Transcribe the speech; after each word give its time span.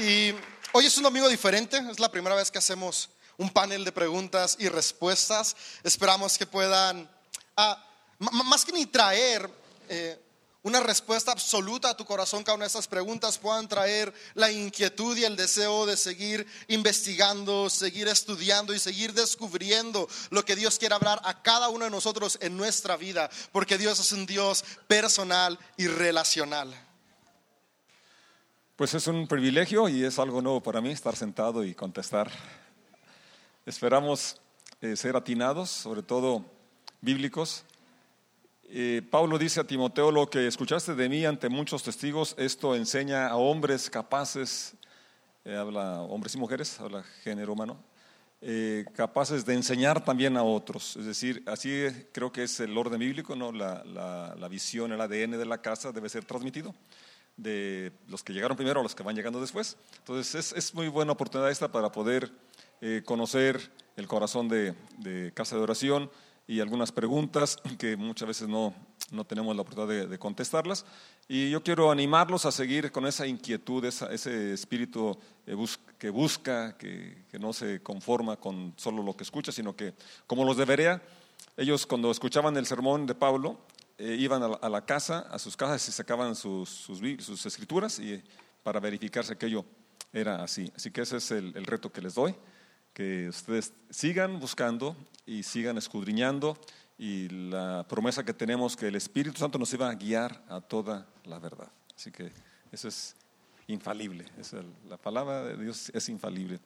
Y 0.00 0.34
hoy 0.72 0.86
es 0.86 0.96
un 0.96 1.02
domingo 1.02 1.28
diferente, 1.28 1.76
es 1.90 2.00
la 2.00 2.10
primera 2.10 2.34
vez 2.34 2.50
que 2.50 2.56
hacemos 2.56 3.10
un 3.36 3.50
panel 3.50 3.84
de 3.84 3.92
preguntas 3.92 4.56
y 4.58 4.70
respuestas. 4.70 5.54
Esperamos 5.84 6.38
que 6.38 6.46
puedan, 6.46 7.06
ah, 7.54 7.86
más 8.18 8.64
que 8.64 8.72
ni 8.72 8.86
traer 8.86 9.50
eh, 9.90 10.18
una 10.62 10.80
respuesta 10.80 11.32
absoluta 11.32 11.90
a 11.90 11.96
tu 11.98 12.06
corazón, 12.06 12.42
cada 12.42 12.54
una 12.54 12.64
de 12.64 12.68
estas 12.68 12.88
preguntas 12.88 13.36
puedan 13.36 13.68
traer 13.68 14.10
la 14.32 14.50
inquietud 14.50 15.18
y 15.18 15.24
el 15.24 15.36
deseo 15.36 15.84
de 15.84 15.98
seguir 15.98 16.46
investigando, 16.68 17.68
seguir 17.68 18.08
estudiando 18.08 18.72
y 18.72 18.78
seguir 18.78 19.12
descubriendo 19.12 20.08
lo 20.30 20.46
que 20.46 20.56
Dios 20.56 20.78
quiere 20.78 20.94
hablar 20.94 21.20
a 21.24 21.42
cada 21.42 21.68
uno 21.68 21.84
de 21.84 21.90
nosotros 21.90 22.38
en 22.40 22.56
nuestra 22.56 22.96
vida, 22.96 23.28
porque 23.52 23.76
Dios 23.76 24.00
es 24.00 24.12
un 24.12 24.24
Dios 24.24 24.64
personal 24.88 25.58
y 25.76 25.88
relacional. 25.88 26.89
Pues 28.80 28.94
es 28.94 29.08
un 29.08 29.26
privilegio 29.26 29.90
y 29.90 30.04
es 30.04 30.18
algo 30.18 30.40
nuevo 30.40 30.62
para 30.62 30.80
mí 30.80 30.88
estar 30.88 31.14
sentado 31.14 31.62
y 31.62 31.74
contestar. 31.74 32.30
Esperamos 33.66 34.40
eh, 34.80 34.96
ser 34.96 35.16
atinados, 35.16 35.68
sobre 35.68 36.02
todo 36.02 36.46
bíblicos. 37.02 37.66
Eh, 38.70 39.02
Pablo 39.10 39.36
dice 39.36 39.60
a 39.60 39.64
Timoteo, 39.64 40.10
lo 40.10 40.30
que 40.30 40.46
escuchaste 40.46 40.94
de 40.94 41.10
mí 41.10 41.26
ante 41.26 41.50
muchos 41.50 41.82
testigos, 41.82 42.34
esto 42.38 42.74
enseña 42.74 43.26
a 43.26 43.36
hombres 43.36 43.90
capaces, 43.90 44.72
eh, 45.44 45.56
habla 45.56 46.00
hombres 46.00 46.34
y 46.34 46.38
mujeres, 46.38 46.80
habla 46.80 47.02
género 47.22 47.52
humano, 47.52 47.84
capaces 48.94 49.44
de 49.44 49.56
enseñar 49.56 50.02
también 50.02 50.38
a 50.38 50.42
otros. 50.42 50.96
Es 50.96 51.04
decir, 51.04 51.42
así 51.46 51.84
creo 52.12 52.32
que 52.32 52.44
es 52.44 52.58
el 52.60 52.78
orden 52.78 52.98
bíblico, 52.98 53.36
¿no? 53.36 53.52
la, 53.52 53.84
la 53.84 54.48
visión, 54.48 54.90
el 54.90 55.02
ADN 55.02 55.32
de 55.32 55.44
la 55.44 55.60
casa 55.60 55.92
debe 55.92 56.08
ser 56.08 56.24
transmitido 56.24 56.74
de 57.40 57.92
los 58.08 58.22
que 58.22 58.32
llegaron 58.32 58.56
primero 58.56 58.80
a 58.80 58.82
los 58.82 58.94
que 58.94 59.02
van 59.02 59.16
llegando 59.16 59.40
después. 59.40 59.76
Entonces 59.98 60.52
es, 60.52 60.74
muy 60.74 60.88
buena 60.88 61.12
oportunidad 61.12 61.50
esta 61.50 61.72
para 61.72 61.90
poder 61.90 62.30
eh, 62.80 63.02
conocer 63.04 63.70
el 63.96 64.06
corazón 64.06 64.48
de, 64.48 64.74
Casa 65.34 65.56
de 65.56 65.62
Oración 65.62 66.10
y 66.46 66.60
algunas 66.60 66.92
preguntas 66.92 67.56
que 67.78 67.96
muchas 67.96 68.28
veces 68.28 68.48
no, 68.48 68.74
no 69.10 69.24
tenemos 69.24 69.54
la 69.56 69.62
oportunidad 69.62 70.08
de, 70.08 70.18
contestarlas. 70.18 70.84
Y 71.28 71.50
yo 71.50 71.62
quiero 71.62 71.90
animarlos 71.90 72.44
a 72.44 72.52
seguir 72.52 72.92
con 72.92 73.06
esa 73.06 73.26
inquietud, 73.26 73.84
ese 73.84 74.52
espíritu 74.52 75.16
eh, 75.46 75.56
que 75.98 76.10
busca, 76.10 76.76
que, 76.76 77.24
que, 77.30 77.38
no 77.38 77.52
se 77.52 77.82
conforma 77.82 78.36
con 78.36 78.74
solo 78.76 79.02
lo 79.02 79.16
que 79.16 79.24
escucha, 79.24 79.52
sino 79.52 79.74
que, 79.74 79.94
como 80.26 80.44
los 80.44 80.56
de 80.56 80.64
Berea, 80.64 81.02
ellos 81.56 81.86
cuando 81.86 82.10
escuchaban 82.10 82.56
el 82.56 82.66
sermón 82.66 83.06
de 83.06 83.14
Pablo, 83.14 83.58
eh, 84.00 84.16
iban 84.18 84.42
a 84.42 84.68
la, 84.70 84.86
casa, 84.86 85.26
a 85.30 85.38
sus 85.38 85.58
casas 85.58 85.86
y 85.86 85.92
sacaban 85.92 86.34
sus, 86.34 86.88
escrituras 87.44 87.98
y, 87.98 88.22
para 88.62 88.80
verificar 88.80 89.26
si 89.26 89.34
aquello 89.34 89.62
era 90.10 90.42
así. 90.42 90.72
Así 90.74 90.90
que 90.90 91.02
ese 91.02 91.18
es 91.18 91.30
el, 91.32 91.52
reto 91.66 91.92
que 91.92 92.00
les 92.00 92.14
doy, 92.14 92.34
que 92.94 93.28
ustedes 93.28 93.74
sigan 93.90 94.40
buscando 94.40 94.96
y 95.26 95.42
sigan 95.42 95.76
escudriñando 95.76 96.58
y 96.96 97.28
la 97.28 97.86
promesa 97.86 98.24
que 98.24 98.32
tenemos 98.32 98.74
que 98.74 98.88
el 98.88 98.96
Espíritu 98.96 99.38
Santo 99.38 99.58
nos 99.58 99.70
iba 99.74 99.90
a 99.90 99.94
guiar 99.94 100.42
a 100.48 100.62
toda 100.62 101.06
la 101.24 101.38
verdad. 101.38 101.70
Así 101.94 102.10
que 102.10 102.32
eso 102.72 102.88
es 102.88 103.14
infalible, 103.66 104.24
la 104.88 104.96
palabra 104.96 105.44
de 105.44 105.62
Dios 105.62 105.90
es 105.92 106.08
infalible 106.08 106.58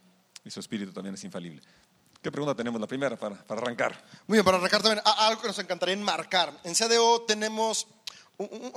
y 0.45 0.51
su 0.51 0.61
Espíritu 0.61 0.93
también 0.93 1.17
es 1.17 1.25
infalible. 1.25 1.61
¿Qué 2.25 2.33
pregunta 2.33 2.55
tenemos? 2.55 2.81
La 2.81 2.87
primera 2.87 3.19
para, 3.19 3.37
arrancar. 3.51 4.03
Muy 4.27 4.37
bien, 4.37 4.45
para 4.47 4.57
arrancar 4.57 4.81
también 4.81 5.03
algo 5.05 5.43
que 5.43 5.49
nos 5.49 5.59
encantaría 5.59 5.93
enmarcar. 5.93 6.59
En 6.65 6.75
CDO 6.75 7.21
tenemos 7.29 7.87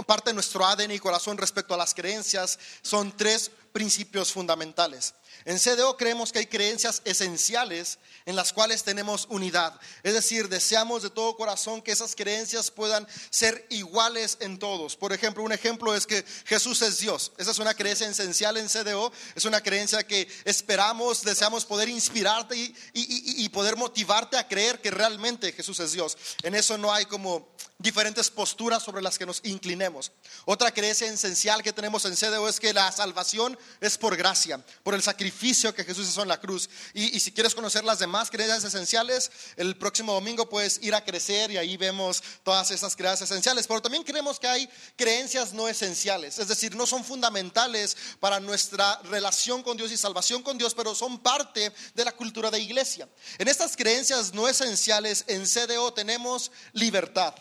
parte 0.05 0.31
de 0.31 0.33
nuestro 0.33 0.65
ADN 0.65 0.91
y 0.91 0.99
corazón 0.99 1.37
respecto 1.37 1.73
a 1.73 1.77
las 1.77 1.93
creencias. 1.93 2.59
Son 2.81 3.15
tres 3.15 3.49
principios 3.71 4.31
fundamentales. 4.31 5.13
En 5.45 5.59
CDO 5.59 5.95
creemos 5.97 6.31
que 6.31 6.39
hay 6.39 6.47
creencias 6.47 7.01
esenciales 7.05 7.99
en 8.25 8.35
las 8.35 8.51
cuales 8.51 8.83
tenemos 8.83 9.27
unidad. 9.29 9.79
Es 10.03 10.13
decir, 10.13 10.49
deseamos 10.49 11.03
de 11.03 11.09
todo 11.09 11.37
corazón 11.37 11.81
que 11.81 11.91
esas 11.91 12.15
creencias 12.15 12.71
puedan 12.71 13.07
ser 13.29 13.65
iguales 13.69 14.37
en 14.41 14.59
todos. 14.59 14.95
Por 14.95 15.13
ejemplo, 15.13 15.43
un 15.43 15.51
ejemplo 15.51 15.95
es 15.95 16.05
que 16.05 16.25
Jesús 16.45 16.81
es 16.81 16.99
Dios. 16.99 17.31
Esa 17.37 17.51
es 17.51 17.59
una 17.59 17.73
creencia 17.73 18.07
esencial 18.07 18.57
en 18.57 18.67
CDO. 18.67 19.11
Es 19.35 19.45
una 19.45 19.61
creencia 19.61 20.05
que 20.05 20.27
esperamos, 20.43 21.23
deseamos 21.23 21.65
poder 21.65 21.89
inspirarte 21.89 22.57
y, 22.57 22.75
y 22.93 23.49
poder 23.49 23.77
motivarte 23.77 24.37
a 24.37 24.47
creer 24.47 24.81
que 24.81 24.91
realmente 24.91 25.53
Jesús 25.53 25.79
es 25.79 25.91
Dios. 25.91 26.17
En 26.43 26.55
eso 26.55 26.77
no 26.77 26.91
hay 26.91 27.05
como 27.05 27.47
diferentes 27.79 28.31
posturas 28.31 28.83
sobre 28.83 29.01
las 29.01 29.17
que 29.17 29.25
nos 29.25 29.41
inclinemos. 29.43 30.11
Otra 30.45 30.71
creencia 30.71 31.07
esencial 31.07 31.61
que 31.61 31.73
tenemos 31.73 32.05
en 32.05 32.15
CDO 32.15 32.47
es 32.49 32.59
que 32.59 32.73
la 32.73 32.91
salvación 32.91 33.56
es 33.81 33.97
por 33.97 34.15
gracia, 34.15 34.63
por 34.83 34.93
el 34.93 35.01
sacrificio 35.01 35.73
que 35.73 35.83
Jesús 35.83 36.07
hizo 36.07 36.21
en 36.21 36.27
la 36.27 36.39
cruz. 36.39 36.69
Y, 36.93 37.19
si 37.19 37.31
quieres 37.31 37.55
conocer 37.55 37.83
las 37.83 37.99
demás 37.99 38.29
creencias 38.29 38.63
esenciales, 38.63 39.31
el 39.55 39.77
próximo 39.77 40.13
domingo 40.13 40.49
puedes 40.49 40.79
ir 40.81 40.95
a 40.95 41.03
crecer 41.03 41.51
y 41.51 41.57
ahí 41.57 41.77
vemos 41.77 42.23
todas 42.43 42.71
esas 42.71 42.95
creencias 42.95 43.29
esenciales. 43.29 43.67
Pero 43.67 43.81
también 43.81 44.03
creemos 44.03 44.39
que 44.39 44.47
hay 44.47 44.69
creencias 44.95 45.53
no 45.53 45.67
esenciales, 45.67 46.39
es 46.39 46.47
decir, 46.47 46.75
no 46.75 46.85
son 46.85 47.03
fundamentales 47.03 47.97
para 48.19 48.39
nuestra 48.39 48.99
relación 49.03 49.63
con 49.63 49.77
Dios 49.77 49.91
y 49.91 49.97
salvación 49.97 50.43
con 50.43 50.57
Dios, 50.57 50.73
pero 50.73 50.95
son 50.95 51.19
parte 51.19 51.71
de 51.93 52.05
la 52.05 52.11
cultura 52.11 52.51
de 52.51 52.59
iglesia. 52.59 53.07
En 53.37 53.47
estas 53.47 53.75
creencias 53.75 54.33
no 54.33 54.47
esenciales 54.47 55.25
en 55.27 55.45
CDO 55.45 55.93
tenemos 55.93 56.51
libertad. 56.73 57.33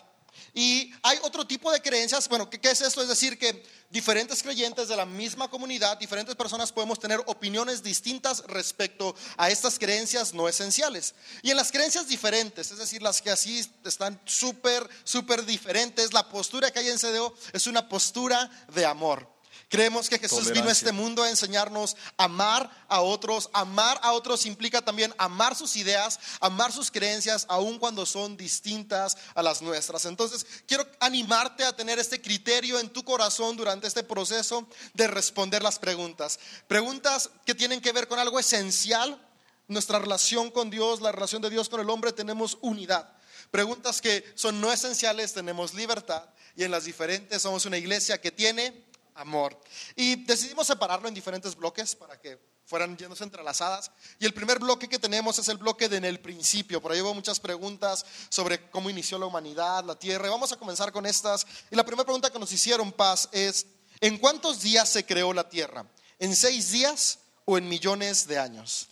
Y 0.57 0.91
hay 1.03 1.19
otro 1.21 1.45
tipo 1.45 1.71
de 1.71 1.79
creencias, 1.79 2.27
bueno, 2.27 2.49
¿qué, 2.49 2.59
es 2.63 2.81
esto? 2.81 3.03
Es 3.03 3.07
decir, 3.07 3.37
que 3.37 3.63
diferentes 3.91 4.41
creyentes 4.41 4.87
de 4.87 4.95
la 4.95 5.05
misma 5.05 5.51
comunidad, 5.51 5.99
diferentes 5.99 6.33
personas 6.33 6.71
podemos 6.71 6.99
tener 6.99 7.21
opiniones 7.27 7.83
distintas 7.83 8.43
respecto 8.47 9.15
a 9.37 9.51
estas 9.51 9.77
creencias 9.77 10.33
no 10.33 10.49
esenciales. 10.49 11.13
Y 11.43 11.51
en 11.51 11.57
las 11.57 11.71
creencias 11.71 12.07
diferentes, 12.07 12.71
es 12.71 12.79
decir, 12.79 13.03
las 13.03 13.21
que 13.21 13.29
así 13.29 13.63
están 13.85 14.19
súper, 14.25 14.89
súper 15.03 15.45
diferentes, 15.45 16.11
la 16.11 16.27
postura 16.27 16.71
que 16.71 16.79
hay 16.79 16.89
en 16.89 16.97
CDO 16.97 17.35
es 17.53 17.67
una 17.67 17.87
postura 17.87 18.49
de 18.73 18.83
amor. 18.83 19.36
Creemos 19.69 20.07
que 20.07 20.17
Jesús 20.17 20.49
vino 20.51 20.69
a 20.69 20.71
este 20.71 20.93
mundo 20.93 21.23
a 21.23 21.29
enseñarnos 21.29 21.97
a 22.15 22.23
amar 22.23 22.85
a 22.87 23.01
otros. 23.01 23.49
Amar 23.51 23.99
a 24.01 24.13
otros 24.13 24.45
implica 24.45 24.81
también 24.81 25.13
amar 25.17 25.55
sus 25.55 25.75
ideas, 25.75 26.19
amar 26.39 26.71
sus 26.71 26.89
creencias, 26.89 27.45
aun 27.49 27.77
cuando 27.77 28.05
son 28.05 28.37
distintas 28.37 29.17
a 29.35 29.43
las 29.43 29.61
nuestras. 29.61 30.05
Entonces, 30.05 30.45
quiero 30.65 30.87
animarte 31.01 31.65
a 31.65 31.75
tener 31.75 31.99
este 31.99 32.21
criterio 32.21 32.79
en 32.79 32.89
tu 32.89 33.03
corazón 33.03 33.57
durante 33.57 33.87
este 33.87 34.03
proceso 34.03 34.65
de 34.93 35.07
responder 35.07 35.61
las 35.61 35.79
preguntas. 35.79 36.39
Preguntas 36.67 37.29
que 37.45 37.53
tienen 37.53 37.81
que 37.81 37.91
ver 37.91 38.07
con 38.07 38.19
algo 38.19 38.39
esencial, 38.39 39.21
nuestra 39.67 39.99
relación 39.99 40.49
con 40.49 40.69
Dios, 40.69 41.01
la 41.01 41.11
relación 41.11 41.41
de 41.41 41.49
Dios 41.49 41.67
con 41.67 41.81
el 41.81 41.89
hombre, 41.89 42.13
tenemos 42.13 42.57
unidad. 42.61 43.13
Preguntas 43.51 43.99
que 43.99 44.23
son 44.35 44.61
no 44.61 44.71
esenciales, 44.71 45.33
tenemos 45.33 45.73
libertad. 45.73 46.23
Y 46.55 46.63
en 46.63 46.71
las 46.71 46.85
diferentes 46.85 47.41
somos 47.41 47.65
una 47.65 47.77
iglesia 47.77 48.19
que 48.19 48.31
tiene 48.31 48.86
amor. 49.17 49.59
Y 49.95 50.23
decidimos 50.25 50.67
separarlo 50.67 51.07
en 51.07 51.13
diferentes 51.13 51.55
bloques 51.55 51.95
para 51.95 52.19
que 52.19 52.39
fueran 52.65 52.97
yéndose 52.97 53.23
entrelazadas. 53.23 53.91
Y 54.19 54.25
el 54.25 54.33
primer 54.33 54.59
bloque 54.59 54.87
que 54.87 54.99
tenemos 54.99 55.39
es 55.39 55.47
el 55.47 55.57
bloque 55.57 55.89
de 55.89 55.97
en 55.97 56.05
el 56.05 56.19
principio. 56.19 56.81
Por 56.81 56.91
ahí 56.91 57.01
hubo 57.01 57.13
muchas 57.13 57.39
preguntas 57.39 58.05
sobre 58.29 58.69
cómo 58.69 58.89
inició 58.89 59.17
la 59.17 59.25
humanidad, 59.25 59.83
la 59.85 59.97
tierra. 59.97 60.27
Y 60.27 60.31
vamos 60.31 60.51
a 60.51 60.57
comenzar 60.57 60.91
con 60.91 61.05
estas. 61.05 61.47
Y 61.71 61.75
la 61.75 61.85
primera 61.85 62.03
pregunta 62.03 62.29
que 62.29 62.39
nos 62.39 62.51
hicieron, 62.51 62.91
Paz, 62.91 63.29
es, 63.31 63.67
¿en 64.01 64.17
cuántos 64.17 64.61
días 64.61 64.89
se 64.89 65.05
creó 65.05 65.33
la 65.33 65.47
tierra? 65.47 65.85
¿En 66.19 66.35
seis 66.35 66.71
días 66.71 67.19
o 67.45 67.57
en 67.57 67.67
millones 67.69 68.27
de 68.27 68.37
años? 68.37 68.89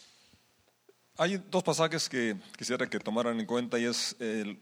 Hay 1.18 1.38
dos 1.50 1.64
pasajes 1.64 2.10
que 2.10 2.36
quisiera 2.58 2.90
que 2.90 3.00
tomaran 3.00 3.40
en 3.40 3.46
cuenta 3.46 3.80
y 3.80 3.86
es 3.86 4.16
el 4.20 4.60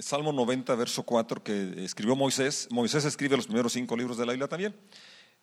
Salmo 0.00 0.32
90, 0.32 0.74
verso 0.74 1.02
4, 1.04 1.42
que 1.42 1.84
escribió 1.84 2.16
Moisés. 2.16 2.68
Moisés 2.70 3.04
escribe 3.04 3.36
los 3.36 3.46
primeros 3.46 3.72
cinco 3.72 3.96
libros 3.96 4.16
de 4.18 4.26
la 4.26 4.32
Biblia 4.32 4.48
también. 4.48 4.74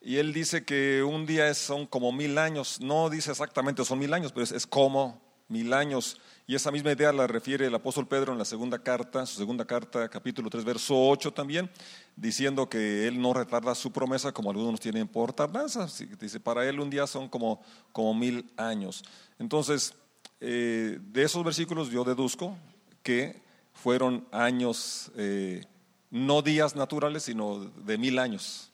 Y 0.01 0.17
él 0.17 0.33
dice 0.33 0.65
que 0.65 1.03
un 1.03 1.25
día 1.25 1.53
son 1.53 1.85
como 1.85 2.11
mil 2.11 2.37
años. 2.37 2.81
No 2.81 3.09
dice 3.09 3.31
exactamente 3.31 3.85
son 3.85 3.99
mil 3.99 4.13
años, 4.13 4.31
pero 4.31 4.43
es, 4.43 4.67
como 4.67 5.21
mil 5.47 5.71
años. 5.73 6.19
Y 6.47 6.55
esa 6.55 6.71
misma 6.71 6.91
idea 6.91 7.13
la 7.13 7.27
refiere 7.27 7.67
el 7.67 7.75
apóstol 7.75 8.07
Pedro 8.07 8.33
en 8.33 8.39
la 8.39 8.45
segunda 8.45 8.79
carta, 8.79 9.25
su 9.25 9.37
segunda 9.37 9.63
carta, 9.63 10.09
capítulo 10.09 10.49
3, 10.49 10.65
verso 10.65 10.95
8 10.97 11.31
también, 11.31 11.69
diciendo 12.15 12.67
que 12.67 13.07
él 13.07 13.21
no 13.21 13.33
retarda 13.33 13.75
su 13.75 13.91
promesa 13.91 14.31
como 14.31 14.49
algunos 14.49 14.79
tienen 14.79 15.07
por 15.07 15.33
tardanza. 15.33 15.87
Dice, 16.19 16.39
para 16.39 16.67
él 16.67 16.79
un 16.79 16.89
día 16.89 17.07
son 17.07 17.29
como, 17.29 17.61
como 17.91 18.13
mil 18.13 18.51
años. 18.57 19.03
Entonces, 19.39 19.93
eh, 20.39 20.97
de 20.99 21.23
esos 21.23 21.43
versículos 21.43 21.89
yo 21.89 22.03
deduzco 22.03 22.57
que 23.03 23.50
fueron 23.81 24.27
años, 24.31 25.11
eh, 25.17 25.65
no 26.11 26.41
días 26.41 26.75
naturales, 26.75 27.23
sino 27.23 27.59
de 27.59 27.97
mil 27.97 28.19
años. 28.19 28.69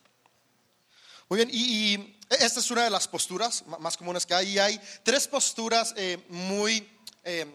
Muy 1.29 1.37
bien, 1.37 1.49
y, 1.51 2.13
esta 2.29 2.59
es 2.59 2.69
una 2.71 2.83
de 2.83 2.89
las 2.89 3.07
posturas 3.07 3.63
más 3.79 3.95
comunes 3.95 4.25
que 4.25 4.33
hay. 4.33 4.49
Y 4.49 4.59
hay 4.59 4.81
tres 5.03 5.27
posturas 5.27 5.93
eh, 5.95 6.17
muy 6.27 6.85
eh, 7.23 7.45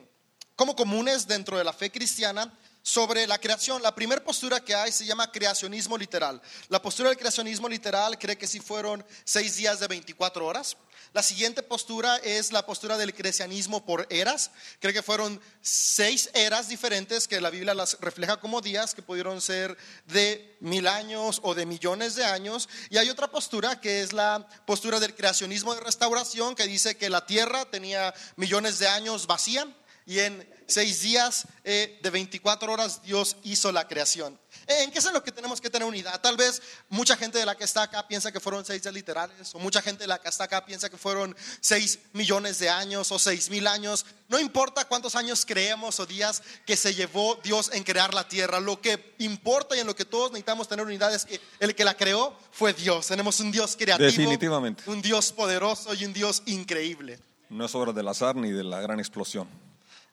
como 0.56 0.75
comunes 0.75 1.26
dentro 1.26 1.58
de 1.58 1.64
la 1.64 1.75
fe 1.75 1.90
cristiana 1.90 2.50
sobre 2.82 3.26
la 3.26 3.38
creación. 3.38 3.82
La 3.82 3.94
primera 3.94 4.23
postura 4.23 4.61
que 4.61 4.75
hay 4.75 4.93
se 4.93 5.06
llama 5.06 5.31
creacionismo 5.31 5.96
literal. 5.96 6.40
La 6.69 6.82
postura 6.82 7.08
del 7.08 7.19
creacionismo 7.19 7.69
literal 7.69 8.19
cree 8.19 8.37
que 8.37 8.46
si 8.46 8.61
fueron 8.61 9.05
seis 9.25 9.56
días 9.56 9.81
de 9.81 9.88
24 9.88 10.44
horas. 10.44 10.76
La 11.12 11.23
siguiente 11.23 11.62
postura 11.62 12.17
es 12.19 12.52
la 12.52 12.64
postura 12.64 12.96
del 12.96 13.14
creacionismo 13.14 13.84
por 13.84 14.06
eras. 14.08 14.50
Cree 14.81 14.94
que 14.94 15.02
fueron 15.02 15.40
seis 15.61 16.31
eras 16.32 16.69
diferentes 16.69 17.29
que 17.29 17.40
la 17.40 17.50
Biblia 17.50 17.75
las 17.75 17.99
refleja 18.00 18.38
como 18.38 18.62
días 18.62 18.94
que 18.94 19.02
pudieron 19.02 19.43
ser 19.43 19.76
de 20.06 20.56
mil 20.61 20.87
años 20.87 21.40
o 21.43 21.55
de 21.55 21.67
millones 21.67 22.14
de 22.14 22.25
años. 22.25 22.67
Y 22.88 22.96
hay 22.96 23.11
otra 23.11 23.31
postura 23.31 23.79
que 23.79 24.00
es 24.00 24.14
la 24.14 24.46
postura 24.64 25.00
del 25.00 25.14
creacionismo 25.14 25.75
de 25.75 25.82
restauración 25.82 26.55
que 26.55 26.67
dice 26.67 26.96
que 26.96 27.11
la 27.11 27.26
tierra 27.26 27.67
tenía 27.67 28.14
millones 28.37 28.79
de 28.79 28.88
años 28.88 29.26
vacía 29.26 29.67
y 30.06 30.19
en 30.19 30.49
seis 30.66 31.02
días 31.02 31.46
eh, 31.64 31.99
de 32.02 32.10
24 32.10 32.72
horas 32.72 33.02
Dios 33.02 33.37
hizo 33.44 33.70
la 33.72 33.87
creación. 33.87 34.38
¿En 34.66 34.90
qué 34.90 35.00
es 35.00 35.06
en 35.06 35.12
lo 35.12 35.22
que 35.22 35.32
tenemos 35.32 35.60
que 35.60 35.69
tener 35.70 35.87
unidad? 35.87 36.20
Tal 36.20 36.37
vez 36.37 36.62
mucha 36.88 37.16
gente 37.16 37.38
de 37.38 37.44
la 37.44 37.56
que 37.56 37.64
está 37.64 37.82
acá 37.82 38.06
piensa 38.06 38.32
que 38.32 38.40
fueron 38.40 38.64
seis 38.64 38.82
días 38.82 38.94
literales, 38.94 39.54
o 39.54 39.58
mucha 39.58 39.82
gente 39.82 40.04
de 40.04 40.08
la 40.08 40.19
que 40.19 40.28
está 40.28 40.44
acá 40.44 40.64
piensa 40.64 40.88
que 40.88 40.96
fueron 40.96 41.37
seis 41.60 41.99
millones 42.12 42.58
de 42.58 42.70
años 42.70 43.10
o 43.12 43.19
seis 43.19 43.50
mil 43.50 43.66
años. 43.66 44.06
No 44.28 44.38
importa 44.38 44.87
cuántos 44.87 45.14
años 45.14 45.44
creemos 45.44 46.00
o 46.00 46.06
días 46.06 46.43
que 46.64 46.76
se 46.76 46.94
llevó 46.94 47.38
Dios 47.43 47.70
en 47.72 47.82
crear 47.82 48.14
la 48.14 48.28
tierra, 48.28 48.60
lo 48.60 48.81
que 48.81 49.14
importa 49.19 49.76
y 49.76 49.81
en 49.81 49.87
lo 49.87 49.96
que 49.96 50.05
todos 50.05 50.31
necesitamos 50.31 50.69
tener 50.69 50.87
unidad 50.87 51.14
es 51.14 51.26
que 51.26 51.40
el 51.60 51.75
que 51.75 51.84
la 51.84 51.96
creó 51.96 52.37
fue 52.50 52.72
Dios. 52.72 53.08
Tenemos 53.08 53.40
un 53.40 53.52
Dios 53.52 53.76
creativo, 53.76 54.06
Definitivamente. 54.06 54.84
un 54.87 55.02
Dios 55.02 55.32
poderoso 55.32 55.93
y 55.94 56.05
un 56.05 56.12
Dios 56.12 56.43
increíble. 56.46 57.19
No 57.50 57.66
es 57.66 57.75
obra 57.75 57.93
del 57.93 58.08
azar 58.08 58.34
ni 58.37 58.50
de 58.50 58.64
la 58.64 58.81
gran 58.81 58.98
explosión, 58.98 59.46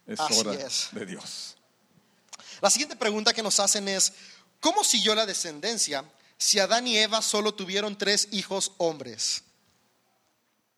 es 0.10 0.20
Así 0.20 0.40
obra 0.40 0.54
es. 0.56 0.90
de 0.92 1.06
Dios. 1.06 1.56
La 2.62 2.70
siguiente 2.70 2.96
pregunta 2.96 3.34
que 3.34 3.44
nos 3.44 3.60
hacen 3.60 3.88
es, 3.88 4.14
¿cómo 4.60 4.84
siguió 4.84 5.14
la 5.16 5.26
descendencia 5.26 6.04
si 6.38 6.60
Adán 6.60 6.88
y 6.88 6.98
Eva 6.98 7.22
solo 7.22 7.54
tuvieron 7.54 7.98
tres 7.98 8.28
hijos 8.32 8.74
hombres? 8.78 9.44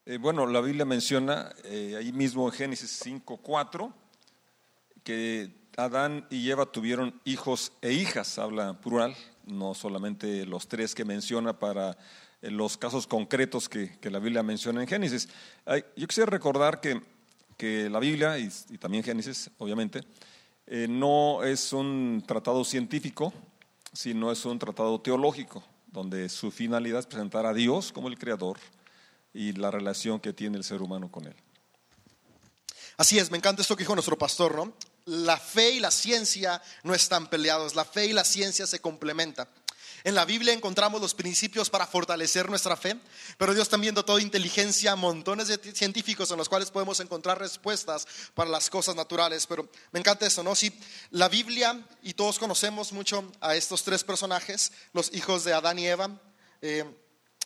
Eh, 0.05 0.17
bueno, 0.17 0.45
la 0.45 0.61
Biblia 0.61 0.83
menciona 0.83 1.53
eh, 1.63 1.95
ahí 1.97 2.11
mismo 2.11 2.47
en 2.47 2.53
Génesis 2.53 3.01
5.4 3.05 3.93
que 5.03 5.55
Adán 5.77 6.27
y 6.29 6.49
Eva 6.49 6.65
tuvieron 6.65 7.19
hijos 7.23 7.71
e 7.81 7.93
hijas, 7.93 8.37
habla 8.37 8.79
plural, 8.81 9.15
no 9.45 9.73
solamente 9.73 10.45
los 10.45 10.67
tres 10.67 10.93
que 10.93 11.05
menciona 11.05 11.57
para 11.57 11.97
eh, 12.41 12.51
los 12.51 12.77
casos 12.77 13.07
concretos 13.07 13.69
que, 13.69 13.97
que 13.99 14.11
la 14.11 14.19
Biblia 14.19 14.43
menciona 14.43 14.81
en 14.81 14.87
Génesis. 14.87 15.29
Yo 15.95 16.07
quisiera 16.07 16.29
recordar 16.29 16.81
que, 16.81 17.01
que 17.61 17.91
la 17.91 17.99
Biblia, 17.99 18.39
y, 18.39 18.49
también 18.79 19.03
Génesis, 19.03 19.51
obviamente, 19.59 20.01
eh, 20.65 20.87
no 20.89 21.43
es 21.43 21.73
un 21.73 22.23
tratado 22.25 22.65
científico, 22.65 23.31
sino 23.93 24.31
es 24.31 24.43
un 24.45 24.57
tratado 24.57 24.99
teológico, 24.99 25.63
donde 25.85 26.27
su 26.27 26.49
finalidad 26.49 27.01
es 27.01 27.05
presentar 27.05 27.45
a 27.45 27.53
Dios 27.53 27.91
como 27.91 28.07
el 28.07 28.17
creador 28.17 28.57
y 29.31 29.53
la 29.53 29.69
relación 29.69 30.19
que 30.19 30.33
tiene 30.33 30.57
el 30.57 30.63
ser 30.63 30.81
humano 30.81 31.11
con 31.11 31.27
él. 31.27 31.35
Así 32.97 33.19
es, 33.19 33.29
me 33.29 33.37
encanta 33.37 33.61
esto 33.61 33.75
que 33.75 33.83
dijo 33.83 33.93
nuestro 33.93 34.17
pastor, 34.17 34.55
¿no? 34.55 34.73
La 35.05 35.37
fe 35.37 35.73
y 35.73 35.79
la 35.79 35.91
ciencia 35.91 36.63
no 36.81 36.95
están 36.95 37.27
peleados, 37.29 37.75
la 37.75 37.85
fe 37.85 38.07
y 38.07 38.13
la 38.13 38.23
ciencia 38.23 38.65
se 38.65 38.79
complementan. 38.79 39.47
En 40.03 40.15
la 40.15 40.25
Biblia 40.25 40.53
encontramos 40.53 41.01
los 41.01 41.13
principios 41.13 41.69
para 41.69 41.85
fortalecer 41.85 42.49
nuestra 42.49 42.75
fe, 42.75 42.99
pero 43.37 43.53
Dios 43.53 43.69
también 43.69 43.93
dotó 43.93 44.17
de 44.17 44.23
inteligencia 44.23 44.95
montones 44.95 45.47
de 45.47 45.57
científicos 45.73 46.31
en 46.31 46.37
los 46.37 46.49
cuales 46.49 46.71
podemos 46.71 46.99
encontrar 46.99 47.39
respuestas 47.39 48.07
para 48.33 48.49
las 48.49 48.69
cosas 48.69 48.95
naturales. 48.95 49.45
Pero 49.47 49.69
me 49.91 49.99
encanta 49.99 50.25
eso, 50.25 50.43
¿no? 50.43 50.55
Si 50.55 50.73
la 51.11 51.29
Biblia, 51.29 51.85
y 52.01 52.13
todos 52.13 52.39
conocemos 52.39 52.91
mucho 52.91 53.31
a 53.41 53.55
estos 53.55 53.83
tres 53.83 54.03
personajes, 54.03 54.71
los 54.93 55.13
hijos 55.13 55.43
de 55.43 55.53
Adán 55.53 55.79
y 55.79 55.87
Eva, 55.87 56.19
eh, 56.61 56.85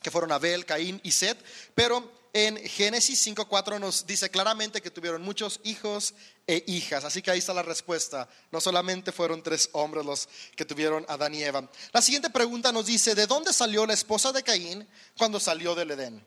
que 0.01 0.11
fueron 0.11 0.31
Abel, 0.31 0.65
Caín 0.65 1.01
y 1.03 1.11
Set, 1.11 1.43
pero 1.73 2.11
en 2.37 2.57
Génesis 2.57 3.25
5.4 3.25 3.79
nos 3.79 4.05
dice 4.05 4.29
claramente 4.29 4.81
que 4.81 4.91
tuvieron 4.91 5.21
muchos 5.21 5.61
hijos 5.63 6.13
e 6.45 6.65
hijas, 6.67 7.05
así 7.05 7.21
que 7.21 7.31
ahí 7.31 7.39
está 7.39 7.53
la 7.53 7.63
respuesta. 7.63 8.27
No 8.51 8.59
solamente 8.59 9.13
fueron 9.13 9.41
tres 9.41 9.69
hombres 9.71 10.05
los 10.05 10.27
que 10.53 10.65
tuvieron 10.65 11.05
Adán 11.07 11.33
y 11.33 11.43
Eva. 11.43 11.69
La 11.93 12.01
siguiente 12.01 12.29
pregunta 12.29 12.73
nos 12.73 12.87
dice, 12.87 13.15
¿de 13.15 13.25
dónde 13.25 13.53
salió 13.53 13.85
la 13.85 13.93
esposa 13.93 14.33
de 14.33 14.43
Caín 14.43 14.85
cuando 15.17 15.39
salió 15.39 15.75
del 15.75 15.91
Edén? 15.91 16.21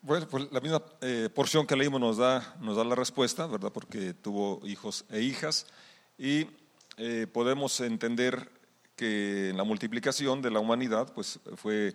Bueno, 0.00 0.26
pues 0.26 0.50
la 0.52 0.60
misma 0.60 0.82
eh, 1.02 1.28
porción 1.34 1.66
que 1.66 1.76
leímos 1.76 2.00
nos 2.00 2.16
da, 2.16 2.56
nos 2.60 2.78
da 2.78 2.84
la 2.84 2.94
respuesta, 2.94 3.46
¿verdad? 3.46 3.72
Porque 3.72 4.14
tuvo 4.14 4.66
hijos 4.66 5.04
e 5.10 5.20
hijas 5.20 5.66
y 6.16 6.46
eh, 6.96 7.26
podemos 7.30 7.78
entender 7.80 8.50
que 8.96 9.50
en 9.50 9.58
la 9.58 9.64
multiplicación 9.64 10.40
de 10.40 10.50
la 10.50 10.60
humanidad, 10.60 11.12
pues 11.12 11.40
fue 11.56 11.94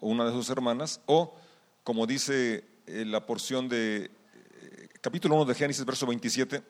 una 0.00 0.24
de 0.24 0.32
sus 0.32 0.48
hermanas, 0.48 1.02
o 1.04 1.36
como 1.84 2.06
dice 2.06 2.64
eh, 2.86 3.04
la 3.06 3.24
porción 3.26 3.68
de 3.68 4.10
eh, 4.62 4.88
capítulo 5.00 5.36
1 5.36 5.44
de 5.46 5.54
Génesis, 5.54 5.84
verso 5.84 6.06
27, 6.06 6.62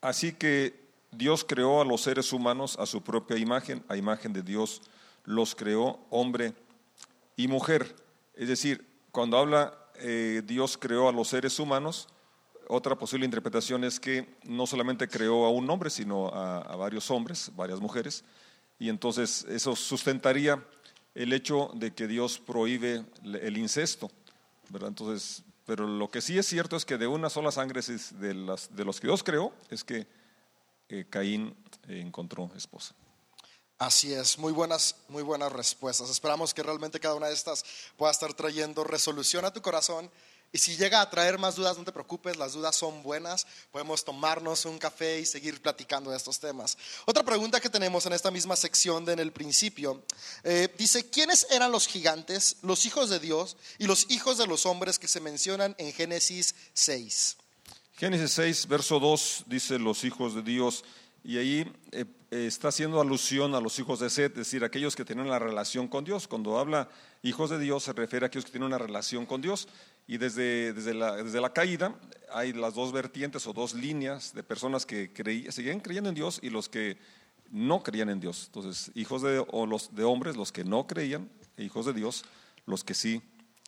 así 0.00 0.32
que 0.32 0.88
Dios 1.10 1.44
creó 1.44 1.80
a 1.80 1.84
los 1.84 2.02
seres 2.02 2.32
humanos 2.32 2.76
a 2.78 2.86
su 2.86 3.02
propia 3.02 3.36
imagen, 3.36 3.84
a 3.88 3.96
imagen 3.96 4.32
de 4.32 4.42
Dios 4.42 4.82
los 5.24 5.54
creó 5.54 6.00
hombre 6.10 6.54
y 7.36 7.48
mujer. 7.48 7.94
Es 8.34 8.48
decir, 8.48 8.86
cuando 9.12 9.38
habla 9.38 9.74
eh, 9.96 10.42
Dios 10.44 10.76
creó 10.78 11.08
a 11.08 11.12
los 11.12 11.28
seres 11.28 11.58
humanos, 11.58 12.08
otra 12.68 12.96
posible 12.96 13.24
interpretación 13.24 13.84
es 13.84 13.98
que 13.98 14.36
no 14.44 14.66
solamente 14.66 15.08
creó 15.08 15.46
a 15.46 15.50
un 15.50 15.68
hombre, 15.70 15.90
sino 15.90 16.28
a, 16.28 16.58
a 16.58 16.76
varios 16.76 17.10
hombres, 17.10 17.50
varias 17.56 17.80
mujeres, 17.80 18.24
y 18.78 18.88
entonces 18.88 19.44
eso 19.48 19.74
sustentaría 19.74 20.62
el 21.18 21.32
hecho 21.32 21.72
de 21.74 21.92
que 21.92 22.06
Dios 22.06 22.38
prohíbe 22.38 23.04
el 23.24 23.58
incesto, 23.58 24.08
¿verdad? 24.68 24.90
Entonces, 24.90 25.42
pero 25.66 25.84
lo 25.84 26.08
que 26.08 26.20
sí 26.20 26.38
es 26.38 26.46
cierto 26.46 26.76
es 26.76 26.84
que 26.84 26.96
de 26.96 27.08
una 27.08 27.28
sola 27.28 27.50
sangre 27.50 27.82
de, 27.82 28.34
las, 28.34 28.74
de 28.74 28.84
los 28.84 29.00
que 29.00 29.08
Dios 29.08 29.24
creó 29.24 29.52
es 29.68 29.82
que 29.82 30.06
eh, 30.88 31.06
Caín 31.10 31.56
eh, 31.88 32.00
encontró 32.00 32.48
esposa. 32.56 32.94
Así 33.78 34.12
es, 34.14 34.38
muy 34.38 34.52
buenas, 34.52 34.94
muy 35.08 35.24
buenas 35.24 35.52
respuestas. 35.52 36.08
Esperamos 36.08 36.54
que 36.54 36.62
realmente 36.62 37.00
cada 37.00 37.16
una 37.16 37.26
de 37.26 37.34
estas 37.34 37.64
pueda 37.96 38.12
estar 38.12 38.32
trayendo 38.34 38.84
resolución 38.84 39.44
a 39.44 39.52
tu 39.52 39.60
corazón. 39.60 40.08
Y 40.50 40.58
si 40.58 40.76
llega 40.76 41.02
a 41.02 41.10
traer 41.10 41.38
más 41.38 41.56
dudas, 41.56 41.76
no 41.76 41.84
te 41.84 41.92
preocupes, 41.92 42.36
las 42.36 42.54
dudas 42.54 42.74
son 42.74 43.02
buenas. 43.02 43.46
Podemos 43.70 44.04
tomarnos 44.04 44.64
un 44.64 44.78
café 44.78 45.20
y 45.20 45.26
seguir 45.26 45.60
platicando 45.60 46.10
de 46.10 46.16
estos 46.16 46.38
temas. 46.38 46.78
Otra 47.04 47.22
pregunta 47.22 47.60
que 47.60 47.68
tenemos 47.68 48.06
en 48.06 48.14
esta 48.14 48.30
misma 48.30 48.56
sección 48.56 49.04
de 49.04 49.12
en 49.12 49.18
el 49.18 49.32
principio 49.32 50.02
eh, 50.44 50.74
dice: 50.78 51.10
¿Quiénes 51.10 51.46
eran 51.50 51.70
los 51.70 51.86
gigantes, 51.86 52.56
los 52.62 52.86
hijos 52.86 53.10
de 53.10 53.18
Dios 53.18 53.56
y 53.78 53.86
los 53.86 54.10
hijos 54.10 54.38
de 54.38 54.46
los 54.46 54.64
hombres 54.64 54.98
que 54.98 55.08
se 55.08 55.20
mencionan 55.20 55.74
en 55.78 55.92
Génesis 55.92 56.54
6? 56.72 57.36
Génesis 57.98 58.30
6, 58.30 58.68
verso 58.68 59.00
2 59.00 59.44
dice 59.46 59.78
los 59.78 60.04
hijos 60.04 60.34
de 60.34 60.42
Dios, 60.42 60.84
y 61.24 61.36
ahí 61.36 61.72
eh, 61.90 62.04
eh, 62.30 62.46
está 62.46 62.68
haciendo 62.68 63.00
alusión 63.00 63.54
a 63.54 63.60
los 63.60 63.78
hijos 63.78 64.00
de 64.00 64.08
Seth, 64.08 64.32
es 64.32 64.38
decir, 64.38 64.62
aquellos 64.62 64.94
que 64.94 65.04
tienen 65.04 65.28
la 65.28 65.38
relación 65.38 65.88
con 65.88 66.04
Dios. 66.04 66.28
Cuando 66.28 66.58
habla 66.58 66.88
hijos 67.22 67.50
de 67.50 67.58
Dios, 67.58 67.82
se 67.82 67.92
refiere 67.92 68.24
a 68.24 68.28
aquellos 68.28 68.44
que 68.44 68.52
tienen 68.52 68.68
una 68.68 68.78
relación 68.78 69.26
con 69.26 69.42
Dios. 69.42 69.66
Y 70.08 70.16
desde, 70.16 70.72
desde, 70.72 70.94
la, 70.94 71.16
desde 71.16 71.40
la 71.40 71.52
caída 71.52 71.94
hay 72.32 72.54
las 72.54 72.74
dos 72.74 72.92
vertientes 72.92 73.46
o 73.46 73.52
dos 73.52 73.74
líneas 73.74 74.32
de 74.32 74.42
personas 74.42 74.86
que 74.86 75.12
creí, 75.12 75.52
seguían 75.52 75.80
creyendo 75.80 76.08
en 76.08 76.14
Dios 76.14 76.40
y 76.42 76.48
los 76.48 76.68
que 76.68 76.98
no 77.50 77.82
creían 77.82 78.08
en 78.08 78.18
Dios. 78.18 78.44
Entonces, 78.46 78.90
hijos 78.94 79.20
de, 79.20 79.44
o 79.46 79.66
los 79.66 79.94
de 79.94 80.04
hombres, 80.04 80.34
los 80.34 80.50
que 80.50 80.64
no 80.64 80.86
creían, 80.86 81.30
e 81.58 81.64
hijos 81.64 81.84
de 81.84 81.92
Dios, 81.92 82.24
los 82.64 82.84
que 82.84 82.94
sí 82.94 83.22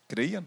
creían. 0.06 0.46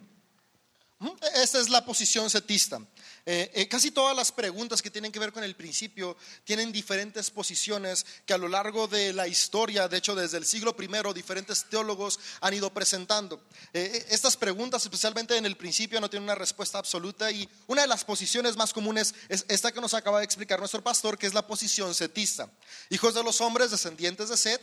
Esta 1.35 1.59
es 1.59 1.69
la 1.69 1.85
posición 1.85 2.27
setista. 2.29 2.81
Eh, 3.25 3.51
eh, 3.53 3.67
casi 3.69 3.91
todas 3.91 4.15
las 4.15 4.33
preguntas 4.33 4.81
que 4.81 4.91
tienen 4.91 5.11
que 5.11 5.19
ver 5.19 5.31
con 5.31 5.45
el 5.45 5.55
principio 5.55 6.17
tienen 6.43 6.73
diferentes 6.73 7.29
posiciones 7.29 8.05
que 8.25 8.33
a 8.33 8.37
lo 8.37 8.49
largo 8.49 8.87
de 8.87 9.13
la 9.13 9.27
historia, 9.27 9.87
de 9.87 9.97
hecho 9.97 10.13
desde 10.13 10.37
el 10.37 10.45
siglo 10.45 10.75
I, 10.77 11.13
diferentes 11.13 11.65
teólogos 11.69 12.19
han 12.41 12.53
ido 12.53 12.73
presentando. 12.73 13.41
Eh, 13.73 14.05
estas 14.09 14.35
preguntas, 14.35 14.83
especialmente 14.83 15.37
en 15.37 15.45
el 15.45 15.55
principio, 15.55 16.01
no 16.01 16.09
tienen 16.09 16.25
una 16.25 16.35
respuesta 16.35 16.79
absoluta 16.79 17.31
y 17.31 17.47
una 17.67 17.83
de 17.83 17.87
las 17.87 18.03
posiciones 18.03 18.57
más 18.57 18.73
comunes 18.73 19.15
es 19.29 19.45
esta 19.47 19.71
que 19.71 19.79
nos 19.79 19.93
acaba 19.93 20.19
de 20.19 20.25
explicar 20.25 20.59
nuestro 20.59 20.83
pastor, 20.83 21.17
que 21.17 21.27
es 21.27 21.33
la 21.33 21.47
posición 21.47 21.95
setista. 21.95 22.49
Hijos 22.89 23.13
de 23.13 23.23
los 23.23 23.39
hombres, 23.39 23.71
descendientes 23.71 24.27
de 24.29 24.37
Set, 24.37 24.61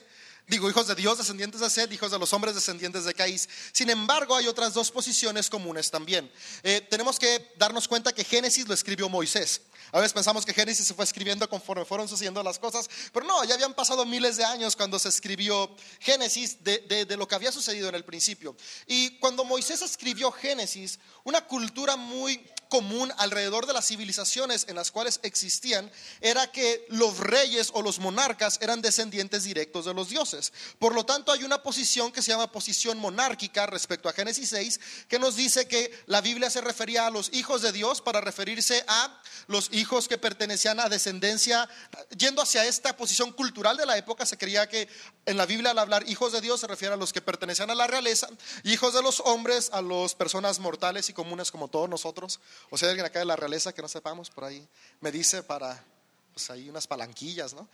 Digo, 0.51 0.69
hijos 0.69 0.89
de 0.89 0.97
Dios, 0.97 1.17
descendientes 1.17 1.61
de 1.61 1.71
Sed, 1.71 1.89
hijos 1.93 2.11
de 2.11 2.19
los 2.19 2.33
hombres, 2.33 2.57
descendientes 2.57 3.05
de 3.05 3.15
Caís. 3.15 3.49
Sin 3.71 3.89
embargo, 3.89 4.35
hay 4.35 4.49
otras 4.49 4.75
dos 4.75 4.91
posiciones 4.91 5.49
comunes 5.49 5.93
también. 5.93 6.29
Eh, 6.65 6.85
tenemos 6.91 7.21
que 7.21 7.53
darnos 7.57 7.87
cuenta 7.87 8.13
que 8.13 8.25
Génesis 8.25 8.67
lo 8.67 8.75
escribió 8.75 9.09
Moisés. 9.09 9.61
A 9.93 9.99
veces 9.99 10.13
pensamos 10.13 10.45
que 10.45 10.53
Génesis 10.53 10.89
se 10.89 10.95
fue 10.95 11.05
escribiendo 11.05 11.49
conforme 11.49 11.85
fueron 11.85 12.09
sucediendo 12.09 12.43
las 12.43 12.59
cosas, 12.59 12.91
pero 13.13 13.27
no, 13.27 13.45
ya 13.45 13.55
habían 13.55 13.75
pasado 13.75 14.05
miles 14.05 14.39
de 14.39 14.45
años 14.45 14.75
cuando 14.75 14.99
se 14.99 15.09
escribió 15.09 15.71
Génesis 16.01 16.65
de, 16.65 17.05
de, 17.07 17.17
lo 17.17 17.29
que 17.29 17.37
había 17.37 17.53
sucedido 17.53 17.89
en 17.89 17.95
el 17.95 18.05
principio. 18.05 18.57
Y 18.89 19.19
cuando 19.19 19.45
Moisés 19.45 19.83
escribió 19.83 20.33
Génesis, 20.33 20.99
una 21.23 21.47
cultura 21.47 21.95
muy 21.95 22.45
común 22.71 23.13
alrededor 23.19 23.67
de 23.67 23.75
las 23.75 23.87
civilizaciones 23.87 24.65
en 24.69 24.77
las 24.77 24.91
cuales 24.91 25.21
existían 25.23 25.93
era 26.23 26.51
que 26.51 26.87
los 26.89 27.19
reyes 27.19 27.69
o 27.75 27.83
los 27.83 27.99
monarcas 27.99 28.59
eran 28.63 28.81
descendientes 28.81 29.45
directos 29.45 29.85
de 29.85 29.93
los 29.93 30.09
dioses. 30.09 30.55
Por 30.79 30.95
lo 30.95 31.05
tanto, 31.05 31.33
hay 31.33 31.45
una 31.45 31.63
posición 31.63 32.11
que 32.13 32.23
se 32.23 32.31
llama 32.31 32.51
posición 32.51 32.99
monárquica 32.99 33.67
respecto 33.67 34.09
a 34.09 34.15
Génesis 34.15 34.49
6, 34.49 34.81
que 35.09 35.19
nos 35.19 35.37
dice 35.37 35.69
que 35.69 35.93
la 36.07 36.23
Biblia 36.23 36.49
se 36.49 36.63
refería 36.63 37.07
a 37.07 37.11
los 37.11 37.31
hijos 37.35 37.61
de 37.61 37.73
Dios 37.73 38.01
para 38.01 38.23
referirse 38.23 38.83
a 38.89 39.21
los 39.49 39.69
hijos 39.73 40.09
que 40.09 40.17
pertenecían 40.17 40.81
a 40.81 40.89
descendencia, 40.89 41.69
yendo 42.17 42.41
hacia 42.41 42.65
esta 42.65 42.97
posición 42.97 43.33
cultural 43.33 43.77
de 43.77 43.85
la 43.85 43.99
época, 43.99 44.25
se 44.25 44.39
creía 44.39 44.69
que 44.69 44.89
en 45.27 45.37
la 45.37 45.45
Biblia 45.47 45.73
al 45.73 45.79
hablar 45.79 46.09
hijos 46.09 46.33
de 46.33 46.41
Dios 46.41 46.61
se 46.61 46.67
refiere 46.67 46.95
a 46.95 46.97
los 46.97 47.13
que 47.13 47.21
pertenecían 47.21 47.71
a 47.71 47.75
la 47.75 47.89
realeza, 47.89 48.29
hijos 48.65 48.95
de 48.95 49.03
los 49.03 49.21
hombres 49.21 49.71
a 49.73 49.83
las 49.83 50.15
personas 50.15 50.61
mortales 50.61 51.09
y 51.09 51.13
comunes 51.13 51.51
como 51.51 51.69
todos 51.69 51.89
nosotros. 51.89 52.41
O 52.69 52.77
sea, 52.77 52.89
alguien 52.89 53.07
acá 53.07 53.19
de 53.19 53.25
la 53.25 53.37
realeza 53.37 53.73
que 53.73 53.83
no 53.83 53.89
sepamos 53.89 54.31
por 54.31 54.45
ahí, 54.45 54.67
me 55.01 55.11
dice 55.11 55.43
para, 55.43 55.83
pues 56.33 56.51
ahí 56.51 56.69
unas 56.69 56.87
palanquillas, 56.87 57.55
¿no? 57.55 57.69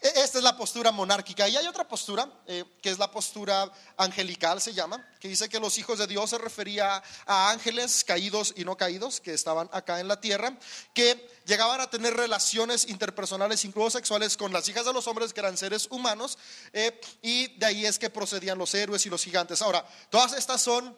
E, 0.00 0.08
esta 0.22 0.38
es 0.38 0.44
la 0.44 0.56
postura 0.56 0.92
monárquica. 0.92 1.46
Y 1.48 1.56
hay 1.56 1.66
otra 1.66 1.86
postura, 1.86 2.28
eh, 2.46 2.64
que 2.82 2.90
es 2.90 2.98
la 2.98 3.10
postura 3.10 3.70
angelical, 3.96 4.60
se 4.60 4.72
llama, 4.72 5.06
que 5.18 5.28
dice 5.28 5.48
que 5.48 5.60
los 5.60 5.76
hijos 5.78 5.98
de 5.98 6.06
Dios 6.06 6.30
se 6.30 6.38
refería 6.38 7.02
a 7.26 7.50
ángeles 7.50 8.04
caídos 8.04 8.54
y 8.56 8.64
no 8.64 8.76
caídos, 8.76 9.20
que 9.20 9.34
estaban 9.34 9.68
acá 9.72 10.00
en 10.00 10.08
la 10.08 10.20
tierra, 10.20 10.56
que 10.94 11.28
llegaban 11.44 11.80
a 11.80 11.90
tener 11.90 12.14
relaciones 12.14 12.88
interpersonales, 12.88 13.64
incluso 13.64 13.90
sexuales, 13.90 14.36
con 14.36 14.52
las 14.52 14.68
hijas 14.68 14.86
de 14.86 14.92
los 14.92 15.06
hombres, 15.06 15.32
que 15.32 15.40
eran 15.40 15.58
seres 15.58 15.86
humanos, 15.90 16.38
eh, 16.72 16.98
y 17.20 17.48
de 17.58 17.66
ahí 17.66 17.86
es 17.86 17.98
que 17.98 18.08
procedían 18.08 18.56
los 18.56 18.74
héroes 18.74 19.04
y 19.04 19.10
los 19.10 19.22
gigantes. 19.22 19.60
Ahora, 19.60 19.86
todas 20.08 20.32
estas 20.32 20.62
son 20.62 20.96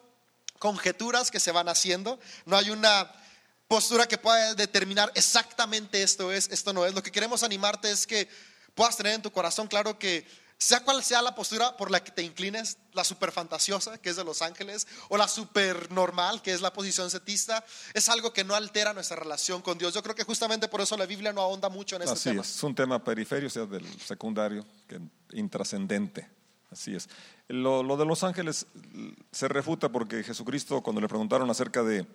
conjeturas 0.63 1.29
que 1.29 1.41
se 1.41 1.51
van 1.51 1.67
haciendo, 1.67 2.17
no 2.45 2.55
hay 2.55 2.69
una 2.69 3.11
postura 3.67 4.07
que 4.07 4.17
pueda 4.17 4.55
determinar 4.55 5.11
exactamente 5.13 6.01
esto 6.01 6.31
es, 6.31 6.47
esto 6.51 6.71
no 6.71 6.85
es. 6.85 6.93
Lo 6.93 7.03
que 7.03 7.11
queremos 7.11 7.43
animarte 7.43 7.91
es 7.91 8.07
que 8.07 8.29
puedas 8.73 8.95
tener 8.95 9.13
en 9.13 9.21
tu 9.21 9.29
corazón 9.29 9.67
claro 9.67 9.99
que 9.99 10.25
sea 10.57 10.79
cual 10.79 11.03
sea 11.03 11.21
la 11.21 11.35
postura 11.35 11.75
por 11.75 11.91
la 11.91 12.01
que 12.01 12.11
te 12.11 12.23
inclines, 12.23 12.77
la 12.93 13.03
super 13.03 13.33
fantasiosa, 13.33 13.97
que 13.97 14.09
es 14.09 14.15
de 14.15 14.23
los 14.23 14.41
ángeles, 14.41 14.87
o 15.09 15.17
la 15.17 15.27
super 15.27 15.91
normal, 15.91 16.41
que 16.41 16.53
es 16.53 16.61
la 16.61 16.71
posición 16.71 17.11
setista, 17.11 17.65
es 17.93 18.07
algo 18.07 18.31
que 18.31 18.45
no 18.45 18.55
altera 18.55 18.93
nuestra 18.93 19.17
relación 19.17 19.61
con 19.61 19.77
Dios. 19.77 19.93
Yo 19.93 20.01
creo 20.01 20.15
que 20.15 20.23
justamente 20.23 20.69
por 20.69 20.79
eso 20.79 20.95
la 20.95 21.05
Biblia 21.05 21.33
no 21.33 21.41
ahonda 21.41 21.67
mucho 21.67 21.97
en 21.97 22.03
ese 22.03 22.13
Así 22.13 22.29
tema. 22.29 22.41
Es, 22.41 22.55
es 22.55 22.63
un 22.63 22.73
tema 22.73 23.03
periferio, 23.03 23.47
o 23.47 23.51
sea, 23.51 23.65
del 23.65 23.85
secundario, 23.99 24.65
que 24.87 25.01
intrascendente. 25.33 26.29
Así 26.73 26.95
es. 26.95 27.07
Lo, 27.47 27.83
de 27.95 28.05
los 28.05 28.23
ángeles 28.23 28.65
se 29.31 29.47
refuta 29.47 29.89
porque 29.89 30.23
Jesucristo, 30.23 30.81
cuando 30.81 31.01
le 31.01 31.07
preguntaron 31.07 31.49
acerca 31.49 31.83
de, 31.83 32.05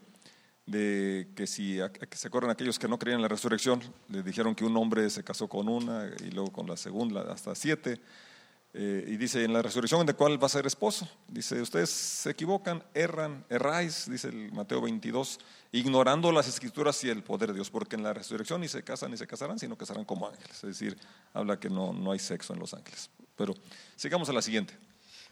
que 0.66 1.46
si 1.46 1.78
se 2.10 2.28
acuerdan 2.28 2.50
aquellos 2.50 2.78
que 2.78 2.88
no 2.88 2.98
creían 2.98 3.18
en 3.18 3.22
la 3.22 3.28
resurrección, 3.28 3.80
le 4.08 4.22
dijeron 4.22 4.54
que 4.54 4.64
un 4.64 4.76
hombre 4.76 5.08
se 5.10 5.22
casó 5.22 5.48
con 5.48 5.68
una 5.68 6.10
y 6.24 6.30
luego 6.30 6.52
con 6.52 6.66
la 6.66 6.76
segunda, 6.76 7.22
hasta 7.32 7.54
siete. 7.54 8.00
Eh, 8.74 9.04
y 9.06 9.16
dice, 9.16 9.44
en 9.44 9.52
la 9.52 9.62
resurrección, 9.62 10.04
¿de 10.04 10.12
cuál 10.12 10.42
va 10.42 10.46
a 10.46 10.50
ser 10.50 10.66
esposo? 10.66 11.08
Dice, 11.26 11.60
ustedes 11.62 11.88
se 11.88 12.30
equivocan, 12.30 12.82
erran, 12.92 13.44
erráis, 13.48 14.10
dice 14.10 14.28
el 14.28 14.52
Mateo 14.52 14.82
22, 14.82 15.38
ignorando 15.72 16.30
las 16.32 16.48
escrituras 16.48 17.02
y 17.04 17.08
el 17.08 17.22
poder 17.22 17.50
de 17.50 17.54
Dios, 17.54 17.70
porque 17.70 17.96
en 17.96 18.02
la 18.02 18.12
resurrección 18.12 18.60
ni 18.60 18.68
se 18.68 18.82
casan 18.82 19.10
ni 19.10 19.16
se 19.16 19.26
casarán, 19.26 19.58
sino 19.58 19.78
que 19.78 19.86
serán 19.86 20.04
como 20.04 20.28
ángeles. 20.28 20.56
Es 20.56 20.78
decir, 20.78 20.98
habla 21.32 21.58
que 21.58 21.70
no, 21.70 21.92
no 21.92 22.12
hay 22.12 22.18
sexo 22.18 22.52
en 22.52 22.58
los 22.58 22.74
ángeles. 22.74 23.08
Pero 23.38 23.54
sigamos 23.96 24.28
a 24.28 24.32
la 24.34 24.42
siguiente. 24.42 24.76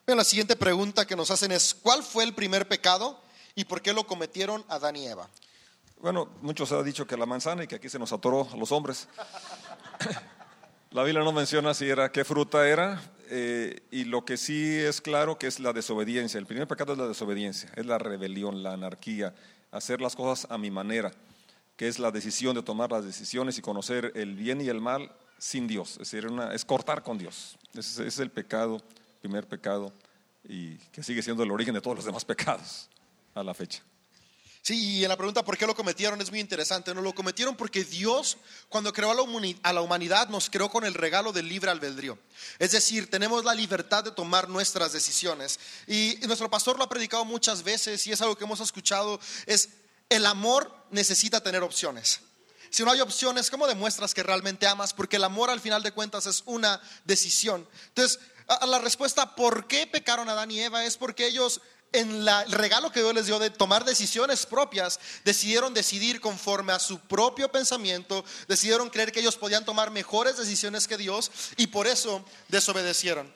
Bien, 0.06 0.16
la 0.16 0.24
siguiente 0.24 0.56
pregunta 0.56 1.04
que 1.06 1.16
nos 1.16 1.30
hacen 1.30 1.50
es, 1.50 1.74
¿cuál 1.74 2.02
fue 2.02 2.24
el 2.24 2.32
primer 2.32 2.68
pecado 2.68 3.20
y 3.56 3.64
por 3.64 3.82
qué 3.82 3.92
lo 3.92 4.06
cometieron 4.06 4.64
Adán 4.68 4.96
y 4.96 5.06
Eva? 5.06 5.28
Bueno, 5.98 6.30
muchos 6.40 6.70
han 6.72 6.84
dicho 6.84 7.06
que 7.06 7.16
la 7.16 7.26
manzana 7.26 7.64
y 7.64 7.66
que 7.66 7.74
aquí 7.74 7.88
se 7.88 7.98
nos 7.98 8.12
atoró 8.12 8.48
a 8.52 8.56
los 8.56 8.70
hombres. 8.70 9.08
La 10.92 11.02
Biblia 11.02 11.22
no 11.22 11.32
menciona 11.32 11.74
si 11.74 11.86
era 11.86 12.10
qué 12.10 12.24
fruta 12.24 12.66
era 12.66 13.02
eh, 13.28 13.80
y 13.90 14.04
lo 14.04 14.24
que 14.24 14.38
sí 14.38 14.76
es 14.76 15.02
claro 15.02 15.36
que 15.36 15.46
es 15.46 15.60
la 15.60 15.74
desobediencia. 15.74 16.38
El 16.38 16.46
primer 16.46 16.66
pecado 16.66 16.92
es 16.92 16.98
la 16.98 17.08
desobediencia, 17.08 17.70
es 17.76 17.84
la 17.84 17.98
rebelión, 17.98 18.62
la 18.62 18.72
anarquía, 18.72 19.34
hacer 19.72 20.00
las 20.00 20.16
cosas 20.16 20.50
a 20.50 20.56
mi 20.56 20.70
manera, 20.70 21.12
que 21.76 21.88
es 21.88 21.98
la 21.98 22.12
decisión 22.12 22.54
de 22.54 22.62
tomar 22.62 22.92
las 22.92 23.04
decisiones 23.04 23.58
y 23.58 23.62
conocer 23.62 24.12
el 24.14 24.36
bien 24.36 24.62
y 24.62 24.68
el 24.68 24.80
mal 24.80 25.10
sin 25.38 25.66
Dios, 25.66 25.98
es 26.00 26.64
cortar 26.64 27.02
con 27.02 27.18
Dios. 27.18 27.56
Es 27.74 28.18
el 28.18 28.30
pecado, 28.30 28.82
primer 29.20 29.46
pecado, 29.46 29.92
y 30.44 30.76
que 30.92 31.02
sigue 31.02 31.22
siendo 31.22 31.42
el 31.42 31.50
origen 31.50 31.74
de 31.74 31.80
todos 31.80 31.96
los 31.96 32.04
demás 32.04 32.24
pecados 32.24 32.88
a 33.34 33.42
la 33.42 33.54
fecha. 33.54 33.82
Sí, 34.66 34.96
y 34.98 35.02
en 35.04 35.08
la 35.10 35.16
pregunta 35.16 35.44
por 35.44 35.56
qué 35.56 35.64
lo 35.64 35.76
cometieron 35.76 36.20
es 36.20 36.28
muy 36.28 36.40
interesante. 36.40 36.92
No 36.92 37.00
lo 37.00 37.14
cometieron 37.14 37.56
porque 37.56 37.84
Dios, 37.84 38.36
cuando 38.68 38.92
creó 38.92 39.12
a 39.12 39.72
la 39.72 39.80
humanidad, 39.80 40.28
nos 40.28 40.50
creó 40.50 40.68
con 40.68 40.84
el 40.84 40.94
regalo 40.94 41.32
del 41.32 41.48
libre 41.48 41.70
albedrío. 41.70 42.18
Es 42.58 42.72
decir, 42.72 43.08
tenemos 43.08 43.44
la 43.44 43.54
libertad 43.54 44.02
de 44.02 44.10
tomar 44.10 44.48
nuestras 44.48 44.92
decisiones. 44.92 45.60
Y 45.86 46.18
nuestro 46.26 46.50
pastor 46.50 46.76
lo 46.78 46.82
ha 46.82 46.88
predicado 46.88 47.24
muchas 47.24 47.62
veces 47.62 48.04
y 48.08 48.12
es 48.12 48.20
algo 48.20 48.34
que 48.34 48.42
hemos 48.42 48.58
escuchado, 48.58 49.20
es 49.46 49.68
el 50.08 50.26
amor 50.26 50.74
necesita 50.90 51.40
tener 51.40 51.62
opciones. 51.62 52.22
Si 52.76 52.84
no 52.84 52.90
hay 52.90 53.00
opciones, 53.00 53.50
¿cómo 53.50 53.66
demuestras 53.66 54.12
que 54.12 54.22
realmente 54.22 54.66
amas? 54.66 54.92
Porque 54.92 55.16
el 55.16 55.24
amor 55.24 55.48
al 55.48 55.62
final 55.62 55.82
de 55.82 55.92
cuentas 55.92 56.26
es 56.26 56.42
una 56.44 56.78
decisión. 57.06 57.66
Entonces, 57.88 58.20
a 58.48 58.66
la 58.66 58.78
respuesta 58.78 59.34
por 59.34 59.66
qué 59.66 59.86
pecaron 59.86 60.28
Adán 60.28 60.50
y 60.50 60.60
Eva 60.60 60.84
es 60.84 60.98
porque 60.98 61.26
ellos 61.26 61.62
en 61.92 62.28
el 62.28 62.52
regalo 62.52 62.92
que 62.92 63.00
Dios 63.00 63.14
les 63.14 63.24
dio 63.24 63.38
de 63.38 63.48
tomar 63.48 63.86
decisiones 63.86 64.44
propias, 64.44 65.00
decidieron 65.24 65.72
decidir 65.72 66.20
conforme 66.20 66.74
a 66.74 66.78
su 66.78 66.98
propio 66.98 67.50
pensamiento, 67.50 68.26
decidieron 68.46 68.90
creer 68.90 69.10
que 69.10 69.20
ellos 69.20 69.36
podían 69.36 69.64
tomar 69.64 69.90
mejores 69.90 70.36
decisiones 70.36 70.86
que 70.86 70.98
Dios 70.98 71.30
y 71.56 71.68
por 71.68 71.86
eso 71.86 72.22
desobedecieron. 72.48 73.34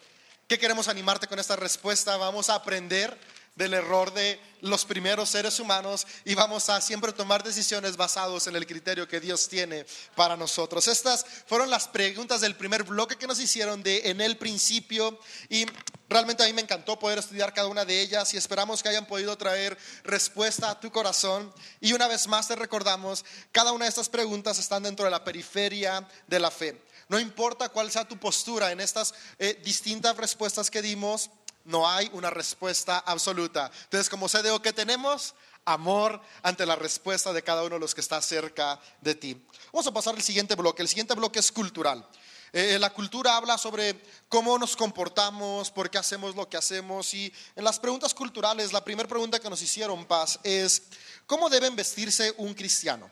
¿Qué 0.48 0.58
queremos 0.58 0.86
animarte 0.88 1.28
con 1.28 1.38
esta 1.38 1.56
respuesta? 1.56 2.18
Vamos 2.18 2.50
a 2.50 2.56
aprender 2.56 3.18
del 3.54 3.74
error 3.74 4.12
de 4.14 4.40
los 4.60 4.84
primeros 4.84 5.30
seres 5.30 5.58
humanos 5.60 6.06
y 6.24 6.34
vamos 6.34 6.68
a 6.68 6.80
siempre 6.80 7.12
tomar 7.12 7.42
decisiones 7.42 7.96
basados 7.96 8.46
en 8.46 8.56
el 8.56 8.66
criterio 8.66 9.08
que 9.08 9.20
Dios 9.20 9.48
tiene 9.48 9.86
para 10.14 10.36
nosotros. 10.36 10.88
Estas 10.88 11.24
fueron 11.46 11.70
las 11.70 11.88
preguntas 11.88 12.40
del 12.40 12.56
primer 12.56 12.84
bloque 12.84 13.16
que 13.16 13.26
nos 13.26 13.40
hicieron 13.40 13.82
de 13.82 14.10
en 14.10 14.20
el 14.20 14.36
principio 14.36 15.18
y 15.48 15.66
realmente 16.08 16.42
a 16.42 16.46
mí 16.46 16.52
me 16.52 16.62
encantó 16.62 16.98
poder 16.98 17.18
estudiar 17.18 17.54
cada 17.54 17.68
una 17.68 17.84
de 17.84 18.00
ellas 18.00 18.32
y 18.34 18.36
esperamos 18.36 18.82
que 18.82 18.88
hayan 18.88 19.06
podido 19.06 19.36
traer 19.36 19.76
respuesta 20.04 20.70
a 20.70 20.80
tu 20.80 20.90
corazón 20.90 21.52
y 21.80 21.92
una 21.92 22.08
vez 22.08 22.26
más 22.28 22.48
te 22.48 22.56
recordamos, 22.56 23.24
cada 23.52 23.72
una 23.72 23.84
de 23.84 23.90
estas 23.90 24.08
preguntas 24.08 24.58
están 24.58 24.82
dentro 24.82 25.04
de 25.04 25.10
la 25.10 25.24
periferia 25.24 26.06
de 26.26 26.40
la 26.40 26.50
fe. 26.50 26.82
No 27.10 27.18
importa 27.18 27.68
cuál 27.70 27.90
sea 27.90 28.06
tu 28.06 28.18
postura 28.18 28.70
en 28.70 28.80
estas 28.80 29.14
eh, 29.40 29.60
distintas 29.64 30.16
respuestas 30.16 30.70
que 30.70 30.80
dimos, 30.80 31.28
no 31.64 31.88
hay 31.88 32.10
una 32.12 32.30
respuesta 32.30 32.98
absoluta. 32.98 33.70
Entonces, 33.84 34.08
como 34.08 34.28
CDO, 34.28 34.62
¿qué 34.62 34.72
tenemos? 34.72 35.34
Amor 35.64 36.20
ante 36.42 36.64
la 36.66 36.76
respuesta 36.76 37.32
de 37.32 37.42
cada 37.42 37.62
uno 37.62 37.76
de 37.76 37.80
los 37.80 37.94
que 37.94 38.00
está 38.00 38.20
cerca 38.22 38.80
de 39.00 39.14
ti. 39.14 39.40
Vamos 39.72 39.86
a 39.86 39.92
pasar 39.92 40.14
al 40.14 40.22
siguiente 40.22 40.54
bloque. 40.54 40.82
El 40.82 40.88
siguiente 40.88 41.14
bloque 41.14 41.38
es 41.38 41.52
cultural. 41.52 42.06
Eh, 42.52 42.78
la 42.80 42.90
cultura 42.90 43.36
habla 43.36 43.56
sobre 43.58 44.00
cómo 44.28 44.58
nos 44.58 44.74
comportamos, 44.74 45.70
por 45.70 45.88
qué 45.88 45.98
hacemos 45.98 46.34
lo 46.34 46.48
que 46.48 46.56
hacemos. 46.56 47.14
Y 47.14 47.32
en 47.54 47.62
las 47.62 47.78
preguntas 47.78 48.12
culturales, 48.14 48.72
la 48.72 48.84
primera 48.84 49.08
pregunta 49.08 49.38
que 49.38 49.50
nos 49.50 49.62
hicieron, 49.62 50.04
Paz, 50.06 50.40
es 50.42 50.82
¿cómo 51.26 51.48
deben 51.48 51.76
vestirse 51.76 52.34
un 52.38 52.54
cristiano? 52.54 53.08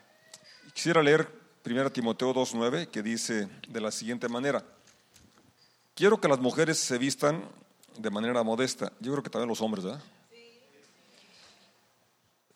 Quisiera 0.74 1.02
leer 1.02 1.30
1 1.64 1.92
Timoteo 1.92 2.34
2.9, 2.34 2.88
que 2.88 3.02
dice 3.02 3.48
de 3.68 3.80
la 3.80 3.92
siguiente 3.92 4.28
manera, 4.28 4.64
quiero 5.94 6.20
que 6.20 6.28
las 6.28 6.38
mujeres 6.38 6.78
se 6.78 6.98
vistan 6.98 7.48
de 7.98 8.10
manera 8.10 8.42
modesta. 8.42 8.92
Yo 9.00 9.12
creo 9.12 9.22
que 9.22 9.30
también 9.30 9.48
los 9.48 9.60
hombres, 9.60 9.84
¿verdad? 9.84 10.02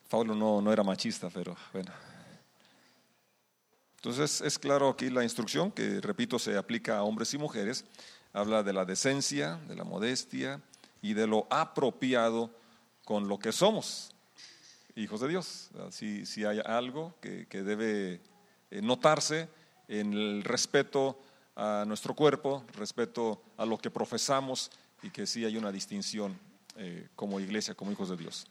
Pablo 0.09 0.35
no, 0.35 0.61
no 0.61 0.73
era 0.73 0.83
machista, 0.83 1.31
pero 1.31 1.57
bueno. 1.73 1.91
Entonces 3.97 4.41
es 4.41 4.59
claro 4.59 4.89
aquí 4.89 5.11
la 5.11 5.23
instrucción 5.23 5.71
que, 5.71 6.01
repito, 6.01 6.39
se 6.39 6.57
aplica 6.57 6.99
a 6.99 7.03
hombres 7.03 7.33
y 7.35 7.39
mujeres. 7.39 7.85
Habla 8.33 8.63
de 8.63 8.73
la 8.73 8.85
decencia, 8.85 9.57
de 9.69 9.77
la 9.77 9.85
modestia 9.85 10.61
y 11.01 11.15
de 11.15 11.27
lo 11.27 11.47
apropiado 11.51 12.51
con 13.05 13.29
lo 13.29 13.39
que 13.39 13.53
somos, 13.53 14.15
hijos 14.97 15.21
de 15.21 15.29
Dios. 15.29 15.71
Si, 15.91 16.25
si 16.27 16.45
hay 16.45 16.61
algo 16.65 17.15
que, 17.21 17.47
que 17.47 17.63
debe 17.63 18.21
eh, 18.71 18.81
notarse 18.83 19.49
en 19.89 20.13
el 20.13 20.45
respeto 20.45 21.19
a 21.57 21.85
nuestro 21.87 22.15
cuerpo, 22.15 22.65
respeto 22.75 23.43
a 23.57 23.67
lo 23.67 23.79
que 23.79 23.91
profesamos, 23.91 24.71
y 25.03 25.11
que 25.11 25.27
sí 25.27 25.45
hay 25.45 25.57
una 25.57 25.73
distinción 25.73 26.39
eh, 26.77 27.09
como 27.17 27.41
iglesia, 27.41 27.75
como 27.75 27.93
hijos 27.93 28.09
de 28.09 28.17
Dios. 28.17 28.47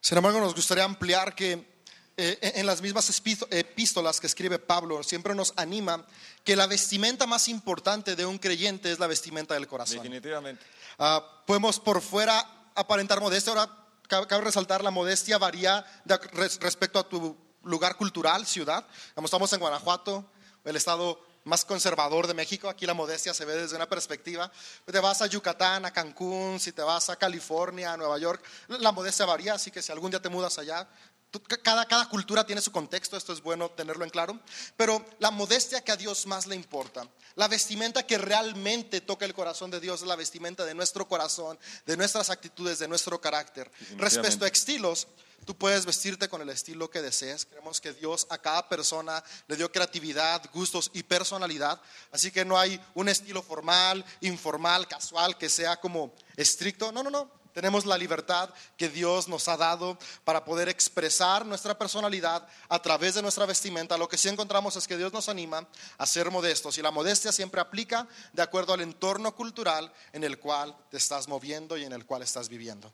Sin 0.00 0.16
embargo, 0.18 0.40
nos 0.40 0.54
gustaría 0.54 0.84
ampliar 0.84 1.34
que 1.34 1.70
eh, 2.16 2.52
en 2.56 2.66
las 2.66 2.82
mismas 2.82 3.08
epístolas 3.50 4.20
que 4.20 4.26
escribe 4.26 4.58
Pablo, 4.58 5.02
siempre 5.02 5.34
nos 5.34 5.52
anima 5.56 6.04
que 6.44 6.56
la 6.56 6.66
vestimenta 6.66 7.26
más 7.26 7.48
importante 7.48 8.16
de 8.16 8.26
un 8.26 8.38
creyente 8.38 8.92
es 8.92 8.98
la 8.98 9.06
vestimenta 9.06 9.54
del 9.54 9.66
corazón. 9.66 9.98
Definitivamente. 9.98 10.62
Ah, 10.98 11.24
podemos 11.46 11.80
por 11.80 12.00
fuera 12.02 12.68
aparentar 12.74 13.20
modestia. 13.20 13.52
Ahora, 13.52 13.70
cabe, 14.08 14.44
resaltar, 14.44 14.82
la 14.84 14.90
modestia 14.90 15.38
varía 15.38 15.84
de 16.04 16.16
res- 16.18 16.58
respecto 16.60 16.98
a 16.98 17.08
tu 17.08 17.36
lugar 17.64 17.96
cultural, 17.96 18.44
ciudad. 18.46 18.86
Como 19.14 19.26
estamos 19.26 19.52
en 19.52 19.60
Guanajuato, 19.60 20.30
el 20.64 20.76
estado 20.76 21.18
más 21.44 21.64
conservador 21.64 22.26
de 22.26 22.34
México, 22.34 22.68
aquí 22.68 22.86
la 22.86 22.94
modestia 22.94 23.34
se 23.34 23.44
ve 23.44 23.54
desde 23.56 23.76
una 23.76 23.88
perspectiva. 23.88 24.50
Te 24.86 25.00
vas 25.00 25.22
a 25.22 25.26
Yucatán, 25.26 25.84
a 25.84 25.92
Cancún, 25.92 26.60
si 26.60 26.72
te 26.72 26.82
vas 26.82 27.08
a 27.10 27.16
California, 27.16 27.92
a 27.92 27.96
Nueva 27.96 28.18
York, 28.18 28.44
la 28.68 28.92
modestia 28.92 29.26
varía, 29.26 29.54
así 29.54 29.70
que 29.70 29.82
si 29.82 29.90
algún 29.92 30.10
día 30.10 30.22
te 30.22 30.28
mudas 30.28 30.58
allá, 30.58 30.88
tú- 31.30 31.42
cada, 31.62 31.86
cada 31.86 32.08
cultura 32.08 32.46
tiene 32.46 32.60
su 32.60 32.70
contexto, 32.70 33.16
esto 33.16 33.32
es 33.32 33.40
bueno 33.42 33.70
tenerlo 33.70 34.04
en 34.04 34.10
claro, 34.10 34.38
pero 34.76 35.04
la 35.18 35.30
modestia 35.30 35.82
que 35.82 35.90
a 35.92 35.96
Dios 35.96 36.26
más 36.26 36.46
le 36.46 36.54
importa, 36.54 37.08
la 37.34 37.48
vestimenta 37.48 38.06
que 38.06 38.18
realmente 38.18 39.00
toca 39.00 39.24
el 39.24 39.34
corazón 39.34 39.70
de 39.70 39.80
Dios 39.80 40.02
es 40.02 40.06
la 40.06 40.16
vestimenta 40.16 40.64
de 40.64 40.74
nuestro 40.74 41.08
corazón, 41.08 41.58
de 41.86 41.96
nuestras 41.96 42.30
actitudes, 42.30 42.78
de 42.78 42.86
nuestro 42.88 43.20
carácter. 43.20 43.70
Respecto 43.96 44.44
a 44.44 44.48
estilos, 44.48 45.08
tú 45.44 45.56
puedes 45.56 45.86
vestirte 45.86 46.28
con 46.28 46.40
el 46.42 46.48
estilo 46.50 46.90
que 46.90 47.02
desees. 47.02 47.46
Creemos 47.46 47.80
que 47.80 47.92
Dios 47.92 48.26
a 48.30 48.38
cada 48.38 48.68
persona 48.68 49.22
le 49.46 49.56
dio 49.56 49.70
creatividad, 49.70 50.42
gustos 50.52 50.90
y 50.94 51.02
personalidad, 51.02 51.80
así 52.10 52.30
que 52.30 52.44
no 52.44 52.58
hay 52.58 52.80
un 52.94 53.08
estilo 53.08 53.42
formal, 53.42 54.04
informal, 54.20 54.86
casual, 54.88 55.36
que 55.36 55.48
sea 55.48 55.78
como 55.80 56.12
estricto. 56.36 56.92
No, 56.92 57.02
no, 57.02 57.10
no. 57.10 57.42
Tenemos 57.52 57.84
la 57.84 57.98
libertad 57.98 58.48
que 58.78 58.88
Dios 58.88 59.28
nos 59.28 59.46
ha 59.48 59.56
dado 59.56 59.98
para 60.24 60.44
poder 60.44 60.68
expresar 60.68 61.44
nuestra 61.44 61.76
personalidad 61.76 62.46
a 62.68 62.80
través 62.80 63.14
de 63.14 63.22
nuestra 63.22 63.44
vestimenta. 63.44 63.98
Lo 63.98 64.08
que 64.08 64.16
sí 64.16 64.28
encontramos 64.28 64.76
es 64.76 64.88
que 64.88 64.96
Dios 64.96 65.12
nos 65.12 65.28
anima 65.28 65.68
a 65.98 66.06
ser 66.06 66.30
modestos 66.30 66.78
y 66.78 66.82
la 66.82 66.90
modestia 66.90 67.30
siempre 67.30 67.60
aplica 67.60 68.08
de 68.32 68.42
acuerdo 68.42 68.72
al 68.72 68.80
entorno 68.80 69.34
cultural 69.36 69.92
en 70.12 70.24
el 70.24 70.38
cual 70.38 70.74
te 70.90 70.96
estás 70.96 71.28
moviendo 71.28 71.76
y 71.76 71.84
en 71.84 71.92
el 71.92 72.06
cual 72.06 72.22
estás 72.22 72.48
viviendo. 72.48 72.90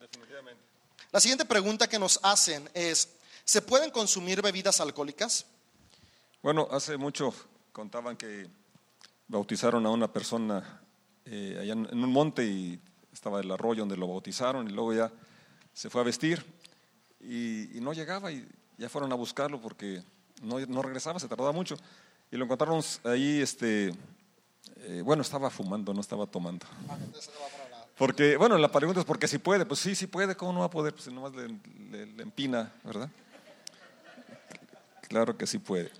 Definitivamente. 0.00 0.67
La 1.10 1.20
siguiente 1.20 1.44
pregunta 1.44 1.88
que 1.88 1.98
nos 1.98 2.20
hacen 2.22 2.68
es, 2.74 3.08
¿se 3.44 3.62
pueden 3.62 3.90
consumir 3.90 4.42
bebidas 4.42 4.80
alcohólicas? 4.80 5.46
Bueno, 6.42 6.68
hace 6.70 6.96
mucho 6.96 7.34
contaban 7.72 8.16
que 8.16 8.46
bautizaron 9.26 9.86
a 9.86 9.90
una 9.90 10.12
persona 10.12 10.82
eh, 11.24 11.58
allá 11.60 11.72
en, 11.72 12.02
un 12.04 12.12
monte 12.12 12.44
y 12.44 12.80
estaba 13.12 13.40
el 13.40 13.50
arroyo 13.50 13.80
donde 13.80 13.96
lo 13.96 14.08
bautizaron 14.08 14.68
y 14.68 14.72
luego 14.72 14.94
ya 14.94 15.12
se 15.72 15.90
fue 15.90 16.00
a 16.00 16.04
vestir 16.04 16.44
y, 17.20 17.76
y 17.76 17.80
no 17.80 17.92
llegaba 17.92 18.30
y 18.30 18.46
ya 18.76 18.88
fueron 18.88 19.12
a 19.12 19.16
buscarlo 19.16 19.60
porque 19.60 20.02
no, 20.42 20.58
no 20.60 20.82
regresaba, 20.82 21.18
se 21.18 21.28
tardaba 21.28 21.52
mucho 21.52 21.76
y 22.30 22.36
lo 22.36 22.44
encontraron 22.44 22.82
ahí, 23.04 23.40
este, 23.40 23.94
eh, 24.76 25.02
bueno, 25.04 25.22
estaba 25.22 25.50
fumando, 25.50 25.94
no 25.94 26.00
estaba 26.00 26.26
tomando. 26.26 26.66
Porque, 27.98 28.36
bueno, 28.36 28.56
la 28.58 28.70
pregunta 28.70 29.00
es 29.00 29.06
porque 29.06 29.26
si 29.26 29.38
puede, 29.38 29.66
pues 29.66 29.80
sí, 29.80 29.94
sí 29.94 30.06
puede, 30.06 30.36
¿cómo 30.36 30.52
no 30.52 30.60
va 30.60 30.66
a 30.66 30.70
poder? 30.70 30.92
Pues 30.92 31.04
si 31.04 31.12
nomás 31.12 31.32
le, 31.34 31.48
le- 31.48 32.22
empina, 32.22 32.72
¿verdad? 32.84 33.10
Claro 35.08 35.36
que 35.36 35.46
sí 35.46 35.58
puede. 35.58 35.90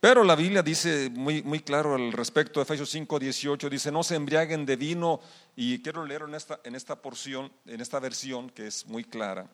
Pero 0.00 0.22
la 0.24 0.36
Biblia 0.36 0.62
dice 0.62 1.10
muy, 1.10 1.42
muy 1.42 1.60
claro 1.60 1.94
al 1.94 2.12
respecto, 2.12 2.60
Efesios 2.62 2.90
5, 2.90 3.18
18, 3.18 3.68
dice, 3.70 3.90
no 3.92 4.02
se 4.02 4.14
embriaguen 4.16 4.64
de 4.64 4.76
vino, 4.76 5.20
y 5.56 5.80
quiero 5.82 6.04
leer 6.06 6.22
en 6.22 6.34
esta, 6.34 6.60
en 6.64 6.74
esta 6.74 6.96
porción, 6.96 7.50
en 7.66 7.80
esta 7.80 8.00
versión 8.00 8.48
que 8.50 8.66
es 8.66 8.86
muy 8.86 9.04
clara, 9.04 9.46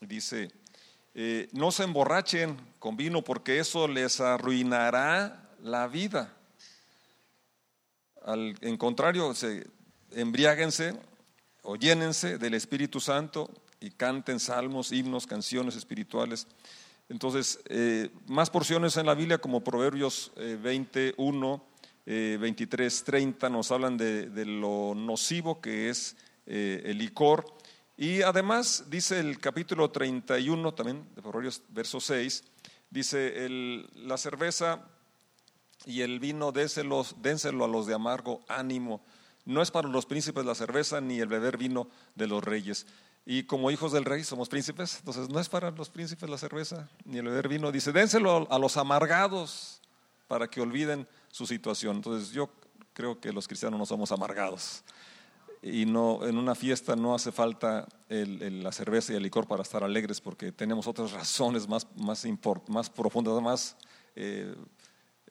dice, 0.00 0.50
eh, 1.14 1.48
no 1.52 1.70
se 1.72 1.84
emborrachen 1.84 2.56
con 2.78 2.96
vino 2.96 3.22
porque 3.22 3.58
eso 3.58 3.86
les 3.88 4.20
arruinará 4.20 5.48
la 5.62 5.86
vida. 5.88 6.32
Al, 8.24 8.56
en 8.60 8.76
contrario, 8.76 9.34
se, 9.34 9.66
o 11.64 11.76
llénense 11.76 12.38
del 12.38 12.54
Espíritu 12.54 13.00
Santo 13.00 13.50
y 13.80 13.90
canten 13.90 14.38
salmos, 14.38 14.92
himnos, 14.92 15.26
canciones 15.26 15.76
espirituales. 15.76 16.46
Entonces, 17.08 17.58
eh, 17.68 18.10
más 18.26 18.50
porciones 18.50 18.96
en 18.96 19.06
la 19.06 19.14
Biblia 19.14 19.38
como 19.38 19.64
Proverbios 19.64 20.32
eh, 20.36 20.58
21, 20.62 21.64
eh, 22.06 22.38
23, 22.40 23.04
30 23.04 23.48
nos 23.48 23.70
hablan 23.72 23.96
de, 23.96 24.44
lo 24.44 24.94
nocivo 24.94 25.60
que 25.60 25.88
es 25.88 26.16
eh, 26.46 26.82
el 26.84 26.98
licor. 26.98 27.44
Y 27.96 28.22
además 28.22 28.84
dice 28.88 29.20
el 29.20 29.38
capítulo 29.38 29.90
31 29.90 30.74
también 30.74 31.06
de 31.14 31.22
Proverbios, 31.22 31.62
verso 31.68 32.00
6, 32.00 32.44
dice, 32.90 33.48
la 33.94 34.18
cerveza 34.18 34.86
y 35.86 36.00
el 36.00 36.20
vino 36.20 36.52
dénselo 36.52 37.64
a 37.64 37.68
los 37.68 37.86
de 37.86 37.94
amargo 37.94 38.42
ánimo. 38.48 39.02
No 39.44 39.62
es 39.62 39.70
para 39.70 39.88
los 39.88 40.06
príncipes 40.06 40.44
la 40.44 40.54
cerveza 40.54 41.00
ni 41.00 41.20
el 41.20 41.28
beber 41.28 41.56
vino 41.56 41.88
de 42.14 42.26
los 42.26 42.42
reyes. 42.42 42.86
Y 43.26 43.44
como 43.44 43.70
hijos 43.70 43.92
del 43.92 44.04
rey 44.04 44.22
somos 44.24 44.48
príncipes, 44.48 44.98
entonces 44.98 45.28
no 45.28 45.40
es 45.40 45.48
para 45.48 45.70
los 45.70 45.88
príncipes 45.88 46.28
la 46.28 46.38
cerveza 46.38 46.88
ni 47.04 47.18
el 47.18 47.24
beber 47.24 47.48
vino. 47.48 47.72
Dice, 47.72 47.92
dénselo 47.92 48.46
a 48.50 48.58
los 48.58 48.76
amargados 48.76 49.80
para 50.28 50.48
que 50.48 50.60
olviden 50.60 51.06
su 51.28 51.46
situación. 51.46 51.96
Entonces 51.96 52.32
yo 52.32 52.50
creo 52.92 53.20
que 53.20 53.32
los 53.32 53.46
cristianos 53.46 53.78
no 53.78 53.86
somos 53.86 54.12
amargados. 54.12 54.82
Y 55.62 55.86
no, 55.86 56.26
en 56.26 56.36
una 56.36 56.54
fiesta 56.54 56.94
no 56.94 57.14
hace 57.14 57.32
falta 57.32 57.88
la 58.08 58.72
cerveza 58.72 59.14
y 59.14 59.16
el 59.16 59.22
licor 59.22 59.46
para 59.46 59.62
estar 59.62 59.82
alegres 59.82 60.20
porque 60.20 60.52
tenemos 60.52 60.86
otras 60.86 61.12
razones 61.12 61.66
más 61.66 62.90
profundas, 62.90 63.42
más 63.42 63.76
eh, 64.14 64.54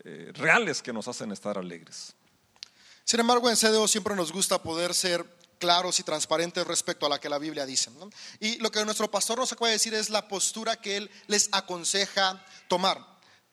eh, 0.04 0.32
reales 0.34 0.82
que 0.82 0.92
nos 0.92 1.08
hacen 1.08 1.32
estar 1.32 1.58
alegres. 1.58 2.16
Sin 3.04 3.20
embargo, 3.20 3.50
en 3.50 3.58
CDO 3.58 3.88
siempre 3.88 4.16
nos 4.16 4.32
gusta 4.32 4.62
poder 4.62 4.94
ser 4.94 5.26
claros 5.60 6.00
y 6.00 6.04
transparentes 6.04 6.66
respecto 6.68 7.06
a 7.06 7.10
lo 7.10 7.20
que 7.20 7.30
la 7.30 7.38
Biblia 7.38 7.66
dice. 7.66 7.90
Y 8.40 8.58
lo 8.58 8.72
que 8.72 8.84
nuestro 8.86 9.10
pastor 9.10 9.38
nos 9.38 9.52
acaba 9.52 9.68
de 9.68 9.74
decir 9.74 9.94
es 9.94 10.10
la 10.10 10.28
postura 10.28 10.76
que 10.76 10.98
él 10.98 11.12
les 11.28 11.50
aconseja 11.52 12.46
tomar, 12.68 13.00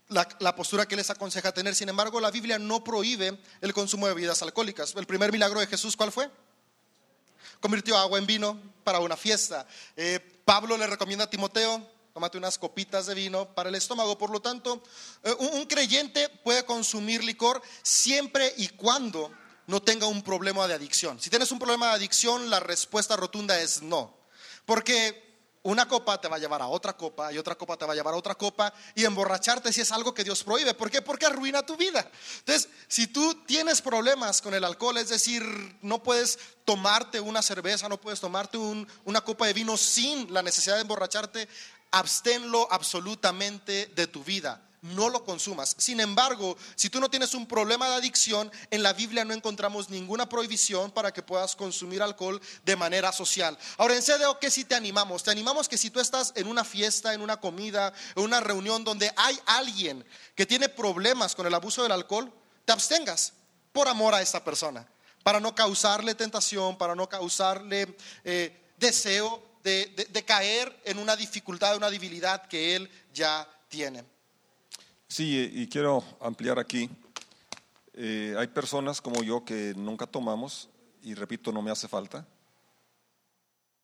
la, 0.09 0.29
la 0.41 0.57
postura 0.57 0.87
que 0.87 0.97
les 0.97 1.11
aconseja 1.11 1.53
tener. 1.53 1.75
Sin 1.75 1.89
embargo, 1.89 2.21
la 2.21 2.31
Biblia 2.31 2.59
no 2.59 2.83
prohíbe 2.83 3.41
el 3.61 3.73
consumo 3.73 4.07
de 4.07 4.15
bebidas 4.15 4.43
alcohólicas. 4.43 4.95
El 4.97 5.07
primer 5.07 5.31
milagro 5.31 5.61
de 5.61 5.67
Jesús, 5.67 5.97
¿cuál 5.97 6.11
fue? 6.11 6.31
Convirtió 7.61 7.97
agua 7.97 8.19
en 8.19 8.27
vino 8.27 8.61
para 8.83 9.01
una 9.01 9.17
fiesta. 9.17 9.67
Eh, 9.97 10.19
Pablo 10.45 10.77
le 10.77 10.87
recomienda 10.87 11.27
a 11.27 11.31
Timoteo, 11.31 11.87
tómate 12.13 12.39
unas 12.39 12.59
copitas 12.59 13.07
de 13.07 13.15
vino 13.15 13.55
para 13.55 13.69
el 13.69 13.75
estómago. 13.75 14.19
Por 14.19 14.31
lo 14.31 14.41
tanto, 14.41 14.83
eh, 15.23 15.33
un 15.39 15.65
creyente 15.67 16.29
puede 16.43 16.65
consumir 16.65 17.23
licor 17.23 17.63
siempre 17.83 18.53
y 18.57 18.69
cuando 18.69 19.31
no 19.71 19.81
tenga 19.81 20.07
un 20.07 20.23
problema 20.23 20.67
de 20.69 20.75
adicción. 20.75 21.21
Si 21.21 21.31
tienes 21.31 21.51
un 21.53 21.59
problema 21.59 21.89
de 21.89 21.95
adicción, 21.95 22.51
la 22.51 22.61
respuesta 22.61 23.17
rotunda 23.17 23.59
es 23.61 23.81
no. 23.83 24.15
Porque 24.67 25.31
una 25.63 25.87
copa 25.87 26.21
te 26.21 26.27
va 26.27 26.37
a 26.37 26.39
llevar 26.39 26.63
a 26.63 26.67
otra 26.67 26.97
copa 26.97 27.33
y 27.33 27.39
otra 27.39 27.55
copa 27.55 27.77
te 27.77 27.85
va 27.85 27.93
a 27.93 27.95
llevar 27.95 28.15
a 28.15 28.17
otra 28.17 28.35
copa 28.35 28.73
y 28.95 29.05
emborracharte 29.05 29.73
si 29.73 29.83
es 29.83 29.93
algo 29.93 30.13
que 30.15 30.25
Dios 30.25 30.43
prohíbe. 30.43 30.75
¿Por 30.75 30.91
qué? 30.91 31.03
Porque 31.03 31.27
arruina 31.27 31.65
tu 31.65 31.77
vida. 31.77 32.11
Entonces, 32.39 32.69
si 32.89 33.07
tú 33.07 33.45
tienes 33.47 33.81
problemas 33.83 34.41
con 34.43 34.55
el 34.55 34.65
alcohol, 34.65 34.97
es 34.97 35.11
decir, 35.11 35.43
no 35.83 36.03
puedes 36.03 36.39
tomarte 36.65 37.21
una 37.21 37.43
cerveza, 37.43 37.89
no 37.89 38.01
puedes 38.01 38.21
tomarte 38.21 38.57
un- 38.59 38.89
una 39.05 39.21
copa 39.21 39.47
de 39.47 39.53
vino 39.53 39.77
sin 39.77 40.33
la 40.33 40.43
necesidad 40.43 40.77
de 40.77 40.83
emborracharte, 40.83 41.47
absténlo 41.91 42.67
absolutamente 42.73 43.87
de 43.95 44.07
tu 44.07 44.25
vida. 44.25 44.67
No 44.83 45.11
lo 45.11 45.25
consumas. 45.25 45.75
Sin 45.79 46.01
embargo, 46.01 46.57
si 46.75 46.89
tú 46.89 47.01
no 47.01 47.11
tienes 47.11 47.35
un 47.35 47.47
problema 47.47 47.89
de 47.91 47.97
adicción, 47.97 48.51
en 48.71 48.83
la 48.83 48.95
Biblia 48.95 49.27
no 49.27 49.35
encontramos 49.35 49.91
ninguna 49.91 50.27
prohibición 50.27 50.91
para 50.91 51.13
que 51.13 51.23
puedas 51.23 51.55
consumir 51.55 52.01
alcohol 52.03 52.41
de 52.65 52.77
manera 52.77 53.13
social. 53.13 53.59
Ahora, 53.77 53.95
en 53.95 54.03
CDO, 54.03 54.39
¿qué 54.39 54.51
si 54.51 54.65
te 54.65 54.75
animamos? 54.75 55.23
Te 55.23 55.31
animamos 55.31 55.69
que 55.69 55.77
si 55.77 55.91
tú 55.91 56.01
estás 56.01 56.33
en 56.35 56.47
una 56.47 56.65
fiesta, 56.65 57.13
en 57.13 57.21
una 57.21 57.39
comida, 57.39 57.93
en 58.17 58.23
una 58.23 58.41
reunión 58.41 58.83
donde 58.83 59.13
hay 59.17 59.39
alguien 59.45 60.03
que 60.35 60.47
tiene 60.47 60.71
problemas 60.71 61.35
con 61.35 61.47
el 61.47 61.53
abuso 61.55 61.83
del 61.83 61.93
alcohol, 61.93 62.33
te 62.65 62.73
abstengas 62.73 63.35
por 63.73 63.87
amor 63.87 64.15
a 64.15 64.23
esa 64.23 64.43
persona, 64.43 64.89
para 65.23 65.41
no 65.41 65.55
causarle 65.55 66.15
tentación, 66.15 66.79
para 66.79 66.95
no 66.95 67.07
causarle 67.07 67.97
eh, 68.25 68.73
deseo 68.79 69.43
de, 69.63 70.09
de- 70.11 70.25
caer 70.25 70.81
en 70.85 70.99
una 70.99 71.17
dificultad, 71.17 71.77
una 71.77 71.91
debilidad 71.91 72.47
que 72.49 72.77
él 72.77 72.91
ya 73.13 73.47
tiene. 73.69 74.05
Sí, 75.11 75.51
y 75.53 75.67
quiero 75.67 76.05
ampliar 76.21 76.61
aquí. 76.61 76.89
Eh, 77.95 78.33
hay 78.39 78.47
personas 78.47 79.01
como 79.01 79.25
yo 79.25 79.45
que 79.45 79.75
nunca 79.77 80.07
tomamos, 80.07 80.71
y 81.03 81.15
repito, 81.15 81.51
no 81.51 81.63
me 81.63 81.73
hace 81.73 81.89
falta. 81.89 82.25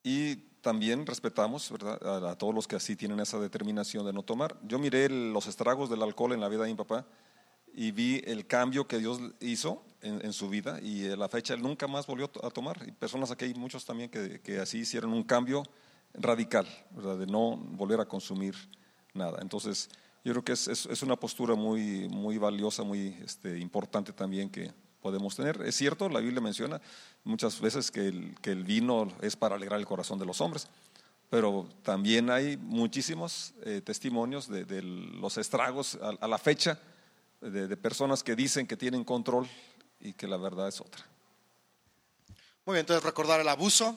Y 0.05 0.37
también 0.61 1.05
respetamos. 1.05 1.73
A, 1.73 2.37
todos 2.37 2.55
los 2.55 2.69
que 2.69 2.77
así 2.77 2.95
tienen 2.95 3.19
esa 3.19 3.41
determinación 3.41 4.07
de 4.07 4.13
no 4.13 4.23
tomar. 4.23 4.57
Yo 4.63 4.79
miré 4.79 5.09
los 5.09 5.49
estragos 5.49 5.91
del 5.91 6.05
alcohol 6.05 6.33
en 6.33 6.41
la 6.41 6.49
vida 6.49 6.63
de 6.63 6.71
mi 6.71 6.77
papá 6.77 7.05
y 7.75 7.91
vi 7.91 8.23
el 8.25 8.47
cambio 8.47 8.87
que 8.87 8.99
Dios 8.99 9.21
hizo 9.41 9.83
en, 10.03 10.33
su 10.33 10.49
vida 10.49 10.81
y 10.81 11.09
a 11.09 11.17
la 11.17 11.29
fecha 11.29 11.55
él 11.55 11.63
nunca 11.63 11.89
más 11.89 12.07
volvió 12.07 12.31
a 12.45 12.51
tomar. 12.51 12.81
Y 12.87 12.93
personas 12.93 13.33
aquí 13.33 13.47
hay 13.47 13.55
muchos 13.55 13.85
también 13.85 14.11
que, 14.11 14.41
que 14.43 14.61
así 14.61 14.79
hicieron 14.79 15.13
un 15.13 15.25
cambio 15.25 15.65
radical, 16.15 16.69
de 17.19 17.27
no 17.27 17.57
volver 17.57 18.01
a 18.01 18.07
consumir 18.07 18.55
nada. 19.13 19.39
Entonces, 19.43 19.91
yo 20.27 20.33
creo 20.33 20.45
que 20.45 20.53
es, 20.55 20.67
es, 20.67 21.03
una 21.05 21.15
postura 21.15 21.55
muy, 21.55 22.09
muy 22.09 22.37
valiosa, 22.37 22.83
muy 22.83 23.17
este, 23.25 23.61
importante 23.61 24.13
también 24.13 24.51
que 24.51 24.73
podemos 25.01 25.37
tener. 25.37 25.63
Es 25.63 25.77
cierto, 25.77 26.09
la 26.09 26.19
Biblia 26.19 26.41
menciona 26.41 26.81
muchas 27.23 27.61
veces 27.61 27.93
que 27.93 28.09
el, 28.09 28.35
que 28.43 28.51
el 28.51 28.65
vino 28.65 29.07
es 29.21 29.37
para 29.37 29.55
alegrar 29.55 29.79
el 29.79 29.87
corazón 29.87 30.19
de 30.19 30.27
los 30.27 30.41
hombres, 30.41 30.67
pero 31.31 31.69
también 31.85 32.29
hay 32.29 32.57
muchísimos 32.57 33.55
eh, 33.63 33.81
testimonios 33.85 34.49
de, 34.49 34.83
los 34.83 35.39
estragos 35.39 35.97
a, 36.03 36.09
a 36.21 36.27
la 36.27 36.39
fecha 36.39 36.77
de, 37.41 37.69
de 37.69 37.77
personas 37.77 38.25
que 38.25 38.35
dicen 38.35 38.67
que 38.67 38.77
tienen 38.77 39.05
control 39.05 39.47
y 40.01 40.13
que 40.13 40.27
la 40.27 40.39
verdad 40.39 40.67
es 40.67 40.81
otra. 40.81 41.07
Muy 42.65 42.75
bien, 42.75 42.81
entonces 42.81 43.05
recordar 43.05 43.39
el 43.39 43.49
abuso, 43.49 43.97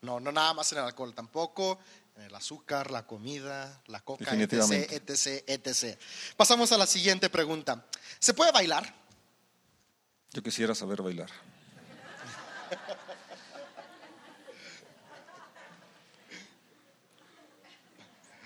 no, 0.00 0.18
no 0.18 0.32
nada 0.32 0.54
más 0.54 0.72
en 0.72 0.78
el 0.78 0.84
alcohol 0.86 1.14
tampoco, 1.14 1.78
el 2.20 2.34
azúcar, 2.34 2.90
la 2.90 3.06
comida, 3.06 3.82
la 3.86 4.00
coca, 4.00 4.34
etc, 4.34 4.90
etc, 4.90 5.44
etc. 5.46 5.98
Pasamos 6.36 6.72
a 6.72 6.78
la 6.78 6.86
siguiente 6.86 7.30
pregunta. 7.30 7.86
¿Se 8.18 8.34
puede 8.34 8.52
bailar? 8.52 8.94
Yo 10.32 10.42
quisiera 10.42 10.74
saber 10.74 11.02
bailar. 11.02 11.30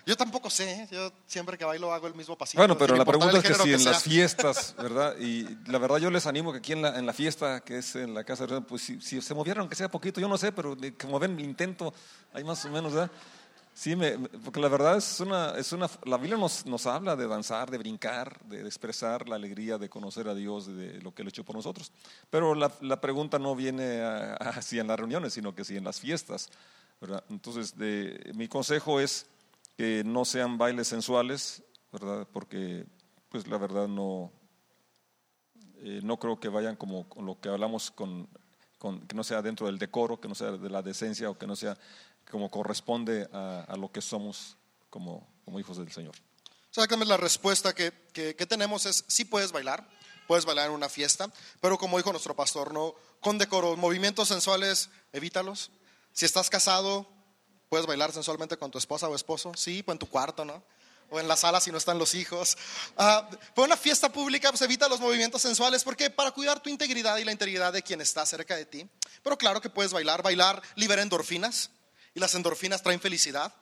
Yo 0.04 0.16
tampoco 0.16 0.50
sé, 0.50 0.68
¿eh? 0.68 0.88
yo 0.90 1.12
siempre 1.26 1.56
que 1.56 1.64
bailo 1.64 1.92
hago 1.92 2.08
el 2.08 2.14
mismo 2.14 2.36
pasito. 2.36 2.58
Bueno, 2.58 2.76
pero 2.76 2.96
la 2.96 3.04
pregunta 3.04 3.38
es 3.38 3.44
que 3.44 3.54
si 3.54 3.62
que 3.62 3.74
en 3.74 3.80
sea. 3.80 3.92
las 3.92 4.02
fiestas, 4.02 4.74
¿verdad? 4.82 5.16
Y 5.18 5.44
la 5.70 5.78
verdad 5.78 5.98
yo 5.98 6.10
les 6.10 6.26
animo 6.26 6.50
que 6.50 6.58
aquí 6.58 6.72
en 6.72 6.82
la, 6.82 6.98
en 6.98 7.06
la 7.06 7.12
fiesta, 7.12 7.60
que 7.60 7.78
es 7.78 7.94
en 7.94 8.12
la 8.12 8.24
casa, 8.24 8.46
pues 8.62 8.82
si, 8.82 9.00
si, 9.00 9.22
se 9.22 9.32
movieran, 9.32 9.60
aunque 9.60 9.76
sea 9.76 9.88
poquito, 9.88 10.20
yo 10.20 10.26
no 10.26 10.36
sé, 10.36 10.50
pero 10.50 10.76
como 11.00 11.20
ven, 11.20 11.38
intento, 11.38 11.94
hay 12.32 12.42
más 12.42 12.64
o 12.64 12.70
menos, 12.70 12.92
¿verdad? 12.92 13.12
Sí, 13.74 13.96
porque 14.44 14.60
la 14.60 14.68
verdad 14.68 14.98
es 14.98 15.20
una, 15.20 15.56
es 15.56 15.72
una, 15.72 15.88
la 16.04 16.18
Biblia 16.18 16.36
nos, 16.36 16.66
nos 16.66 16.86
habla 16.86 17.16
de 17.16 17.26
danzar, 17.26 17.70
de 17.70 17.78
brincar, 17.78 18.38
de 18.44 18.60
expresar 18.60 19.28
la 19.28 19.36
alegría 19.36 19.78
de 19.78 19.88
conocer 19.88 20.28
a 20.28 20.34
Dios, 20.34 20.66
de 20.66 21.00
lo 21.00 21.14
que 21.14 21.22
Él 21.22 21.28
ha 21.28 21.30
hecho 21.30 21.44
por 21.44 21.56
nosotros. 21.56 21.90
Pero 22.28 22.54
la, 22.54 22.70
la 22.82 23.00
pregunta 23.00 23.38
no 23.38 23.56
viene 23.56 24.02
así 24.02 24.78
en 24.78 24.88
las 24.88 24.98
reuniones, 24.98 25.32
sino 25.32 25.54
que 25.54 25.64
sí 25.64 25.76
en 25.76 25.84
las 25.84 26.00
fiestas. 26.00 26.50
Entonces, 27.30 27.74
mi 28.34 28.46
consejo 28.46 29.00
es 29.00 29.26
que 29.76 30.02
no 30.04 30.24
sean 30.24 30.58
bailes 30.58 30.88
sensuales, 30.88 31.62
¿verdad? 31.90 32.28
Porque, 32.32 32.86
pues 33.28 33.46
la 33.48 33.58
verdad 33.58 33.88
no, 33.88 34.30
eh, 35.78 36.00
no 36.04 36.18
creo 36.18 36.38
que 36.38 36.48
vayan 36.48 36.76
como 36.76 37.08
con 37.08 37.26
lo 37.26 37.40
que 37.40 37.48
hablamos 37.48 37.90
con, 37.90 38.28
con, 38.78 39.00
que 39.06 39.16
no 39.16 39.24
sea 39.24 39.42
dentro 39.42 39.66
del 39.66 39.78
decoro, 39.78 40.20
que 40.20 40.28
no 40.28 40.34
sea 40.34 40.52
de 40.52 40.70
la 40.70 40.82
decencia 40.82 41.28
o 41.28 41.36
que 41.36 41.46
no 41.46 41.56
sea 41.56 41.76
como 42.32 42.50
corresponde 42.50 43.28
a, 43.30 43.66
a 43.68 43.76
lo 43.76 43.92
que 43.92 44.00
somos 44.00 44.56
como, 44.88 45.28
como, 45.44 45.60
hijos 45.60 45.76
del 45.76 45.92
Señor. 45.92 46.14
Exactamente 46.70 47.10
la 47.10 47.18
respuesta 47.18 47.74
que, 47.74 47.92
que, 48.14 48.34
que, 48.34 48.46
tenemos 48.46 48.86
es, 48.86 49.04
sí 49.06 49.26
puedes 49.26 49.52
bailar, 49.52 49.86
puedes 50.26 50.46
bailar 50.46 50.68
en 50.68 50.72
una 50.72 50.88
fiesta, 50.88 51.30
pero 51.60 51.76
como 51.76 51.98
dijo 51.98 52.10
nuestro 52.10 52.34
pastor, 52.34 52.72
no 52.72 52.94
con 53.20 53.36
decoro, 53.36 53.76
movimientos 53.76 54.28
sensuales, 54.28 54.88
evítalos. 55.12 55.70
Si 56.14 56.24
estás 56.24 56.48
casado, 56.48 57.06
puedes 57.68 57.84
bailar 57.84 58.12
sensualmente 58.12 58.56
con 58.56 58.70
tu 58.70 58.78
esposa 58.78 59.10
o 59.10 59.14
esposo, 59.14 59.52
sí, 59.54 59.82
pues 59.82 59.94
en 59.94 59.98
tu 59.98 60.08
cuarto, 60.08 60.46
¿no? 60.46 60.64
O 61.10 61.20
en 61.20 61.28
la 61.28 61.36
sala 61.36 61.60
si 61.60 61.70
no 61.70 61.76
están 61.76 61.98
los 61.98 62.14
hijos. 62.14 62.56
Uh, 62.96 63.36
pero 63.54 63.66
una 63.66 63.76
fiesta 63.76 64.10
pública, 64.10 64.48
pues 64.48 64.62
evita 64.62 64.88
los 64.88 65.00
movimientos 65.00 65.42
sensuales, 65.42 65.84
porque 65.84 66.08
para 66.08 66.30
cuidar 66.30 66.60
tu 66.60 66.70
integridad 66.70 67.18
y 67.18 67.24
la 67.24 67.32
integridad 67.32 67.74
de 67.74 67.82
quien 67.82 68.00
está 68.00 68.24
cerca 68.24 68.56
de 68.56 68.64
ti. 68.64 68.88
Pero 69.22 69.36
claro 69.36 69.60
que 69.60 69.68
puedes 69.68 69.92
bailar, 69.92 70.22
bailar 70.22 70.62
libera 70.76 71.02
endorfinas 71.02 71.68
y 72.14 72.20
las 72.20 72.34
endorfinas 72.34 72.82
traen 72.82 73.00
felicidad. 73.00 73.52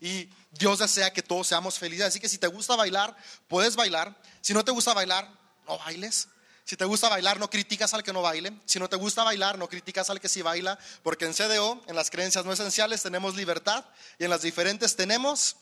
Y 0.00 0.28
Dios 0.52 0.78
desea 0.78 1.12
que 1.12 1.22
todos 1.22 1.46
seamos 1.46 1.78
felices. 1.78 2.06
Así 2.06 2.20
que 2.20 2.28
si 2.28 2.38
te 2.38 2.46
gusta 2.46 2.74
bailar, 2.74 3.16
puedes 3.48 3.76
bailar. 3.76 4.16
Si 4.40 4.54
no 4.54 4.64
te 4.64 4.72
gusta 4.72 4.94
bailar, 4.94 5.30
no 5.66 5.78
bailes. 5.78 6.28
Si 6.64 6.76
te 6.76 6.84
gusta 6.84 7.08
bailar, 7.08 7.38
no 7.38 7.50
criticas 7.50 7.92
al 7.94 8.02
que 8.02 8.12
no 8.12 8.22
baile. 8.22 8.52
Si 8.64 8.78
no 8.78 8.88
te 8.88 8.96
gusta 8.96 9.24
bailar, 9.24 9.58
no 9.58 9.68
criticas 9.68 10.08
al 10.08 10.20
que 10.20 10.28
sí 10.28 10.40
baila. 10.40 10.78
Porque 11.02 11.26
en 11.26 11.34
CDO, 11.34 11.82
en 11.86 11.96
las 11.96 12.10
creencias 12.10 12.44
no 12.44 12.52
esenciales, 12.52 13.02
tenemos 13.02 13.34
libertad 13.36 13.84
y 14.18 14.24
en 14.24 14.30
las 14.30 14.42
diferentes 14.42 14.96
tenemos 14.96 15.56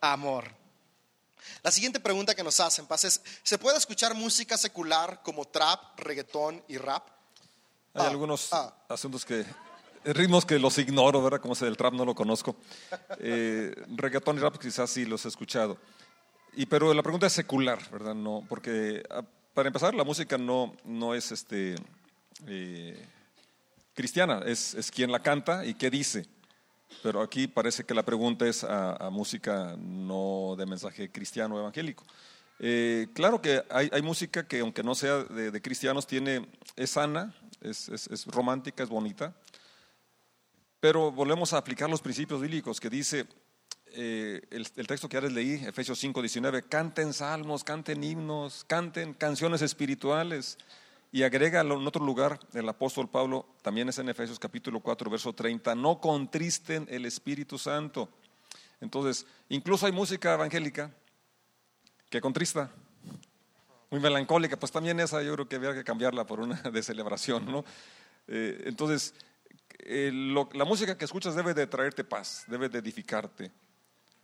amor. 0.00 0.50
La 1.62 1.70
siguiente 1.70 2.00
pregunta 2.00 2.34
que 2.34 2.42
nos 2.42 2.60
hacen, 2.60 2.86
Paz, 2.86 3.04
es, 3.04 3.20
¿se 3.42 3.58
puede 3.58 3.78
escuchar 3.78 4.14
música 4.14 4.58
secular 4.58 5.22
como 5.22 5.44
trap, 5.44 5.98
reggaetón 5.98 6.64
y 6.68 6.78
rap? 6.78 7.08
Hay 7.94 8.06
ah, 8.06 8.08
algunos 8.08 8.52
ah. 8.52 8.74
asuntos 8.88 9.24
que 9.24 9.44
ritmos 10.14 10.44
que 10.44 10.58
los 10.58 10.78
ignoro, 10.78 11.22
¿verdad? 11.22 11.40
Como 11.40 11.54
del 11.54 11.76
trap 11.76 11.94
no 11.94 12.04
lo 12.04 12.14
conozco. 12.14 12.56
Eh, 13.18 13.74
reggaetón 13.96 14.36
y 14.36 14.40
rap 14.40 14.58
quizás 14.58 14.90
sí 14.90 15.04
los 15.04 15.24
he 15.24 15.28
escuchado. 15.28 15.78
Y, 16.54 16.66
pero 16.66 16.92
la 16.94 17.02
pregunta 17.02 17.26
es 17.26 17.32
secular, 17.32 17.78
¿verdad? 17.90 18.14
No, 18.14 18.44
porque 18.48 19.02
ah, 19.10 19.22
para 19.54 19.68
empezar 19.68 19.94
la 19.94 20.04
música 20.04 20.38
no, 20.38 20.74
no 20.84 21.14
es 21.14 21.32
este, 21.32 21.76
eh, 22.46 23.06
cristiana, 23.94 24.42
es, 24.44 24.74
es 24.74 24.90
quien 24.90 25.10
la 25.10 25.20
canta 25.20 25.64
y 25.64 25.74
qué 25.74 25.90
dice. 25.90 26.26
Pero 27.02 27.20
aquí 27.20 27.46
parece 27.46 27.84
que 27.84 27.94
la 27.94 28.04
pregunta 28.04 28.46
es 28.46 28.64
a, 28.64 28.96
a 28.96 29.10
música 29.10 29.76
no 29.78 30.54
de 30.56 30.66
mensaje 30.66 31.10
cristiano 31.10 31.58
evangélico. 31.58 32.04
Eh, 32.58 33.08
claro 33.12 33.42
que 33.42 33.62
hay, 33.68 33.90
hay, 33.92 34.02
música 34.02 34.46
que 34.46 34.60
aunque 34.60 34.82
no 34.82 34.94
sea 34.94 35.24
de, 35.24 35.50
de 35.50 35.62
cristianos 35.62 36.06
tiene, 36.06 36.46
es 36.76 36.90
sana, 36.90 37.34
es, 37.60 37.88
es, 37.90 38.06
es 38.06 38.26
romántica, 38.26 38.82
es 38.82 38.88
bonita, 38.88 39.34
pero 40.80 41.10
volvemos 41.10 41.52
a 41.52 41.58
aplicar 41.58 41.88
los 41.88 42.00
principios 42.00 42.40
bíblicos 42.40 42.80
que 42.80 42.90
dice 42.90 43.26
eh, 43.98 44.42
el, 44.50 44.66
el, 44.76 44.86
texto 44.86 45.08
que 45.08 45.16
ya 45.16 45.22
les 45.22 45.32
leí, 45.32 45.54
Efesios 45.64 45.98
5, 45.98 46.20
19, 46.20 46.62
canten 46.64 47.12
salmos, 47.12 47.64
canten 47.64 48.04
himnos, 48.04 48.64
canten 48.66 49.14
canciones 49.14 49.62
espirituales. 49.62 50.58
Y 51.12 51.22
agrega 51.22 51.62
en 51.62 51.70
otro 51.70 52.04
lugar, 52.04 52.38
el 52.52 52.68
apóstol 52.68 53.08
Pablo, 53.08 53.46
también 53.62 53.88
es 53.88 53.98
en 53.98 54.08
Efesios 54.08 54.38
capítulo 54.38 54.80
4, 54.80 55.10
verso 55.10 55.32
30, 55.32 55.74
no 55.74 55.98
contristen 55.98 56.86
el 56.90 57.06
Espíritu 57.06 57.56
Santo. 57.56 58.10
Entonces, 58.82 59.24
incluso 59.48 59.86
hay 59.86 59.92
música 59.92 60.34
evangélica 60.34 60.90
que 62.10 62.20
contrista, 62.20 62.70
muy 63.90 64.00
melancólica, 64.00 64.58
pues 64.58 64.72
también 64.72 65.00
esa 65.00 65.22
yo 65.22 65.32
creo 65.34 65.48
que 65.48 65.56
había 65.56 65.72
que 65.72 65.84
cambiarla 65.84 66.26
por 66.26 66.40
una 66.40 66.56
de 66.70 66.82
celebración, 66.82 67.46
¿no? 67.46 67.64
Eh, 68.28 68.64
entonces, 68.66 69.14
eh, 69.78 70.10
lo, 70.12 70.48
la 70.52 70.64
música 70.64 70.96
que 70.96 71.04
escuchas 71.04 71.34
debe 71.34 71.54
de 71.54 71.66
traerte 71.66 72.04
paz, 72.04 72.44
debe 72.46 72.68
de 72.68 72.78
edificarte. 72.78 73.50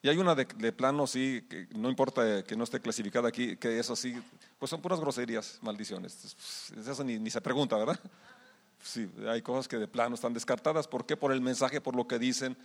Y 0.03 0.09
hay 0.09 0.19
una 0.19 0.35
de, 0.35 0.47
de, 0.57 0.73
plano, 0.73 1.07
sí, 1.07 1.47
que 1.49 1.69
no 1.77 1.89
importa 1.89 2.43
que 2.43 2.57
no 2.57 2.65
esté 2.65 2.81
clasificada 2.81 3.29
aquí, 3.29 3.57
que 3.57 3.79
es 3.79 3.89
así, 3.89 4.21
pues 4.59 4.69
son 4.69 4.83
puras 4.83 4.99
groserías, 4.99 5.59
maldiciones. 5.63 6.37
Eso 6.77 7.05
ni, 7.05 7.19
ni 7.21 7.31
se 7.31 7.41
pregunta, 7.41 7.77
¿verdad? 7.77 8.01
Sí, 8.83 9.09
hay 9.29 9.43
cosas 9.43 9.69
que 9.69 9.77
de 9.77 9.87
plano 9.87 10.17
están 10.17 10.35
descartadas. 10.35 10.89
¿Por 10.89 11.07
qué? 11.07 11.17
Por 11.17 11.31
el 11.31 11.41
mensaje, 11.41 11.81
por 11.81 11.95
lo 11.95 12.09
que 12.09 12.19
dicen, 12.19 12.57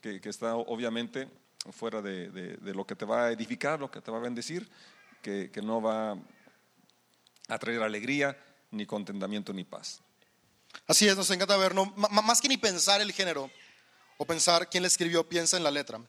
que, 0.00 0.20
que 0.20 0.28
está 0.28 0.54
obviamente 0.54 1.28
fuera 1.72 2.00
de, 2.00 2.30
de, 2.30 2.56
de, 2.58 2.74
lo 2.74 2.86
que 2.86 2.94
te 2.94 3.04
va 3.04 3.24
a 3.24 3.32
edificar, 3.32 3.80
lo 3.80 3.90
que 3.90 4.00
te 4.00 4.12
va 4.12 4.18
a 4.18 4.20
bendecir, 4.20 4.68
que, 5.20 5.50
que 5.50 5.62
no 5.62 5.82
va 5.82 6.16
a 7.48 7.58
traer 7.58 7.82
alegría, 7.82 8.38
ni 8.70 8.86
contentamiento, 8.86 9.52
ni 9.52 9.64
paz. 9.64 10.00
Así 10.86 11.08
es, 11.08 11.16
nos 11.16 11.30
encanta 11.30 11.56
ver, 11.56 11.74
más 11.74 12.40
que 12.40 12.48
ni 12.48 12.56
pensar 12.56 13.00
el 13.00 13.12
género 13.12 13.50
o 14.18 14.24
pensar 14.24 14.68
quién 14.68 14.82
le 14.82 14.88
escribió, 14.88 15.28
piensa 15.28 15.56
en 15.56 15.64
la 15.64 15.70
letra. 15.70 16.00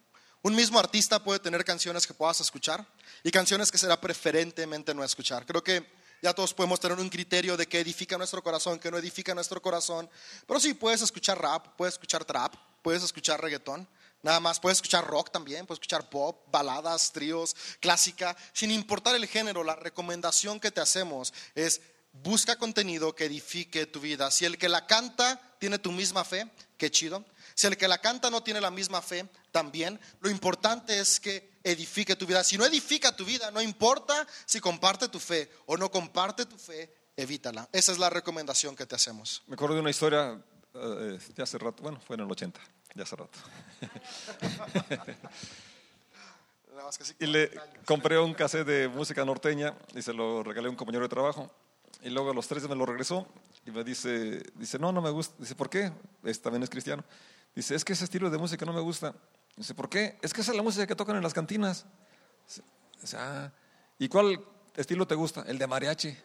Un 0.42 0.56
mismo 0.56 0.78
artista 0.78 1.24
puede 1.24 1.40
tener 1.40 1.66
canciones 1.66 2.06
que 2.06 2.14
puedas 2.14 2.40
escuchar 2.40 2.86
y 3.24 3.32
canciones 3.32 3.72
que 3.72 3.78
será 3.78 4.00
preferentemente 4.00 4.94
no 4.94 5.04
escuchar. 5.04 5.46
Creo 5.46 5.64
que 5.64 5.84
ya 6.22 6.34
todos 6.34 6.54
podemos 6.54 6.80
tener 6.80 7.00
un 7.00 7.10
criterio 7.10 7.58
de 7.58 7.68
qué 7.68 7.80
edifica 7.80 8.18
nuestro 8.18 8.44
corazón, 8.44 8.80
qué 8.80 8.92
no 8.92 8.98
edifica 8.98 9.34
nuestro 9.34 9.62
corazón. 9.62 10.10
Pero 10.48 10.60
sí, 10.60 10.74
puedes 10.74 11.02
escuchar 11.02 11.42
rap, 11.42 11.76
puedes 11.76 11.96
escuchar 11.96 12.26
trap, 12.26 12.56
puedes 12.82 13.04
escuchar 13.04 13.42
reggaetón. 13.42 13.88
Nada 14.22 14.40
más, 14.40 14.60
puedes 14.60 14.78
escuchar 14.78 15.06
rock 15.06 15.32
también, 15.32 15.68
puedes 15.68 15.78
escuchar 15.78 16.10
pop, 16.10 16.48
baladas, 16.52 17.12
tríos, 17.12 17.56
clásica. 17.80 18.36
Sin 18.54 18.72
importar 18.72 19.16
el 19.16 19.28
género, 19.28 19.64
la 19.64 19.76
recomendación 19.76 20.60
que 20.60 20.72
te 20.72 20.82
hacemos 20.82 21.34
es 21.54 21.82
busca 22.24 22.58
contenido 22.58 23.16
que 23.16 23.26
edifique 23.26 23.86
tu 23.86 24.00
vida. 24.00 24.32
Si 24.32 24.46
el 24.46 24.58
que 24.58 24.70
la 24.70 24.88
canta 24.88 25.40
tiene 25.60 25.80
tu 25.80 25.92
misma 25.92 26.24
fe, 26.24 26.50
qué 26.78 26.92
chido. 26.92 27.26
Si 27.54 27.68
el 27.68 27.78
que 27.78 27.88
la 27.88 28.00
canta 28.00 28.30
no 28.30 28.44
tiene 28.44 28.60
la 28.60 28.72
misma 28.72 29.02
fe, 29.02 29.26
también. 29.52 30.00
Lo 30.20 30.30
importante 30.30 31.00
es 31.00 31.20
que 31.20 31.56
edifique 31.64 32.18
tu 32.18 32.26
vida. 32.26 32.44
Si 32.44 32.58
no 32.58 32.66
edifica 32.66 33.16
tu 33.16 33.24
vida, 33.24 33.50
no 33.52 33.62
importa 33.62 34.28
si 34.46 34.60
comparte 34.60 35.08
tu 35.08 35.20
fe 35.20 35.50
o 35.66 35.78
no 35.78 35.90
comparte 35.90 36.46
tu 36.46 36.58
fe, 36.58 36.94
evítala. 37.16 37.70
Esa 37.72 37.94
es 37.94 37.98
la 37.98 38.10
recomendación 38.10 38.76
que 38.76 38.86
te 38.86 38.96
hacemos. 38.96 39.42
Me 39.48 39.54
acuerdo 39.54 39.76
de 39.76 39.82
una 39.82 39.90
historia 39.90 40.38
uh, 40.74 40.80
de 40.80 41.44
hace 41.44 41.58
rato, 41.58 41.82
bueno, 41.82 42.02
fue 42.06 42.16
en 42.16 42.24
el 42.24 42.32
80, 42.32 42.60
de 42.96 43.04
hace 43.04 43.16
rato. 43.16 43.40
y 47.20 47.26
le 47.26 47.52
compré 47.86 48.20
un 48.20 48.34
cassette 48.34 48.68
de 48.68 48.88
música 48.90 49.24
norteña 49.24 49.74
y 49.96 50.02
se 50.02 50.14
lo 50.14 50.44
regalé 50.44 50.68
a 50.68 50.72
un 50.72 50.76
compañero 50.76 51.06
de 51.06 51.10
trabajo. 51.10 51.50
Y 52.02 52.10
luego 52.10 52.32
a 52.32 52.34
los 52.34 52.48
tres 52.48 52.68
me 52.70 52.76
lo 52.76 52.86
regresó 52.86 53.28
y 53.66 53.72
me 53.72 53.84
dice, 53.84 54.44
dice, 54.56 54.78
no, 54.80 54.92
no 54.92 55.02
me 55.02 55.10
gusta. 55.10 55.36
Dice, 55.40 55.56
¿por 55.56 55.70
qué? 55.70 55.92
Este 56.24 56.44
también 56.44 56.64
es 56.64 56.70
cristiano. 56.70 57.04
Dice, 57.56 57.76
es 57.76 57.84
que 57.86 57.94
ese 57.94 58.04
estilo 58.04 58.30
de 58.30 58.38
música 58.38 58.66
no 58.66 58.74
me 58.74 58.82
gusta. 58.82 59.14
Dice, 59.56 59.74
¿por 59.74 59.90
qué? 59.90 60.18
Es 60.22 60.34
que 60.34 60.42
esa 60.42 60.52
es 60.52 60.58
la 60.58 60.64
música 60.64 60.86
que 60.86 60.96
tocan 60.96 61.16
en 61.16 61.24
las 61.24 61.34
cantinas. 61.34 61.86
Dice, 63.02 63.18
ah, 63.18 63.52
¿y 63.98 64.08
cuál 64.08 64.40
estilo 64.76 65.08
te 65.08 65.16
gusta? 65.16 65.44
El 65.48 65.58
de 65.58 65.68
mariachi. 65.68 66.10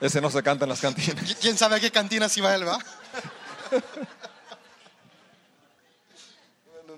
Ese 0.00 0.20
no 0.20 0.30
se 0.30 0.42
canta 0.42 0.64
en 0.64 0.70
las 0.70 0.80
cantinas. 0.80 1.22
¿Qui- 1.24 1.36
¿Quién 1.40 1.56
sabe 1.58 1.76
a 1.76 1.80
qué 1.80 1.90
cantinas 1.90 2.36
iba 2.36 2.54
él, 2.54 2.66
va? 2.66 2.78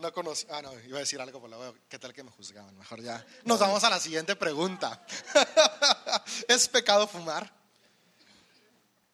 No, 0.04 0.08
no 0.10 0.12
conocí. 0.14 0.46
Ah, 0.50 0.60
no, 0.60 0.70
iba 0.86 0.98
a 0.98 1.00
decir 1.00 1.18
algo, 1.18 1.40
pero 1.40 1.56
luego, 1.56 1.74
¿qué 1.88 1.98
tal 1.98 2.12
que 2.12 2.22
me 2.22 2.30
juzgaban? 2.30 2.76
Mejor 2.76 3.00
ya. 3.00 3.24
Nos 3.46 3.58
vamos 3.58 3.82
a 3.84 3.88
la 3.90 3.98
siguiente 3.98 4.36
pregunta. 4.36 5.02
¿Es 6.48 6.68
pecado 6.68 7.06
fumar? 7.06 7.50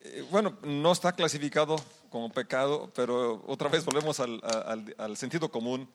Eh, 0.01 0.27
Bueno, 0.33 0.59
no 0.63 0.91
está 0.91 1.13
clasificado 1.13 1.77
como 2.11 2.29
pecado, 2.33 2.91
pero 2.93 3.41
otra 3.47 3.69
vez 3.69 3.85
volvemos 3.85 4.19
al, 4.19 4.41
al- 4.99 5.17
sentido 5.17 5.49
común, 5.49 5.89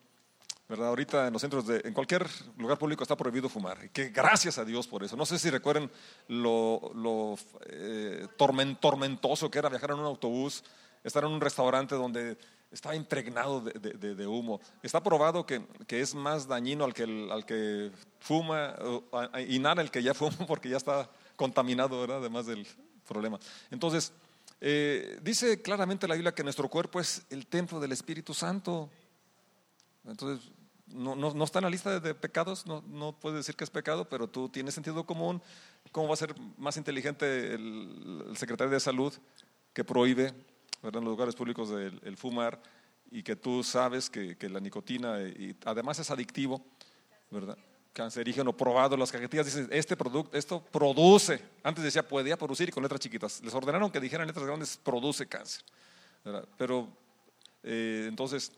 ¿verdad? 0.69 0.87
Ahorita 0.87 1.27
en 1.27 1.33
los 1.33 1.41
centros 1.41 1.67
de, 1.67 1.81
en 1.83 1.93
cualquier 1.93 2.25
lugar 2.55 2.77
público 2.77 3.03
está 3.03 3.17
prohibido 3.17 3.49
fumar, 3.49 3.83
y 3.83 3.89
que 3.89 4.09
gracias 4.11 4.57
a 4.59 4.63
Dios 4.63 4.87
por 4.87 5.03
eso. 5.03 5.17
No 5.17 5.25
sé 5.25 5.37
si 5.39 5.49
recuerden 5.49 5.91
lo, 6.29 7.37
eh, 7.65 8.27
tormen- 8.37 8.79
tormentoso 8.79 9.51
que 9.51 9.59
era 9.59 9.67
viajar 9.67 9.91
en 9.91 9.99
un 9.99 10.05
autobús, 10.05 10.63
estar 11.03 11.25
en 11.25 11.31
un 11.31 11.41
restaurante 11.41 11.95
donde 11.95 12.37
estaba 12.71 12.95
impregnado 12.95 13.61
de, 13.61 14.15
de- 14.15 14.27
humo. 14.27 14.59
Está 14.83 15.01
probado 15.01 15.45
que, 15.45 15.65
que 15.87 16.01
es 16.01 16.13
más 16.15 16.47
dañino 16.47 16.83
al 16.83 16.93
que, 16.93 17.03
al 17.03 17.45
que 17.45 17.91
fuma, 18.19 18.75
inhala 19.47 19.81
el 19.81 19.91
que 19.91 20.03
ya 20.03 20.13
fuma 20.15 20.45
porque 20.47 20.69
ya 20.69 20.77
está 20.77 21.09
contaminado, 21.35 21.99
¿verdad? 22.01 22.17
Además 22.17 22.45
del 22.45 22.67
problema. 23.07 23.39
Entonces, 23.71 24.11
eh, 24.61 25.19
dice 25.21 25.61
claramente 25.61 26.07
la 26.07 26.15
Biblia 26.15 26.33
que 26.33 26.43
nuestro 26.43 26.69
cuerpo 26.69 26.99
es 26.99 27.23
el 27.29 27.45
templo 27.47 27.79
del 27.79 27.91
Espíritu 27.91 28.33
Santo. 28.33 28.89
Entonces, 30.05 30.49
no, 30.87 31.15
no- 31.15 31.33
no 31.33 31.43
está 31.43 31.59
en 31.59 31.63
la 31.65 31.69
lista 31.69 31.99
de, 31.99 32.13
pecados, 32.13 32.65
no, 32.65 32.83
no 32.87 33.13
puedes 33.13 33.37
decir 33.37 33.55
que 33.55 33.63
es 33.63 33.69
pecado, 33.69 34.07
pero 34.07 34.27
tú 34.27 34.49
tienes 34.49 34.73
sentido 34.73 35.05
común. 35.05 35.41
¿Cómo 35.91 36.07
va 36.07 36.13
a 36.13 36.17
ser 36.17 36.35
más 36.57 36.77
inteligente 36.77 37.53
el, 37.55 38.23
el 38.29 38.37
secretario 38.37 38.71
de 38.71 38.79
Salud 38.79 39.13
que 39.73 39.83
prohíbe 39.83 40.33
¿verdad? 40.85 40.99
en 40.99 41.05
los 41.05 41.11
lugares 41.11 41.35
públicos 41.35 41.69
el, 41.71 41.99
el 42.03 42.15
fumar 42.15 42.61
y 43.11 43.23
que 43.23 43.35
tú 43.35 43.63
sabes 43.63 44.09
que, 44.09 44.37
que 44.37 44.49
la 44.49 44.59
nicotina 44.59 45.21
y 45.21 45.55
además 45.65 45.99
es 45.99 46.09
adictivo, 46.11 46.63
¿verdad? 47.31 47.57
cancerígeno 47.93 48.51
probado, 48.51 48.97
las 48.97 49.09
cajetillas 49.09 49.45
dicen, 49.45 49.69
este 49.71 49.95
producto, 49.95 50.37
esto 50.37 50.61
produce, 50.61 51.41
antes 51.63 51.81
decía 51.81 52.05
podía 52.05 52.37
producir 52.37 52.67
y 52.67 52.71
con 52.71 52.83
letras 52.83 52.99
chiquitas, 52.99 53.41
les 53.41 53.53
ordenaron 53.53 53.89
que 53.89 54.01
dijeran 54.01 54.27
letras 54.27 54.45
grandes, 54.45 54.77
produce 54.77 55.25
cáncer, 55.27 55.63
¿verdad? 56.23 56.45
pero 56.57 56.89
eh, 57.63 58.05
entonces 58.09 58.51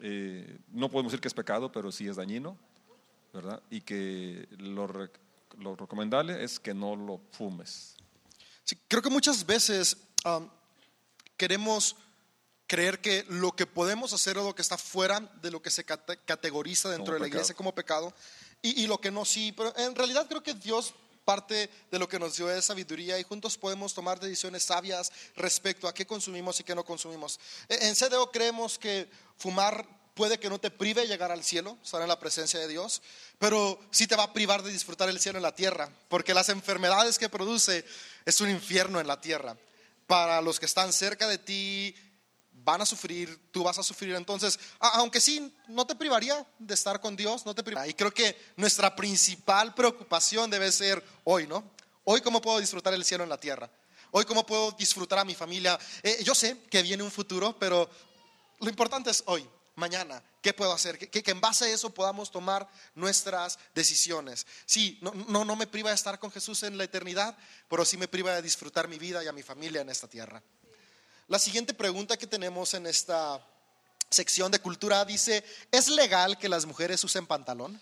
eh, 0.00 0.58
no 0.68 0.90
podemos 0.90 1.10
decir 1.10 1.22
que 1.22 1.28
es 1.28 1.34
pecado, 1.34 1.72
pero 1.72 1.90
sí 1.90 2.06
es 2.06 2.16
dañino, 2.16 2.56
¿verdad? 3.32 3.62
Y 3.70 3.80
que 3.80 4.46
lo, 4.58 4.86
lo 5.58 5.74
recomendable 5.74 6.44
es 6.44 6.60
que 6.60 6.74
no 6.74 6.94
lo 6.94 7.18
fumes. 7.30 7.96
Sí, 8.62 8.76
creo 8.88 9.00
que 9.00 9.08
muchas 9.08 9.44
veces 9.44 9.96
um, 10.26 10.48
queremos 11.42 11.96
creer 12.68 13.00
que 13.00 13.24
lo 13.28 13.50
que 13.56 13.66
podemos 13.66 14.12
hacer 14.12 14.36
es 14.36 14.44
lo 14.44 14.54
que 14.54 14.62
está 14.62 14.78
fuera 14.78 15.18
de 15.42 15.50
lo 15.50 15.60
que 15.60 15.70
se 15.72 15.84
cate- 15.84 16.20
categoriza 16.24 16.88
dentro 16.88 17.06
Como 17.06 17.14
de 17.14 17.18
la 17.18 17.24
pecado. 17.24 17.38
iglesia 17.40 17.54
como 17.56 17.74
pecado 17.74 18.14
y, 18.62 18.82
y 18.84 18.86
lo 18.86 19.00
que 19.00 19.10
no 19.10 19.24
sí. 19.24 19.50
Pero 19.50 19.76
en 19.76 19.96
realidad 19.96 20.28
creo 20.28 20.40
que 20.40 20.54
Dios 20.54 20.94
parte 21.24 21.68
de 21.90 21.98
lo 21.98 22.08
que 22.08 22.20
nos 22.20 22.36
dio 22.36 22.48
es 22.48 22.64
sabiduría 22.66 23.18
y 23.18 23.24
juntos 23.24 23.58
podemos 23.58 23.92
tomar 23.92 24.20
decisiones 24.20 24.62
sabias 24.62 25.10
respecto 25.34 25.88
a 25.88 25.92
qué 25.94 26.06
consumimos 26.06 26.60
y 26.60 26.64
qué 26.64 26.76
no 26.76 26.84
consumimos. 26.84 27.40
E- 27.68 27.88
En 27.88 27.96
CDO 27.96 28.30
creemos 28.30 28.78
que 28.78 29.10
fumar 29.36 29.84
puede 30.14 30.38
que 30.38 30.48
no 30.48 30.60
te 30.60 30.70
prive 30.70 31.00
de 31.02 31.08
llegar 31.08 31.32
al 31.32 31.42
cielo, 31.42 31.76
estar 31.82 32.00
en 32.02 32.08
la 32.08 32.20
presencia 32.20 32.60
de 32.60 32.68
Dios, 32.68 33.02
pero 33.40 33.80
sí 33.90 34.06
te 34.06 34.14
va 34.14 34.22
a 34.24 34.32
privar 34.32 34.62
de 34.62 34.70
disfrutar 34.70 35.08
el 35.08 35.18
cielo 35.18 35.38
en 35.38 35.42
la 35.42 35.54
tierra, 35.56 35.90
porque 36.08 36.34
las 36.34 36.48
enfermedades 36.50 37.18
que 37.18 37.28
produce 37.28 37.84
es 38.24 38.40
un 38.40 38.50
infierno 38.50 39.00
en 39.00 39.08
la 39.08 39.20
tierra. 39.20 39.56
Para 40.12 40.42
los 40.42 40.60
que 40.60 40.66
están 40.66 40.92
cerca 40.92 41.26
de 41.26 41.38
ti, 41.38 41.94
van 42.52 42.82
a 42.82 42.84
sufrir, 42.84 43.48
tú 43.50 43.62
vas 43.62 43.78
a 43.78 43.82
sufrir. 43.82 44.14
Entonces, 44.14 44.60
aunque 44.78 45.22
sí, 45.22 45.56
no 45.68 45.86
te 45.86 45.94
privaría 45.94 46.46
de 46.58 46.74
estar 46.74 47.00
con 47.00 47.16
Dios, 47.16 47.46
no 47.46 47.54
te 47.54 47.62
privaría. 47.62 47.90
Y 47.90 47.94
creo 47.94 48.12
que 48.12 48.36
nuestra 48.56 48.94
principal 48.94 49.72
preocupación 49.72 50.50
debe 50.50 50.70
ser 50.70 51.02
hoy, 51.24 51.46
¿no? 51.46 51.64
Hoy, 52.04 52.20
¿cómo 52.20 52.42
puedo 52.42 52.60
disfrutar 52.60 52.92
el 52.92 53.06
cielo 53.06 53.24
en 53.24 53.30
la 53.30 53.38
tierra? 53.38 53.70
Hoy, 54.10 54.26
¿cómo 54.26 54.44
puedo 54.44 54.72
disfrutar 54.72 55.18
a 55.18 55.24
mi 55.24 55.34
familia? 55.34 55.78
Eh, 56.02 56.22
yo 56.22 56.34
sé 56.34 56.58
que 56.68 56.82
viene 56.82 57.02
un 57.02 57.10
futuro, 57.10 57.58
pero 57.58 57.88
lo 58.60 58.68
importante 58.68 59.10
es 59.10 59.22
hoy, 59.24 59.48
mañana, 59.82 60.22
¿qué 60.40 60.52
puedo 60.52 60.72
hacer? 60.72 60.96
Que, 60.96 61.08
que- 61.10 61.30
en 61.32 61.40
base 61.40 61.64
a 61.64 61.68
eso 61.68 61.90
podamos 61.90 62.30
tomar 62.30 62.68
nuestras 62.94 63.58
decisiones. 63.74 64.46
Sí, 64.64 64.98
no, 65.02 65.10
no, 65.28 65.44
no 65.44 65.56
me 65.56 65.66
priva 65.66 65.90
de 65.90 65.96
estar 65.96 66.18
con 66.20 66.30
Jesús 66.30 66.62
en 66.62 66.78
la 66.78 66.84
eternidad, 66.84 67.36
pero 67.68 67.84
sí 67.84 67.96
me 67.96 68.06
priva 68.08 68.32
de 68.34 68.42
disfrutar 68.42 68.86
mi 68.88 68.98
vida 68.98 69.22
y 69.24 69.26
a 69.26 69.32
mi 69.32 69.42
familia 69.42 69.80
en 69.80 69.90
esta 69.90 70.06
tierra. 70.08 70.40
La 71.28 71.38
siguiente 71.38 71.74
pregunta 71.74 72.16
que 72.16 72.26
tenemos 72.26 72.74
en 72.74 72.86
esta 72.86 73.44
sección 74.08 74.52
de 74.52 74.60
cultura 74.60 75.04
dice, 75.04 75.44
¿es 75.70 75.88
legal 75.88 76.38
que 76.38 76.48
las 76.48 76.64
mujeres 76.66 77.02
usen 77.04 77.26
pantalón? 77.26 77.80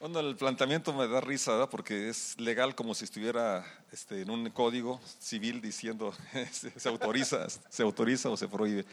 Bueno, 0.00 0.20
el 0.20 0.36
planteamiento 0.36 0.92
me 0.92 1.08
da 1.08 1.20
risa, 1.20 1.52
¿verdad? 1.52 1.68
Porque 1.70 2.08
es 2.08 2.38
legal 2.38 2.74
como 2.74 2.94
si 2.94 3.04
estuviera 3.04 3.64
este, 3.92 4.22
en 4.22 4.30
un 4.30 4.48
código 4.50 5.00
civil 5.20 5.60
diciendo 5.60 6.14
se 6.52 6.88
autoriza, 6.88 7.46
se 7.50 7.82
autoriza 7.82 8.28
o 8.30 8.36
se 8.36 8.46
prohíbe. 8.48 8.84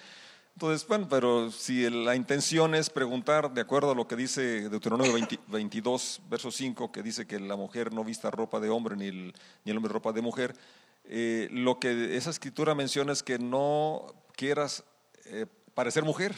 Entonces, 0.56 0.88
bueno, 0.88 1.08
pero 1.10 1.52
si 1.52 1.90
la 1.90 2.16
intención 2.16 2.76
es 2.76 2.90
preguntar, 2.90 3.54
de 3.54 3.60
acuerdo 3.60 3.92
a 3.92 3.96
lo 3.96 4.08
que 4.08 4.16
dice 4.16 4.70
Deuteronomio 4.70 5.12
20 5.12 5.40
22, 5.48 6.22
verso 6.30 6.50
5, 6.50 6.94
que 6.94 7.04
dice 7.04 7.28
que 7.28 7.42
la 7.42 7.58
mujer 7.58 7.92
no 7.92 8.06
vista 8.06 8.32
ropa 8.32 8.62
de 8.62 8.70
hombre 8.70 8.96
ni 8.96 9.08
el, 9.08 9.34
ni 9.66 9.72
el 9.72 9.78
hombre 9.78 9.92
ropa 9.92 10.14
de 10.14 10.22
mujer, 10.22 10.56
eh, 11.04 11.50
lo 11.52 11.78
que 11.78 12.16
esa 12.16 12.30
escritura 12.30 12.74
menciona 12.74 13.12
es 13.12 13.22
que 13.22 13.38
no 13.38 14.06
quieras 14.38 14.86
eh, 15.26 15.46
parecer 15.74 16.06
mujer, 16.06 16.34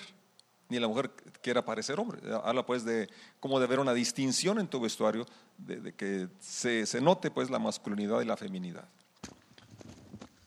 ni 0.69 0.79
la 0.79 0.87
mujer 0.87 1.11
quiera 1.43 1.63
parecer 1.63 1.99
hombre. 1.99 2.19
Habla 2.43 2.65
pues 2.65 2.83
de 2.83 3.09
cómo 3.39 3.59
de 3.59 3.65
haber 3.65 3.79
una 3.79 3.93
distinción 3.93 4.59
en 4.59 4.67
tu 4.67 4.79
vestuario, 4.79 5.27
de, 5.59 5.79
de 5.79 5.93
que 5.93 6.27
se, 6.39 6.87
se 6.87 7.01
note 7.01 7.29
pues 7.29 7.51
la 7.51 7.59
masculinidad 7.59 8.19
y 8.21 8.25
la 8.25 8.35
feminidad. 8.35 8.89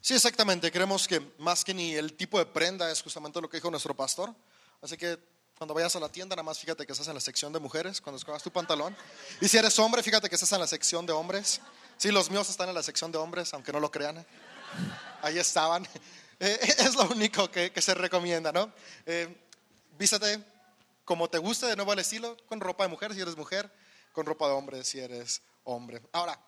Sí, 0.00 0.14
exactamente. 0.14 0.70
Creemos 0.70 1.06
que 1.06 1.20
más 1.38 1.64
que 1.64 1.74
ni 1.74 1.94
el 1.94 2.14
tipo 2.14 2.38
de 2.38 2.46
prenda 2.46 2.90
es 2.90 3.02
justamente 3.02 3.40
lo 3.40 3.48
que 3.48 3.58
dijo 3.58 3.70
nuestro 3.70 3.94
pastor. 3.94 4.34
Así 4.80 4.96
que 4.96 5.18
cuando 5.58 5.74
vayas 5.74 5.94
a 5.94 6.00
la 6.00 6.08
tienda, 6.08 6.34
nada 6.34 6.42
más 6.42 6.58
fíjate 6.58 6.86
que 6.86 6.92
estás 6.92 7.08
en 7.08 7.14
la 7.14 7.20
sección 7.20 7.52
de 7.52 7.58
mujeres, 7.58 8.00
cuando 8.00 8.16
escogas 8.16 8.42
tu 8.42 8.50
pantalón. 8.50 8.96
Y 9.42 9.48
si 9.48 9.58
eres 9.58 9.78
hombre, 9.78 10.02
fíjate 10.02 10.28
que 10.30 10.34
estás 10.34 10.52
en 10.52 10.60
la 10.60 10.66
sección 10.66 11.04
de 11.04 11.12
hombres. 11.12 11.60
Sí, 11.98 12.10
los 12.10 12.30
míos 12.30 12.48
están 12.48 12.70
en 12.70 12.74
la 12.74 12.82
sección 12.82 13.12
de 13.12 13.18
hombres, 13.18 13.52
aunque 13.52 13.70
no 13.72 13.78
lo 13.78 13.90
crean. 13.90 14.24
Ahí 15.22 15.38
estaban. 15.38 15.86
Eh, 16.42 16.58
es 16.78 16.94
lo 16.94 17.02
único 17.10 17.50
que, 17.50 17.70
se 17.82 17.92
recomienda, 17.92 18.50
¿no? 18.50 18.72
Eh, 19.04 19.28
como 21.04 21.28
te 21.28 21.36
guste, 21.36 21.66
de 21.66 21.76
nuevo 21.76 21.92
el 21.92 21.98
estilo, 21.98 22.34
con 22.46 22.60
ropa 22.60 22.84
de 22.84 22.88
mujer 22.88 23.12
si 23.12 23.20
eres 23.20 23.36
mujer, 23.36 23.70
con 24.14 24.24
ropa 24.24 24.46
de 24.46 24.54
hombre 24.54 24.82
si 24.82 25.00
eres 25.00 25.42
hombre. 25.64 26.00
Ahora, 26.12 26.40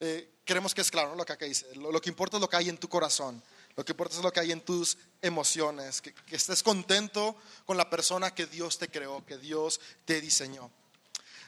eh, 0.00 0.30
creemos 0.44 0.74
que 0.74 0.80
es 0.80 0.90
claro 0.90 1.10
¿no? 1.10 1.16
lo 1.16 1.24
que 1.24 1.32
acá 1.32 1.44
dice. 1.44 1.66
Lo, 1.74 2.00
que 2.00 2.08
importa 2.08 2.36
es 2.36 2.40
lo 2.40 2.48
que 2.48 2.56
hay 2.56 2.68
en 2.68 2.78
tu 2.78 2.88
corazón. 2.88 3.42
Lo 3.76 3.84
que 3.84 3.92
importa 3.92 4.16
es 4.16 4.22
lo 4.22 4.32
que 4.32 4.40
hay 4.40 4.52
en 4.52 4.60
tus 4.60 4.98
emociones. 5.22 6.00
Que, 6.00 6.12
que 6.12 6.36
estés 6.36 6.62
contento 6.62 7.36
con 7.64 7.76
la 7.76 7.88
persona 7.88 8.34
que 8.34 8.46
Dios 8.46 8.78
te 8.78 8.88
creó, 8.88 9.24
que 9.24 9.38
Dios 9.38 9.80
te 10.04 10.20
diseñó. 10.20 10.70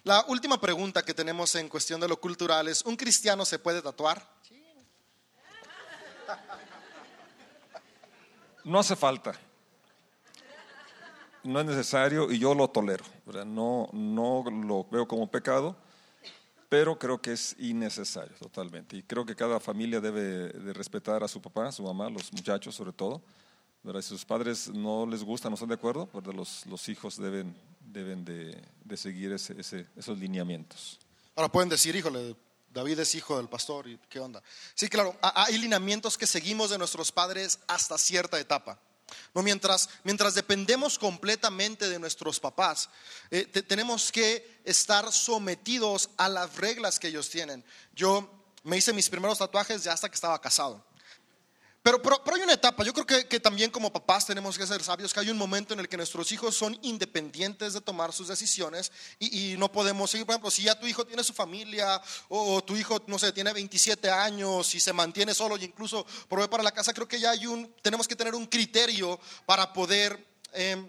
La 0.04 0.24
última 0.28 0.60
pregunta 0.60 1.02
que 1.02 1.12
tenemos 1.12 1.54
en 1.56 1.68
cuestión 1.68 2.00
de 2.00 2.08
lo 2.08 2.18
cultural 2.18 2.68
es, 2.68 2.82
¿un 2.82 2.96
cristiano 2.96 3.44
se 3.44 3.58
puede 3.58 3.82
tatuar? 3.82 4.26
No 8.64 8.78
hace 8.78 8.96
falta. 8.96 9.34
No 11.42 11.60
es 11.60 11.66
necesario 11.66 12.30
y 12.30 12.38
yo 12.38 12.54
lo 12.54 12.68
tolero. 12.68 13.04
No, 13.46 13.88
no 13.92 14.44
lo 14.50 14.84
veo 14.90 15.08
como 15.08 15.30
pecado, 15.30 15.76
pero 16.70 16.98
creo 16.98 17.20
que 17.20 17.32
es 17.32 17.54
innecesario 17.58 18.34
totalmente. 18.38 18.96
Y 18.96 19.02
creo 19.02 19.26
que 19.26 19.36
cada 19.36 19.60
familia 19.60 20.00
debe 20.00 20.22
de 20.48 20.72
respetar 20.72 21.22
a 21.22 21.28
su 21.28 21.42
papá, 21.42 21.66
a 21.68 21.72
su 21.72 21.82
mamá, 21.82 22.08
los 22.08 22.32
muchachos 22.32 22.74
sobre 22.74 22.92
todo. 22.92 23.20
¿verdad? 23.82 24.02
Si 24.02 24.08
sus 24.08 24.24
padres 24.26 24.68
no 24.68 25.06
les 25.06 25.24
gusta, 25.24 25.48
no 25.48 25.54
están 25.54 25.68
de 25.70 25.74
acuerdo, 25.74 26.08
¿verdad? 26.14 26.34
Los, 26.34 26.66
los 26.66 26.86
hijos 26.90 27.16
deben, 27.16 27.56
deben 27.80 28.24
de, 28.26 28.62
de 28.84 28.96
seguir 28.96 29.32
ese- 29.32 29.58
ese- 29.58 29.86
esos 29.96 30.18
lineamientos. 30.18 30.98
Ahora 31.34 31.50
pueden 31.50 31.70
decir, 31.70 31.96
híjole, 31.96 32.36
David 32.72 32.98
es 33.00 33.14
hijo 33.14 33.38
del 33.38 33.48
pastor, 33.48 33.88
¿y 33.88 33.98
qué 34.10 34.20
onda? 34.20 34.42
Sí, 34.74 34.88
claro, 34.88 35.16
ha- 35.22 35.44
hay 35.46 35.56
lineamientos 35.58 36.18
que 36.18 36.26
seguimos 36.26 36.68
de 36.70 36.76
nuestros 36.78 37.10
padres 37.10 37.58
hasta 37.68 37.96
cierta 37.96 38.38
etapa. 38.38 38.78
No, 39.34 39.42
mientras, 39.42 39.88
mientras 40.04 40.34
dependemos 40.34 40.98
completamente 40.98 41.88
de 41.88 41.98
nuestros 41.98 42.38
papás, 42.40 42.88
eh, 43.30 43.44
te- 43.46 43.62
tenemos 43.62 44.10
que 44.12 44.60
estar 44.64 45.12
sometidos 45.12 46.10
a 46.16 46.28
las 46.28 46.56
reglas 46.56 46.98
que 46.98 47.08
ellos 47.08 47.30
tienen. 47.30 47.64
Yo 47.94 48.30
me 48.64 48.76
hice 48.76 48.92
mis 48.92 49.08
primeros 49.08 49.38
tatuajes 49.38 49.84
ya 49.84 49.92
hasta 49.92 50.08
que 50.08 50.14
estaba 50.14 50.40
casado. 50.40 50.84
Pero, 51.82 52.02
pero, 52.02 52.22
pero 52.22 52.36
hay 52.36 52.42
una 52.42 52.52
etapa, 52.52 52.84
yo 52.84 52.92
creo 52.92 53.06
que, 53.06 53.26
que 53.26 53.40
también 53.40 53.70
como 53.70 53.90
papás 53.90 54.26
tenemos 54.26 54.58
que 54.58 54.66
ser 54.66 54.82
sabios, 54.82 55.14
que 55.14 55.20
hay 55.20 55.30
un 55.30 55.38
momento 55.38 55.72
en 55.72 55.80
el 55.80 55.88
que 55.88 55.96
nuestros 55.96 56.30
hijos 56.30 56.54
son 56.54 56.78
independientes 56.82 57.72
de 57.72 57.80
tomar 57.80 58.12
sus 58.12 58.28
decisiones 58.28 58.92
y, 59.18 59.56
no 59.56 59.72
podemos 59.72 60.10
seguir, 60.10 60.26
por 60.26 60.34
ejemplo, 60.34 60.50
si 60.50 60.64
ya 60.64 60.78
tu 60.78 60.86
hijo 60.86 61.06
tiene 61.06 61.24
su 61.24 61.32
familia 61.32 62.00
o, 62.28 62.56
o 62.56 62.64
tu 62.64 62.76
hijo, 62.76 63.02
no 63.06 63.18
sé, 63.18 63.32
tiene 63.32 63.54
27 63.54 64.10
años 64.10 64.74
y 64.74 64.80
se 64.80 64.92
mantiene 64.92 65.32
solo 65.32 65.56
y 65.56 65.64
incluso 65.64 66.04
provee 66.28 66.48
para 66.48 66.62
la 66.62 66.72
casa, 66.72 66.92
creo 66.92 67.08
que 67.08 67.18
ya 67.18 67.30
hay 67.30 67.46
un, 67.46 67.74
tenemos 67.80 68.06
que 68.06 68.16
tener 68.16 68.34
un 68.34 68.46
criterio 68.46 69.18
para 69.46 69.72
poder... 69.72 70.26
Eh, 70.52 70.86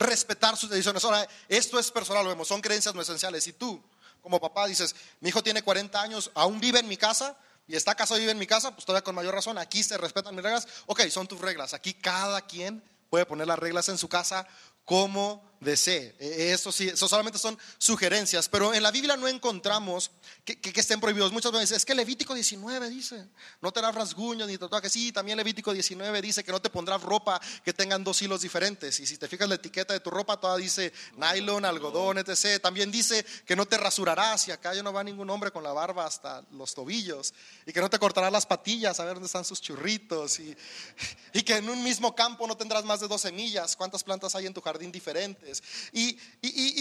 respetar 0.00 0.56
sus 0.56 0.70
decisiones. 0.70 1.04
Ahora, 1.04 1.26
esto 1.48 1.76
es 1.76 1.90
personal, 1.90 2.22
lo 2.22 2.30
vemos, 2.30 2.46
son 2.46 2.60
creencias 2.60 2.94
no 2.94 3.02
esenciales. 3.02 3.42
Si 3.42 3.52
tú, 3.52 3.82
como 4.22 4.40
papá, 4.40 4.68
dices, 4.68 4.94
mi 5.18 5.30
hijo 5.30 5.42
tiene 5.42 5.62
40 5.62 6.00
años, 6.00 6.30
aún 6.34 6.60
vive 6.60 6.78
en 6.78 6.86
mi 6.86 6.96
casa 6.96 7.36
y 7.68 7.76
está 7.76 7.94
casado 7.94 8.18
vive 8.18 8.32
en 8.32 8.38
mi 8.38 8.46
casa, 8.46 8.74
pues 8.74 8.86
todavía 8.86 9.04
con 9.04 9.14
mayor 9.14 9.34
razón, 9.34 9.58
aquí 9.58 9.82
se 9.82 9.98
respetan 9.98 10.34
mis 10.34 10.42
reglas. 10.42 10.66
Ok, 10.86 11.02
son 11.10 11.28
tus 11.28 11.40
reglas. 11.40 11.74
Aquí 11.74 11.92
cada 11.92 12.40
quien 12.40 12.82
puede 13.10 13.26
poner 13.26 13.46
las 13.46 13.58
reglas 13.58 13.90
en 13.90 13.98
su 13.98 14.08
casa 14.08 14.46
como 14.84 15.47
desee. 15.60 16.14
E, 16.18 16.52
eso 16.52 16.70
sí, 16.72 16.88
eso 16.88 17.08
solamente 17.08 17.38
son 17.38 17.58
sugerencias, 17.78 18.48
pero 18.48 18.74
en 18.74 18.82
la 18.82 18.90
Biblia 18.90 19.16
no 19.16 19.28
encontramos 19.28 20.10
que, 20.44 20.58
estén 20.74 21.00
prohibidos. 21.00 21.32
Muchas 21.32 21.52
veces 21.52 21.78
es 21.78 21.84
que 21.84 21.94
Levítico 21.94 22.34
19 22.34 22.88
dice, 22.88 23.26
no 23.60 23.72
te 23.72 23.80
harás 23.80 23.94
rasguños 23.94 24.48
ni 24.48 24.56
tatuajes. 24.56 24.92
Sí, 24.92 25.12
también 25.12 25.36
Levítico 25.36 25.72
19 25.72 26.22
dice 26.22 26.44
que 26.44 26.52
no 26.52 26.60
te 26.60 26.70
pondrás 26.70 27.02
ropa 27.02 27.40
que 27.64 27.72
tengan 27.72 28.04
dos 28.04 28.22
hilos 28.22 28.42
diferentes. 28.42 28.98
Y 29.00 29.06
si 29.06 29.18
te 29.18 29.28
fijas 29.28 29.48
la 29.48 29.56
etiqueta 29.56 29.92
de 29.92 30.00
tu 30.00 30.10
ropa, 30.10 30.38
toda 30.38 30.56
dice 30.56 30.92
nylon, 31.16 31.64
algodón, 31.64 32.18
etc. 32.18 32.60
También 32.62 32.90
dice 32.90 33.24
que 33.44 33.56
no 33.56 33.66
te 33.66 33.76
rasurarás 33.76 34.48
y 34.48 34.52
acá 34.52 34.74
ya 34.74 34.82
no 34.82 34.92
va 34.92 35.02
ningún 35.02 35.28
hombre 35.30 35.50
con 35.50 35.62
la 35.62 35.72
barba 35.72 36.06
hasta 36.06 36.44
los 36.52 36.74
tobillos. 36.74 37.34
Y 37.66 37.72
que 37.72 37.80
no 37.80 37.90
te 37.90 37.98
cortarás 37.98 38.32
las 38.32 38.46
patillas 38.46 39.00
a 39.00 39.04
ver 39.04 39.14
dónde 39.14 39.26
están 39.26 39.44
sus 39.44 39.60
churritos. 39.60 40.38
Y, 40.38 40.56
y 41.32 41.42
que 41.42 41.56
en 41.56 41.68
un 41.68 41.82
mismo 41.82 42.14
campo 42.14 42.46
no 42.46 42.56
tendrás 42.56 42.84
más 42.84 43.00
de 43.00 43.08
dos 43.08 43.22
semillas. 43.22 43.76
¿Cuántas 43.76 44.04
plantas 44.04 44.34
hay 44.34 44.46
en 44.46 44.54
tu 44.54 44.60
jardín 44.60 44.92
diferentes? 44.92 45.47
Y, 45.92 46.18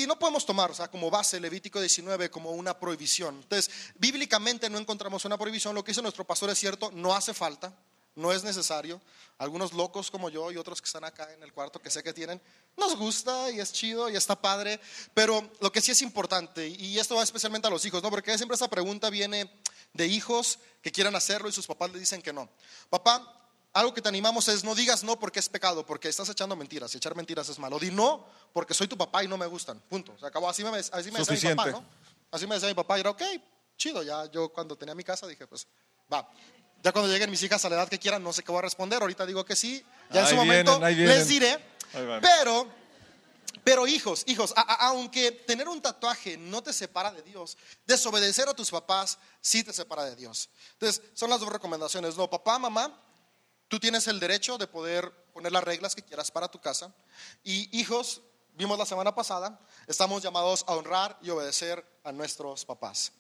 no 0.08 0.18
podemos 0.18 0.46
tomar, 0.46 0.72
o 0.72 0.74
sea, 0.74 0.88
como 0.88 1.10
base 1.10 1.40
Levítico 1.40 1.80
19 1.80 2.30
como 2.30 2.52
una 2.52 2.80
prohibición. 2.80 3.36
Entonces, 3.36 3.70
bíblicamente 3.96 4.70
no 4.70 4.78
encontramos 4.78 5.26
una 5.26 5.38
prohibición. 5.38 5.76
Lo 5.76 5.84
que 5.84 5.92
dice 5.92 6.02
nuestro 6.02 6.26
pastor 6.26 6.50
es 6.50 6.60
cierto, 6.60 6.92
no 6.92 7.14
hace 7.14 7.34
falta, 7.34 7.74
no 8.16 8.32
es 8.32 8.44
necesario. 8.44 9.02
Algunos 9.38 9.74
locos 9.74 10.10
como 10.10 10.30
yo 10.30 10.52
y 10.52 10.58
otros 10.58 10.82
que 10.82 10.86
están 10.86 11.04
acá 11.04 11.32
en 11.34 11.44
el 11.44 11.54
cuarto 11.54 11.80
que 11.80 11.92
sé 11.92 12.02
que 12.02 12.14
tienen, 12.14 12.42
nos 12.76 12.96
gusta 12.98 13.52
y 13.52 13.60
es 13.60 13.72
chido 13.72 14.10
y 14.10 14.16
está 14.16 14.40
padre. 14.40 14.80
Pero 15.14 15.52
lo 15.60 15.72
que 15.72 15.82
sí 15.82 15.92
es 15.92 16.02
importante, 16.02 16.68
y 16.68 16.98
esto 16.98 17.16
va 17.16 17.24
especialmente 17.24 17.68
a 17.68 17.72
los 17.72 17.86
hijos, 17.86 18.02
¿no? 18.02 18.10
Porque 18.10 18.36
siempre 18.38 18.56
esa 18.56 18.70
pregunta 18.70 19.10
viene 19.10 19.52
de 19.94 20.08
hijos 20.08 20.60
que 20.82 20.92
quieran 20.92 21.16
hacerlo 21.16 21.50
y 21.50 21.52
sus 21.52 21.68
papás 21.68 21.92
le 21.92 22.00
dicen 22.00 22.22
que 22.22 22.34
no. 22.34 22.50
Papá, 22.90 23.37
algo 23.78 23.94
que 23.94 24.02
te 24.02 24.10
animamos 24.10 24.48
es 24.48 24.64
no 24.64 24.74
digas 24.74 25.04
no 25.04 25.20
porque 25.20 25.40
es 25.40 25.48
pecado, 25.48 25.86
porque 25.86 26.10
estás 26.10 26.28
echando 26.30 26.56
mentiras. 26.56 26.94
Y 26.96 26.98
echar 26.98 27.16
mentiras 27.16 27.48
es 27.48 27.60
malo. 27.60 27.78
Di 27.78 27.92
no 27.92 28.26
porque 28.52 28.74
soy 28.74 28.88
tu 28.88 28.98
papá 28.98 29.24
y 29.24 29.28
no 29.28 29.38
me 29.38 29.46
gustan. 29.46 29.80
Punto. 29.82 30.18
Se 30.20 30.26
acabó. 30.26 30.50
Así 30.50 30.64
me, 30.64 30.70
así 30.78 31.12
me 31.12 31.20
decía 31.20 31.52
mi 31.52 31.56
papá, 31.56 31.70
¿no? 31.70 31.86
Así 32.32 32.48
me 32.48 32.56
decía 32.56 32.70
mi 32.70 32.74
papá 32.74 32.98
y 32.98 33.02
era 33.02 33.12
ok, 33.12 33.22
chido. 33.78 34.02
Ya 34.02 34.26
yo 34.32 34.50
cuando 34.50 34.76
tenía 34.76 34.96
mi 34.96 35.04
casa 35.04 35.28
dije, 35.28 35.46
pues 35.46 35.68
va. 36.12 36.28
Ya 36.82 36.92
cuando 36.92 37.12
lleguen 37.12 37.30
mis 37.30 37.42
hijas 37.44 37.64
a 37.66 37.70
la 37.70 37.76
edad 37.76 37.88
que 37.88 38.00
quieran, 38.00 38.24
no 38.24 38.34
sé 38.34 38.44
qué 38.44 38.52
voy 38.52 38.60
a 38.60 38.64
responder. 38.64 39.00
Ahorita 39.00 39.28
digo 39.28 39.46
que 39.46 39.56
sí. 39.56 39.86
Ya 40.10 40.22
en 40.22 40.26
ahí 40.26 40.32
su 40.32 40.36
momento 40.36 40.80
vienen, 40.80 41.08
les 41.08 41.28
diré. 41.28 41.60
Pero, 42.20 42.68
pero 43.64 43.86
hijos, 43.86 44.24
hijos, 44.26 44.54
a, 44.56 44.62
a, 44.62 44.88
aunque 44.88 45.32
tener 45.32 45.68
un 45.70 45.82
tatuaje 45.82 46.36
no 46.36 46.64
te 46.64 46.74
separa 46.74 47.12
de 47.12 47.22
Dios, 47.22 47.58
desobedecer 47.86 48.50
a 48.50 48.56
tus 48.56 48.72
papás 48.72 49.20
sí 49.40 49.64
te 49.64 49.72
separa 49.72 50.04
de 50.04 50.16
Dios. 50.16 50.50
Entonces, 50.74 51.04
son 51.14 51.30
las 51.30 51.40
dos 51.40 51.50
recomendaciones. 51.50 52.18
No, 52.18 52.28
papá, 52.30 52.60
mamá, 52.60 52.92
Tú 53.68 53.80
tienes 53.80 54.08
el 54.08 54.20
derecho 54.20 54.58
de 54.58 54.68
poder 54.68 55.12
poner 55.34 55.52
las 55.52 55.64
reglas 55.64 55.94
que 55.94 56.04
quieras 56.04 56.32
para 56.32 56.48
tu 56.48 56.60
casa. 56.60 56.94
Y 57.44 57.78
hijos, 57.78 58.22
vimos 58.54 58.78
la 58.78 58.86
semana 58.86 59.14
pasada, 59.14 59.60
estamos 59.88 60.24
llamados 60.24 60.64
a 60.68 60.74
honrar 60.74 61.18
y 61.22 61.30
obedecer 61.30 61.86
a 62.04 62.12
nuestros 62.12 62.66
papás. 62.66 63.12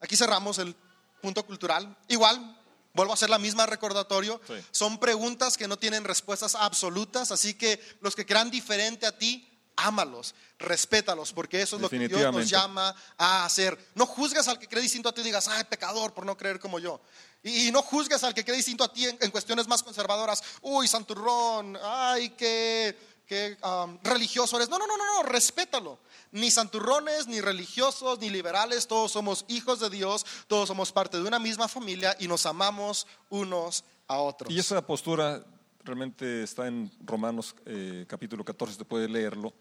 Aquí 0.00 0.16
cerramos 0.16 0.58
el 0.58 0.74
punto 1.20 1.44
cultural. 1.44 1.96
Igual, 2.08 2.58
vuelvo 2.94 3.12
a 3.12 3.14
hacer 3.14 3.30
la 3.30 3.38
misma 3.38 3.66
recordatorio. 3.66 4.40
Sí. 4.46 4.54
Son 4.70 4.98
preguntas 4.98 5.56
que 5.56 5.68
no 5.68 5.78
tienen 5.78 6.04
respuestas 6.04 6.54
absolutas, 6.54 7.30
así 7.30 7.54
que 7.54 7.80
los 8.00 8.16
que 8.16 8.26
crean 8.26 8.50
diferente 8.50 9.06
a 9.06 9.16
ti, 9.16 9.44
ámalos, 9.76 10.34
respétalos, 10.58 11.32
porque 11.32 11.62
eso 11.62 11.76
es 11.76 11.82
lo 11.82 11.88
que 11.88 12.08
Dios 12.08 12.32
nos 12.32 12.48
llama 12.48 12.94
a 13.16 13.44
hacer. 13.44 13.78
No 13.94 14.06
juzgues 14.06 14.48
al 14.48 14.58
que 14.58 14.66
cree 14.66 14.82
distinto 14.82 15.08
a 15.08 15.12
ti 15.12 15.20
y 15.20 15.24
digas, 15.24 15.46
ay, 15.48 15.64
pecador 15.64 16.12
por 16.14 16.26
no 16.26 16.36
creer 16.36 16.58
como 16.58 16.78
yo. 16.78 17.00
Y, 17.42 17.70
no 17.70 17.82
juzgues 17.82 18.22
al 18.24 18.34
que 18.34 18.44
cree 18.44 18.56
distinto 18.56 18.84
a 18.84 18.92
ti 18.92 19.06
en, 19.06 19.16
en, 19.20 19.30
cuestiones 19.30 19.68
más 19.68 19.82
conservadoras. 19.82 20.42
Uy, 20.62 20.88
santurrón, 20.88 21.78
ay, 21.82 22.30
qué, 22.30 22.96
qué 23.28 23.56
religioso 24.02 24.56
eres. 24.56 24.68
No, 24.68 24.78
no, 24.78 24.86
no, 24.86 24.96
no, 24.96 25.04
no, 25.04 25.22
respétalo. 25.22 26.00
Ni 26.32 26.50
santurrones, 26.50 27.26
ni 27.26 27.40
religiosos, 27.40 28.18
ni 28.18 28.30
liberales, 28.30 28.88
todos 28.88 29.12
somos 29.12 29.44
hijos 29.48 29.80
de 29.80 29.90
Dios, 29.90 30.26
todos 30.48 30.66
somos 30.68 30.90
parte 30.90 31.18
de 31.18 31.22
una 31.24 31.38
misma 31.38 31.68
familia 31.68 32.16
y 32.18 32.26
nos 32.26 32.44
amamos 32.46 33.06
unos 33.28 33.84
a 34.08 34.18
otros. 34.18 34.52
Y 34.52 34.58
esa 34.58 34.84
postura 34.84 35.44
realmente 35.84 36.42
está 36.42 36.66
en 36.66 36.90
Romanos 37.00 37.54
eh, 37.66 38.04
capítulo 38.08 38.44
14, 38.44 38.78
te 38.78 38.84
puede 38.84 39.08
leerlo. 39.08 39.54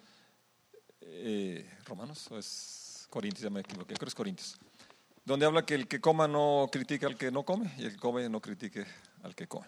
Eh, 1.02 1.70
¿Romanos 1.86 2.28
o 2.32 2.38
es 2.38 3.06
Corintios? 3.10 3.44
Ya 3.44 3.50
me 3.50 3.62
equivoqué, 3.62 3.94
creo 3.94 4.00
que 4.00 4.10
es 4.10 4.16
Corintios. 4.16 4.58
Donde 5.28 5.46
habla 5.46 5.66
que 5.66 5.76
el 5.76 5.90
que 5.90 6.00
coma 6.00 6.26
no 6.26 6.70
critique 6.72 7.06
al 7.06 7.18
que 7.18 7.32
no 7.32 7.44
come 7.44 7.70
y 7.78 7.84
el 7.84 7.92
que 7.92 7.98
come 7.98 8.30
no 8.30 8.40
critique 8.40 8.86
al 9.24 9.36
que 9.36 9.46
come. 9.46 9.68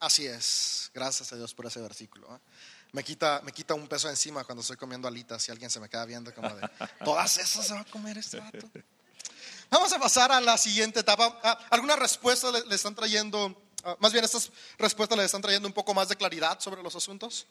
Así 0.00 0.26
es, 0.26 0.90
gracias 0.92 1.32
a 1.32 1.36
Dios 1.36 1.54
por 1.54 1.66
ese 1.66 1.80
versículo. 1.80 2.34
¿eh? 2.34 2.38
Me, 2.90 3.04
quita, 3.04 3.40
me 3.44 3.52
quita 3.52 3.74
un 3.74 3.86
peso 3.86 4.10
encima 4.10 4.42
cuando 4.42 4.62
estoy 4.62 4.76
comiendo 4.76 5.06
alitas 5.06 5.46
y 5.46 5.52
alguien 5.52 5.70
se 5.70 5.78
me 5.78 5.88
queda 5.88 6.04
viendo 6.06 6.34
como 6.34 6.52
de, 6.56 6.68
todas 7.04 7.38
esas 7.38 7.68
se 7.68 7.74
va 7.74 7.82
a 7.82 7.84
comer 7.84 8.18
este 8.18 8.40
vato. 8.40 8.68
Vamos 9.70 9.92
a 9.92 9.98
pasar 10.00 10.32
a 10.32 10.40
la 10.40 10.58
siguiente 10.58 10.98
etapa. 10.98 11.38
Ah, 11.44 11.64
¿Alguna 11.70 11.94
respuesta 11.94 12.50
le, 12.50 12.66
le 12.66 12.74
están 12.74 12.96
trayendo? 12.96 13.46
Uh, 13.84 13.94
más 14.00 14.12
bien 14.12 14.24
estas 14.24 14.50
respuestas 14.76 15.16
le 15.16 15.24
están 15.24 15.40
trayendo 15.40 15.68
un 15.68 15.74
poco 15.74 15.94
más 15.94 16.08
de 16.08 16.16
claridad 16.16 16.58
sobre 16.58 16.82
los 16.82 16.96
asuntos. 16.96 17.46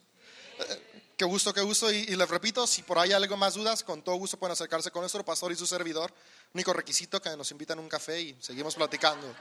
Eh, 0.59 1.04
Qué 1.17 1.23
gusto, 1.23 1.53
qué 1.53 1.61
gusto. 1.61 1.91
Y, 1.91 1.97
y, 1.97 2.15
les 2.15 2.29
repito, 2.29 2.67
si 2.67 2.81
por 2.81 2.99
ahí 2.99 3.09
hay 3.09 3.23
algo 3.23 3.37
más 3.37 3.53
dudas, 3.53 3.83
con 3.83 4.01
todo 4.01 4.15
gusto 4.15 4.37
pueden 4.37 4.51
acercarse 4.51 4.91
con 4.91 5.01
nuestro 5.01 5.23
pastor 5.23 5.51
y 5.51 5.55
su 5.55 5.65
servidor. 5.65 6.13
Único 6.53 6.73
requisito 6.73 7.21
que 7.21 7.35
nos 7.37 7.49
invitan 7.51 7.77
a 7.79 7.81
un 7.81 7.87
café 7.87 8.19
y 8.19 8.37
seguimos 8.41 8.75
platicando. 8.75 9.33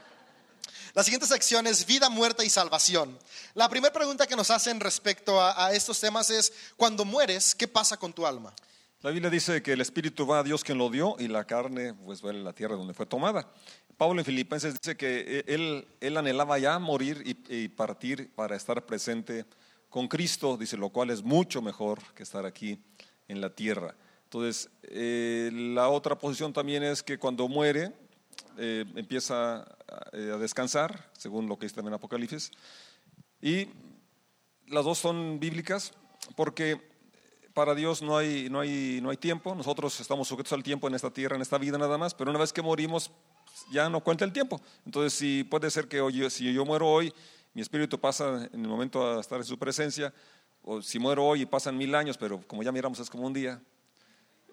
La 0.93 1.03
siguiente 1.03 1.27
sección 1.27 1.67
es 1.67 1.85
vida, 1.85 2.09
muerte 2.09 2.45
y 2.45 2.49
salvación. 2.49 3.19
La 3.53 3.67
primera 3.67 3.93
pregunta 3.93 4.25
que 4.25 4.37
nos 4.37 4.49
hacen 4.49 4.79
respecto 4.79 5.41
a, 5.41 5.73
estos 5.73 5.99
temas 5.99 6.29
es, 6.29 6.53
cuando 6.77 7.03
mueres, 7.03 7.53
¿qué 7.53 7.67
pasa 7.67 7.97
con 7.97 8.13
tu 8.13 8.25
alma? 8.25 8.53
La 9.01 9.11
Biblia 9.11 9.29
dice 9.29 9.61
que 9.61 9.73
el 9.73 9.81
espíritu 9.81 10.25
va 10.25 10.39
a 10.39 10.43
Dios 10.43 10.63
quien 10.63 10.77
lo 10.77 10.89
dio 10.89 11.17
y 11.19 11.27
la 11.27 11.43
carne 11.43 11.93
pues 11.93 12.23
a 12.23 12.31
la 12.31 12.53
tierra 12.53 12.75
donde 12.75 12.93
fue 12.93 13.05
tomada. 13.05 13.51
Pablo 13.97 14.21
en 14.21 14.25
Filipenses 14.25 14.73
dice 14.81 14.95
que 14.95 15.43
él, 15.47 15.85
él 15.99 16.17
anhelaba 16.17 16.57
ya 16.57 16.79
morir 16.79 17.21
y 17.25 17.67
partir 17.67 18.33
para 18.33 18.55
estar 18.55 18.85
presente 18.85 19.45
con 19.95 20.09
Cristo, 20.09 20.57
dice, 20.57 20.75
lo 20.75 20.89
cual 20.89 21.09
es 21.09 21.23
mucho 21.23 21.61
mejor 21.61 22.01
que 22.15 22.23
estar 22.23 22.45
aquí 22.45 22.77
en 23.29 23.39
la 23.39 23.55
tierra. 23.55 23.95
Entonces, 24.25 24.69
eh, 24.83 25.49
la 25.53 25.87
otra 25.87 26.17
posición 26.17 26.51
también 26.51 26.83
es 26.83 27.01
que 27.01 27.17
cuando 27.17 27.47
muere, 27.47 27.93
eh, 28.57 28.83
empieza 28.97 29.61
a, 29.61 29.65
eh, 30.11 30.31
a, 30.33 30.37
descansar, 30.37 31.09
según 31.17 31.47
lo 31.47 31.57
que 31.57 31.67
dice 31.67 31.77
también 31.77 31.93
Apocalipsis. 31.93 32.51
Y 33.41 33.69
las 34.67 34.83
dos 34.83 34.97
son 34.97 35.39
bíblicas, 35.39 35.93
porque 36.35 36.77
para 37.53 37.73
Dios 37.73 38.01
no 38.01 38.17
hay, 38.17 38.49
no, 38.49 38.59
hay, 38.59 38.99
no 39.01 39.11
hay 39.11 39.17
tiempo, 39.17 39.55
nosotros 39.55 39.97
estamos 40.01 40.27
sujetos 40.27 40.51
al 40.51 40.61
tiempo 40.61 40.89
en 40.89 40.95
esta 40.95 41.09
tierra, 41.09 41.37
en 41.37 41.41
esta 41.41 41.57
vida 41.57 41.77
nada 41.77 41.97
más, 41.97 42.13
pero 42.13 42.31
una 42.31 42.39
vez 42.41 42.51
que 42.51 42.61
morimos, 42.61 43.11
ya 43.71 43.87
no 43.87 44.01
cuenta 44.01 44.25
el 44.25 44.33
tiempo. 44.33 44.59
Entonces, 44.85 45.13
si 45.13 45.45
puede 45.45 45.71
ser 45.71 45.87
que 45.87 46.01
hoy, 46.01 46.29
si 46.29 46.53
yo 46.53 46.65
muero 46.65 46.85
hoy, 46.85 47.13
mi 47.55 47.61
espíritu 47.61 47.97
pasa 47.97 48.47
en 48.51 48.61
el 48.61 48.67
momento 48.67 49.17
a 49.17 49.21
estar 49.21 49.39
en 49.39 49.45
su 49.45 49.57
presencia, 49.57 50.13
o 50.61 50.81
si 50.81 50.99
muero 50.99 51.25
hoy 51.25 51.43
y 51.43 51.45
pasan 51.45 51.77
mil 51.77 51.95
años, 51.95 52.17
pero 52.17 52.45
como 52.45 52.61
ya 52.61 52.71
miramos 52.71 52.99
es 52.99 53.09
como 53.09 53.25
un 53.25 53.33
día, 53.33 53.61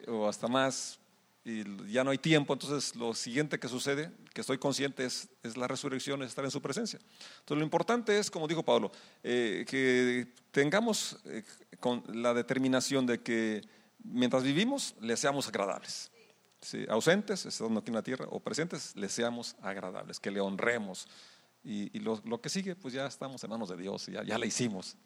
o 0.07 0.29
hasta 0.29 0.47
más, 0.47 1.01
y 1.45 1.65
ya 1.91 2.05
no 2.05 2.13
hay 2.13 2.19
tiempo, 2.19 2.53
entonces 2.53 2.95
lo 2.95 3.13
siguiente 3.13 3.59
que 3.59 3.67
sucede, 3.67 4.13
que 4.33 4.41
estoy 4.41 4.59
consciente, 4.59 5.05
es, 5.05 5.29
es 5.43 5.57
la 5.57 5.67
resurrección, 5.67 6.23
es 6.23 6.29
estar 6.29 6.45
en 6.45 6.53
su 6.53 6.63
presencia. 6.63 7.01
Entonces 7.41 7.59
lo 7.59 7.65
importante 7.65 8.17
es, 8.17 8.31
como 8.31 8.47
dijo 8.47 8.63
Pablo, 8.63 8.93
eh, 9.25 9.65
que 9.67 10.29
tengamos 10.53 11.19
eh, 11.25 11.43
con 11.81 12.05
la 12.13 12.33
determinación 12.33 13.05
de 13.05 13.21
que 13.21 13.63
mientras 14.05 14.45
vivimos, 14.45 14.95
le 15.01 15.17
seamos 15.17 15.49
agradables. 15.49 16.13
Sí, 16.61 16.87
ausentes, 16.89 17.45
estando 17.47 17.81
aquí 17.81 17.91
en 17.91 17.97
la 17.97 18.03
tierra, 18.05 18.27
o 18.31 18.39
presentes, 18.39 18.95
le 18.95 19.09
seamos 19.09 19.57
agradables, 19.61 20.21
que 20.21 20.31
le 20.31 20.41
honremos, 20.41 21.09
y, 21.65 21.97
y 21.97 22.01
lo, 22.01 22.21
lo, 22.25 22.41
que 22.41 22.49
sigue, 22.49 22.75
pues 22.75 22.95
ya 22.95 23.07
estamos 23.07 23.43
en 23.45 23.51
manos 23.51 23.69
de 23.69 23.77
Dios, 23.77 24.07
ya, 24.07 24.23
ya 24.25 24.39
la 24.39 24.47
hicimos. 24.47 24.97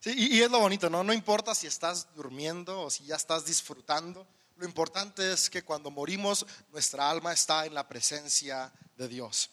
Sí, 0.00 0.12
y, 0.16 0.36
y, 0.36 0.42
es 0.42 0.50
lo 0.50 0.60
bonito, 0.60 0.88
¿no? 0.90 1.02
No 1.02 1.12
importa 1.12 1.54
si 1.54 1.66
estás 1.66 2.14
durmiendo 2.14 2.82
o 2.82 2.90
si 2.90 3.04
ya 3.04 3.16
estás 3.16 3.44
disfrutando, 3.44 4.26
lo 4.56 4.66
importante 4.66 5.32
es 5.32 5.50
que 5.50 5.62
cuando 5.62 5.90
morimos, 5.90 6.46
nuestra 6.72 7.10
alma 7.10 7.32
está 7.32 7.66
en 7.66 7.74
la 7.74 7.88
presencia 7.88 8.72
de 8.96 9.08
Dios. 9.08 9.50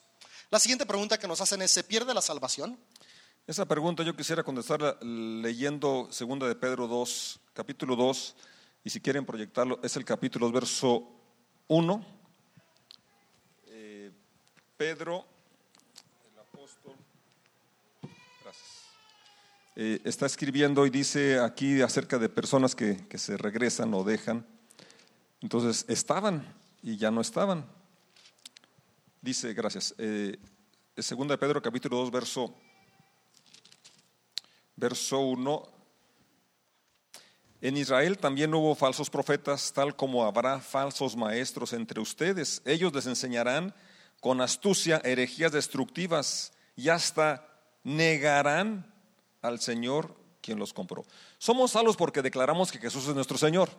La 0.52 0.60
siguiente 0.60 0.86
pregunta 0.86 1.18
que 1.18 1.28
nos 1.28 1.42
hacen 1.42 1.62
es, 1.62 1.72
¿se 1.72 1.84
pierde 1.84 2.14
la 2.14 2.22
salvación? 2.22 2.78
Esa 3.48 3.66
pregunta 3.66 4.04
yo 4.04 4.16
quisiera 4.16 4.44
contestarla 4.44 4.98
leyendo 5.02 6.10
2 6.12 6.40
de 6.48 6.56
Pedro 6.56 6.88
2, 6.88 7.40
capítulo 7.54 7.96
2, 7.96 8.36
y 8.84 8.90
si 8.90 9.02
quieren 9.02 9.26
proyectarlo, 9.26 9.80
es 9.82 9.96
el 9.96 10.06
capítulo 10.06 10.52
verso 10.52 11.08
1. 11.68 12.06
Eh, 13.68 14.12
Pedro, 14.78 15.26
el 16.32 16.40
apóstol, 16.40 16.96
gracias, 18.44 18.68
eh, 19.76 20.02
está 20.04 20.26
escribiendo 20.26 20.86
y 20.86 20.90
dice 20.90 21.40
aquí 21.40 21.82
acerca 21.82 22.20
de 22.20 22.30
personas 22.30 22.76
que, 22.76 23.08
que 23.08 23.18
se 23.18 23.38
regresan 23.38 23.94
o 23.94 24.04
dejan. 24.04 24.46
Entonces, 25.42 25.86
estaban 25.88 26.46
y 26.84 26.98
ya 26.98 27.12
no 27.12 27.22
estaban. 27.22 27.66
Dice, 29.22 29.54
gracias, 29.54 29.94
eh, 29.98 30.38
segunda 30.98 31.36
de 31.36 31.38
Pedro 31.38 31.62
capítulo 31.62 31.98
2, 31.98 32.12
verso, 32.12 32.56
verso 34.76 35.20
1. 35.20 35.70
En 37.62 37.78
Israel 37.78 38.18
también 38.18 38.54
hubo 38.56 38.74
falsos 38.74 39.12
profetas, 39.12 39.72
tal 39.74 39.96
como 39.96 40.26
habrá 40.26 40.60
falsos 40.60 41.16
maestros 41.16 41.74
entre 41.74 42.02
ustedes. 42.02 42.64
Ellos 42.66 42.92
les 42.94 43.06
enseñarán 43.06 43.76
con 44.20 44.42
astucia 44.42 45.00
herejías 45.04 45.52
destructivas 45.52 46.52
y 46.76 46.90
hasta 46.90 47.48
negarán 47.84 48.91
al 49.42 49.60
Señor 49.60 50.16
quien 50.42 50.60
los 50.60 50.74
compró. 50.74 51.06
Somos 51.38 51.72
salvos 51.72 51.96
porque 51.96 52.22
declaramos 52.22 52.72
que 52.72 52.80
Jesús 52.80 53.08
es 53.08 53.16
nuestro 53.16 53.38
Señor 53.38 53.70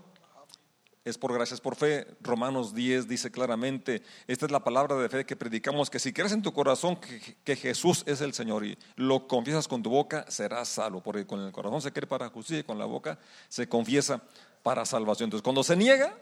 es 1.04 1.18
por 1.18 1.32
gracias 1.32 1.60
por 1.60 1.74
fe. 1.74 2.06
Romanos 2.20 2.74
10 2.74 3.08
dice 3.08 3.30
claramente, 3.30 4.02
esta 4.26 4.46
es 4.46 4.52
la 4.52 4.62
palabra 4.62 4.96
de 4.96 5.08
fe 5.08 5.26
que 5.26 5.36
predicamos, 5.36 5.90
que 5.90 5.98
si 5.98 6.12
crees 6.12 6.32
en 6.32 6.42
tu 6.42 6.52
corazón 6.52 6.98
que, 7.44 7.56
Jesús 7.56 8.02
es 8.06 8.20
el 8.20 8.32
Señor 8.34 8.64
y 8.64 8.78
lo 8.96 9.26
confiesas 9.26 9.68
con 9.68 9.82
tu 9.82 9.90
boca, 9.90 10.24
serás 10.28 10.68
salvo, 10.68 11.02
porque 11.02 11.26
con 11.26 11.40
el 11.40 11.52
corazón 11.52 11.82
se 11.82 11.92
cree 11.92 12.06
para 12.06 12.28
justicia 12.28 12.60
y 12.60 12.64
con 12.64 12.78
la 12.78 12.84
boca 12.84 13.18
se 13.48 13.68
confiesa 13.68 14.22
para 14.62 14.86
salvación. 14.86 15.26
Entonces, 15.26 15.42
cuando 15.42 15.64
se 15.64 15.76
niega, 15.76 16.16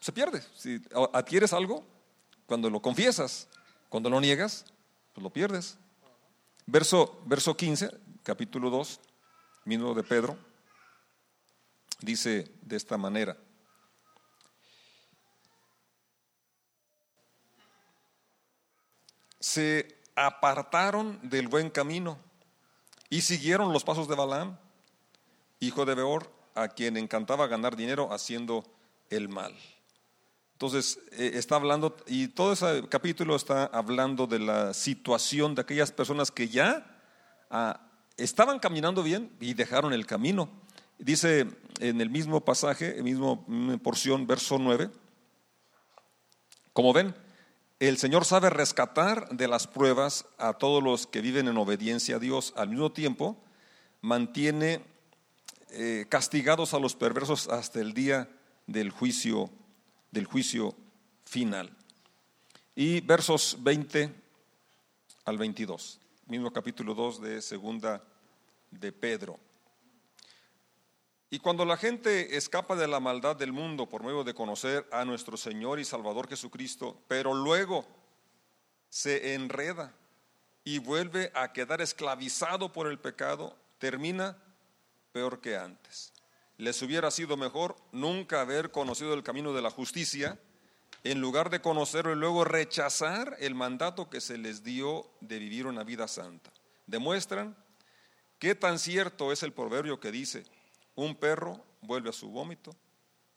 se 0.00 0.12
pierde. 0.12 0.42
Si 0.56 0.82
adquieres 1.12 1.52
algo, 1.52 1.84
cuando 2.46 2.68
lo 2.68 2.82
confiesas, 2.82 3.48
cuando 3.88 4.10
lo 4.10 4.20
niegas, 4.20 4.66
pues 5.12 5.22
lo 5.22 5.30
pierdes. 5.30 5.78
Verso, 6.66 7.20
verso 7.26 7.56
15, 7.56 7.90
capítulo 8.24 8.70
2, 8.70 9.00
mismo 9.66 9.94
de 9.94 10.02
Pedro, 10.02 10.36
dice 12.00 12.50
de 12.62 12.76
esta 12.76 12.98
manera. 12.98 13.36
se 19.44 20.00
apartaron 20.16 21.20
del 21.22 21.48
buen 21.48 21.68
camino 21.68 22.18
y 23.10 23.20
siguieron 23.20 23.74
los 23.74 23.84
pasos 23.84 24.08
de 24.08 24.14
Balaam, 24.14 24.56
hijo 25.60 25.84
de 25.84 25.94
Beor, 25.94 26.32
a 26.54 26.68
quien 26.68 26.96
encantaba 26.96 27.46
ganar 27.46 27.76
dinero 27.76 28.10
haciendo 28.10 28.64
el 29.10 29.28
mal. 29.28 29.54
Entonces, 30.54 30.98
eh, 31.12 31.32
está 31.34 31.56
hablando, 31.56 31.94
y 32.06 32.28
todo 32.28 32.54
ese 32.54 32.88
capítulo 32.88 33.36
está 33.36 33.66
hablando 33.66 34.26
de 34.26 34.38
la 34.38 34.72
situación 34.72 35.54
de 35.54 35.60
aquellas 35.60 35.92
personas 35.92 36.30
que 36.30 36.48
ya 36.48 36.86
ah, 37.50 37.80
estaban 38.16 38.58
caminando 38.58 39.02
bien 39.02 39.30
y 39.40 39.54
dejaron 39.54 39.92
el 39.92 40.06
camino. 40.06 40.48
Dice 40.98 41.46
en 41.80 42.00
el 42.00 42.10
mismo 42.10 42.40
pasaje, 42.40 42.98
en 42.98 43.04
mismo 43.04 43.44
porción, 43.82 44.26
verso 44.26 44.58
9, 44.58 44.90
como 46.72 46.92
ven, 46.92 47.14
el 47.80 47.98
Señor 47.98 48.24
sabe 48.24 48.50
rescatar 48.50 49.28
de 49.30 49.48
las 49.48 49.66
pruebas 49.66 50.26
a 50.38 50.54
todos 50.54 50.82
los 50.82 51.06
que 51.06 51.20
viven 51.20 51.48
en 51.48 51.56
obediencia 51.56 52.16
a 52.16 52.18
Dios. 52.18 52.52
Al 52.56 52.68
mismo 52.68 52.92
tiempo, 52.92 53.36
mantiene 54.00 54.80
eh, 55.70 56.06
castigados 56.08 56.74
a 56.74 56.78
los 56.78 56.94
perversos 56.94 57.48
hasta 57.48 57.80
el 57.80 57.94
día 57.94 58.28
del 58.66 58.90
juicio, 58.90 59.50
del 60.10 60.26
juicio 60.26 60.74
final. 61.24 61.76
Y 62.76 63.00
versos 63.00 63.58
20 63.60 64.12
al 65.24 65.38
22, 65.38 66.00
mismo 66.26 66.52
capítulo 66.52 66.94
2 66.94 67.20
de 67.20 67.42
segunda 67.42 68.02
de 68.70 68.92
Pedro. 68.92 69.38
Y 71.30 71.38
cuando 71.38 71.64
la 71.64 71.76
gente 71.76 72.36
escapa 72.36 72.76
de 72.76 72.86
la 72.86 73.00
maldad 73.00 73.36
del 73.36 73.52
mundo 73.52 73.88
por 73.88 74.02
medio 74.02 74.24
de 74.24 74.34
conocer 74.34 74.86
a 74.92 75.04
nuestro 75.04 75.36
Señor 75.36 75.80
y 75.80 75.84
Salvador 75.84 76.28
Jesucristo, 76.28 77.02
pero 77.08 77.34
luego 77.34 77.84
se 78.88 79.34
enreda 79.34 79.92
y 80.62 80.78
vuelve 80.78 81.30
a 81.34 81.52
quedar 81.52 81.82
esclavizado 81.82 82.72
por 82.72 82.86
el 82.86 82.98
pecado, 82.98 83.56
termina 83.78 84.38
peor 85.12 85.40
que 85.40 85.56
antes. 85.56 86.12
Les 86.56 86.80
hubiera 86.82 87.10
sido 87.10 87.36
mejor 87.36 87.76
nunca 87.92 88.40
haber 88.40 88.70
conocido 88.70 89.12
el 89.12 89.24
camino 89.24 89.52
de 89.52 89.62
la 89.62 89.70
justicia, 89.70 90.38
en 91.04 91.20
lugar 91.20 91.50
de 91.50 91.60
conocerlo 91.60 92.12
y 92.12 92.16
luego 92.16 92.44
rechazar 92.44 93.36
el 93.38 93.54
mandato 93.54 94.10
que 94.10 94.20
se 94.20 94.38
les 94.38 94.64
dio 94.64 95.08
de 95.20 95.38
vivir 95.38 95.66
una 95.66 95.84
vida 95.84 96.08
santa. 96.08 96.50
Demuestran 96.86 97.56
qué 98.38 98.54
tan 98.54 98.78
cierto 98.78 99.30
es 99.30 99.42
el 99.42 99.52
proverbio 99.52 100.00
que 100.00 100.10
dice, 100.10 100.44
un 100.94 101.14
perro 101.14 101.62
vuelve 101.82 102.10
a 102.10 102.12
su 102.12 102.30
vómito 102.30 102.74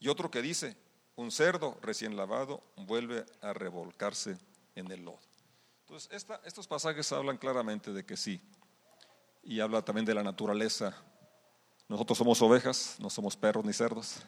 y 0.00 0.08
otro 0.08 0.30
que 0.30 0.42
dice, 0.42 0.76
un 1.14 1.30
cerdo 1.30 1.76
recién 1.82 2.16
lavado 2.16 2.62
vuelve 2.76 3.26
a 3.42 3.52
revolcarse 3.52 4.38
en 4.74 4.90
el 4.90 5.04
lodo. 5.04 5.20
Entonces, 5.82 6.26
estos 6.44 6.66
pasajes 6.66 7.10
hablan 7.12 7.38
claramente 7.38 7.92
de 7.92 8.04
que 8.04 8.16
sí, 8.16 8.40
y 9.42 9.60
habla 9.60 9.82
también 9.82 10.04
de 10.04 10.14
la 10.14 10.22
naturaleza. 10.22 10.94
Nosotros 11.88 12.18
somos 12.18 12.40
ovejas, 12.42 12.96
no 12.98 13.08
somos 13.08 13.36
perros 13.36 13.64
ni 13.64 13.72
cerdos. 13.72 14.20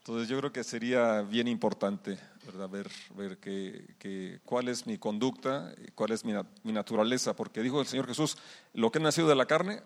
Entonces 0.00 0.28
yo 0.28 0.38
creo 0.38 0.52
que 0.52 0.64
sería 0.64 1.20
bien 1.20 1.46
importante 1.46 2.18
¿verdad? 2.46 2.68
ver, 2.70 2.90
ver 3.14 3.38
que, 3.38 4.40
cuál 4.44 4.68
es 4.68 4.86
mi 4.86 4.96
conducta, 4.96 5.74
cuál 5.94 6.12
es 6.12 6.24
mi, 6.24 6.32
mi, 6.62 6.72
naturaleza, 6.72 7.36
porque 7.36 7.60
dijo 7.60 7.80
el 7.80 7.86
Señor 7.86 8.06
Jesús, 8.06 8.38
lo 8.72 8.90
que 8.90 8.98
ha 8.98 9.02
nacido 9.02 9.28
de 9.28 9.34
la 9.34 9.44
carne, 9.44 9.82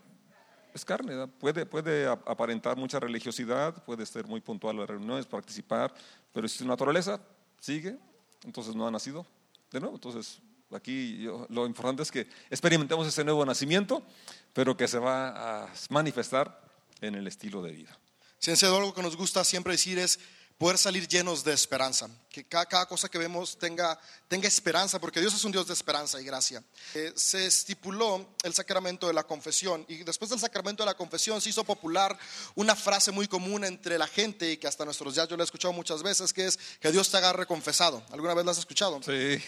es 0.72 0.84
carne, 0.84 1.26
puede, 1.26 1.66
puede 1.66 2.06
aparentar 2.06 2.76
mucha 2.76 2.98
religiosidad, 3.00 3.82
puede 3.84 4.06
ser 4.06 4.26
muy 4.26 4.40
puntual 4.40 4.76
a 4.76 4.80
las 4.80 4.90
reuniones, 4.90 5.26
participar, 5.26 5.92
pero 6.32 6.48
si 6.48 6.58
su 6.58 6.66
naturaleza 6.66 7.20
sigue, 7.60 7.96
entonces 8.44 8.74
no 8.74 8.86
ha 8.86 8.90
nacido 8.90 9.26
de 9.70 9.80
nuevo. 9.80 9.96
Entonces, 9.96 10.40
aquí 10.72 11.26
lo 11.48 11.66
importante 11.66 12.02
es 12.02 12.10
que 12.10 12.26
experimentemos 12.50 13.06
ese 13.06 13.24
nuevo 13.24 13.44
nacimiento, 13.44 14.02
pero 14.52 14.76
que 14.76 14.88
se 14.88 14.98
va 14.98 15.64
a 15.64 15.72
manifestar 15.90 16.60
en 17.00 17.14
el 17.14 17.26
estilo 17.26 17.62
de 17.62 17.72
vida. 17.72 17.98
Si 18.44 18.66
algo 18.66 18.92
que 18.92 19.00
nos 19.00 19.16
gusta 19.16 19.42
siempre 19.42 19.72
decir 19.72 19.98
es, 19.98 20.18
poder 20.58 20.76
salir 20.76 21.08
llenos 21.08 21.42
de 21.44 21.54
esperanza, 21.54 22.10
que 22.28 22.44
cada, 22.44 22.84
cosa 22.86 23.08
que 23.08 23.16
vemos 23.16 23.58
tenga, 23.58 23.98
tenga, 24.28 24.46
esperanza, 24.46 25.00
porque 25.00 25.18
Dios 25.18 25.32
es 25.32 25.42
un 25.44 25.52
Dios 25.52 25.66
de 25.66 25.72
esperanza 25.72 26.20
y 26.20 26.24
gracia. 26.24 26.62
Eh, 26.92 27.14
se 27.16 27.46
estipuló 27.46 28.34
el 28.42 28.52
sacramento 28.52 29.06
de 29.06 29.14
la 29.14 29.22
confesión 29.22 29.86
y 29.88 30.04
después 30.04 30.30
del 30.30 30.40
sacramento 30.40 30.82
de 30.82 30.88
la 30.90 30.94
confesión 30.94 31.40
se 31.40 31.48
hizo 31.48 31.64
popular 31.64 32.18
una 32.54 32.76
frase 32.76 33.12
muy 33.12 33.28
común 33.28 33.64
entre 33.64 33.96
la 33.96 34.06
gente 34.06 34.52
y 34.52 34.58
que 34.58 34.68
hasta 34.68 34.84
nuestros 34.84 35.14
días 35.14 35.26
yo 35.26 35.38
la 35.38 35.44
he 35.44 35.46
escuchado 35.46 35.72
muchas 35.72 36.02
veces, 36.02 36.34
que 36.34 36.46
es 36.46 36.58
que 36.80 36.92
Dios 36.92 37.10
te 37.10 37.16
agarre 37.16 37.46
confesado. 37.46 38.04
¿Alguna 38.10 38.34
vez 38.34 38.44
la 38.44 38.50
has 38.50 38.58
escuchado? 38.58 39.00
Sí. 39.02 39.42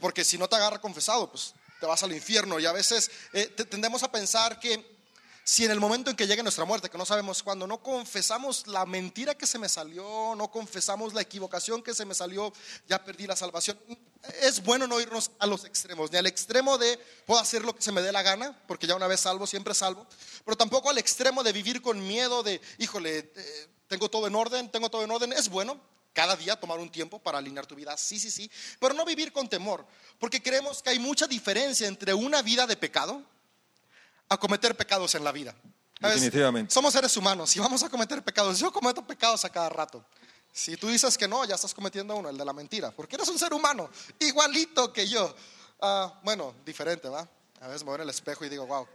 Porque 0.00 0.24
si 0.24 0.38
no 0.38 0.48
te 0.48 0.54
agarra 0.54 0.80
confesado, 0.80 1.32
pues 1.32 1.52
te 1.80 1.86
vas 1.86 2.00
al 2.04 2.12
infierno 2.12 2.60
y 2.60 2.66
a 2.66 2.72
veces 2.72 3.10
eh, 3.32 3.46
tendemos 3.68 4.04
a 4.04 4.12
pensar 4.12 4.60
que 4.60 4.95
si 5.48 5.64
en 5.64 5.70
el 5.70 5.78
momento 5.78 6.10
en 6.10 6.16
que 6.16 6.26
llegue 6.26 6.42
nuestra 6.42 6.64
muerte, 6.64 6.90
que 6.90 6.98
no 6.98 7.06
sabemos 7.06 7.40
cuándo, 7.40 7.68
no 7.68 7.80
confesamos 7.80 8.66
la 8.66 8.84
mentira 8.84 9.36
que 9.36 9.46
se 9.46 9.60
me 9.60 9.68
salió, 9.68 10.34
no 10.34 10.50
confesamos 10.50 11.14
la 11.14 11.20
equivocación 11.20 11.84
que 11.84 11.94
se 11.94 12.04
me 12.04 12.16
salió, 12.16 12.52
ya 12.88 13.04
perdí 13.04 13.28
la 13.28 13.36
salvación. 13.36 13.78
Es 14.42 14.60
bueno 14.60 14.88
no 14.88 15.00
irnos 15.00 15.30
a 15.38 15.46
los 15.46 15.64
extremos, 15.64 16.10
ni 16.10 16.18
al 16.18 16.26
extremo 16.26 16.78
de 16.78 16.98
puedo 17.26 17.40
hacer 17.40 17.64
lo 17.64 17.76
que 17.76 17.80
se 17.80 17.92
me 17.92 18.02
dé 18.02 18.10
la 18.10 18.22
gana, 18.22 18.60
porque 18.66 18.88
ya 18.88 18.96
una 18.96 19.06
vez 19.06 19.20
salvo, 19.20 19.46
siempre 19.46 19.72
salvo, 19.72 20.04
pero 20.44 20.56
tampoco 20.56 20.90
al 20.90 20.98
extremo 20.98 21.44
de 21.44 21.52
vivir 21.52 21.80
con 21.80 22.04
miedo 22.04 22.42
de, 22.42 22.60
híjole, 22.78 23.30
eh, 23.36 23.68
tengo 23.86 24.10
todo 24.10 24.26
en 24.26 24.34
orden, 24.34 24.68
tengo 24.72 24.90
todo 24.90 25.04
en 25.04 25.12
orden. 25.12 25.32
Es 25.32 25.48
bueno, 25.48 25.80
cada 26.12 26.34
día 26.34 26.58
tomar 26.58 26.80
un 26.80 26.90
tiempo 26.90 27.20
para 27.20 27.38
alinear 27.38 27.66
tu 27.66 27.76
vida, 27.76 27.96
sí, 27.96 28.18
sí, 28.18 28.32
sí, 28.32 28.50
pero 28.80 28.94
no 28.94 29.04
vivir 29.04 29.30
con 29.30 29.48
temor, 29.48 29.86
porque 30.18 30.42
creemos 30.42 30.82
que 30.82 30.90
hay 30.90 30.98
mucha 30.98 31.28
diferencia 31.28 31.86
entre 31.86 32.14
una 32.14 32.42
vida 32.42 32.66
de 32.66 32.76
pecado 32.76 33.22
a 34.28 34.36
cometer 34.36 34.76
pecados 34.76 35.14
en 35.14 35.24
la 35.24 35.32
vida. 35.32 35.54
Definitivamente. 36.00 36.72
Somos 36.72 36.92
seres 36.92 37.16
humanos 37.16 37.54
y 37.56 37.58
vamos 37.58 37.82
a 37.82 37.88
cometer 37.88 38.22
pecados. 38.22 38.58
Yo 38.58 38.72
cometo 38.72 39.06
pecados 39.06 39.44
a 39.44 39.50
cada 39.50 39.68
rato. 39.68 40.04
Si 40.52 40.76
tú 40.76 40.88
dices 40.88 41.18
que 41.18 41.28
no, 41.28 41.44
ya 41.44 41.54
estás 41.54 41.74
cometiendo 41.74 42.16
uno, 42.16 42.30
el 42.30 42.38
de 42.38 42.44
la 42.44 42.52
mentira, 42.52 42.90
porque 42.90 43.16
eres 43.16 43.28
un 43.28 43.38
ser 43.38 43.52
humano, 43.52 43.90
igualito 44.18 44.92
que 44.92 45.06
yo. 45.06 45.34
Ah, 45.80 46.20
bueno, 46.22 46.54
diferente, 46.64 47.08
¿va? 47.08 47.28
A 47.60 47.68
veces 47.68 47.82
me 47.82 47.88
veo 47.88 47.96
en 47.96 48.02
el 48.02 48.10
espejo 48.10 48.44
y 48.44 48.48
digo, 48.48 48.66
wow, 48.66 48.86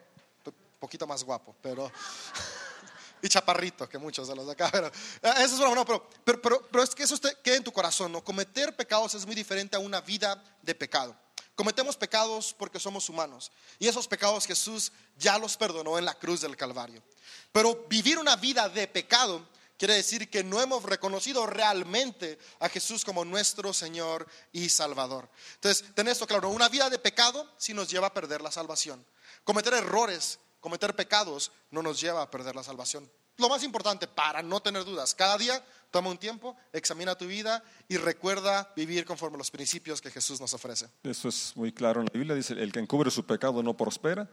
un 0.45 0.53
poquito 0.79 1.05
más 1.05 1.23
guapo, 1.23 1.55
pero... 1.61 1.91
y 3.21 3.29
chaparrito 3.29 3.87
que 3.87 3.99
muchos 3.99 4.27
de 4.27 4.35
los 4.35 4.47
de 4.47 4.53
acá, 4.53 4.69
pero 4.71 4.91
ah, 5.23 5.35
eso 5.43 5.53
es 5.53 5.59
bueno, 5.59 5.85
pero, 5.85 6.07
pero, 6.23 6.67
pero, 6.71 6.83
es 6.83 6.95
que 6.95 7.03
eso 7.03 7.15
quede 7.43 7.57
en 7.57 7.63
tu 7.63 7.71
corazón, 7.71 8.11
¿no? 8.11 8.23
Cometer 8.23 8.75
pecados 8.75 9.13
es 9.13 9.25
muy 9.25 9.35
diferente 9.35 9.75
a 9.75 9.79
una 9.79 10.01
vida 10.01 10.43
de 10.63 10.73
pecado. 10.73 11.15
Cometemos 11.61 11.95
pecados 11.95 12.55
porque 12.57 12.79
somos 12.79 13.07
humanos. 13.07 13.51
Y 13.77 13.87
esos 13.87 14.07
pecados 14.07 14.47
Jesús 14.47 14.91
ya 15.15 15.37
los 15.37 15.57
perdonó 15.57 15.99
en 15.99 16.05
la 16.05 16.15
cruz 16.15 16.41
del 16.41 16.57
Calvario. 16.57 17.03
Pero 17.51 17.85
vivir 17.87 18.17
una 18.17 18.35
vida 18.35 18.67
de 18.67 18.87
pecado 18.87 19.47
quiere 19.77 19.93
decir 19.93 20.27
que 20.27 20.43
no 20.43 20.59
hemos 20.59 20.81
reconocido 20.81 21.45
realmente 21.45 22.39
a 22.61 22.67
Jesús 22.67 23.05
como 23.05 23.25
nuestro 23.25 23.75
Señor 23.75 24.25
y 24.51 24.69
Salvador. 24.69 25.29
Entonces, 25.53 25.85
ten 25.93 26.07
esto 26.07 26.25
claro, 26.25 26.49
una 26.49 26.67
vida 26.67 26.89
de 26.89 26.97
pecado 26.97 27.47
sí 27.59 27.75
nos 27.75 27.91
lleva 27.91 28.07
a 28.07 28.13
perder 28.15 28.41
la 28.41 28.51
salvación. 28.51 29.05
Cometer 29.43 29.75
errores, 29.75 30.39
cometer 30.61 30.95
pecados 30.95 31.51
no 31.69 31.83
nos 31.83 32.01
lleva 32.01 32.23
a 32.23 32.31
perder 32.31 32.55
la 32.55 32.63
salvación. 32.63 33.07
Lo 33.37 33.49
más 33.49 33.63
importante 33.63 34.07
para 34.07 34.41
no 34.41 34.61
tener 34.61 34.83
dudas, 34.85 35.15
cada 35.15 35.37
día 35.37 35.63
toma 35.89 36.09
un 36.09 36.17
tiempo, 36.17 36.55
examina 36.73 37.15
tu 37.15 37.27
vida 37.27 37.63
y 37.87 37.97
recuerda 37.97 38.71
vivir 38.75 39.05
conforme 39.05 39.35
a 39.35 39.37
los 39.39 39.51
principios 39.51 40.01
que 40.01 40.11
Jesús 40.11 40.39
nos 40.39 40.53
ofrece. 40.53 40.87
Eso 41.03 41.29
es 41.29 41.53
muy 41.55 41.71
claro 41.71 42.01
en 42.01 42.07
la 42.07 42.13
Biblia. 42.13 42.35
Dice, 42.35 42.53
el 42.53 42.71
que 42.71 42.79
encubre 42.79 43.11
su 43.11 43.25
pecado 43.25 43.61
no 43.61 43.75
prospera, 43.75 44.29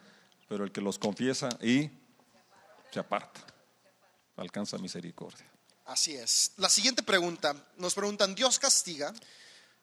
pero 0.48 0.64
el 0.64 0.72
que 0.72 0.80
los 0.80 0.98
confiesa 0.98 1.48
y 1.62 1.90
se 2.92 3.00
aparta, 3.00 3.40
alcanza 4.36 4.78
misericordia. 4.78 5.44
Así 5.86 6.14
es. 6.14 6.52
La 6.58 6.68
siguiente 6.68 7.02
pregunta, 7.02 7.54
nos 7.76 7.94
preguntan, 7.94 8.34
¿Dios 8.34 8.58
castiga? 8.58 9.12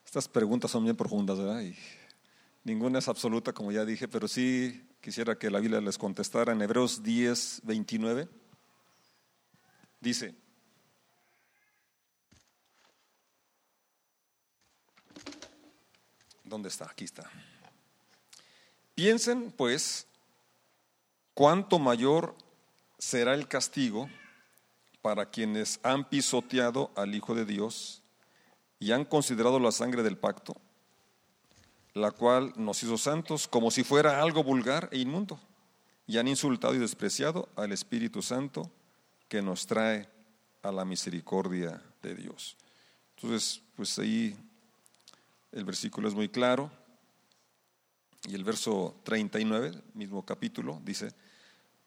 Estas 0.05 0.27
preguntas 0.27 0.69
son 0.71 0.83
bien 0.83 0.95
profundas, 0.95 1.37
¿verdad? 1.37 1.61
Y 1.61 1.75
ninguna 2.63 2.99
es 2.99 3.07
absoluta, 3.07 3.53
como 3.53 3.71
ya 3.71 3.85
dije, 3.85 4.07
pero 4.07 4.27
sí 4.27 4.87
quisiera 5.01 5.37
que 5.37 5.49
la 5.49 5.59
Biblia 5.59 5.81
les 5.81 5.97
contestara 5.97 6.53
en 6.53 6.61
Hebreos 6.61 7.01
10, 7.01 7.61
29. 7.63 8.29
Dice, 10.05 10.35
¿dónde 16.43 16.69
está? 16.69 16.85
Aquí 16.85 17.05
está. 17.05 17.27
Piensen, 18.93 19.51
pues, 19.51 20.05
cuánto 21.33 21.79
mayor 21.79 22.35
será 22.99 23.33
el 23.33 23.47
castigo 23.47 24.07
para 25.01 25.31
quienes 25.31 25.79
han 25.81 26.07
pisoteado 26.07 26.91
al 26.95 27.15
Hijo 27.15 27.33
de 27.33 27.45
Dios 27.45 28.03
y 28.77 28.91
han 28.91 29.05
considerado 29.05 29.59
la 29.59 29.71
sangre 29.71 30.03
del 30.03 30.19
pacto, 30.19 30.55
la 31.95 32.11
cual 32.11 32.53
nos 32.57 32.83
hizo 32.83 32.99
santos 32.99 33.47
como 33.47 33.71
si 33.71 33.83
fuera 33.83 34.21
algo 34.21 34.43
vulgar 34.43 34.87
e 34.91 34.99
inmundo, 34.99 35.39
y 36.05 36.19
han 36.19 36.27
insultado 36.27 36.75
y 36.75 36.77
despreciado 36.77 37.49
al 37.55 37.71
Espíritu 37.71 38.21
Santo 38.21 38.69
que 39.27 39.41
nos 39.41 39.65
trae 39.65 40.09
a 40.61 40.71
la 40.71 40.85
misericordia 40.85 41.81
de 42.01 42.15
Dios. 42.15 42.57
Entonces, 43.15 43.61
pues 43.75 43.97
ahí 43.99 44.35
el 45.51 45.63
versículo 45.63 46.07
es 46.07 46.13
muy 46.13 46.29
claro. 46.29 46.71
Y 48.27 48.33
el 48.33 48.43
verso 48.43 48.99
39, 49.03 49.71
mismo 49.93 50.25
capítulo, 50.25 50.81
dice, 50.83 51.13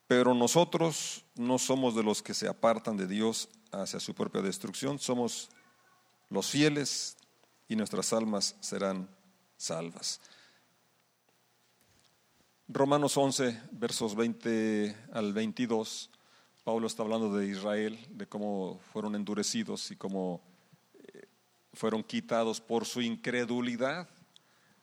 pero 0.07 0.33
nosotros 0.33 1.25
no 1.35 1.59
somos 1.59 1.95
de 1.95 2.03
los 2.03 2.23
que 2.23 2.33
se 2.33 2.47
apartan 2.47 2.95
de 2.95 3.07
Dios 3.07 3.49
hacia 3.71 3.99
su 3.99 4.15
propia 4.15 4.41
destrucción, 4.41 4.97
somos 4.97 5.49
los 6.29 6.49
fieles 6.49 7.17
y 7.67 7.75
nuestras 7.75 8.13
almas 8.13 8.55
serán 8.61 9.09
salvas. 9.57 10.21
Romanos 12.67 13.17
11, 13.17 13.61
versos 13.71 14.15
20 14.15 14.95
al 15.11 15.33
22 15.33 16.09
Pablo 16.69 16.85
está 16.85 17.01
hablando 17.01 17.35
de 17.35 17.47
Israel, 17.47 17.97
de 18.11 18.27
cómo 18.27 18.79
fueron 18.93 19.15
endurecidos 19.15 19.89
y 19.89 19.95
cómo 19.95 20.39
eh, 20.99 21.27
fueron 21.73 22.03
quitados 22.03 22.61
por 22.61 22.85
su 22.85 23.01
incredulidad. 23.01 24.07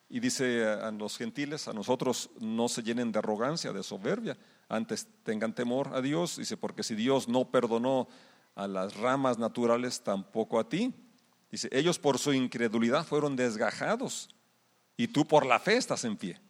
Y 0.09 0.18
dice 0.18 0.64
a 0.64 0.91
los 0.91 1.16
gentiles, 1.16 1.68
a 1.68 1.72
nosotros 1.72 2.28
no 2.41 2.68
se 2.68 2.82
llenen 2.82 3.12
de 3.12 3.20
arrogancia, 3.20 3.72
de 3.72 3.84
soberbia, 3.84 4.37
antes 4.68 5.07
tengan 5.22 5.55
temor 5.55 5.93
a 5.95 6.01
Dios. 6.01 6.39
Dice, 6.39 6.57
porque 6.57 6.82
si 6.82 6.97
Dios 6.97 7.28
no 7.28 7.53
perdonó 7.53 8.09
a 8.57 8.66
las 8.66 8.97
ramas 8.97 9.39
naturales, 9.39 10.03
tampoco 10.03 10.59
a 10.59 10.68
ti. 10.68 10.93
Dice, 11.53 11.68
ellos 11.70 12.01
por 12.01 12.18
su 12.18 12.32
incredulidad 12.32 13.07
fueron 13.07 13.37
desgajados 13.37 14.28
y 14.97 15.07
tú 15.07 15.24
por 15.24 15.47
la 15.47 15.61
fe 15.61 15.76
estás 15.76 16.03
en 16.03 16.16
pie. 16.16 16.41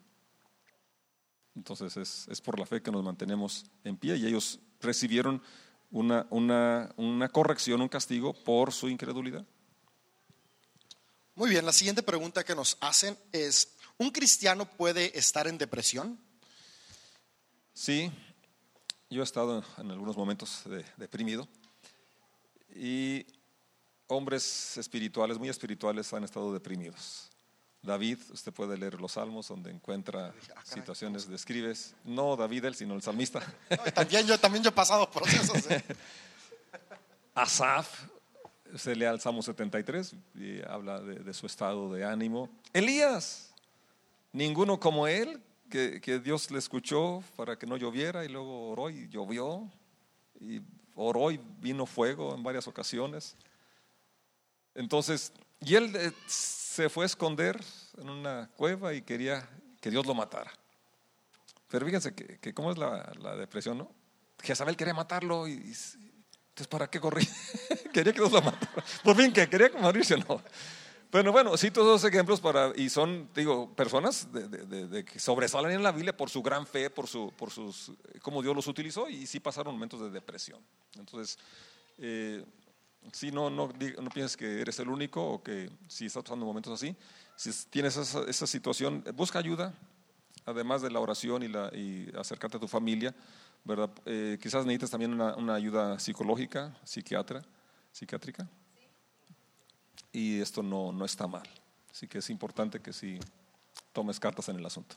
Entonces 1.55 1.95
es, 1.99 2.26
es 2.26 2.41
por 2.41 2.59
la 2.59 2.64
fe 2.64 2.80
que 2.80 2.91
nos 2.91 3.05
mantenemos 3.05 3.66
en 3.84 3.99
pie 3.99 4.16
y 4.16 4.24
ellos 4.24 4.61
recibieron 4.81 5.43
una, 5.91 6.27
una, 6.31 7.29
corrección, 7.31 7.81
un 7.81 7.89
castigo 7.89 8.33
por 8.33 8.72
su 8.72 8.89
incredulidad. 8.89 9.45
Muy 11.35 11.51
bien, 11.51 11.66
la 11.66 11.72
siguiente 11.72 12.03
pregunta 12.03 12.45
que 12.45 12.55
nos 12.55 12.77
hacen 12.81 13.16
es, 13.33 13.77
¿un 13.99 14.11
cristiano 14.11 14.64
puede 14.64 15.16
estar 15.18 15.47
en 15.47 15.59
depresión? 15.59 16.18
Sí, 17.74 18.11
yo 19.11 19.20
he 19.20 19.24
estado 19.24 19.62
en 19.79 19.91
algunos 19.91 20.16
momentos 20.16 20.62
deprimido 20.97 21.47
y 22.74 23.27
hombres 24.07 24.77
espirituales, 24.77 25.39
muy 25.39 25.49
espirituales, 25.49 26.12
han 26.12 26.24
estado 26.24 26.53
deprimidos. 26.53 27.31
David, 27.87 28.18
usted 28.32 28.53
puede 28.53 28.76
leer 28.76 29.01
los 29.01 29.12
salmos 29.12 29.49
donde 29.49 29.70
encuentra 29.70 30.34
ah, 30.55 30.62
situaciones, 30.64 31.28
describes, 31.28 31.95
no 32.05 32.37
David 32.37 32.66
él, 32.66 32.74
sino 32.74 32.95
el 32.95 33.03
salmista. 33.03 33.41
también, 33.95 34.26
yo, 34.26 34.39
también 34.39 34.62
yo 34.62 34.70
he 34.70 34.72
pasado 34.72 35.11
procesos. 35.11 35.64
¿eh? 35.70 35.82
Asaf, 37.34 38.07
se 38.74 38.95
lee 38.95 39.05
al 39.05 39.20
Salmo 39.20 39.43
73 39.43 40.14
y 40.34 40.62
habla 40.68 41.01
de, 41.01 41.32
su 41.32 41.47
estado 41.47 41.93
de 41.93 42.05
ánimo. 42.05 42.51
Elías, 42.72 43.55
ninguno 44.32 44.78
como 44.80 45.07
él, 45.07 45.41
que, 45.70 46.01
que, 46.01 46.18
Dios 46.18 46.51
le 46.51 46.59
escuchó 46.59 47.22
para 47.37 47.57
que 47.59 47.66
no 47.66 47.76
lloviera 47.76 48.24
y 48.24 48.28
luego 48.28 48.70
oró 48.70 48.91
y 48.91 49.09
llovió, 49.09 49.70
y 50.41 50.61
oró 50.95 51.30
y 51.30 51.41
vino 51.61 51.87
fuego 51.87 52.34
en 52.34 52.43
varias 52.43 52.66
ocasiones. 52.66 53.37
Entonces, 54.74 55.32
y 55.61 55.74
él 55.74 55.95
eh, 55.97 56.12
se 56.77 56.91
fue 56.91 57.05
a 57.05 57.07
esconder 57.07 57.59
en 57.97 58.11
una 58.11 58.51
cueva 58.55 58.93
y 58.93 59.01
quería 59.01 59.49
que 59.81 59.91
Dios 59.91 60.05
lo 60.05 60.14
matara. 60.14 60.53
Pero 61.68 61.87
fíjense 61.87 62.14
que, 62.14 62.53
cómo 62.53 62.70
es 62.70 62.77
la, 62.77 63.35
depresión, 63.37 63.79
¿no? 63.79 63.91
Jezabel 64.43 64.77
quería 64.77 64.93
matarlo 64.93 65.49
y, 65.49 65.55
entonces 65.55 66.68
¿para 66.68 66.89
qué 66.89 67.01
corrí? 67.01 67.27
quería 67.95 68.12
que 68.12 68.20
Dios 68.20 68.31
lo 68.31 68.43
matara. 68.43 68.85
Por 69.03 69.16
fin 69.16 69.33
que 69.33 69.49
quería 69.49 69.70
morirse, 69.81 70.18
no. 70.18 70.43
Bueno, 71.11 71.33
bueno, 71.33 71.57
cito 71.57 71.83
dos 71.83 72.05
ejemplos 72.05 72.43
para, 72.43 72.72
y 72.77 72.91
son, 72.91 73.31
digo, 73.35 73.74
personas 73.74 74.29
de, 74.31 75.03
que 75.03 75.18
sobresalen 75.18 75.72
en 75.72 75.83
la 75.83 75.93
Biblia 75.93 76.14
por 76.14 76.29
su 76.29 76.43
gran 76.43 76.66
fe, 76.66 76.91
por, 76.91 77.07
su, 77.07 77.33
por 77.39 77.51
sus, 77.51 77.91
cómo 78.20 78.43
Dios 78.43 78.55
los 78.55 78.66
utilizó, 78.66 79.09
y 79.09 79.27
sí 79.27 79.41
pasaron 79.41 79.72
momentos 79.72 80.01
de 80.01 80.11
depresión. 80.11 80.61
Entonces, 80.95 81.39
eh, 81.97 82.45
si 83.13 83.31
no, 83.31 83.51
no, 83.51 83.69
no 83.69 84.11
pienses 84.11 84.37
que 84.37 84.61
eres 84.61 84.79
el 84.79 84.89
único 84.89 85.25
o 85.25 85.43
que 85.43 85.71
si 85.89 86.07
estás 86.07 86.23
pasando 86.23 86.47
momentos 86.47 86.73
así, 86.73 86.95
si 87.37 87.51
tienes 87.69 87.97
esa, 87.97 88.47
situación, 88.47 89.05
busca 89.15 89.39
ayuda, 89.39 89.75
además 90.47 90.81
de 90.81 90.91
la 90.91 91.01
oración 91.01 91.43
y, 91.43 91.49
la, 91.49 91.71
y 91.75 92.11
acercarte 92.17 92.57
a 92.57 92.61
tu 92.61 92.69
familia, 92.69 93.15
¿verdad? 93.65 93.91
Eh, 94.07 94.39
quizás 94.41 94.65
necesites 94.65 94.91
también 94.91 95.13
una, 95.13 95.55
ayuda 95.55 95.99
psicológica, 95.99 96.75
psiquiatra, 96.85 97.45
psiquiátrica. 97.93 98.49
Y 100.13 100.41
esto 100.41 100.63
no, 100.63 100.93
no 100.93 101.05
está 101.05 101.27
mal. 101.27 101.47
Así 101.91 102.07
que 102.07 102.19
es 102.19 102.31
importante 102.31 102.81
que 102.81 102.93
si 102.93 103.19
tomes 103.93 104.19
cartas 104.19 104.49
en 104.49 104.57
el 104.57 104.65
asunto. 104.65 104.97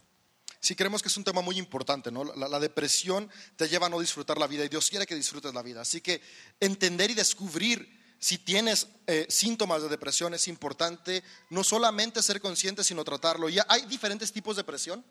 Sí, 0.61 0.75
creemos 0.75 1.01
que 1.01 1.07
es 1.07 1.17
un 1.17 1.23
tema 1.23 1.41
muy 1.41 1.57
importante, 1.57 2.11
¿no? 2.11 2.23
La, 2.23 2.47
la, 2.47 2.59
depresión 2.59 3.29
te 3.55 3.67
lleva 3.67 3.87
a 3.87 3.89
no 3.89 3.99
disfrutar 3.99 4.37
la 4.37 4.47
vida 4.47 4.65
y 4.65 4.69
Dios 4.69 4.89
quiere 4.89 5.05
que 5.05 5.15
disfrutes 5.15 5.53
la 5.53 5.63
vida. 5.63 5.81
Así 5.81 6.01
que 6.01 6.21
entender 6.59 7.09
y 7.11 7.13
descubrir 7.13 7.98
si 8.19 8.37
tienes 8.37 8.87
eh, 9.07 9.25
síntomas 9.29 9.81
de 9.81 9.89
depresión, 9.89 10.33
es 10.33 10.47
importante 10.47 11.23
no 11.49 11.63
solamente 11.63 12.21
ser 12.21 12.41
consciente, 12.41 12.83
sino 12.83 13.03
tratarlo. 13.03 13.49
Y 13.49 13.57
hay 13.67 13.85
diferentes 13.85 14.31
tipos 14.31 14.55
de 14.55 14.61
depresión, 14.61 15.03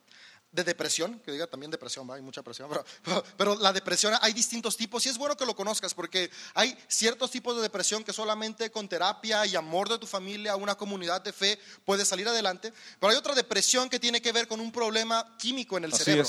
de 0.52 0.64
depresión, 0.64 1.20
que 1.20 1.32
diga 1.32 1.46
también 1.46 1.70
depresión, 1.70 2.10
hay 2.10 2.22
mucha 2.22 2.42
presión, 2.42 2.70
pero, 3.04 3.24
pero, 3.36 3.54
la 3.56 3.72
depresión 3.72 4.14
hay 4.20 4.32
distintos 4.32 4.76
tipos 4.76 5.04
y 5.06 5.08
es 5.08 5.18
bueno 5.18 5.36
que 5.36 5.44
lo 5.44 5.56
conozcas 5.56 5.94
porque 5.94 6.30
hay 6.54 6.76
ciertos 6.86 7.30
tipos 7.30 7.56
de 7.56 7.62
depresión 7.62 8.04
que 8.04 8.12
solamente 8.12 8.70
con 8.70 8.88
terapia 8.88 9.44
y 9.46 9.56
amor 9.56 9.88
de 9.88 9.98
tu 9.98 10.06
familia, 10.06 10.56
una 10.56 10.74
comunidad 10.74 11.22
de 11.22 11.32
fe, 11.32 11.58
puedes 11.84 12.08
salir 12.08 12.28
adelante, 12.28 12.72
pero 13.00 13.10
hay 13.10 13.18
otra 13.18 13.34
depresión 13.34 13.88
que 13.88 13.98
tiene 13.98 14.22
que 14.22 14.32
ver 14.32 14.48
con 14.48 14.60
un 14.60 14.72
problema 14.72 15.34
químico 15.38 15.76
en 15.76 15.84
el 15.84 15.92
cerebro. 15.92 16.28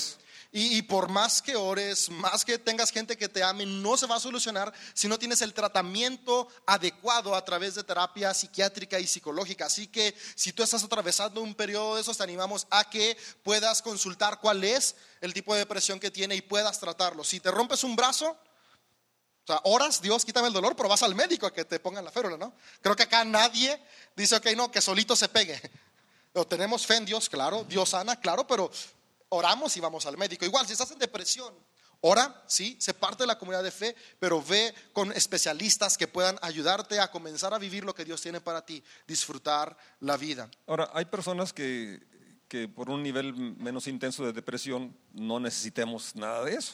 Y, 0.51 0.81
por 0.81 1.09
más 1.09 1.43
que 1.43 1.55
ores, 1.55 2.09
más 2.09 2.43
que 2.43 2.57
tengas 2.57 2.89
gente 2.89 3.15
que 3.15 3.29
te 3.29 3.43
ame, 3.43 3.67
no 3.67 3.95
se 3.97 4.07
va 4.07 4.15
a 4.15 4.19
solucionar 4.19 4.73
si 4.95 5.07
no 5.07 5.19
tienes 5.19 5.43
el 5.43 5.53
tratamiento 5.53 6.47
adecuado 6.65 7.35
a 7.35 7.45
través 7.45 7.75
de 7.75 7.83
terapia 7.83 8.33
psiquiátrica 8.33 8.99
y 8.99 9.05
psicológica. 9.05 9.67
Así 9.67 9.85
que 9.85 10.15
si 10.33 10.51
tú 10.51 10.63
estás 10.63 10.83
atravesando 10.83 11.41
un 11.41 11.53
periodo 11.53 11.95
de 11.95 12.01
esos, 12.01 12.17
te 12.17 12.23
animamos 12.23 12.65
a 12.71 12.89
que 12.89 13.15
puedas 13.43 13.83
consultar 13.83 14.39
cuál 14.39 14.63
es 14.63 14.95
el 15.21 15.35
tipo 15.35 15.53
de 15.53 15.59
depresión 15.59 15.99
que 15.99 16.09
tiene 16.09 16.35
y 16.35 16.41
puedas 16.41 16.79
tratarlo. 16.79 17.23
Si 17.23 17.39
te 17.39 17.51
rompes 17.51 17.83
un 17.83 17.95
brazo, 17.95 18.31
o 18.31 19.45
sea, 19.45 19.61
oras, 19.65 20.01
Dios, 20.01 20.25
quítame 20.25 20.47
el 20.47 20.53
dolor, 20.53 20.75
pero 20.75 20.89
vas 20.89 21.03
al 21.03 21.13
médico 21.13 21.45
a 21.45 21.53
que 21.53 21.63
te 21.63 21.79
pongan 21.79 22.05
la 22.05 22.11
férula, 22.11 22.37
¿no? 22.37 22.53
Creo 22.81 22.95
que 22.95 23.03
acá 23.03 23.23
nadie 23.23 23.79
dice, 24.15 24.35
ok, 24.35 24.47
no, 24.55 24.71
que 24.71 24.81
solito 24.81 25.15
se 25.15 25.29
pegue. 25.29 25.61
Pero 26.33 26.45
tenemos 26.45 26.85
fe 26.85 26.95
en 26.95 27.05
Dios, 27.05 27.27
claro, 27.27 27.63
Dios 27.63 27.89
sana, 27.89 28.19
claro, 28.19 28.45
pero 28.45 28.69
oramos 29.29 29.75
y 29.77 29.79
vamos 29.79 30.05
al 30.05 30.17
médico. 30.17 30.45
Igual, 30.45 30.65
si 30.65 30.73
estás 30.73 30.91
en 30.91 30.99
depresión, 30.99 31.53
ora, 32.01 32.43
sí, 32.47 32.75
se 32.79 32.93
parte 32.93 33.23
de 33.23 33.27
la 33.27 33.37
comunidad 33.37 33.63
de 33.63 33.71
fe, 33.71 33.95
pero 34.19 34.43
ve 34.43 34.73
con 34.93 35.11
especialistas 35.11 35.97
que 35.97 36.07
puedan 36.07 36.37
ayudarte 36.41 36.99
a 36.99 37.11
comenzar 37.11 37.53
a 37.53 37.59
vivir 37.59 37.83
lo 37.85 37.95
que 37.95 38.05
Dios 38.05 38.21
tiene 38.21 38.41
para 38.41 38.65
ti, 38.65 38.83
disfrutar 39.07 39.77
la 39.99 40.17
vida. 40.17 40.49
Ahora, 40.67 40.89
hay 40.93 41.05
personas 41.05 41.53
que, 41.53 42.01
que 42.47 42.67
por 42.67 42.89
un 42.89 43.03
nivel 43.03 43.33
menos 43.33 43.87
intenso 43.87 44.25
de 44.25 44.33
depresión 44.33 44.95
no 45.13 45.39
necesitemos 45.39 46.15
nada 46.15 46.43
de 46.43 46.55
eso. 46.55 46.73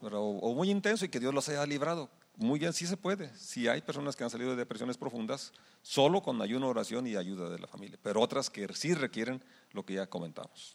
Pero, 0.00 0.22
o 0.22 0.54
muy 0.54 0.70
intenso 0.70 1.04
y 1.04 1.08
que 1.08 1.20
Dios 1.20 1.32
los 1.32 1.48
haya 1.48 1.64
librado. 1.64 2.10
Muy 2.36 2.58
bien, 2.58 2.72
sí 2.72 2.86
se 2.86 2.96
puede. 2.96 3.34
Si 3.36 3.68
hay 3.68 3.82
personas 3.82 4.16
que 4.16 4.24
han 4.24 4.30
salido 4.30 4.50
de 4.50 4.56
depresiones 4.56 4.96
profundas 4.96 5.52
solo 5.82 6.22
con 6.22 6.40
ayuno, 6.42 6.68
oración 6.68 7.06
y 7.06 7.16
ayuda 7.16 7.48
de 7.50 7.58
la 7.58 7.66
familia, 7.66 7.98
pero 8.02 8.20
otras 8.20 8.50
que 8.50 8.66
sí 8.74 8.94
requieren 8.94 9.44
lo 9.72 9.84
que 9.84 9.94
ya 9.94 10.06
comentamos. 10.06 10.74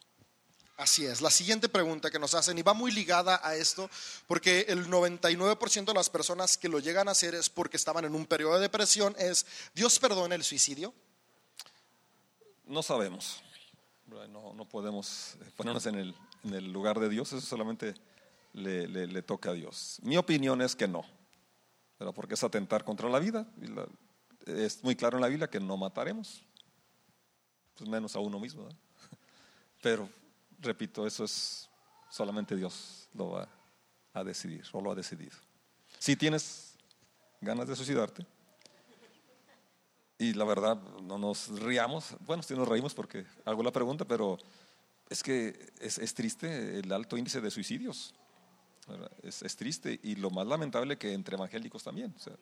Así 0.78 1.04
es. 1.04 1.20
La 1.20 1.30
siguiente 1.30 1.68
pregunta 1.68 2.08
que 2.08 2.20
nos 2.20 2.34
hacen, 2.34 2.56
y 2.56 2.62
va 2.62 2.72
muy 2.72 2.92
ligada 2.92 3.40
a 3.42 3.56
esto, 3.56 3.90
porque 4.28 4.60
el 4.68 4.86
99% 4.86 5.86
de 5.86 5.92
las 5.92 6.08
personas 6.08 6.56
que 6.56 6.68
lo 6.68 6.78
llegan 6.78 7.08
a 7.08 7.10
hacer 7.10 7.34
es 7.34 7.50
porque 7.50 7.76
estaban 7.76 8.04
en 8.04 8.14
un 8.14 8.26
periodo 8.26 8.54
de 8.54 8.60
depresión, 8.60 9.12
es, 9.18 9.44
¿Dios 9.74 9.98
perdona 9.98 10.36
el 10.36 10.44
suicidio? 10.44 10.94
No 12.64 12.84
sabemos. 12.84 13.42
No, 14.06 14.54
no 14.54 14.68
podemos 14.68 15.36
ponernos 15.56 15.84
en 15.86 15.96
el, 15.96 16.14
en 16.44 16.54
el, 16.54 16.72
lugar 16.72 17.00
de 17.00 17.08
Dios, 17.08 17.32
eso 17.32 17.44
solamente 17.44 17.94
le, 18.52 18.86
le, 18.86 19.08
le, 19.08 19.22
toca 19.22 19.50
a 19.50 19.54
Dios. 19.54 19.98
Mi 20.02 20.16
opinión 20.16 20.62
es 20.62 20.76
que 20.76 20.86
no, 20.86 21.04
pero 21.98 22.12
porque 22.12 22.34
es 22.34 22.44
atentar 22.44 22.84
contra 22.84 23.08
la 23.08 23.18
vida. 23.18 23.48
Y 23.60 23.66
la, 23.66 23.84
es 24.46 24.84
muy 24.84 24.94
claro 24.94 25.18
en 25.18 25.22
la 25.22 25.28
Biblia 25.28 25.50
que 25.50 25.58
no 25.58 25.76
mataremos, 25.76 26.40
pues 27.74 27.90
menos 27.90 28.14
a 28.14 28.20
uno 28.20 28.38
mismo. 28.38 28.62
¿no? 28.62 28.68
Pero 29.82 30.08
repito, 30.58 31.06
eso 31.06 31.24
es 31.24 31.68
solamente 32.10 32.56
Dios 32.56 33.08
lo 33.14 33.30
va 33.30 33.48
a 34.12 34.24
decidir 34.24 34.64
o 34.72 34.80
lo 34.80 34.92
ha 34.92 34.94
decidido. 34.94 35.36
Si 35.98 36.16
tienes 36.16 36.74
ganas 37.40 37.68
de 37.68 37.76
suicidarte, 37.76 38.26
y 40.18 40.34
la 40.34 40.44
verdad 40.44 40.76
no 41.02 41.16
nos 41.16 41.48
riamos, 41.60 42.16
bueno, 42.26 42.42
si 42.42 42.54
nos 42.54 42.66
reímos 42.66 42.92
porque 42.92 43.24
hago 43.44 43.62
la 43.62 43.70
pregunta, 43.70 44.04
pero 44.04 44.36
es 45.08 45.22
que 45.22 45.72
es, 45.80 45.98
es 45.98 46.12
triste 46.12 46.80
el 46.80 46.92
alto 46.92 47.16
índice 47.16 47.40
de 47.40 47.50
suicidios. 47.50 48.14
Es, 49.22 49.42
es, 49.42 49.54
triste 49.54 50.00
y 50.02 50.14
lo 50.14 50.30
más 50.30 50.46
lamentable 50.46 50.96
que 50.96 51.12
entre 51.12 51.36
evangélicos 51.36 51.84
también, 51.84 52.14
o 52.16 52.18
sea, 52.18 52.32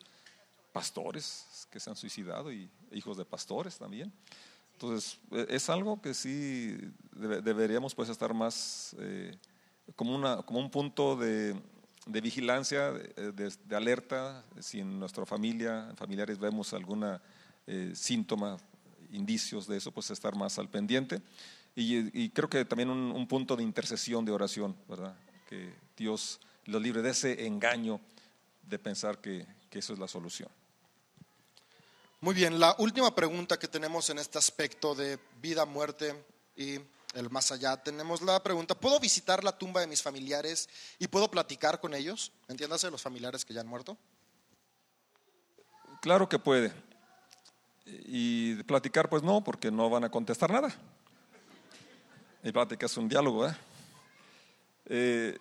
pastores 0.71 1.67
que 1.69 1.79
se 1.79 1.89
han 1.89 1.97
suicidado 1.97 2.53
y 2.53 2.69
hijos 2.91 3.17
de 3.17 3.25
pastores 3.25 3.77
también. 3.77 4.13
Entonces, 4.79 5.19
es 5.49 5.71
algo 5.71 5.99
que 5.99 6.13
sí 6.13 6.77
deberíamos 7.11 7.95
pues 7.95 8.09
estar 8.09 8.31
más 8.35 8.95
eh, 8.99 9.35
como, 9.95 10.15
una, 10.15 10.43
como 10.43 10.59
un 10.59 10.69
punto 10.69 11.15
de, 11.15 11.59
vigilancia, 12.05 12.91
de, 12.91 13.31
de, 13.65 13.75
alerta, 13.75 14.45
si 14.59 14.81
en 14.81 14.99
nuestra 14.99 15.25
familia, 15.25 15.91
familiares 15.95 16.37
vemos 16.37 16.73
alguna 16.73 17.19
eh, 17.65 17.93
síntoma, 17.95 18.57
indicios 19.11 19.65
de 19.65 19.77
eso, 19.77 19.91
pues 19.91 20.11
estar 20.11 20.35
más 20.35 20.59
al 20.59 20.69
pendiente. 20.69 21.23
Y, 21.75 22.23
y 22.25 22.29
creo 22.29 22.47
que 22.47 22.63
también 22.63 22.91
un, 22.91 23.11
un, 23.11 23.27
punto 23.27 23.55
de 23.55 23.63
intercesión, 23.63 24.25
de 24.25 24.31
oración, 24.31 24.75
¿verdad? 24.87 25.15
Que 25.49 25.73
Dios 25.97 26.39
los 26.65 26.79
libre 26.83 27.01
de 27.01 27.09
ese 27.09 27.47
engaño 27.47 27.99
de 28.61 28.77
pensar 28.77 29.17
que, 29.21 29.47
que 29.71 29.79
eso 29.79 29.93
es 29.93 29.97
la 29.97 30.07
solución. 30.07 30.49
Muy 32.19 32.33
bien, 32.33 32.59
la 32.59 32.75
última 32.79 33.13
pregunta 33.13 33.59
que 33.59 33.67
tenemos 33.67 34.09
en 34.09 34.17
este 34.17 34.39
aspecto 34.39 34.95
de 34.95 35.19
vida, 35.39 35.65
muerte 35.65 36.25
y 36.55 36.79
el 37.13 37.29
más 37.29 37.51
allá, 37.51 37.77
tenemos 37.77 38.23
la 38.23 38.41
pregunta, 38.41 38.73
¿puedo 38.73 38.99
visitar 38.99 39.43
la 39.43 39.55
tumba 39.55 39.81
de 39.81 39.87
mis 39.87 40.01
familiares 40.01 40.67
y 40.97 41.07
puedo 41.07 41.29
platicar 41.29 41.79
con 41.79 41.93
ellos? 41.93 42.31
Entiéndase, 42.47 42.89
los 42.89 43.03
familiares 43.03 43.45
que 43.45 43.53
ya 43.53 43.61
han 43.61 43.67
muerto. 43.67 43.99
Claro 46.01 46.27
que 46.27 46.39
puede. 46.39 46.73
Y 47.85 48.63
platicar, 48.63 49.09
pues 49.09 49.21
no, 49.21 49.43
porque 49.43 49.69
no 49.69 49.87
van 49.87 50.03
a 50.03 50.09
contestar 50.09 50.49
nada. 50.51 50.75
Y 52.43 52.51
plática 52.51 52.87
es 52.87 52.97
un 52.97 53.07
diálogo. 53.07 53.47
¿eh? 53.47 53.55
Eh, 54.85 55.37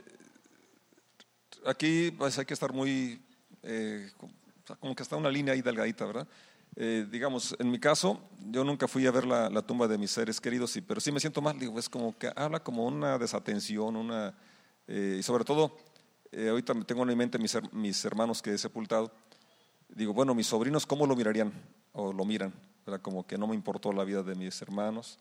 aquí 1.64 2.11
pues, 2.11 2.39
hay 2.39 2.45
que 2.45 2.53
estar 2.53 2.74
muy, 2.74 3.24
eh, 3.62 4.11
como 4.79 4.95
que 4.95 5.03
está 5.03 5.16
una 5.16 5.31
línea 5.31 5.55
ahí 5.55 5.62
delgadita, 5.62 6.05
¿verdad? 6.05 6.29
Eh, 6.79 7.07
digamos, 7.11 7.57
en 7.59 7.70
mi 7.70 7.79
caso, 7.79 8.20
yo 8.51 8.62
nunca 8.62 8.87
fui 8.87 9.07
a 9.07 9.11
ver 9.11 9.27
la, 9.27 9.49
la 9.49 9.62
tumba 9.62 9.89
de 9.89 9.97
mis 9.97 10.11
seres 10.11 10.39
queridos, 10.39 10.79
pero 10.87 11.01
sí 11.01 11.11
me 11.11 11.20
siento 11.20 11.41
mal, 11.41 11.59
digo, 11.59 11.79
es 11.79 11.89
como 11.89 12.16
que 12.18 12.31
habla 12.37 12.61
como 12.61 12.85
una 12.85 13.16
desatención, 13.16 13.97
una, 13.97 14.35
eh, 14.87 15.16
y 15.18 15.22
sobre 15.22 15.45
todo, 15.45 15.74
eh, 16.33 16.51
ahorita 16.51 16.74
tengo 16.85 17.03
en 17.03 17.09
mi 17.09 17.16
mente 17.16 17.39
mis, 17.39 17.57
mis, 17.72 18.05
hermanos 18.05 18.43
que 18.43 18.53
he 18.53 18.59
sepultado, 18.59 19.11
digo, 19.89 20.12
bueno, 20.12 20.35
mis 20.35 20.47
sobrinos, 20.47 20.85
¿cómo 20.85 21.07
lo 21.07 21.16
mirarían? 21.16 21.51
O 21.93 22.12
lo 22.12 22.27
miran, 22.27 22.53
¿verdad? 22.85 23.01
Como 23.01 23.27
que 23.27 23.39
no 23.39 23.47
me 23.47 23.55
importó 23.55 23.91
la 23.93 24.05
vida 24.05 24.22
de 24.22 24.35
mis 24.35 24.61
hermanos. 24.61 25.18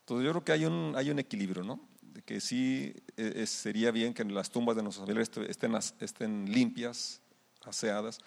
Entonces 0.00 0.24
yo 0.24 0.32
creo 0.32 0.44
que 0.44 0.52
hay 0.52 0.64
un, 0.64 0.92
hay 0.96 1.10
un 1.10 1.20
equilibrio, 1.20 1.62
¿no? 1.62 1.78
De 2.02 2.20
que 2.22 2.40
sí 2.40 2.94
eh, 3.16 3.46
sería 3.46 3.92
bien 3.92 4.12
que 4.12 4.24
las 4.24 4.50
tumbas 4.50 4.74
de 4.74 4.82
nuestros 4.82 5.06
familiares 5.06 5.30
estén, 5.48 5.74
estén 6.00 6.52
limpias, 6.52 7.20
aseadas, 7.64 8.18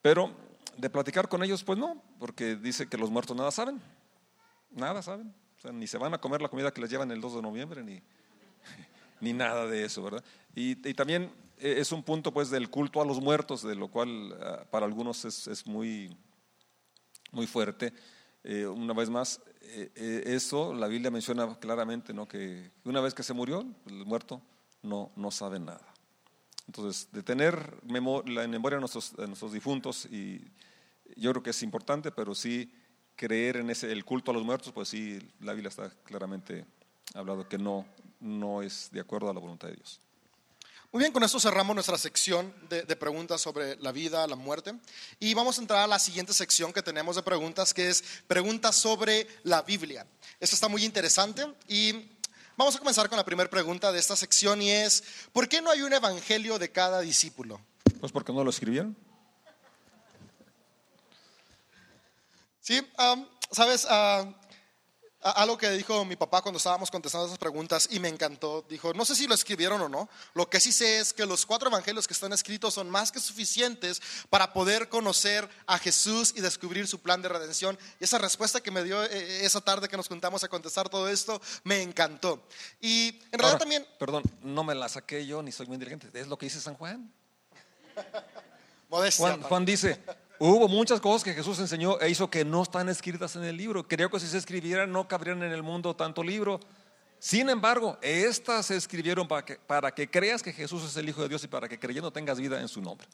pero 0.00 0.34
de 0.76 0.90
platicar 0.90 1.28
con 1.28 1.42
ellos, 1.42 1.64
pues 1.64 1.78
no, 1.78 2.02
porque 2.18 2.56
dice 2.56 2.88
que 2.88 2.96
los 2.96 3.10
muertos 3.10 3.36
nada 3.36 3.50
saben, 3.50 3.80
nada 4.70 5.02
saben, 5.02 5.34
o 5.56 5.60
sea, 5.60 5.72
ni 5.72 5.86
se 5.86 5.98
van 5.98 6.14
a 6.14 6.18
comer 6.18 6.42
la 6.42 6.48
comida 6.48 6.72
que 6.72 6.80
les 6.80 6.90
llevan 6.90 7.10
el 7.10 7.20
2 7.20 7.36
de 7.36 7.42
noviembre, 7.42 7.82
ni, 7.82 8.02
ni 9.20 9.32
nada 9.32 9.66
de 9.66 9.84
eso, 9.84 10.02
¿verdad? 10.02 10.24
Y, 10.54 10.74
también 10.94 11.32
es 11.58 11.92
un 11.92 12.02
punto 12.02 12.32
pues 12.32 12.50
del 12.50 12.70
culto 12.70 13.00
a 13.00 13.04
los 13.04 13.20
muertos, 13.20 13.62
de 13.62 13.74
lo 13.74 13.88
cual 13.88 14.32
uh, 14.32 14.66
para 14.70 14.86
algunos 14.86 15.24
es, 15.24 15.46
es, 15.46 15.66
muy, 15.66 16.16
muy 17.32 17.46
fuerte. 17.46 17.92
Eh, 18.42 18.66
una 18.66 18.92
vez 18.92 19.08
más, 19.08 19.40
eh, 19.62 19.90
eh, 19.94 20.22
eso 20.26 20.74
la 20.74 20.86
Biblia 20.86 21.10
menciona 21.10 21.58
claramente, 21.58 22.12
¿no? 22.12 22.28
que 22.28 22.70
una 22.84 23.00
vez 23.00 23.14
que 23.14 23.22
se 23.22 23.32
murió, 23.32 23.64
el 23.86 24.04
muerto 24.04 24.42
no, 24.82 25.10
no 25.16 25.30
sabe 25.30 25.58
nada. 25.58 25.93
Entonces, 26.66 27.08
de 27.12 27.22
tener 27.22 27.76
la 27.86 28.00
memoria 28.48 28.76
de 28.76 28.80
nuestros, 28.80 29.14
de 29.16 29.26
nuestros 29.26 29.52
difuntos, 29.52 30.06
y 30.06 30.40
yo 31.16 31.30
creo 31.32 31.42
que 31.42 31.50
es 31.50 31.62
importante, 31.62 32.10
pero 32.10 32.34
sí 32.34 32.72
creer 33.16 33.58
en 33.58 33.70
ese, 33.70 33.92
el 33.92 34.04
culto 34.04 34.30
a 34.30 34.34
los 34.34 34.44
muertos, 34.44 34.72
pues 34.72 34.88
sí, 34.88 35.18
la 35.40 35.52
Biblia 35.52 35.68
está 35.68 35.90
claramente 36.04 36.64
hablado 37.14 37.48
que 37.48 37.58
no, 37.58 37.86
no 38.20 38.62
es 38.62 38.88
de 38.90 39.00
acuerdo 39.00 39.30
a 39.30 39.34
la 39.34 39.40
voluntad 39.40 39.68
de 39.68 39.76
Dios. 39.76 40.00
Muy 40.90 41.00
bien, 41.00 41.12
con 41.12 41.24
esto 41.24 41.40
cerramos 41.40 41.74
nuestra 41.74 41.98
sección 41.98 42.54
de, 42.68 42.82
de, 42.82 42.94
preguntas 42.94 43.40
sobre 43.40 43.74
la 43.76 43.90
vida, 43.90 44.28
la 44.28 44.36
muerte. 44.36 44.74
Y 45.18 45.34
vamos 45.34 45.58
a 45.58 45.60
entrar 45.60 45.82
a 45.82 45.86
la 45.88 45.98
siguiente 45.98 46.32
sección 46.32 46.72
que 46.72 46.82
tenemos 46.82 47.16
de 47.16 47.22
preguntas, 47.24 47.74
que 47.74 47.88
es 47.88 48.04
preguntas 48.28 48.76
sobre 48.76 49.26
la 49.42 49.62
Biblia. 49.62 50.06
Esto 50.38 50.54
está 50.54 50.68
muy 50.68 50.84
interesante 50.84 51.52
y 51.66 52.13
Vamos 52.56 52.76
a 52.76 52.78
comenzar 52.78 53.08
con 53.08 53.16
la 53.16 53.24
primera 53.24 53.50
pregunta 53.50 53.90
de 53.90 53.98
esta 53.98 54.14
sección 54.14 54.62
y 54.62 54.70
es, 54.70 55.02
¿por 55.32 55.48
qué 55.48 55.60
no 55.60 55.70
hay 55.70 55.82
un 55.82 55.92
evangelio 55.92 56.56
de 56.56 56.70
cada 56.70 57.00
discípulo? 57.00 57.60
Pues 57.98 58.12
porque 58.12 58.32
no 58.32 58.44
lo 58.44 58.50
escribieron. 58.50 58.96
Sí, 62.60 62.80
um, 62.96 63.26
sabes, 63.50 63.84
uh, 63.84 64.32
algo 65.24 65.56
que 65.56 65.70
dijo 65.70 66.04
mi 66.04 66.16
papá 66.16 66.42
cuando 66.42 66.58
estábamos 66.58 66.90
contestando 66.90 67.26
esas 67.26 67.38
preguntas 67.38 67.88
y 67.90 67.98
me 67.98 68.08
encantó. 68.08 68.64
Dijo, 68.68 68.92
no 68.92 69.04
sé 69.04 69.14
si 69.14 69.26
lo 69.26 69.34
escribieron 69.34 69.80
o 69.80 69.88
no. 69.88 70.08
Lo 70.34 70.48
que 70.50 70.60
sí 70.60 70.70
sé 70.70 70.98
es 70.98 71.12
que 71.12 71.24
los 71.24 71.46
cuatro 71.46 71.70
evangelios 71.70 72.06
que 72.06 72.12
están 72.12 72.32
escritos 72.32 72.74
son 72.74 72.90
más 72.90 73.10
que 73.10 73.20
suficientes 73.20 74.02
para 74.28 74.52
poder 74.52 74.88
conocer 74.88 75.48
a 75.66 75.78
Jesús 75.78 76.34
y 76.36 76.42
descubrir 76.42 76.86
su 76.86 77.00
plan 77.00 77.22
de 77.22 77.30
redención. 77.30 77.78
Y 77.98 78.04
esa 78.04 78.18
respuesta 78.18 78.60
que 78.60 78.70
me 78.70 78.84
dio 78.84 79.02
eh, 79.04 79.44
esa 79.44 79.60
tarde 79.62 79.88
que 79.88 79.96
nos 79.96 80.08
juntamos 80.08 80.44
a 80.44 80.48
contestar 80.48 80.88
todo 80.88 81.08
esto 81.08 81.40
me 81.62 81.80
encantó. 81.80 82.46
Y 82.80 83.08
en 83.32 83.38
realidad 83.38 83.52
Ahora, 83.52 83.58
también... 83.58 83.86
Perdón, 83.98 84.24
no 84.42 84.62
me 84.62 84.74
la 84.74 84.88
saqué 84.88 85.26
yo 85.26 85.42
ni 85.42 85.52
soy 85.52 85.66
muy 85.66 85.74
inteligente. 85.74 86.08
Es 86.12 86.28
lo 86.28 86.36
que 86.36 86.46
dice 86.46 86.60
San 86.60 86.74
Juan. 86.74 87.10
Modestia, 88.90 89.26
Juan, 89.26 89.42
Juan 89.42 89.64
dice, 89.64 90.00
Hubo 90.46 90.68
muchas 90.68 91.00
cosas 91.00 91.24
que 91.24 91.32
Jesús 91.32 91.58
enseñó 91.58 91.98
e 92.00 92.10
hizo 92.10 92.28
que 92.28 92.44
no 92.44 92.62
están 92.64 92.90
escritas 92.90 93.34
en 93.34 93.44
el 93.44 93.56
libro. 93.56 93.88
Creo 93.88 94.10
que 94.10 94.20
si 94.20 94.26
se 94.26 94.36
escribieran 94.36 94.92
no 94.92 95.08
cabrían 95.08 95.42
en 95.42 95.52
el 95.52 95.62
mundo 95.62 95.96
tanto 95.96 96.22
libro. 96.22 96.60
Sin 97.18 97.48
embargo, 97.48 97.96
estas 98.02 98.66
se 98.66 98.76
escribieron 98.76 99.26
para 99.26 99.42
que, 99.42 99.56
para 99.56 99.94
que 99.94 100.10
creas 100.10 100.42
que 100.42 100.52
Jesús 100.52 100.84
es 100.84 100.94
el 100.98 101.08
Hijo 101.08 101.22
de 101.22 101.30
Dios 101.30 101.42
y 101.44 101.48
para 101.48 101.66
que 101.66 101.78
creyendo 101.78 102.10
tengas 102.10 102.38
vida 102.38 102.60
en 102.60 102.68
su 102.68 102.82
nombre. 102.82 103.06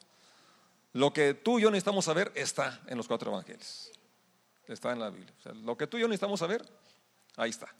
Lo 0.91 1.13
que 1.13 1.33
tú 1.33 1.57
y 1.57 1.61
yo 1.61 1.71
necesitamos 1.71 2.03
saber 2.03 2.33
está 2.35 2.81
en 2.87 2.97
los 2.97 3.07
cuatro 3.07 3.31
evangelios. 3.31 3.93
Está 4.67 4.91
en 4.91 4.99
la 4.99 5.09
Biblia. 5.09 5.33
O 5.39 5.41
sea, 5.41 5.53
lo 5.53 5.77
que 5.77 5.87
tú 5.87 5.95
y 5.95 6.01
yo 6.01 6.09
necesitamos 6.09 6.37
saber, 6.37 6.61
ahí 7.37 7.51
está. 7.51 7.73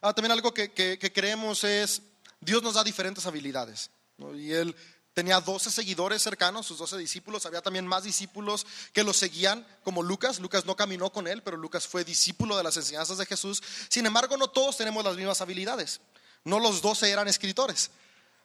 Ah, 0.00 0.14
también 0.14 0.32
algo 0.32 0.54
que, 0.54 0.72
que, 0.72 0.98
que 0.98 1.12
creemos 1.12 1.62
es, 1.62 2.00
Dios 2.40 2.62
nos 2.62 2.72
da 2.72 2.82
diferentes 2.82 3.26
habilidades. 3.26 3.90
¿no? 4.16 4.34
Y 4.34 4.54
Él 4.54 4.74
tenía 5.16 5.40
12 5.40 5.70
seguidores 5.70 6.20
cercanos, 6.20 6.66
sus 6.66 6.76
12 6.76 6.98
discípulos. 6.98 7.46
Había 7.46 7.62
también 7.62 7.86
más 7.86 8.04
discípulos 8.04 8.66
que 8.92 9.02
lo 9.02 9.14
seguían, 9.14 9.66
como 9.82 10.02
Lucas. 10.02 10.40
Lucas 10.40 10.66
no 10.66 10.76
caminó 10.76 11.10
con 11.10 11.26
él, 11.26 11.42
pero 11.42 11.56
Lucas 11.56 11.88
fue 11.88 12.04
discípulo 12.04 12.54
de 12.54 12.62
las 12.62 12.76
enseñanzas 12.76 13.16
de 13.16 13.24
Jesús. 13.24 13.62
Sin 13.88 14.04
embargo, 14.04 14.36
no 14.36 14.48
todos 14.48 14.76
tenemos 14.76 15.02
las 15.02 15.16
mismas 15.16 15.40
habilidades. 15.40 16.02
No 16.44 16.60
los 16.60 16.82
12 16.82 17.10
eran 17.10 17.28
escritores. 17.28 17.90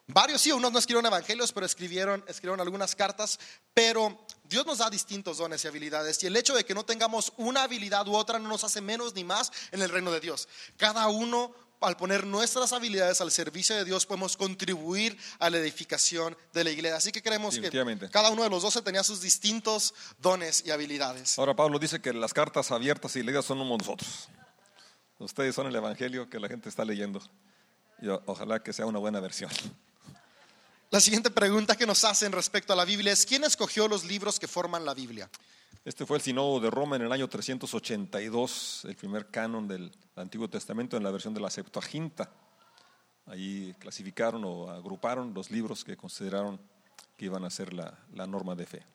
Varios 0.07 0.39
sí, 0.39 0.53
unos 0.53 0.71
no 0.71 0.79
escribieron 0.79 1.07
evangelios, 1.07 1.51
pero 1.51 1.65
escribieron, 1.65 2.23
escribieron 2.29 2.61
algunas 2.61 2.95
cartas. 2.95 3.37
Pero 3.73 4.17
Dios 4.45 4.65
nos 4.65 4.77
da 4.77 4.89
distintos 4.89 5.39
dones 5.39 5.65
y 5.65 5.67
habilidades. 5.67 6.23
Y 6.23 6.27
el 6.27 6.37
hecho 6.37 6.55
de 6.55 6.63
que 6.63 6.73
no 6.73 6.85
tengamos 6.85 7.33
una 7.35 7.63
habilidad 7.63 8.07
u 8.07 8.15
otra 8.15 8.39
no 8.39 8.47
nos 8.47 8.63
hace 8.63 8.79
menos 8.79 9.13
ni 9.13 9.25
más 9.25 9.51
en 9.71 9.81
el 9.81 9.89
reino 9.89 10.09
de 10.09 10.21
Dios. 10.21 10.47
Cada 10.77 11.09
uno 11.09 11.53
al 11.81 11.97
poner 11.97 12.25
nuestras 12.25 12.73
habilidades 12.73 13.21
al 13.21 13.31
servicio 13.31 13.75
de 13.75 13.85
Dios, 13.85 14.05
podemos 14.05 14.37
contribuir 14.37 15.17
a 15.39 15.49
la 15.49 15.57
edificación 15.57 16.37
de 16.53 16.63
la 16.63 16.71
iglesia. 16.71 16.97
Así 16.97 17.11
que 17.11 17.21
creemos 17.21 17.57
que 17.59 18.09
cada 18.11 18.29
uno 18.29 18.43
de 18.43 18.49
los 18.49 18.63
doce 18.63 18.81
tenía 18.81 19.03
sus 19.03 19.21
distintos 19.21 19.93
dones 20.19 20.63
y 20.65 20.71
habilidades. 20.71 21.37
Ahora 21.39 21.55
Pablo 21.55 21.79
dice 21.79 22.01
que 22.01 22.13
las 22.13 22.33
cartas 22.33 22.71
abiertas 22.71 23.15
y 23.15 23.23
leídas 23.23 23.45
somos 23.45 23.67
nosotros. 23.67 24.29
Ustedes 25.19 25.53
son 25.53 25.67
el 25.67 25.75
evangelio 25.75 26.29
que 26.29 26.39
la 26.39 26.47
gente 26.47 26.69
está 26.69 26.85
leyendo. 26.85 27.21
Y 28.01 28.07
ojalá 28.25 28.61
que 28.63 28.73
sea 28.73 28.85
una 28.85 28.99
buena 28.99 29.19
versión. 29.19 29.51
La 30.89 30.99
siguiente 30.99 31.29
pregunta 31.29 31.75
que 31.77 31.85
nos 31.85 32.03
hacen 32.03 32.31
respecto 32.31 32.73
a 32.73 32.75
la 32.75 32.83
Biblia 32.83 33.13
es, 33.13 33.25
¿quién 33.25 33.43
escogió 33.43 33.87
los 33.87 34.03
libros 34.03 34.39
que 34.39 34.47
forman 34.47 34.83
la 34.83 34.93
Biblia? 34.93 35.29
Este 35.83 36.05
fue 36.05 36.17
el 36.17 36.23
Sínodo 36.23 36.59
de 36.59 36.69
Roma 36.69 36.95
en 36.95 37.01
el 37.03 37.11
año 37.11 37.27
382, 37.27 38.85
el 38.85 38.95
primer 38.95 39.27
canon 39.31 39.67
del 39.67 39.91
Antiguo 40.15 40.47
Testamento 40.47 40.95
en 40.95 41.03
la 41.03 41.09
versión 41.11 41.33
de 41.33 41.39
la 41.41 41.49
Septuaginta. 41.49 42.29
Ahí 43.25 43.73
clasificaron 43.79 44.43
o 44.45 44.69
agruparon 44.69 45.33
los 45.33 45.49
libros 45.49 45.83
que 45.83 45.97
consideraron 45.97 46.59
que 47.17 47.25
iban 47.25 47.43
a 47.45 47.49
ser 47.49 47.73
la, 47.73 47.97
norma 48.27 48.53
de 48.55 48.65
fe. 48.67 48.85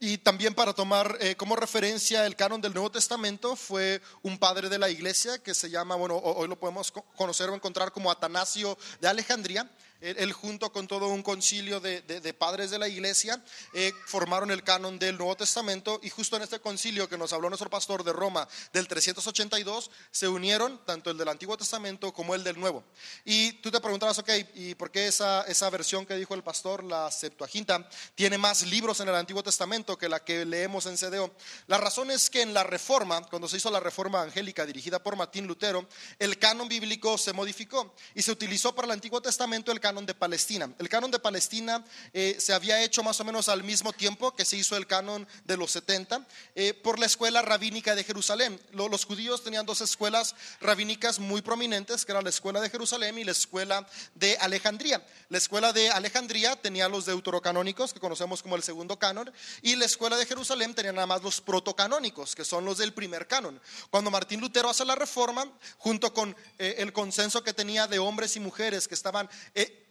Y 0.00 0.16
también 0.16 0.54
para 0.54 0.72
tomar 0.72 1.18
eh, 1.20 1.36
como 1.36 1.54
referencia 1.54 2.24
el 2.24 2.34
canon 2.36 2.62
del 2.62 2.72
Nuevo 2.72 2.90
Testamento 2.90 3.54
fue 3.56 4.00
un 4.22 4.38
padre 4.38 4.70
de 4.70 4.78
la 4.78 4.88
iglesia 4.88 5.42
que 5.42 5.54
se 5.54 5.68
llama, 5.68 5.96
bueno, 5.96 6.14
ho- 6.16 6.36
hoy 6.38 6.48
lo 6.48 6.58
podemos 6.58 6.90
co- 6.90 7.02
conocer 7.14 7.50
o 7.50 7.54
encontrar 7.54 7.92
como 7.92 8.10
Atanasio 8.10 8.78
de 9.02 9.08
Alejandría. 9.08 9.70
Él, 10.06 10.32
junto 10.32 10.70
con 10.72 10.86
todo 10.86 11.08
un 11.08 11.22
concilio 11.22 11.80
de 11.80 12.34
padres 12.38 12.70
de 12.70 12.78
la 12.78 12.88
iglesia 12.88 13.42
eh, 13.72 13.92
formaron 14.06 14.50
el 14.50 14.62
canon 14.62 14.98
del 14.98 15.16
Nuevo 15.16 15.36
Testamento 15.36 15.98
y 16.02 16.10
justo 16.10 16.36
en 16.36 16.42
este 16.42 16.60
concilio 16.60 17.08
que 17.08 17.18
nos 17.18 17.32
habló 17.32 17.48
nuestro 17.48 17.70
pastor 17.70 18.04
de 18.04 18.12
Roma 18.12 18.46
del 18.72 18.88
382 18.88 19.90
se 20.10 20.28
unieron 20.28 20.84
tanto 20.84 21.10
el 21.10 21.18
del 21.18 21.28
Antiguo 21.28 21.56
Testamento 21.56 22.12
como 22.12 22.34
el 22.34 22.44
del 22.44 22.58
Nuevo. 22.58 22.84
Y 23.24 23.54
tú 23.54 23.70
te 23.70 23.80
preguntarás, 23.80 24.18
ok, 24.18 24.30
¿y 24.54 24.74
por 24.74 24.90
qué 24.90 25.06
esa, 25.08 25.42
esa 25.42 25.70
versión 25.70 26.06
que 26.06 26.14
dijo 26.14 26.34
el 26.34 26.42
pastor, 26.42 26.84
la 26.84 27.10
Septuaginta, 27.10 27.88
tiene 28.14 28.38
más 28.38 28.62
libros 28.62 29.00
en 29.00 29.08
el 29.08 29.14
Antiguo 29.14 29.42
Testamento 29.42 29.98
que 29.98 30.08
la 30.08 30.24
que 30.24 30.44
leemos 30.44 30.86
en 30.86 30.96
CDO? 30.96 31.34
La 31.66 31.78
razón 31.78 32.10
es 32.10 32.30
que 32.30 32.42
en 32.42 32.54
la 32.54 32.64
Reforma, 32.64 33.22
cuando 33.22 33.48
se 33.48 33.56
hizo 33.56 33.70
la 33.70 33.80
Reforma 33.80 34.22
Angélica 34.22 34.66
dirigida 34.66 35.02
por 35.02 35.16
Martín 35.16 35.46
Lutero, 35.46 35.86
el 36.18 36.38
canon 36.38 36.68
bíblico 36.68 37.18
se 37.18 37.32
modificó 37.32 37.94
y 38.14 38.22
se 38.22 38.32
utilizó 38.32 38.74
para 38.74 38.86
el 38.86 38.92
Antiguo 38.92 39.20
Testamento 39.20 39.72
el 39.72 39.80
canon 39.80 39.95
de 40.04 40.12
Palestina. 40.14 40.70
El 40.78 40.88
canon 40.88 41.10
de 41.10 41.18
Palestina 41.18 41.82
eh, 42.12 42.36
se 42.38 42.52
había 42.52 42.82
hecho 42.82 43.02
más 43.02 43.18
o 43.20 43.24
menos 43.24 43.48
al 43.48 43.62
mismo 43.62 43.92
tiempo 43.92 44.34
que 44.34 44.44
se 44.44 44.56
hizo 44.56 44.76
el 44.76 44.86
canon 44.86 45.26
de 45.44 45.56
los 45.56 45.70
70 45.70 46.26
eh, 46.56 46.74
por 46.74 46.98
la 46.98 47.06
escuela 47.06 47.40
rabínica 47.40 47.94
de 47.94 48.04
Jerusalén. 48.04 48.60
Lo- 48.72 48.88
los 48.88 49.04
judíos 49.04 49.44
tenían 49.44 49.64
dos 49.64 49.80
escuelas 49.80 50.34
rabínicas 50.60 51.18
muy 51.20 51.40
prominentes, 51.40 52.04
que 52.04 52.12
era 52.12 52.20
la 52.22 52.30
escuela 52.30 52.60
de 52.60 52.68
Jerusalén 52.68 53.16
y 53.18 53.24
la 53.24 53.32
escuela 53.32 53.86
de 54.14 54.36
Alejandría. 54.38 55.06
La 55.28 55.38
escuela 55.38 55.72
de 55.72 55.88
Alejandría 55.90 56.56
tenía 56.56 56.88
los 56.88 57.06
deuterocanónicos, 57.06 57.92
que 57.94 58.00
conocemos 58.00 58.42
como 58.42 58.56
el 58.56 58.62
segundo 58.64 58.98
canon, 58.98 59.32
y 59.62 59.76
la 59.76 59.84
escuela 59.84 60.16
de 60.16 60.26
Jerusalén 60.26 60.74
tenía 60.74 60.92
nada 60.92 61.06
más 61.06 61.22
los 61.22 61.40
protocanónicos, 61.40 62.34
que 62.34 62.44
son 62.44 62.64
los 62.64 62.78
del 62.78 62.92
primer 62.92 63.28
canon. 63.28 63.60
Cuando 63.90 64.10
Martín 64.10 64.40
Lutero 64.40 64.68
hace 64.68 64.84
la 64.84 64.94
reforma, 64.96 65.46
junto 65.78 66.12
con 66.12 66.34
eh, 66.58 66.76
el 66.78 66.92
consenso 66.92 67.44
que 67.44 67.52
tenía 67.52 67.86
de 67.86 67.98
hombres 67.98 68.34
y 68.36 68.40
mujeres 68.40 68.88
que 68.88 68.94
estaban 68.94 69.28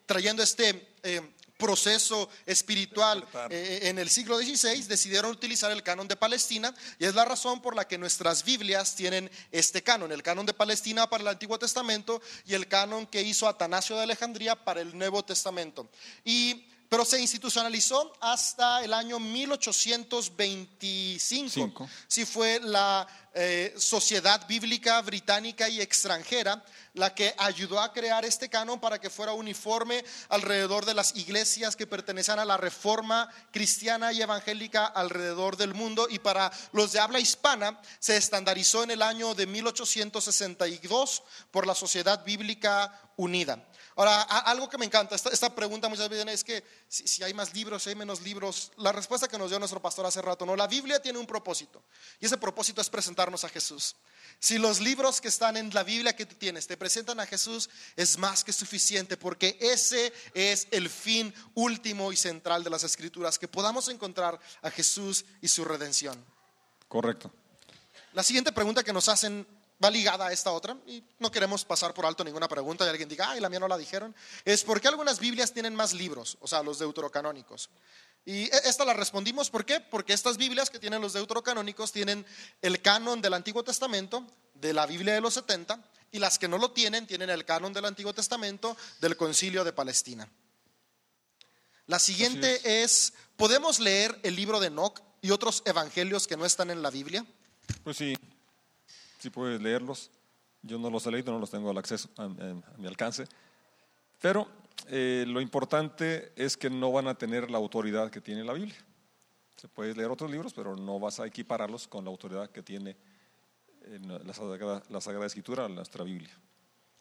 trayendo 0.06 0.44
este 0.44 0.88
eh, 1.04 1.22
proceso 1.58 2.30
espiritual 2.46 3.22
Despertar. 3.22 3.54
eh, 3.54 3.80
en 3.84 4.00
el 4.00 4.10
siglo 4.10 4.38
XVI, 4.38 4.84
decidieron 4.84 5.32
utilizar 5.32 5.72
el 5.72 5.84
canon 5.84 6.08
de 6.08 6.16
Palestina 6.16 6.74
y 7.00 7.06
es 7.06 7.16
la 7.16 7.26
razón 7.26 7.62
por 7.62 7.76
la 7.76 7.88
que 7.88 7.98
nuestras 7.98 8.44
Biblias 8.44 8.96
tienen 8.96 9.30
este 9.52 9.82
canon, 9.82 10.12
el 10.12 10.24
canon 10.24 10.46
de 10.46 10.54
Palestina 10.54 11.10
para 11.10 11.22
el 11.22 11.28
Antiguo 11.30 11.58
Testamento 11.58 12.22
y 12.46 12.54
el 12.54 12.68
canon 12.68 13.08
que 13.08 13.22
hizo 13.22 13.48
Atanasio 13.48 13.96
de 13.96 14.04
Alejandría 14.04 14.56
para 14.56 14.82
el 14.82 14.98
Nuevo 14.98 15.24
Testamento. 15.24 15.90
Y 16.24 16.66
pero 16.96 17.04
se 17.04 17.20
institucionalizó 17.20 18.14
hasta 18.22 18.82
el 18.82 18.94
año 18.94 19.20
1825. 19.20 21.20
Cinco. 21.20 21.90
Sí 22.08 22.26
fue 22.26 22.62
la 22.62 23.06
eh, 23.34 23.76
Sociedad 23.78 24.48
Bíblica 24.48 25.02
Británica 25.02 25.68
y 25.68 25.82
Extranjera 25.82 26.64
la 26.94 27.14
que 27.14 27.36
ayudó 27.38 27.82
a 27.82 27.92
crear 27.92 28.24
este 28.24 28.48
canon 28.48 28.80
para 28.80 29.02
que 29.02 29.10
fuera 29.10 29.34
uniforme 29.34 30.06
alrededor 30.30 30.86
de 30.86 30.94
las 30.94 31.18
iglesias 31.18 31.76
que 31.76 31.86
pertenecían 31.86 32.40
a 32.40 32.46
la 32.46 32.56
reforma 32.56 33.30
cristiana 33.52 34.14
y 34.14 34.22
evangélica 34.22 34.86
alrededor 34.86 35.58
del 35.58 35.74
mundo 35.74 36.08
y 36.10 36.20
para 36.20 36.50
los 36.72 36.94
de 36.94 37.02
habla 37.02 37.20
hispana 37.20 37.78
se 38.00 38.16
estandarizó 38.16 38.84
en 38.84 38.92
el 38.92 39.02
año 39.02 39.36
de 39.36 39.48
1862 39.48 41.24
por 41.52 41.68
la 41.68 41.76
Sociedad 41.76 42.24
Bíblica 42.24 43.02
Unida. 43.18 43.62
Ahora, 43.98 44.24
algo 44.24 44.68
que 44.68 44.78
me 44.78 44.86
encanta, 44.86 45.16
esta, 45.16 45.30
esta 45.30 45.56
pregunta 45.56 45.88
muchas 45.88 46.10
veces 46.10 46.28
es 46.28 46.44
que 46.44 46.64
si, 46.90 47.08
si 47.08 47.24
hay 47.24 47.34
más 47.34 47.54
libros, 47.54 47.84
si 47.84 47.90
hay 47.90 47.96
menos 47.96 48.22
libros, 48.22 48.74
la 48.78 48.92
respuesta 48.92 49.30
que 49.30 49.38
nos 49.38 49.50
dio 49.50 49.58
nuestro 49.58 49.82
pastor 49.82 50.06
hace 50.06 50.22
rato, 50.22 50.46
no, 50.46 50.56
la 50.58 50.68
Biblia 50.68 51.02
tiene 51.02 51.18
un 51.18 51.26
propósito 51.26 51.82
y 52.20 52.26
ese 52.26 52.38
propósito 52.38 52.82
es 52.82 52.90
presentarnos 52.90 53.46
a 53.46 53.50
Jesús. 53.50 53.96
Si 54.40 54.58
los 54.58 54.82
libros 54.82 55.22
que 55.22 55.30
están 55.30 55.56
en 55.56 55.74
la 55.74 55.84
Biblia 55.84 56.14
que 56.14 56.26
tú 56.26 56.36
tienes 56.36 56.68
te 56.68 56.76
presentan 56.76 57.22
a 57.22 57.26
Jesús, 57.26 57.70
es 57.96 58.18
más 58.18 58.44
que 58.44 58.52
suficiente 58.52 59.16
porque 59.16 59.58
ese 59.62 60.12
es 60.34 60.68
el 60.72 60.90
fin 60.90 61.34
último 61.54 62.12
y 62.12 62.18
central 62.18 62.66
de 62.66 62.70
las 62.70 62.84
escrituras, 62.84 63.40
que 63.40 63.48
podamos 63.48 63.88
encontrar 63.88 64.38
a 64.62 64.72
Jesús 64.72 65.24
y 65.42 65.48
su 65.48 65.64
redención. 65.64 66.22
Correcto. 66.90 67.32
La 68.12 68.24
siguiente 68.24 68.52
pregunta 68.52 68.84
que 68.84 68.94
nos 68.94 69.08
hacen 69.08 69.48
va 69.84 69.90
ligada 69.90 70.28
a 70.28 70.32
esta 70.32 70.52
otra 70.52 70.78
y 70.88 71.04
no 71.20 71.32
queremos 71.32 71.66
pasar 71.66 71.94
por 71.94 72.06
alto 72.06 72.24
ninguna 72.24 72.48
pregunta 72.48 72.86
y 72.86 72.90
alguien 72.90 73.10
diga, 73.10 73.32
ay, 73.32 73.40
la 73.40 73.50
mía 73.50 73.60
no 73.60 73.68
la 73.68 73.78
dijeron. 73.78 74.16
Es 74.46 74.64
por 74.64 74.80
qué 74.82 74.88
algunas 74.88 75.20
Biblias 75.20 75.54
tienen 75.54 75.76
más 75.76 75.94
libros, 75.94 76.38
o 76.42 76.48
sea, 76.48 76.64
los 76.64 76.80
deuterocanónicos. 76.80 77.70
Y 78.26 78.46
e- 78.46 78.62
esta 78.66 78.86
la 78.86 78.94
respondimos, 78.94 79.50
¿por 79.50 79.66
qué? 79.66 79.80
Porque 79.80 80.14
estas 80.14 80.38
Biblias 80.38 80.70
que 80.70 80.80
tienen 80.80 81.02
los 81.02 81.14
deuterocanónicos 81.14 81.92
tienen 81.92 82.26
el 82.62 82.82
canon 82.82 83.22
del 83.22 83.34
Antiguo 83.34 83.64
Testamento, 83.64 84.26
de 84.54 84.74
la 84.74 84.86
Biblia 84.86 85.14
de 85.14 85.22
los 85.22 85.34
70, 85.36 85.80
y 86.12 86.20
las 86.20 86.40
que 86.40 86.48
no 86.48 86.58
lo 86.58 86.72
tienen 86.72 87.06
tienen 87.08 87.30
el 87.30 87.46
canon 87.46 87.74
del 87.74 87.86
Antiguo 87.86 88.14
Testamento 88.14 88.78
del 89.02 89.18
Concilio 89.18 89.64
de 89.64 89.74
Palestina. 89.74 90.28
La 91.88 92.00
siguiente 92.00 92.84
es, 92.84 93.14
¿podemos 93.36 93.80
leer 93.80 94.20
el 94.24 94.36
libro 94.36 94.60
de 94.60 94.68
Enoch 94.68 95.02
y 95.22 95.30
otros 95.30 95.62
evangelios 95.66 96.26
que 96.26 96.38
no 96.38 96.46
están 96.46 96.72
en 96.72 96.82
la 96.82 96.90
Biblia? 96.90 97.26
Pues 97.84 97.98
sí, 97.98 98.16
sí 99.26 99.30
puedes 99.32 99.60
leerlos. 99.62 100.12
Yo 100.62 100.78
no 100.78 100.90
los 100.90 101.06
he 101.08 101.12
leído, 101.12 101.32
no 101.34 101.40
los 101.40 101.50
tengo 101.50 101.70
al 101.72 101.78
acceso, 101.78 102.10
a, 102.18 102.24
a- 102.24 102.26
a 102.26 102.78
mi 102.78 102.88
alcance. 102.88 103.26
Pero 104.22 104.48
eh, 104.88 105.26
lo 105.28 105.42
importante 105.42 106.32
es 106.36 106.56
que 106.58 106.70
no 106.70 106.92
van 106.92 107.08
a 107.08 107.16
tener 107.18 107.50
la 107.50 107.58
autoridad 107.58 108.10
que 108.12 108.22
tiene 108.22 108.44
la 108.44 108.54
Biblia. 108.54 108.78
Se 109.58 109.68
puede 109.68 109.96
leer 109.96 110.12
otros 110.12 110.30
libros, 110.30 110.54
pero 110.54 110.76
no 110.76 111.00
vas 111.00 111.20
a 111.20 111.26
equipararlos 111.26 111.88
con 111.88 112.04
la 112.06 112.12
autoridad 112.12 112.50
que 112.52 112.62
tiene 112.62 112.96
en 113.86 114.28
la 114.28 114.34
Sagrada, 114.34 114.84
la 114.90 115.02
Sagrada 115.02 115.26
Escritura, 115.26 115.68
nuestra 115.68 116.04
Biblia. 116.04 116.32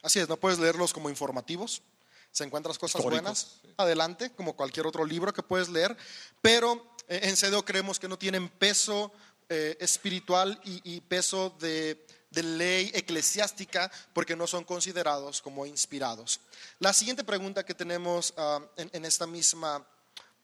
Así 0.02 0.18
es, 0.18 0.28
no 0.28 0.36
puedes 0.36 0.58
leerlos 0.58 0.92
como 0.92 1.08
informativos. 1.10 1.82
Se 2.30 2.44
encuentras 2.44 2.78
cosas 2.78 3.00
Históricos, 3.00 3.22
buenas 3.22 3.60
adelante, 3.76 4.30
como 4.30 4.54
cualquier 4.56 4.86
otro 4.86 5.04
libro 5.04 5.32
que 5.32 5.42
puedes 5.42 5.68
leer, 5.68 5.96
pero 6.42 6.84
eh, 7.08 7.20
en 7.24 7.36
CEDO 7.36 7.64
creemos 7.64 7.98
que 8.00 8.08
no 8.08 8.18
tienen 8.18 8.48
peso 8.48 9.12
eh, 9.54 9.76
espiritual 9.78 10.60
y, 10.64 11.00
peso 11.02 11.50
de, 11.60 12.04
de 12.30 12.42
ley 12.42 12.90
eclesiástica 12.92 13.90
porque 14.12 14.34
no 14.34 14.46
son 14.46 14.64
considerados 14.64 15.40
como 15.40 15.64
inspirados. 15.64 16.40
La 16.80 16.92
siguiente 16.92 17.22
pregunta 17.22 17.64
que 17.64 17.74
tenemos 17.74 18.34
ah, 18.36 18.60
en, 18.76 18.90
en 18.92 19.04
esta 19.04 19.26
misma 19.26 19.86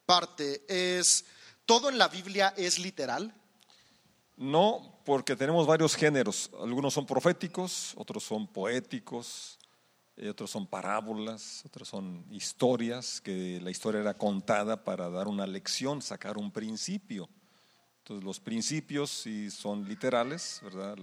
parte 0.06 0.62
es, 0.68 1.24
¿todo 1.66 1.88
en 1.88 1.98
la 1.98 2.06
Biblia 2.06 2.54
es 2.56 2.78
literal? 2.78 3.34
No, 4.36 5.02
porque 5.04 5.34
tenemos 5.34 5.66
varios 5.66 5.96
géneros. 5.96 6.50
Algunos 6.61 6.94
son 6.94 7.04
proféticos, 7.04 7.94
otros 7.96 8.22
son 8.22 8.46
poéticos, 8.46 9.58
eh, 10.16 10.28
otros 10.28 10.50
son 10.50 10.66
parábolas, 10.66 11.62
otros 11.64 11.88
son 11.88 12.24
historias, 12.30 13.20
que 13.20 13.58
la 13.62 13.70
historia 13.70 14.02
era 14.02 14.14
contada 14.18 14.84
para 14.84 15.08
dar 15.11 15.28
una 15.28 15.46
lección, 15.46 16.02
sacar 16.02 16.38
un 16.38 16.50
principio. 16.52 17.28
Entonces 18.01 18.24
los 18.24 18.40
principios 18.40 19.11
sí 19.11 19.51
son 19.51 19.88
literales, 19.88 20.61
¿verdad? 20.62 20.96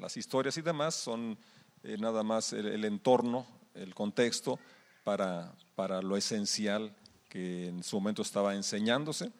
Las 0.00 0.16
historias 0.16 0.56
y 0.56 0.62
demás 0.62 0.94
son 0.94 1.36
eh, 1.82 1.96
nada 1.98 2.22
más 2.22 2.52
el, 2.52 2.84
entorno, 2.84 3.46
el 3.74 3.94
contexto 3.94 4.58
para, 5.02 5.52
para 5.74 6.00
lo 6.00 6.16
esencial 6.16 6.94
que 7.28 7.68
en 7.68 7.82
su 7.82 7.96
momento 7.96 8.22
estaba 8.22 8.54
enseñándose 8.54 9.30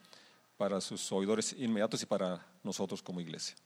para 0.57 0.81
sus 0.81 1.11
oidores 1.12 1.55
inmediatos 1.59 2.03
y 2.03 2.07
para 2.07 2.45
nosotros 2.62 3.03
como 3.03 3.21
iglesia. 3.21 3.57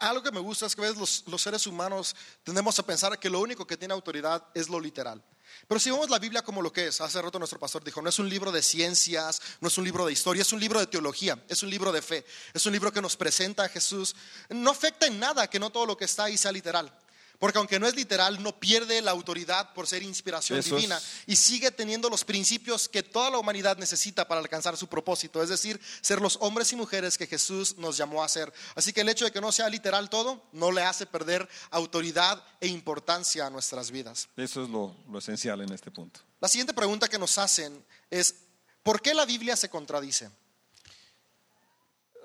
Algo 0.00 0.22
que 0.22 0.32
me 0.32 0.40
gusta 0.40 0.66
es 0.66 0.74
que 0.74 0.80
a 0.80 0.84
veces 0.84 0.98
los, 0.98 1.24
los 1.28 1.42
seres 1.42 1.66
humanos 1.66 2.16
tendemos 2.42 2.78
a 2.78 2.82
pensar 2.82 3.18
que 3.18 3.28
lo 3.28 3.40
único 3.40 3.66
que 3.66 3.76
tiene 3.76 3.92
autoridad 3.92 4.42
es 4.54 4.68
lo 4.68 4.80
literal. 4.80 5.22
Pero 5.68 5.80
si 5.80 5.90
vemos 5.90 6.10
la 6.10 6.18
Biblia 6.18 6.42
como 6.42 6.62
lo 6.62 6.72
que 6.72 6.88
es, 6.88 7.00
hace 7.00 7.20
rato 7.20 7.38
nuestro 7.38 7.58
pastor 7.58 7.82
dijo, 7.82 8.00
no 8.02 8.08
es 8.08 8.18
un 8.18 8.28
libro 8.28 8.52
de 8.52 8.62
ciencias, 8.62 9.40
no 9.60 9.68
es 9.68 9.78
un 9.78 9.84
libro 9.84 10.06
de 10.06 10.12
historia, 10.12 10.42
es 10.42 10.52
un 10.52 10.60
libro 10.60 10.80
de 10.80 10.86
teología, 10.86 11.42
es 11.48 11.62
un 11.62 11.70
libro 11.70 11.92
de 11.92 12.02
fe, 12.02 12.24
es 12.54 12.66
un 12.66 12.72
libro 12.72 12.92
que 12.92 13.02
nos 13.02 13.16
presenta 13.16 13.64
a 13.64 13.68
Jesús. 13.68 14.14
No 14.48 14.70
afecta 14.70 15.06
en 15.06 15.18
nada 15.18 15.48
que 15.48 15.58
no 15.58 15.70
todo 15.70 15.86
lo 15.86 15.96
que 15.96 16.04
está 16.04 16.24
ahí 16.24 16.36
sea 16.36 16.52
literal. 16.52 16.92
Porque 17.38 17.58
aunque 17.58 17.78
no 17.78 17.86
es 17.86 17.94
literal, 17.94 18.42
no 18.42 18.58
pierde 18.58 19.02
la 19.02 19.10
autoridad 19.10 19.74
por 19.74 19.86
ser 19.86 20.02
inspiración 20.02 20.58
Eso 20.58 20.76
es- 20.76 20.82
divina 20.82 21.00
y 21.26 21.36
sigue 21.36 21.70
teniendo 21.70 22.08
los 22.08 22.24
principios 22.24 22.88
que 22.88 23.02
toda 23.02 23.28
la 23.30 23.38
humanidad 23.38 23.76
necesita 23.76 24.26
para 24.26 24.40
alcanzar 24.40 24.76
su 24.76 24.86
propósito, 24.88 25.42
es 25.42 25.48
decir, 25.48 25.80
ser 26.00 26.20
los 26.20 26.38
hombres 26.40 26.72
y 26.72 26.76
mujeres 26.76 27.18
que 27.18 27.26
Jesús 27.26 27.76
nos 27.76 27.96
llamó 27.96 28.24
a 28.24 28.28
ser. 28.28 28.52
Así 28.74 28.92
que 28.92 29.02
el 29.02 29.08
hecho 29.08 29.24
de 29.26 29.32
que 29.32 29.40
no 29.40 29.52
sea 29.52 29.68
literal 29.68 30.08
todo 30.08 30.42
no 30.52 30.72
le 30.72 30.82
hace 30.82 31.04
perder 31.06 31.46
autoridad 31.70 32.42
e 32.60 32.68
importancia 32.68 33.46
a 33.46 33.50
nuestras 33.50 33.90
vidas. 33.90 34.28
Eso 34.36 34.62
es 34.64 34.70
lo, 34.70 34.96
lo 35.10 35.18
esencial 35.18 35.60
en 35.60 35.72
este 35.72 35.90
punto. 35.90 36.20
La 36.40 36.48
siguiente 36.48 36.72
pregunta 36.74 37.08
que 37.08 37.18
nos 37.18 37.38
hacen 37.38 37.84
es, 38.10 38.34
¿por 38.82 39.02
qué 39.02 39.12
la 39.14 39.24
Biblia 39.26 39.56
se 39.56 39.68
contradice? 39.68 40.30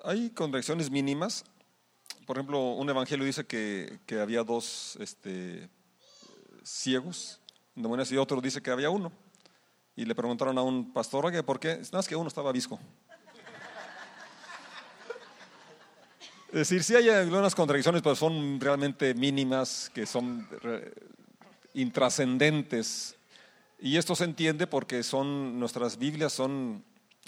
Hay 0.03 0.29
contradicciones 0.31 0.89
mínimas. 0.89 1.43
Por 2.25 2.37
ejemplo, 2.37 2.59
un 2.73 2.89
evangelio 2.89 3.25
dice 3.25 3.45
que, 3.45 3.99
que 4.05 4.19
había 4.19 4.43
dos 4.43 4.97
este, 4.99 5.69
ciegos, 6.63 7.41
y 7.75 8.17
otro 8.17 8.41
dice 8.41 8.61
que 8.61 8.71
había 8.71 8.89
uno. 8.89 9.11
Y 9.95 10.05
le 10.05 10.15
preguntaron 10.15 10.57
a 10.57 10.61
un 10.61 10.93
pastor, 10.93 11.25
oye, 11.25 11.41
¿por 11.43 11.59
qué? 11.59 11.81
No, 11.91 11.99
es 11.99 12.07
que 12.07 12.15
uno 12.15 12.27
estaba 12.27 12.51
visco. 12.51 12.79
Es 16.47 16.69
decir, 16.69 16.83
sí 16.83 16.95
hay 16.95 17.07
algunas 17.09 17.55
contradicciones, 17.55 18.01
pero 18.01 18.15
son 18.15 18.59
realmente 18.59 19.13
mínimas, 19.13 19.89
que 19.93 20.05
son 20.05 20.47
intrascendentes. 21.73 23.15
Y 23.79 23.97
esto 23.97 24.15
se 24.15 24.25
entiende 24.25 24.67
porque 24.67 25.01
son 25.01 25.59
nuestras 25.59 25.97
Biblias 25.97 26.33
son 26.33 26.83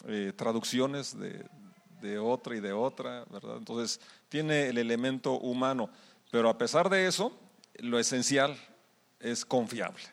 eh, 0.08 0.34
traducciones 0.36 1.18
de, 1.18 1.46
de 2.04 2.20
otra 2.20 2.56
y 2.56 2.60
de 2.60 2.74
otra, 2.74 3.26
¿verdad? 3.30 3.58
Entonces 3.58 3.99
tiene 4.28 4.68
el 4.68 4.78
elemento 4.78 5.39
humano, 5.39 5.89
pero 6.30 6.49
a 6.49 6.58
pesar 6.58 6.89
de 6.89 7.08
eso, 7.08 7.32
lo 7.78 7.97
esencial 7.97 8.58
es 9.20 9.45
confiable. 9.45 10.04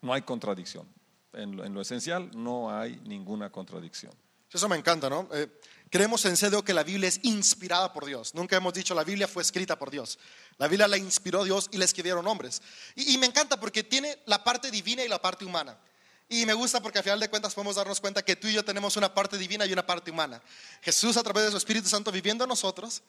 No 0.00 0.14
hay 0.14 0.22
contradicción. 0.22 0.88
En 1.34 1.56
lo, 1.56 1.64
en 1.64 1.74
lo 1.74 1.82
esencial 1.82 2.30
no 2.34 2.74
hay 2.74 2.98
ninguna 3.04 3.50
contradicción. 3.50 4.12
Eso 4.50 4.68
me 4.68 4.76
encanta, 4.76 5.10
¿no? 5.10 5.28
Eh, 5.32 5.48
creemos 5.90 6.24
en 6.24 6.36
CDO 6.36 6.64
que 6.64 6.72
la 6.72 6.84
Biblia 6.84 7.08
es 7.08 7.20
inspirada 7.24 7.92
por 7.92 8.06
Dios. 8.06 8.34
Nunca 8.34 8.56
hemos 8.56 8.72
dicho 8.72 8.94
la 8.94 9.04
Biblia 9.04 9.28
fue 9.28 9.42
escrita 9.42 9.78
por 9.78 9.90
Dios. 9.90 10.18
La 10.58 10.68
Biblia 10.68 10.88
la 10.88 10.96
inspiró 10.96 11.44
Dios 11.44 11.68
y 11.72 11.76
la 11.76 11.84
escribieron 11.84 12.26
hombres. 12.26 12.62
Y 12.94 13.18
me 13.18 13.26
encanta 13.26 13.58
porque 13.58 13.82
tiene 13.82 14.16
la 14.26 14.42
parte 14.44 14.70
divina 14.70 15.04
y 15.04 15.08
la 15.08 15.20
parte 15.20 15.44
humana. 15.44 15.76
Y 16.34 16.46
me 16.46 16.52
gusta 16.52 16.82
porque 16.82 16.98
al 16.98 17.04
final 17.04 17.20
de 17.20 17.30
cuentas 17.30 17.54
podemos 17.54 17.76
darnos 17.76 18.00
cuenta 18.00 18.24
que 18.24 18.34
tú 18.34 18.48
y 18.48 18.54
yo 18.54 18.64
tenemos 18.64 18.96
una 18.96 19.14
parte 19.14 19.38
divina 19.38 19.66
y 19.66 19.72
una 19.72 19.86
parte 19.86 20.10
humana. 20.10 20.42
Jesús 20.82 21.16
a 21.16 21.22
través 21.22 21.44
de 21.44 21.50
su 21.52 21.56
Espíritu 21.56 21.88
Santo 21.88 22.10
viviendo 22.10 22.42
en 22.42 22.48
nosotros, 22.48 23.02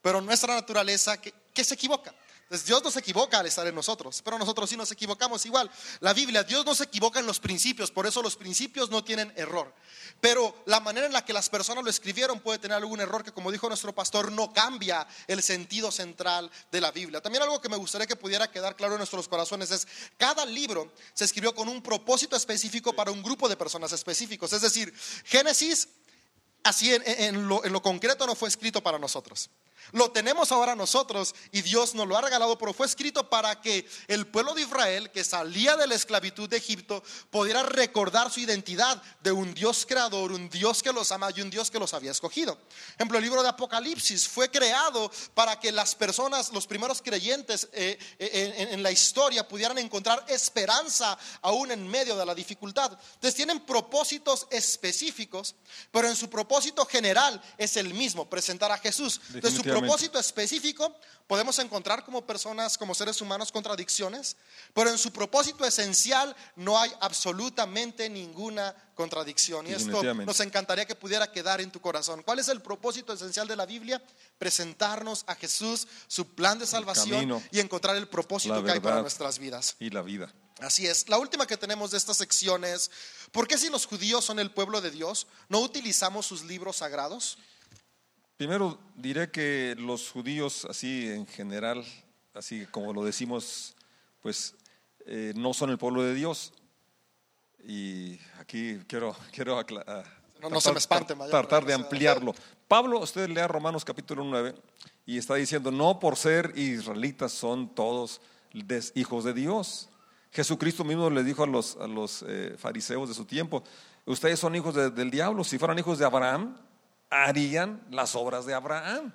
pero 0.00 0.20
nuestra 0.20 0.54
naturaleza 0.54 1.20
que, 1.20 1.34
que 1.52 1.64
se 1.64 1.74
equivoca. 1.74 2.14
Dios 2.50 2.82
no 2.82 2.90
se 2.90 2.98
equivoca 2.98 3.38
al 3.38 3.46
estar 3.46 3.64
en 3.68 3.74
nosotros, 3.76 4.22
pero 4.24 4.36
nosotros 4.36 4.68
sí 4.68 4.76
nos 4.76 4.90
equivocamos 4.90 5.46
igual. 5.46 5.70
La 6.00 6.12
Biblia, 6.12 6.42
Dios 6.42 6.66
no 6.66 6.74
se 6.74 6.82
equivoca 6.82 7.20
en 7.20 7.26
los 7.26 7.38
principios, 7.38 7.92
por 7.92 8.08
eso 8.08 8.22
los 8.22 8.34
principios 8.34 8.90
no 8.90 9.04
tienen 9.04 9.32
error. 9.36 9.72
Pero 10.20 10.60
la 10.66 10.80
manera 10.80 11.06
en 11.06 11.12
la 11.12 11.24
que 11.24 11.32
las 11.32 11.48
personas 11.48 11.84
lo 11.84 11.90
escribieron 11.90 12.40
puede 12.40 12.58
tener 12.58 12.76
algún 12.76 13.00
error 13.00 13.22
que, 13.22 13.30
como 13.30 13.52
dijo 13.52 13.68
nuestro 13.68 13.94
pastor, 13.94 14.32
no 14.32 14.52
cambia 14.52 15.06
el 15.28 15.44
sentido 15.44 15.92
central 15.92 16.50
de 16.72 16.80
la 16.80 16.90
Biblia. 16.90 17.20
También 17.20 17.44
algo 17.44 17.60
que 17.60 17.68
me 17.68 17.76
gustaría 17.76 18.08
que 18.08 18.16
pudiera 18.16 18.50
quedar 18.50 18.74
claro 18.74 18.94
en 18.94 18.98
nuestros 18.98 19.28
corazones 19.28 19.70
es, 19.70 19.86
cada 20.16 20.44
libro 20.44 20.92
se 21.14 21.26
escribió 21.26 21.54
con 21.54 21.68
un 21.68 21.80
propósito 21.80 22.34
específico 22.34 22.92
para 22.92 23.12
un 23.12 23.22
grupo 23.22 23.48
de 23.48 23.56
personas 23.56 23.92
específicos. 23.92 24.52
Es 24.52 24.62
decir, 24.62 24.92
Génesis 25.24 25.86
así 26.64 26.92
en 26.92 27.48
lo 27.48 27.82
concreto 27.82 28.26
no 28.26 28.34
fue 28.34 28.48
escrito 28.48 28.82
para 28.82 28.98
nosotros. 28.98 29.50
Lo 29.92 30.10
tenemos 30.10 30.52
ahora 30.52 30.76
nosotros 30.76 31.34
y 31.52 31.62
Dios 31.62 31.94
nos 31.94 32.06
lo 32.06 32.16
ha 32.16 32.20
regalado, 32.20 32.56
pero 32.58 32.72
fue 32.72 32.86
escrito 32.86 33.28
para 33.28 33.60
que 33.60 33.88
el 34.08 34.26
pueblo 34.26 34.54
de 34.54 34.62
Israel 34.62 35.10
que 35.10 35.24
salía 35.24 35.76
de 35.76 35.86
la 35.86 35.94
esclavitud 35.94 36.48
de 36.48 36.58
Egipto 36.58 37.02
pudiera 37.30 37.62
recordar 37.62 38.30
su 38.30 38.40
identidad 38.40 39.02
de 39.20 39.32
un 39.32 39.54
Dios 39.54 39.84
creador, 39.86 40.32
un 40.32 40.48
Dios 40.48 40.82
que 40.82 40.92
los 40.92 41.10
ama 41.12 41.30
y 41.34 41.40
un 41.40 41.50
Dios 41.50 41.70
que 41.70 41.78
los 41.78 41.94
había 41.94 42.10
escogido. 42.10 42.58
Ejemplo, 42.94 43.18
el 43.18 43.24
libro 43.24 43.42
de 43.42 43.48
Apocalipsis 43.48 44.28
fue 44.28 44.50
creado 44.50 45.10
para 45.34 45.58
que 45.58 45.72
las 45.72 45.94
personas, 45.94 46.52
los 46.52 46.66
primeros 46.66 47.02
creyentes 47.02 47.68
eh, 47.72 47.98
eh, 48.18 48.54
en, 48.58 48.68
en 48.74 48.82
la 48.82 48.92
historia 48.92 49.46
pudieran 49.48 49.78
encontrar 49.78 50.24
esperanza 50.28 51.18
aún 51.42 51.72
en 51.72 51.86
medio 51.88 52.16
de 52.16 52.26
la 52.26 52.34
dificultad. 52.34 52.92
Entonces 53.14 53.34
tienen 53.34 53.60
propósitos 53.60 54.46
específicos, 54.50 55.54
pero 55.90 56.08
en 56.08 56.16
su 56.16 56.30
propósito 56.30 56.86
general 56.86 57.40
es 57.58 57.76
el 57.76 57.92
mismo, 57.94 58.28
presentar 58.28 58.70
a 58.70 58.78
Jesús. 58.78 59.20
Entonces 59.34 59.60
su. 59.60 59.69
Propósito 59.70 60.18
específico 60.18 60.94
podemos 61.26 61.58
encontrar 61.58 62.04
como 62.04 62.26
personas, 62.26 62.76
como 62.76 62.94
seres 62.94 63.20
humanos, 63.20 63.52
contradicciones, 63.52 64.36
pero 64.74 64.90
en 64.90 64.98
su 64.98 65.12
propósito 65.12 65.64
esencial 65.64 66.34
no 66.56 66.78
hay 66.78 66.92
absolutamente 67.00 68.08
ninguna 68.10 68.74
contradicción. 68.94 69.66
Y 69.66 69.72
esto 69.72 70.02
nos 70.02 70.40
encantaría 70.40 70.84
que 70.84 70.94
pudiera 70.94 71.30
quedar 71.30 71.60
en 71.60 71.70
tu 71.70 71.80
corazón. 71.80 72.22
¿Cuál 72.22 72.38
es 72.38 72.48
el 72.48 72.60
propósito 72.60 73.12
esencial 73.12 73.48
de 73.48 73.56
la 73.56 73.64
Biblia? 73.64 74.02
Presentarnos 74.38 75.24
a 75.26 75.34
Jesús, 75.34 75.86
su 76.08 76.26
plan 76.26 76.58
de 76.58 76.66
salvación 76.66 77.10
camino, 77.10 77.42
y 77.50 77.60
encontrar 77.60 77.96
el 77.96 78.08
propósito 78.08 78.62
que 78.62 78.72
hay 78.72 78.80
para 78.80 79.00
nuestras 79.00 79.38
vidas. 79.38 79.76
Y 79.78 79.90
la 79.90 80.02
vida. 80.02 80.32
Así 80.60 80.86
es. 80.86 81.08
La 81.08 81.18
última 81.18 81.46
que 81.46 81.56
tenemos 81.56 81.90
de 81.90 81.98
esta 81.98 82.12
sección 82.12 82.64
es, 82.64 82.90
¿por 83.32 83.48
qué 83.48 83.56
si 83.56 83.70
los 83.70 83.86
judíos 83.86 84.24
son 84.24 84.38
el 84.38 84.50
pueblo 84.50 84.80
de 84.80 84.90
Dios, 84.90 85.26
no 85.48 85.60
utilizamos 85.60 86.26
sus 86.26 86.44
libros 86.44 86.76
sagrados? 86.76 87.38
Primero 88.40 88.78
diré 88.96 89.30
que 89.30 89.76
los 89.78 90.08
judíos, 90.10 90.64
así 90.64 91.10
en 91.10 91.26
general, 91.26 91.84
así 92.32 92.64
como 92.70 92.94
lo 92.94 93.04
decimos, 93.04 93.74
pues 94.22 94.54
eh, 95.04 95.34
no 95.36 95.52
son 95.52 95.68
el 95.68 95.76
pueblo 95.76 96.02
de 96.02 96.14
Dios. 96.14 96.54
Y 97.66 98.18
aquí 98.38 98.78
quiero, 98.88 99.14
quiero 99.32 99.58
acla- 99.58 99.84
ah, 99.86 100.04
No- 100.40 100.48
no 100.48 100.58
se 100.62 100.72
me 100.72 100.78
espante, 100.78 101.14
Mayor, 101.14 101.30
tratar 101.32 101.66
de 101.66 101.74
ampliarlo. 101.74 102.34
Pablo, 102.66 103.00
usted 103.00 103.28
lea 103.28 103.46
Romanos 103.46 103.84
capítulo 103.84 104.24
9 104.24 104.54
y 105.04 105.18
está 105.18 105.34
diciendo, 105.34 105.70
no 105.70 106.00
por 106.00 106.16
ser 106.16 106.54
israelitas 106.56 107.32
son 107.32 107.68
todos 107.74 108.22
hijos 108.94 109.24
de 109.24 109.34
Dios. 109.34 109.90
Jesucristo 110.32 110.82
mismo 110.82 111.10
le 111.10 111.24
dijo 111.24 111.42
a 111.44 111.46
los, 111.46 111.76
a 111.76 111.86
los 111.86 112.24
eh, 112.26 112.54
fariseos 112.56 113.06
de 113.06 113.14
su 113.14 113.26
tiempo, 113.26 113.62
ustedes 114.06 114.40
son 114.40 114.54
hijos 114.56 114.74
de- 114.74 114.88
del 114.90 115.10
diablo, 115.10 115.44
si 115.44 115.58
fueran 115.58 115.78
hijos 115.78 115.98
de 115.98 116.06
Abraham, 116.06 116.56
harían 117.10 117.82
las 117.90 118.14
obras 118.14 118.46
de 118.46 118.54
Abraham. 118.54 119.12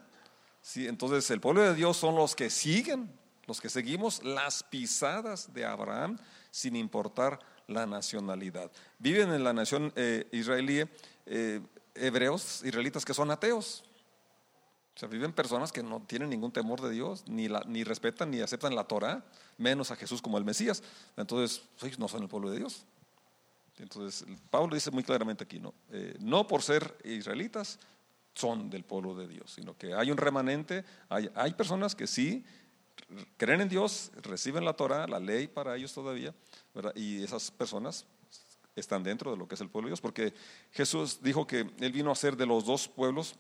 Sí, 0.62 0.88
entonces 0.88 1.30
el 1.32 1.40
pueblo 1.42 1.62
de 1.62 1.74
Dios 1.76 1.98
son 1.98 2.16
los 2.16 2.36
que 2.36 2.50
siguen, 2.50 3.10
los 3.46 3.62
que 3.62 3.70
seguimos 3.70 4.24
las 4.24 4.64
pisadas 4.64 5.54
de 5.54 5.66
Abraham 5.66 6.18
sin 6.52 6.76
importar 6.76 7.40
la 7.68 7.86
nacionalidad. 7.86 8.72
Viven 9.00 9.32
en 9.34 9.44
la 9.44 9.54
nación 9.54 9.92
eh, 9.96 10.28
israelí 10.32 10.84
eh, 11.26 11.62
hebreos, 11.94 12.62
israelitas 12.64 13.06
que 13.06 13.14
son 13.14 13.32
ateos. 13.32 13.84
O 14.96 15.00
sea, 15.00 15.10
viven 15.10 15.34
personas 15.34 15.72
que 15.72 15.84
no 15.84 16.02
tienen 16.08 16.30
ningún 16.30 16.52
temor 16.54 16.82
de 16.82 16.90
Dios, 16.90 17.24
ni, 17.28 17.48
la- 17.50 17.64
ni 17.68 17.84
respetan 17.84 18.32
ni 18.32 18.40
aceptan 18.40 18.76
la 18.76 18.86
Torah, 18.86 19.24
menos 19.58 19.92
a 19.92 19.96
Jesús 19.98 20.22
como 20.22 20.38
el 20.38 20.46
Mesías. 20.46 20.82
Entonces, 21.18 21.64
ellos 21.82 22.00
no 22.00 22.08
son 22.08 22.24
el 22.24 22.30
pueblo 22.30 22.50
de 22.50 22.60
Dios. 22.60 22.86
Entonces, 23.78 24.26
Pablo 24.50 24.74
dice 24.76 24.92
muy 24.92 25.04
claramente 25.04 25.44
aquí, 25.44 25.60
¿no? 25.60 25.74
Eh, 25.92 26.16
no 26.20 26.48
por 26.48 26.62
ser 26.62 26.98
israelitas 27.04 27.80
son 28.34 28.70
del 28.70 28.84
pueblo 28.84 29.16
de 29.16 29.28
Dios, 29.28 29.52
sino 29.52 29.78
que 29.78 29.94
hay 29.94 30.12
un 30.12 30.18
remanente, 30.18 30.84
hay, 31.10 31.30
hay 31.36 31.54
personas 31.54 31.96
que 31.96 32.08
sí 32.08 32.46
creen 33.38 33.62
en 33.62 33.70
Dios, 33.70 34.12
reciben 34.22 34.66
la 34.66 34.74
Torah, 34.74 35.08
la 35.08 35.20
ley 35.20 35.48
para 35.48 35.76
ellos 35.76 35.94
todavía, 35.94 36.34
y 36.96 37.24
esas 37.24 37.52
personas 37.52 38.06
están 38.76 39.04
dentro 39.04 39.32
de 39.32 39.38
lo 39.38 39.48
que 39.48 39.56
es 39.56 39.62
el 39.62 39.70
pueblo 39.70 39.88
de 39.88 39.92
Dios, 39.92 40.02
porque 40.02 40.34
Jesús 40.72 41.20
dijo 41.22 41.48
que 41.48 41.70
Él 41.80 41.92
vino 41.92 42.12
a 42.12 42.16
ser 42.16 42.36
de 42.36 42.46
los 42.46 42.66
dos 42.66 42.88
pueblos, 42.88 43.36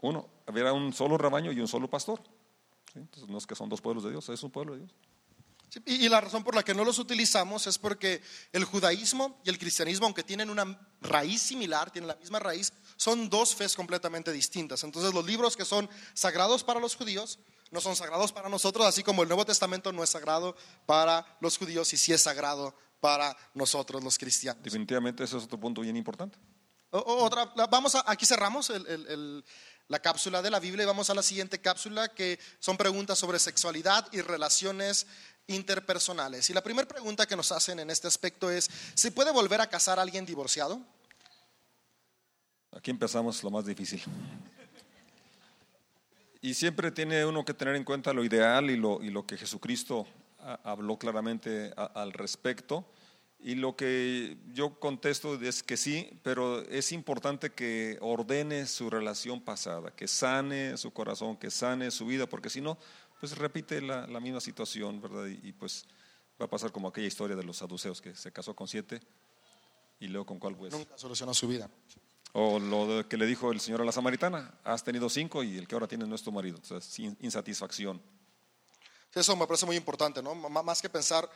uno, 0.00 0.28
había 0.46 0.72
un 0.72 0.92
solo 0.92 1.16
rebaño 1.18 1.52
y 1.52 1.60
un 1.60 1.68
solo 1.68 1.88
pastor. 1.88 2.20
Entonces, 2.94 3.28
no 3.28 3.38
es 3.38 3.46
que 3.46 3.54
son 3.54 3.68
dos 3.68 3.80
pueblos 3.80 4.04
de 4.04 4.10
Dios, 4.10 4.28
es 4.28 4.42
un 4.42 4.50
pueblo 4.50 4.74
de 4.74 4.80
Dios. 4.80 4.94
Y 5.84 6.08
la 6.08 6.20
razón 6.20 6.42
por 6.44 6.54
la 6.54 6.62
que 6.62 6.74
no 6.74 6.84
los 6.84 6.98
utilizamos 6.98 7.66
es 7.66 7.78
porque 7.78 8.22
el 8.52 8.64
judaísmo 8.64 9.40
y 9.44 9.50
el 9.50 9.58
cristianismo, 9.58 10.06
aunque 10.06 10.22
tienen 10.22 10.48
una 10.50 10.78
raíz 11.00 11.42
similar, 11.42 11.90
tienen 11.90 12.08
la 12.08 12.16
misma 12.16 12.38
raíz, 12.38 12.72
son 12.96 13.28
dos 13.28 13.54
fes 13.54 13.74
completamente 13.74 14.32
distintas. 14.32 14.82
Entonces 14.84 15.12
los 15.12 15.24
libros 15.26 15.56
que 15.56 15.64
son 15.64 15.88
sagrados 16.14 16.64
para 16.64 16.80
los 16.80 16.96
judíos 16.96 17.38
no 17.70 17.80
son 17.82 17.96
sagrados 17.96 18.32
para 18.32 18.48
nosotros, 18.48 18.86
así 18.86 19.02
como 19.02 19.22
el 19.22 19.28
Nuevo 19.28 19.44
Testamento 19.44 19.92
no 19.92 20.02
es 20.02 20.08
sagrado 20.10 20.56
para 20.86 21.36
los 21.40 21.58
judíos 21.58 21.92
y 21.92 21.98
sí 21.98 22.12
es 22.14 22.22
sagrado 22.22 22.74
para 23.00 23.36
nosotros 23.52 24.02
los 24.02 24.16
cristianos. 24.16 24.62
Definitivamente 24.62 25.22
ese 25.22 25.36
es 25.36 25.44
otro 25.44 25.60
punto 25.60 25.82
bien 25.82 25.96
importante. 25.96 26.38
O- 26.90 27.24
Otra, 27.24 27.44
vamos 27.70 27.94
a, 27.94 28.02
aquí 28.10 28.24
cerramos 28.24 28.70
el- 28.70 28.86
el- 28.86 29.06
el- 29.08 29.44
la 29.88 30.00
cápsula 30.00 30.40
de 30.42 30.50
la 30.50 30.58
Biblia 30.60 30.82
y 30.84 30.86
vamos 30.86 31.10
a 31.10 31.14
la 31.14 31.22
siguiente 31.22 31.60
cápsula 31.60 32.08
que 32.14 32.38
son 32.58 32.76
preguntas 32.78 33.18
sobre 33.18 33.38
sexualidad 33.38 34.08
y 34.12 34.20
relaciones 34.22 35.06
interpersonales. 35.48 36.48
Y 36.50 36.52
la 36.54 36.62
primera 36.62 36.86
pregunta 36.86 37.26
que 37.26 37.34
nos 37.36 37.50
hacen 37.50 37.80
en 37.80 37.90
este 37.90 38.06
aspecto 38.06 38.50
es, 38.50 38.70
¿se 38.94 39.10
puede 39.10 39.32
volver 39.32 39.60
a 39.60 39.66
casar 39.66 39.98
a 39.98 40.02
alguien 40.02 40.24
divorciado? 40.24 40.80
Aquí 42.70 42.90
empezamos 42.90 43.42
lo 43.42 43.50
más 43.50 43.64
difícil. 43.66 44.02
Y 46.40 46.54
siempre 46.54 46.92
tiene 46.92 47.24
uno 47.24 47.44
que 47.44 47.54
tener 47.54 47.74
en 47.74 47.82
cuenta 47.82 48.12
lo 48.12 48.22
ideal 48.24 48.70
y 48.70 48.76
lo, 48.76 49.02
y 49.02 49.10
lo 49.10 49.26
que 49.26 49.36
Jesucristo 49.36 50.06
ha- 50.38 50.60
habló 50.62 50.96
claramente 50.96 51.72
al 51.76 52.12
respecto. 52.12 52.84
Y 53.40 53.54
lo 53.54 53.76
que 53.76 54.36
yo 54.52 54.78
contesto 54.78 55.34
es 55.40 55.62
que 55.62 55.76
sí, 55.76 56.10
pero 56.22 56.60
es 56.68 56.92
importante 56.92 57.50
que 57.50 57.96
ordene 58.00 58.66
su 58.66 58.90
relación 58.90 59.40
pasada, 59.40 59.92
que 59.94 60.08
sane 60.08 60.76
su 60.76 60.92
corazón, 60.92 61.36
que 61.36 61.50
sane 61.50 61.90
su 61.90 62.06
vida, 62.06 62.26
porque 62.28 62.50
si 62.50 62.60
no, 62.60 62.78
pues 63.20 63.36
repite 63.36 63.80
la, 63.80 64.06
la 64.06 64.20
misma 64.20 64.40
situación, 64.40 65.00
¿verdad? 65.00 65.26
Y, 65.26 65.48
y 65.48 65.52
pues 65.52 65.86
va 66.40 66.46
a 66.46 66.50
pasar 66.50 66.72
como 66.72 66.88
aquella 66.88 67.06
historia 67.06 67.36
de 67.36 67.42
los 67.42 67.56
saduceos, 67.56 68.00
que 68.00 68.14
se 68.14 68.32
casó 68.32 68.54
con 68.54 68.68
siete 68.68 69.00
y 70.00 70.08
luego 70.08 70.26
con 70.26 70.38
cuál 70.38 70.56
pues. 70.56 70.72
Nunca 70.72 70.96
solucionó 70.96 71.34
su 71.34 71.48
vida. 71.48 71.68
O 72.32 72.58
lo 72.58 73.08
que 73.08 73.16
le 73.16 73.26
dijo 73.26 73.50
el 73.52 73.60
Señor 73.60 73.80
a 73.80 73.84
la 73.84 73.92
samaritana, 73.92 74.58
has 74.62 74.84
tenido 74.84 75.08
cinco 75.08 75.42
y 75.42 75.56
el 75.56 75.66
que 75.66 75.74
ahora 75.74 75.88
tienes 75.88 76.08
no 76.08 76.14
es 76.14 76.22
tu 76.22 76.30
marido. 76.30 76.58
O 76.62 76.64
sea, 76.64 76.80
sin 76.80 77.16
insatisfacción. 77.20 78.00
Eso 79.14 79.34
me 79.34 79.46
parece 79.46 79.66
muy 79.66 79.76
importante, 79.76 80.22
¿no? 80.22 80.34
Más 80.34 80.82
que 80.82 80.90
pensar, 80.90 81.28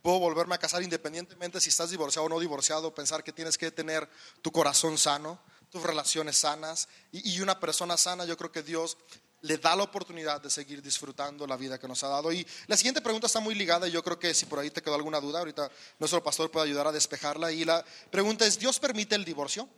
puedo 0.00 0.20
volverme 0.20 0.54
a 0.54 0.58
casar 0.58 0.82
independientemente 0.82 1.60
si 1.60 1.68
estás 1.68 1.90
divorciado 1.90 2.26
o 2.26 2.28
no 2.28 2.38
divorciado, 2.38 2.94
pensar 2.94 3.24
que 3.24 3.32
tienes 3.32 3.58
que 3.58 3.72
tener 3.72 4.08
tu 4.40 4.52
corazón 4.52 4.96
sano, 4.96 5.40
tus 5.68 5.82
relaciones 5.82 6.38
sanas 6.38 6.88
y, 7.10 7.34
y 7.34 7.40
una 7.40 7.58
persona 7.58 7.96
sana, 7.96 8.24
yo 8.24 8.36
creo 8.36 8.52
que 8.52 8.62
Dios 8.62 8.96
le 9.42 9.56
da 9.58 9.76
la 9.76 9.84
oportunidad 9.84 10.40
de 10.40 10.50
seguir 10.50 10.82
disfrutando 10.82 11.46
la 11.46 11.56
vida 11.56 11.78
que 11.78 11.86
nos 11.86 12.02
ha 12.04 12.08
dado. 12.08 12.32
Y 12.32 12.46
la 12.66 12.76
siguiente 12.76 13.00
pregunta 13.00 13.26
está 13.28 13.40
muy 13.40 13.54
ligada 13.54 13.86
y 13.86 13.92
yo 13.92 14.02
creo 14.02 14.18
que 14.18 14.34
si 14.34 14.46
por 14.46 14.58
ahí 14.58 14.70
te 14.70 14.82
quedó 14.82 14.94
alguna 14.94 15.20
duda, 15.20 15.38
ahorita 15.38 15.70
nuestro 15.98 16.22
pastor 16.22 16.50
puede 16.50 16.66
ayudar 16.66 16.86
a 16.88 16.92
despejarla. 16.92 17.52
Y 17.52 17.64
la 17.64 17.84
pregunta 18.10 18.44
es, 18.46 18.58
¿Dios 18.58 18.78
permite 18.80 19.14
el 19.14 19.24
divorcio? 19.24 19.68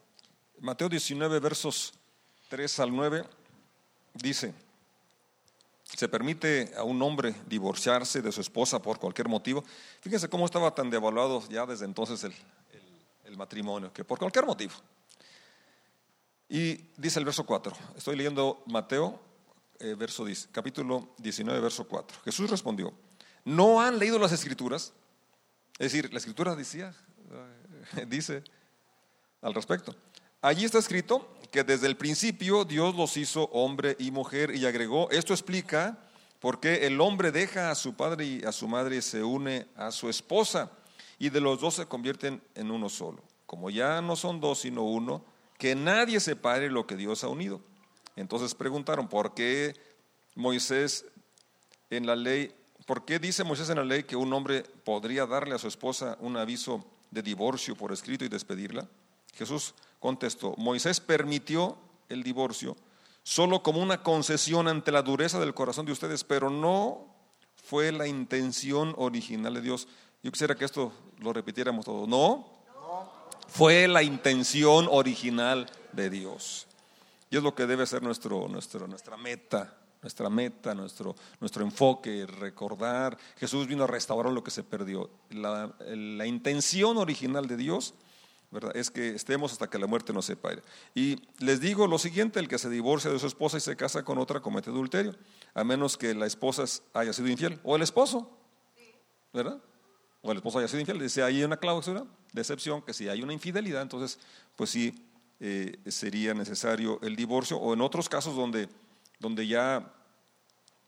Mateo 0.60 0.88
19, 0.88 1.38
versos 1.40 1.92
3 2.48 2.80
al 2.80 2.94
9, 2.94 3.24
dice, 4.14 4.52
se 5.96 6.08
permite 6.08 6.72
a 6.76 6.82
un 6.84 7.02
hombre 7.02 7.34
divorciarse 7.46 8.22
de 8.22 8.30
su 8.32 8.40
esposa 8.40 8.80
por 8.80 8.98
cualquier 8.98 9.28
motivo. 9.28 9.64
Fíjense 10.00 10.28
cómo 10.28 10.46
estaba 10.46 10.74
tan 10.74 10.88
devaluado 10.90 11.42
ya 11.48 11.66
desde 11.66 11.84
entonces 11.84 12.22
el, 12.24 12.32
el- 12.72 13.00
el 13.24 13.36
matrimonio, 13.36 13.92
que 13.92 14.04
por 14.04 14.18
cualquier 14.18 14.46
motivo. 14.46 14.72
Y 16.48 16.74
dice 16.96 17.18
el 17.18 17.24
verso 17.24 17.44
4, 17.46 17.76
estoy 17.96 18.16
leyendo 18.16 18.62
Mateo, 18.66 19.20
eh, 19.80 19.94
verso 19.94 20.24
10, 20.24 20.50
capítulo 20.52 21.08
19, 21.18 21.60
verso 21.60 21.86
4. 21.86 22.20
Jesús 22.24 22.50
respondió, 22.50 22.92
¿no 23.44 23.80
han 23.80 23.98
leído 23.98 24.18
las 24.18 24.32
escrituras? 24.32 24.92
Es 25.78 25.92
decir, 25.92 26.12
la 26.12 26.18
escritura 26.18 26.54
decía, 26.54 26.94
eh, 27.96 28.04
dice 28.08 28.44
al 29.40 29.54
respecto. 29.54 29.96
Allí 30.42 30.64
está 30.64 30.78
escrito 30.78 31.28
que 31.50 31.64
desde 31.64 31.86
el 31.86 31.96
principio 31.96 32.64
Dios 32.64 32.94
los 32.94 33.16
hizo 33.16 33.44
hombre 33.52 33.96
y 33.98 34.10
mujer 34.10 34.54
y 34.54 34.66
agregó, 34.66 35.10
esto 35.10 35.32
explica 35.32 35.98
por 36.40 36.60
qué 36.60 36.86
el 36.86 37.00
hombre 37.00 37.32
deja 37.32 37.70
a 37.70 37.74
su 37.74 37.94
padre 37.94 38.24
y 38.24 38.44
a 38.44 38.52
su 38.52 38.68
madre 38.68 38.96
y 38.96 39.02
se 39.02 39.22
une 39.22 39.66
a 39.76 39.90
su 39.90 40.08
esposa 40.08 40.70
y 41.18 41.28
de 41.28 41.40
los 41.40 41.60
dos 41.60 41.74
se 41.74 41.86
convierten 41.86 42.42
en 42.54 42.70
uno 42.70 42.88
solo. 42.88 43.22
Como 43.46 43.68
ya 43.70 44.00
no 44.00 44.16
son 44.16 44.40
dos 44.40 44.60
sino 44.60 44.84
uno, 44.84 45.24
que 45.58 45.74
nadie 45.74 46.20
separe 46.20 46.70
lo 46.70 46.86
que 46.86 46.96
Dios 46.96 47.24
ha 47.24 47.28
unido. 47.28 47.60
Entonces 48.16 48.54
preguntaron, 48.54 49.08
¿por 49.08 49.34
qué 49.34 49.74
Moisés 50.34 51.06
en 51.90 52.06
la 52.06 52.16
ley, 52.16 52.54
por 52.86 53.04
qué 53.04 53.18
dice 53.18 53.44
Moisés 53.44 53.70
en 53.70 53.76
la 53.76 53.84
ley 53.84 54.04
que 54.04 54.16
un 54.16 54.32
hombre 54.32 54.62
podría 54.62 55.26
darle 55.26 55.54
a 55.54 55.58
su 55.58 55.68
esposa 55.68 56.16
un 56.20 56.36
aviso 56.36 56.84
de 57.10 57.22
divorcio 57.22 57.76
por 57.76 57.92
escrito 57.92 58.24
y 58.24 58.28
despedirla? 58.28 58.88
Jesús 59.34 59.74
contestó, 59.98 60.54
Moisés 60.56 61.00
permitió 61.00 61.78
el 62.08 62.22
divorcio 62.22 62.76
solo 63.22 63.62
como 63.62 63.80
una 63.80 64.02
concesión 64.02 64.68
ante 64.68 64.92
la 64.92 65.02
dureza 65.02 65.38
del 65.38 65.54
corazón 65.54 65.86
de 65.86 65.92
ustedes, 65.92 66.24
pero 66.24 66.50
no 66.50 67.06
fue 67.54 67.92
la 67.92 68.06
intención 68.06 68.94
original 68.96 69.54
de 69.54 69.60
Dios. 69.60 69.88
Yo 70.22 70.32
quisiera 70.32 70.54
que 70.54 70.64
esto 70.64 70.92
lo 71.18 71.32
repitiéramos 71.32 71.84
todos. 71.84 72.08
No, 72.08 72.46
fue 73.48 73.88
la 73.88 74.02
intención 74.02 74.88
original 74.90 75.66
de 75.92 76.10
Dios. 76.10 76.66
Y 77.30 77.36
es 77.36 77.42
lo 77.42 77.54
que 77.54 77.66
debe 77.66 77.86
ser 77.86 78.02
nuestro, 78.02 78.48
nuestro, 78.48 78.88
nuestra 78.88 79.16
meta, 79.16 79.76
nuestra 80.02 80.28
meta, 80.28 80.74
nuestro, 80.74 81.14
nuestro 81.40 81.64
enfoque, 81.64 82.26
recordar. 82.26 83.16
Jesús 83.36 83.68
vino 83.68 83.84
a 83.84 83.86
restaurar 83.86 84.32
lo 84.32 84.42
que 84.42 84.50
se 84.50 84.64
perdió. 84.64 85.08
La, 85.30 85.72
la 85.78 86.26
intención 86.26 86.98
original 86.98 87.46
de 87.46 87.56
Dios 87.56 87.94
¿verdad? 88.50 88.76
es 88.76 88.90
que 88.90 89.10
estemos 89.10 89.52
hasta 89.52 89.68
que 89.68 89.78
la 89.78 89.86
muerte 89.86 90.12
nos 90.12 90.26
separe. 90.26 90.62
Y 90.94 91.20
les 91.38 91.60
digo 91.60 91.86
lo 91.86 91.98
siguiente, 91.98 92.40
el 92.40 92.48
que 92.48 92.58
se 92.58 92.68
divorcia 92.68 93.10
de 93.10 93.18
su 93.18 93.26
esposa 93.26 93.58
y 93.58 93.60
se 93.60 93.76
casa 93.76 94.04
con 94.04 94.18
otra 94.18 94.40
comete 94.40 94.70
adulterio, 94.70 95.14
a 95.54 95.64
menos 95.64 95.96
que 95.96 96.14
la 96.14 96.26
esposa 96.26 96.64
haya 96.94 97.12
sido 97.12 97.28
infiel, 97.28 97.60
o 97.62 97.76
el 97.76 97.82
esposo, 97.82 98.30
¿verdad? 99.32 99.60
O 100.22 100.32
el 100.32 100.38
esposo 100.38 100.58
haya 100.58 100.68
sido 100.68 100.80
infiel. 100.80 100.98
Dice, 100.98 101.22
ahí 101.22 101.36
hay 101.36 101.44
una 101.44 101.58
cláusula 101.58 102.06
de 102.32 102.40
excepción, 102.40 102.82
que 102.82 102.92
si 102.92 103.08
hay 103.08 103.22
una 103.22 103.32
infidelidad, 103.32 103.82
entonces, 103.82 104.18
pues 104.56 104.70
sí, 104.70 105.09
eh, 105.40 105.78
sería 105.86 106.34
necesario 106.34 107.00
el 107.02 107.16
divorcio, 107.16 107.58
o 107.58 107.74
en 107.74 107.80
otros 107.80 108.08
casos 108.08 108.36
donde, 108.36 108.68
donde 109.18 109.46
ya 109.46 109.92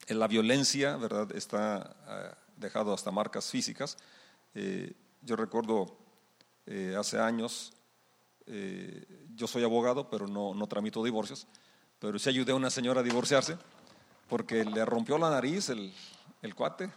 la 0.08 0.28
violencia, 0.28 0.96
¿verdad?, 0.96 1.34
está 1.34 1.96
ah, 2.06 2.36
dejado 2.56 2.92
hasta 2.92 3.10
marcas 3.10 3.50
físicas. 3.50 3.96
Eh, 4.54 4.92
yo 5.22 5.36
recuerdo 5.36 5.96
eh, 6.66 6.94
hace 6.98 7.18
años, 7.18 7.72
eh, 8.46 9.04
yo 9.34 9.46
soy 9.46 9.64
abogado, 9.64 10.10
pero 10.10 10.26
no, 10.26 10.54
no 10.54 10.66
tramito 10.66 11.02
divorcios, 11.02 11.46
pero 11.98 12.18
sí 12.18 12.28
ayudé 12.28 12.52
a 12.52 12.56
una 12.56 12.70
señora 12.70 13.00
a 13.00 13.04
divorciarse 13.04 13.56
porque 14.28 14.64
le 14.64 14.84
rompió 14.84 15.18
la 15.18 15.30
nariz 15.30 15.68
el, 15.68 15.92
el 16.42 16.54
cuate 16.54 16.90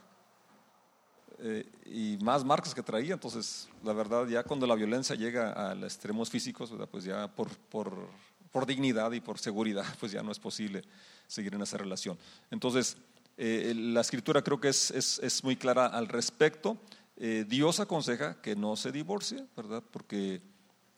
eh, 1.40 1.66
y 1.86 2.18
más 2.24 2.44
marcas 2.44 2.74
que 2.74 2.84
traía. 2.84 3.14
Entonces, 3.14 3.68
la 3.84 3.94
verdad, 3.94 4.28
ya 4.28 4.44
cuando 4.44 4.66
la 4.68 4.76
violencia 4.76 5.16
llega 5.16 5.52
a 5.52 5.76
los 5.76 5.94
extremos 5.94 6.30
físicos, 6.30 6.72
pues 6.92 7.04
ya 7.04 7.28
por, 7.28 7.50
por, 7.70 8.08
por 8.52 8.66
dignidad 8.66 9.12
y 9.12 9.20
por 9.22 9.38
seguridad, 9.40 9.86
pues 10.00 10.12
ya 10.12 10.24
no 10.24 10.32
es 10.32 10.40
posible 10.40 10.84
seguir 11.28 11.54
en 11.56 11.62
esa 11.62 11.78
relación. 11.78 12.18
Entonces, 12.52 12.98
eh, 13.38 13.74
la 13.76 14.02
escritura 14.02 14.42
creo 14.42 14.60
que 14.62 14.70
es, 14.70 14.92
es, 14.92 15.20
es 15.20 15.44
muy 15.44 15.56
clara 15.56 15.88
al 15.88 16.08
respecto. 16.08 16.78
Eh, 17.18 17.46
Dios 17.48 17.80
aconseja 17.80 18.42
que 18.42 18.56
no 18.56 18.76
se 18.76 18.92
divorcie, 18.92 19.46
¿verdad? 19.56 19.84
Porque 19.92 20.42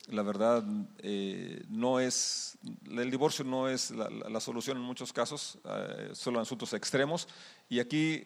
la 0.09 0.21
verdad 0.23 0.63
eh, 0.99 1.63
no 1.69 1.99
es, 1.99 2.57
el 2.89 3.11
divorcio 3.11 3.43
no 3.43 3.67
es 3.67 3.91
la, 3.91 4.09
la- 4.09 4.29
la 4.29 4.39
solución 4.39 4.77
en 4.77 4.83
muchos 4.83 5.11
casos, 5.11 5.57
eh, 5.65 6.11
solo 6.13 6.37
en 6.39 6.43
asuntos 6.43 6.73
extremos. 6.73 7.27
Y 7.69 7.79
aquí 7.79 8.25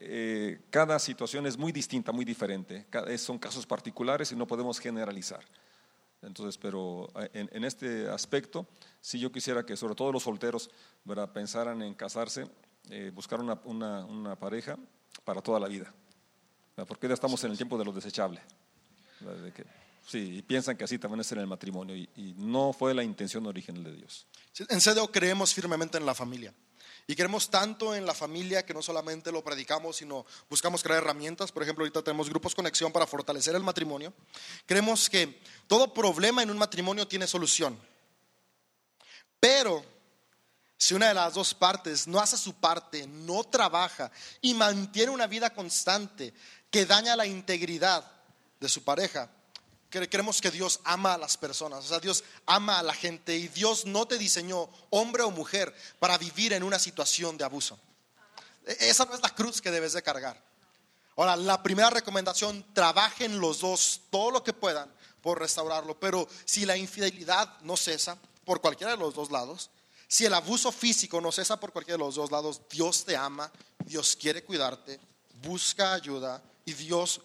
eh, 0.00 0.60
cada 0.70 0.98
situación 0.98 1.46
es 1.46 1.56
muy 1.58 1.72
distinta, 1.72 2.10
muy 2.12 2.24
diferente. 2.24 2.86
Cada- 2.90 3.16
son 3.18 3.38
casos 3.38 3.66
particulares 3.66 4.32
y 4.32 4.36
no 4.36 4.46
podemos 4.46 4.78
generalizar. 4.78 5.44
Entonces, 6.22 6.58
pero 6.58 7.08
eh, 7.20 7.30
en, 7.34 7.48
en 7.52 7.64
este 7.64 8.08
aspecto, 8.08 8.66
si 9.00 9.18
yo 9.18 9.30
quisiera 9.32 9.64
que 9.64 9.76
sobre 9.76 9.94
todo 9.94 10.12
los 10.12 10.22
solteros 10.24 10.70
¿verdad? 11.04 11.32
pensaran 11.32 11.80
en 11.82 11.94
casarse, 11.94 12.46
eh, 12.90 13.10
buscar 13.14 13.40
una, 13.40 13.60
una- 13.64 14.04
una 14.04 14.36
pareja 14.36 14.78
para 15.24 15.40
toda 15.40 15.60
la 15.60 15.68
vida. 15.68 15.92
¿verdad? 16.76 16.88
Porque 16.88 17.08
ya 17.08 17.14
estamos 17.14 17.42
en 17.44 17.50
el 17.52 17.56
tiempo 17.56 17.78
de 17.78 17.84
lo 17.84 17.92
desechable. 17.92 18.40
De 19.20 19.52
que- 19.52 19.64
sí, 20.06 20.36
y 20.38 20.42
piensan 20.42 20.76
que 20.76 20.84
así 20.84 20.98
también 20.98 21.20
es 21.20 21.32
en 21.32 21.38
el 21.40 21.46
matrimonio 21.46 21.94
y, 21.96 22.08
y 22.16 22.34
no 22.38 22.72
fue 22.72 22.94
la 22.94 23.02
intención 23.02 23.46
original 23.46 23.84
de 23.84 23.96
Dios. 23.96 24.26
En 24.68 24.80
CDO 24.80 25.10
creemos 25.12 25.52
firmemente 25.54 25.98
en 25.98 26.06
la 26.06 26.14
familia. 26.14 26.52
Y 27.06 27.16
creemos 27.16 27.50
tanto 27.50 27.94
en 27.94 28.06
la 28.06 28.14
familia 28.14 28.64
que 28.64 28.74
no 28.74 28.82
solamente 28.82 29.32
lo 29.32 29.42
predicamos, 29.42 29.96
sino 29.96 30.24
buscamos 30.48 30.82
crear 30.82 31.02
herramientas. 31.02 31.50
Por 31.50 31.62
ejemplo, 31.62 31.82
ahorita 31.82 32.02
tenemos 32.02 32.28
grupos 32.28 32.54
conexión 32.54 32.92
para 32.92 33.06
fortalecer 33.06 33.54
el 33.54 33.62
matrimonio. 33.62 34.12
Creemos 34.66 35.10
que 35.10 35.40
todo 35.66 35.92
problema 35.92 36.42
en 36.42 36.50
un 36.50 36.58
matrimonio 36.58 37.08
tiene 37.08 37.26
solución. 37.26 37.78
Pero 39.40 39.84
si 40.76 40.94
una 40.94 41.08
de 41.08 41.14
las 41.14 41.34
dos 41.34 41.52
partes 41.52 42.06
no 42.06 42.20
hace 42.20 42.38
su 42.38 42.54
parte, 42.54 43.06
no 43.06 43.44
trabaja 43.44 44.10
y 44.40 44.54
mantiene 44.54 45.10
una 45.10 45.26
vida 45.26 45.52
constante 45.52 46.32
que 46.70 46.86
daña 46.86 47.16
la 47.16 47.26
integridad 47.26 48.10
de 48.60 48.68
su 48.68 48.84
pareja, 48.84 49.30
creemos 49.90 50.40
que 50.40 50.50
Dios 50.50 50.80
ama 50.84 51.14
a 51.14 51.18
las 51.18 51.36
personas, 51.36 51.84
o 51.84 51.88
sea, 51.88 51.98
Dios 52.00 52.22
ama 52.46 52.78
a 52.78 52.82
la 52.82 52.94
gente 52.94 53.36
y 53.36 53.48
Dios 53.48 53.84
no 53.86 54.06
te 54.06 54.18
diseñó, 54.18 54.68
hombre 54.90 55.22
o 55.24 55.30
mujer, 55.30 55.74
para 55.98 56.16
vivir 56.16 56.52
en 56.52 56.62
una 56.62 56.78
situación 56.78 57.36
de 57.36 57.44
abuso. 57.44 57.78
E- 58.66 58.88
Esa 58.88 59.04
no 59.04 59.14
es 59.14 59.20
la 59.22 59.34
cruz 59.34 59.60
que 59.60 59.70
debes 59.70 59.92
de 59.92 60.02
cargar. 60.02 60.40
Ahora, 61.16 61.36
la 61.36 61.62
primera 61.62 61.90
recomendación, 61.90 62.64
trabajen 62.72 63.40
los 63.40 63.60
dos 63.60 64.02
todo 64.10 64.30
lo 64.30 64.44
que 64.44 64.52
puedan 64.52 64.90
por 65.20 65.38
restaurarlo. 65.38 65.98
Pero 66.00 66.26
si 66.46 66.64
la 66.64 66.76
infidelidad 66.76 67.60
no 67.60 67.76
cesa 67.76 68.16
por 68.44 68.60
cualquiera 68.60 68.92
de 68.92 68.98
los 68.98 69.14
dos 69.14 69.30
lados, 69.30 69.70
si 70.08 70.24
el 70.24 70.32
abuso 70.34 70.72
físico 70.72 71.20
no 71.20 71.30
cesa 71.30 71.60
por 71.60 71.72
cualquiera 71.72 71.98
de 71.98 72.04
los 72.04 72.14
dos 72.14 72.30
lados, 72.30 72.62
Dios 72.70 73.04
te 73.04 73.16
ama, 73.16 73.52
Dios 73.84 74.16
quiere 74.16 74.44
cuidarte, 74.44 74.98
busca 75.42 75.92
ayuda 75.92 76.42
y 76.64 76.72
Dios 76.72 77.20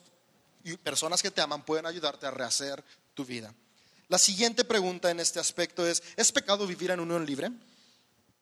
y 0.66 0.76
personas 0.78 1.22
que 1.22 1.32
te 1.32 1.42
aman 1.42 1.64
pueden 1.64 1.86
ayudarte 1.86 2.26
a 2.26 2.32
rehacer 2.32 2.84
tu 3.14 3.24
vida. 3.24 3.54
La 4.08 4.18
siguiente 4.18 4.66
pregunta 4.66 5.12
en 5.12 5.20
este 5.20 5.40
aspecto 5.40 5.88
es, 5.88 6.02
¿es 6.16 6.32
pecado 6.32 6.66
vivir 6.66 6.92
en 6.92 7.00
unión 7.00 7.26
libre? 7.26 7.52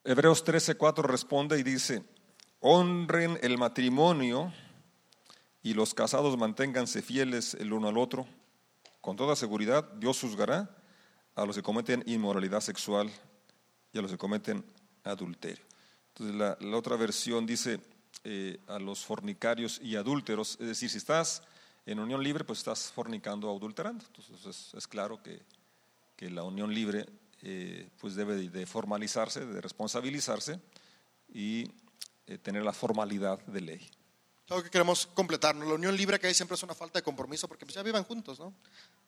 Hebreos 0.02 0.44
13:4 0.44 1.02
responde 1.02 1.58
y 1.58 1.62
dice, 1.62 2.02
honren 2.60 3.38
el 3.42 3.58
matrimonio 3.58 4.52
y 5.62 5.74
los 5.74 5.92
casados 5.92 6.36
manténganse 6.38 7.02
fieles 7.02 7.54
el 7.54 7.72
uno 7.72 7.88
al 7.88 7.98
otro. 7.98 8.26
Con 9.02 9.16
toda 9.16 9.36
seguridad, 9.36 9.84
Dios 9.94 10.18
juzgará 10.18 10.74
a 11.34 11.44
los 11.44 11.56
que 11.56 11.62
cometen 11.62 12.02
inmoralidad 12.06 12.60
sexual 12.60 13.10
y 13.92 13.98
a 13.98 14.02
los 14.02 14.10
que 14.10 14.18
cometen 14.18 14.64
adulterio. 15.04 15.64
Entonces, 16.08 16.36
la, 16.36 16.76
otra 16.76 16.96
versión 16.96 17.44
dice 17.44 17.80
eh, 18.24 18.58
a 18.66 18.78
los 18.78 19.04
fornicarios 19.04 19.78
y 19.82 19.96
adúlteros, 19.96 20.56
es 20.60 20.68
decir, 20.68 20.88
si 20.88 20.96
estás 20.96 21.42
en 21.86 21.98
unión 21.98 22.22
libre, 22.22 22.44
pues 22.44 22.60
estás 22.60 22.90
fornicando 22.92 23.50
o 23.50 23.56
adulterando. 23.56 24.04
Entonces, 24.06 24.46
es, 24.46 24.74
es 24.74 24.86
claro 24.86 25.22
que, 25.22 25.42
que, 26.16 26.30
la 26.30 26.42
unión 26.42 26.72
libre 26.72 27.06
eh, 27.42 27.90
pues 27.98 28.14
debe 28.14 28.36
de 28.36 28.66
formalizarse, 28.66 29.44
de 29.44 29.60
responsabilizarse 29.60 30.60
y 31.32 31.70
eh, 32.26 32.38
tener 32.38 32.62
la 32.62 32.72
formalidad 32.72 33.38
de 33.46 33.60
ley. 33.60 33.90
Algo 34.48 34.62
que 34.62 34.70
queremos 34.70 35.06
completarnos. 35.06 35.66
La 35.68 35.74
unión 35.74 35.96
libre 35.96 36.18
que 36.18 36.26
hay 36.26 36.34
siempre 36.34 36.54
es 36.54 36.62
una 36.62 36.74
falta 36.74 36.98
de 36.98 37.02
compromiso 37.02 37.48
porque 37.48 37.64
pues 37.64 37.74
ya 37.74 37.82
viven 37.82 38.04
juntos, 38.04 38.38
¿no? 38.38 38.54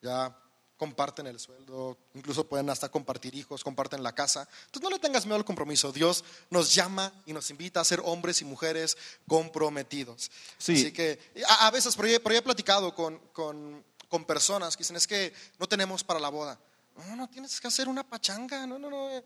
Ya 0.02 0.36
comparten 0.76 1.26
el 1.26 1.40
sueldo, 1.40 1.96
incluso 2.14 2.46
pueden 2.46 2.68
hasta 2.70 2.88
compartir 2.88 3.34
hijos, 3.34 3.64
comparten 3.64 4.02
la 4.02 4.14
casa. 4.14 4.48
Entonces 4.66 4.82
no 4.82 4.90
le 4.90 4.98
tengas 4.98 5.24
miedo 5.24 5.36
al 5.36 5.44
compromiso. 5.44 5.92
Dios 5.92 6.24
nos 6.50 6.74
llama 6.74 7.12
y 7.24 7.32
nos 7.32 7.50
invita 7.50 7.80
a 7.80 7.84
ser 7.84 8.00
hombres 8.04 8.42
y 8.42 8.44
mujeres 8.44 8.96
comprometidos. 9.26 10.30
Sí. 10.58 10.74
Así 10.74 10.92
que 10.92 11.18
a, 11.48 11.66
a 11.66 11.70
veces, 11.70 11.96
por 11.96 12.04
ahí, 12.04 12.18
por 12.18 12.32
ahí 12.32 12.38
he 12.38 12.42
platicado 12.42 12.94
con, 12.94 13.18
con, 13.32 13.84
con, 14.08 14.24
personas 14.24 14.76
que 14.76 14.82
dicen, 14.82 14.96
es 14.96 15.06
que 15.06 15.32
no 15.58 15.66
tenemos 15.66 16.04
para 16.04 16.20
la 16.20 16.28
boda. 16.28 16.58
No, 16.96 17.16
no 17.16 17.28
tienes 17.28 17.60
que 17.60 17.68
hacer 17.68 17.88
una 17.88 18.02
pachanga, 18.02 18.66
no, 18.66 18.78
no, 18.78 18.90
no. 18.90 19.22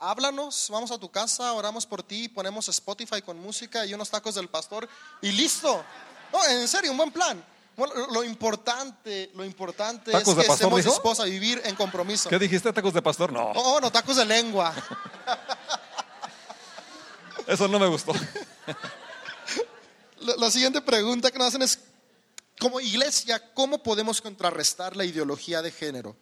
Háblanos, 0.00 0.68
vamos 0.70 0.90
a 0.90 0.98
tu 0.98 1.10
casa, 1.10 1.52
oramos 1.52 1.84
por 1.84 2.02
ti, 2.02 2.28
ponemos 2.28 2.68
Spotify 2.68 3.20
con 3.20 3.38
música 3.38 3.84
y 3.84 3.92
unos 3.92 4.08
tacos 4.08 4.34
del 4.34 4.48
pastor 4.48 4.88
y 5.20 5.30
listo. 5.32 5.84
No, 6.32 6.46
en 6.46 6.66
serio, 6.66 6.90
un 6.90 6.96
buen 6.96 7.12
plan. 7.12 7.44
Bueno, 7.76 7.94
lo 8.12 8.22
importante, 8.22 9.30
lo 9.34 9.44
importante 9.44 10.16
es 10.16 10.24
que 10.24 10.40
estemos 10.40 10.84
dispuestos 10.84 11.20
a 11.20 11.24
vivir 11.24 11.60
en 11.64 11.74
compromiso. 11.74 12.28
¿Qué 12.28 12.38
dijiste, 12.38 12.72
tacos 12.72 12.94
de 12.94 13.02
pastor? 13.02 13.32
No. 13.32 13.50
Oh, 13.54 13.80
no, 13.80 13.90
tacos 13.90 14.16
de 14.16 14.24
lengua. 14.24 14.72
Eso 17.46 17.68
no 17.68 17.78
me 17.78 17.86
gustó. 17.86 18.12
La, 20.20 20.34
la, 20.36 20.50
siguiente 20.50 20.80
pregunta 20.80 21.30
que 21.30 21.38
nos 21.38 21.48
hacen 21.48 21.60
es, 21.60 21.78
como 22.58 22.80
iglesia, 22.80 23.52
¿cómo 23.52 23.82
podemos 23.82 24.22
contrarrestar 24.22 24.96
la 24.96 25.04
ideología 25.04 25.60
de 25.60 25.70
género? 25.70 26.16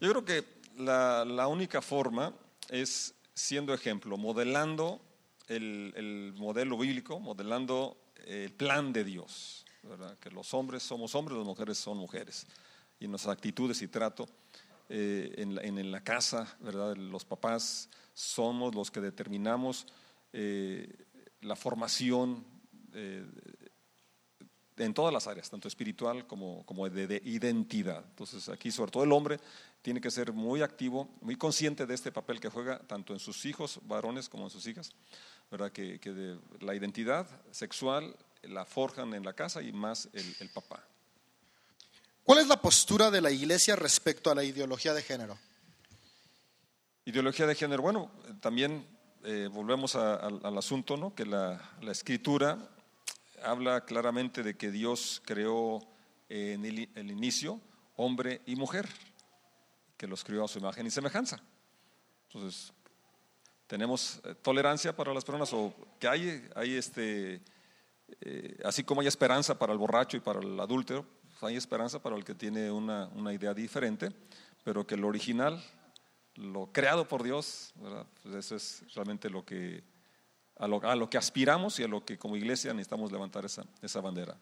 Yo 0.00 0.10
creo 0.10 0.24
que 0.24 0.44
la, 0.78 1.26
la 1.26 1.46
única 1.46 1.82
forma 1.82 2.32
es 2.70 3.12
siendo 3.34 3.74
ejemplo, 3.74 4.16
modelando 4.16 5.02
el, 5.48 5.92
el 5.94 6.32
modelo 6.36 6.78
bíblico, 6.78 7.20
modelando 7.20 7.98
el 8.24 8.50
plan 8.52 8.94
de 8.94 9.04
Dios. 9.04 9.66
¿Verdad? 9.88 10.18
que 10.18 10.30
los 10.30 10.52
hombres 10.54 10.82
somos 10.82 11.14
hombres, 11.14 11.38
las 11.38 11.46
mujeres 11.46 11.78
son 11.78 11.96
mujeres. 11.96 12.46
Y 13.00 13.06
en 13.06 13.10
nuestras 13.10 13.34
actitudes 13.34 13.80
y 13.82 13.88
trato 13.88 14.28
eh, 14.88 15.34
en, 15.38 15.54
la, 15.54 15.62
en, 15.62 15.90
la, 15.90 16.02
casa, 16.02 16.56
¿verdad? 16.60 16.96
los 16.96 17.24
papás 17.24 17.88
somos 18.14 18.74
los 18.74 18.90
que 18.90 19.00
determinamos 19.00 19.86
eh, 20.32 21.06
la 21.40 21.56
formación 21.56 22.44
eh, 22.92 23.24
en 24.76 24.94
todas 24.94 25.12
las 25.12 25.26
áreas, 25.26 25.50
tanto 25.50 25.68
espiritual 25.68 26.26
como, 26.26 26.64
como 26.64 26.88
de, 26.88 27.06
de, 27.06 27.22
identidad. 27.24 28.04
Entonces 28.10 28.48
aquí 28.48 28.70
sobre 28.70 28.90
todo 28.90 29.04
el 29.04 29.12
hombre 29.12 29.38
tiene 29.82 30.00
que 30.00 30.10
ser 30.10 30.32
muy 30.32 30.62
activo, 30.62 31.08
muy 31.20 31.36
consciente 31.36 31.86
de 31.86 31.94
este 31.94 32.12
papel 32.12 32.40
que 32.40 32.48
juega 32.48 32.78
tanto 32.80 33.12
en 33.12 33.18
sus 33.18 33.44
hijos 33.46 33.80
varones 33.84 34.28
como 34.28 34.44
en 34.44 34.50
sus 34.50 34.66
hijas, 34.66 34.92
¿verdad? 35.50 35.72
Que, 35.72 35.98
que 35.98 36.38
la 36.60 36.74
identidad 36.74 37.26
sexual 37.50 38.16
la 38.42 38.64
forjan 38.64 39.14
en 39.14 39.24
la 39.24 39.32
casa 39.32 39.62
y 39.62 39.72
más 39.72 40.08
el, 40.12 40.36
el, 40.40 40.48
papá. 40.50 40.84
¿Cuál 42.22 42.40
es 42.40 42.48
la 42.48 42.60
postura 42.60 43.10
de 43.10 43.20
la 43.20 43.30
iglesia 43.30 43.76
respecto 43.76 44.30
a 44.30 44.34
la 44.34 44.44
ideología 44.44 44.94
de 44.94 45.02
género? 45.02 45.38
Ideología 47.04 47.46
de 47.46 47.54
género, 47.54 47.82
bueno, 47.82 48.10
también 48.40 48.86
eh, 49.24 49.48
volvemos 49.50 49.96
a, 49.96 50.14
a, 50.14 50.26
al 50.26 50.58
asunto, 50.58 50.96
¿no? 50.96 51.14
Que 51.14 51.24
la, 51.26 51.60
la, 51.80 51.92
escritura 51.92 52.58
habla 53.42 53.84
claramente 53.84 54.42
de 54.42 54.56
que 54.56 54.70
Dios 54.70 55.22
creó 55.24 55.80
eh, 56.28 56.52
en 56.54 56.64
el, 56.64 56.90
el, 56.94 57.10
inicio 57.10 57.60
hombre 57.96 58.42
y 58.46 58.56
mujer, 58.56 58.88
que 59.96 60.06
los 60.06 60.22
creó 60.22 60.44
a 60.44 60.48
su 60.48 60.58
imagen 60.58 60.86
y 60.86 60.90
semejanza. 60.90 61.42
Entonces, 62.28 62.72
tenemos 63.66 64.20
eh, 64.24 64.34
tolerancia 64.40 64.94
para 64.94 65.12
las 65.12 65.24
personas 65.24 65.52
o 65.52 65.74
que 65.98 66.08
hay, 66.08 66.48
hay 66.54 66.76
este 66.76 67.42
eh, 68.20 68.58
así 68.64 68.84
como 68.84 69.00
hay 69.00 69.06
esperanza 69.06 69.58
para 69.58 69.72
el 69.72 69.78
borracho 69.78 70.16
y 70.16 70.20
para 70.20 70.40
el 70.40 70.58
adúltero, 70.58 71.04
pues 71.22 71.42
hay 71.42 71.56
esperanza 71.56 72.00
para 72.02 72.16
el 72.16 72.24
que 72.24 72.34
tiene 72.34 72.70
una, 72.70 73.10
idea 73.32 73.54
diferente, 73.54 74.10
pero 74.64 74.86
que 74.86 74.96
lo 74.96 75.08
original, 75.08 75.62
lo 76.34 76.72
creado 76.72 77.06
por 77.06 77.22
Dios, 77.22 77.72
pues 78.22 78.34
eso 78.34 78.56
es 78.56 78.82
realmente 78.94 79.30
lo 79.30 79.44
que, 79.44 79.84
a 80.56 80.66
lo, 80.66 81.10
que 81.10 81.18
aspiramos 81.18 81.78
y 81.78 81.84
a 81.84 81.88
lo 81.88 82.04
que 82.04 82.18
como 82.18 82.36
iglesia 82.36 82.72
necesitamos 82.72 83.12
levantar 83.12 83.44
esa, 83.44 84.00
bandera. 84.00 84.36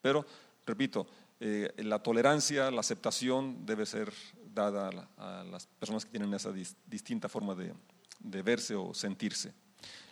Pero, 0.00 0.24
repito, 0.66 1.06
eh, 1.40 1.72
la 1.78 2.02
tolerancia, 2.02 2.70
la 2.70 2.80
aceptación 2.80 3.64
debe 3.64 3.86
ser 3.86 4.12
dada 4.54 4.88
a, 4.88 4.92
la, 4.92 5.08
a 5.16 5.44
las 5.44 5.66
personas 5.66 6.04
que 6.04 6.10
tienen 6.10 6.32
esa 6.34 6.52
dis, 6.52 6.76
distinta 6.86 7.28
forma 7.28 7.54
de 7.54 8.42
verse 8.42 8.74
o 8.74 8.92
sentirse. 8.94 9.52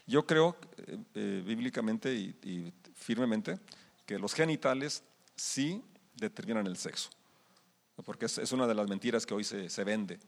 Yo 0.08 0.26
creo 0.26 0.56
eh, 0.78 0.98
eh, 1.14 1.42
bíblicamente 1.44 2.14
y, 2.14 2.72
firmemente 2.94 3.60
que 4.06 4.18
los 4.18 4.32
genitales 4.32 5.04
sí 5.36 5.82
determinan 6.14 6.66
el 6.66 6.78
sexo, 6.78 7.10
porque 8.04 8.24
es, 8.24 8.52
una 8.52 8.66
de 8.66 8.74
las 8.74 8.88
mentiras 8.88 9.26
que 9.26 9.34
hoy 9.34 9.44
se, 9.44 9.68
se, 9.68 9.84
vende, 9.84 10.18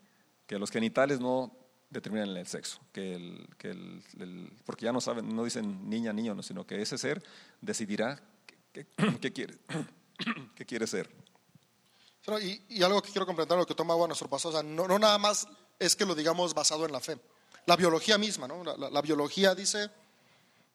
que 0.47 0.59
los 0.59 0.71
genitales 0.71 1.19
no 1.19 1.51
determinan 1.89 2.29
el 2.29 2.47
sexo, 2.47 2.79
que 2.93 3.15
el, 3.15 3.49
que 3.57 3.71
el, 3.71 4.53
porque 4.67 4.85
ya 4.85 4.93
no 4.93 5.01
saben, 5.01 5.35
no 5.35 5.45
dicen 5.45 5.89
niña, 5.89 6.13
niño, 6.13 6.35
no, 6.35 6.43
sino 6.43 6.67
que 6.67 6.81
ese 6.83 6.99
ser 6.99 7.23
decidirá 7.63 8.21
qué, 8.73 8.85
quiere, 9.33 9.57
qué 10.55 10.67
quiere 10.67 10.87
ser. 10.87 11.09
Y, 12.69 12.83
algo 12.83 13.01
que 13.01 13.11
quiero 13.11 13.25
complementar, 13.25 13.57
lo 13.57 13.67
que 13.67 13.75
tomaba 13.75 14.07
nuestro 14.07 14.29
pastor, 14.29 14.55
o 14.55 14.63
no, 14.63 14.87
no 14.87 14.99
nada 14.99 15.17
más 15.17 15.49
es 15.79 15.97
que 15.97 16.05
lo 16.05 16.15
digamos 16.15 16.53
basado 16.53 16.85
en 16.85 16.93
la 16.93 17.01
fe 17.01 17.19
la 17.71 17.77
biología 17.77 18.19
misma, 18.19 18.49
¿no? 18.49 18.65
La, 18.65 19.01
biología 19.01 19.55
dice, 19.55 19.91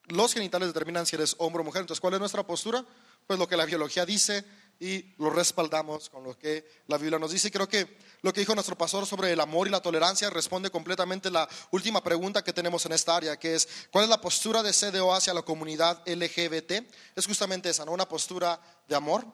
los 0.07 0.33
genitales 0.33 0.69
determinan 0.69 1.05
si 1.05 1.17
eres 1.17 1.35
hombre 1.39 1.59
o 1.59 1.65
mujer. 1.65 1.81
Entonces, 1.81 1.99
¿cuál 1.99 2.13
es 2.13 2.21
nuestra 2.21 2.47
postura? 2.47 2.85
Pues 3.27 3.37
lo 3.37 3.49
que 3.49 3.57
la 3.57 3.65
biología 3.65 4.05
dice 4.05 4.45
y 4.79 5.13
lo 5.17 5.29
respaldamos 5.29 6.09
con 6.09 6.23
lo 6.23 6.37
que 6.37 6.65
la 6.87 6.97
Biblia 6.97 7.19
nos 7.19 7.33
dice. 7.33 7.51
Creo 7.51 7.67
que 7.67 7.97
lo 8.21 8.31
que 8.31 8.39
dijo 8.39 8.55
nuestro 8.55 8.77
pastor 8.77 9.05
sobre 9.05 9.33
el 9.33 9.41
amor 9.41 9.67
y 9.67 9.71
la 9.71 9.81
tolerancia 9.81 10.29
responde 10.29 10.69
completamente 10.69 11.29
la 11.29 11.49
última 11.71 12.01
pregunta 12.01 12.45
que 12.45 12.53
tenemos 12.53 12.85
en 12.85 12.93
esta 12.93 13.17
área, 13.17 13.37
que 13.37 13.55
es, 13.55 13.67
¿cuál 13.91 14.05
es 14.05 14.09
la 14.09 14.21
postura 14.21 14.63
de 14.63 14.71
CDO 14.71 15.13
hacia 15.13 15.33
la 15.33 15.41
comunidad 15.41 16.01
LGBT? 16.07 16.87
Es 17.13 17.25
justamente 17.25 17.71
esa, 17.71 17.83
¿no? 17.83 17.91
Una 17.91 18.07
postura 18.07 18.57
de 18.87 18.95
amor, 18.95 19.25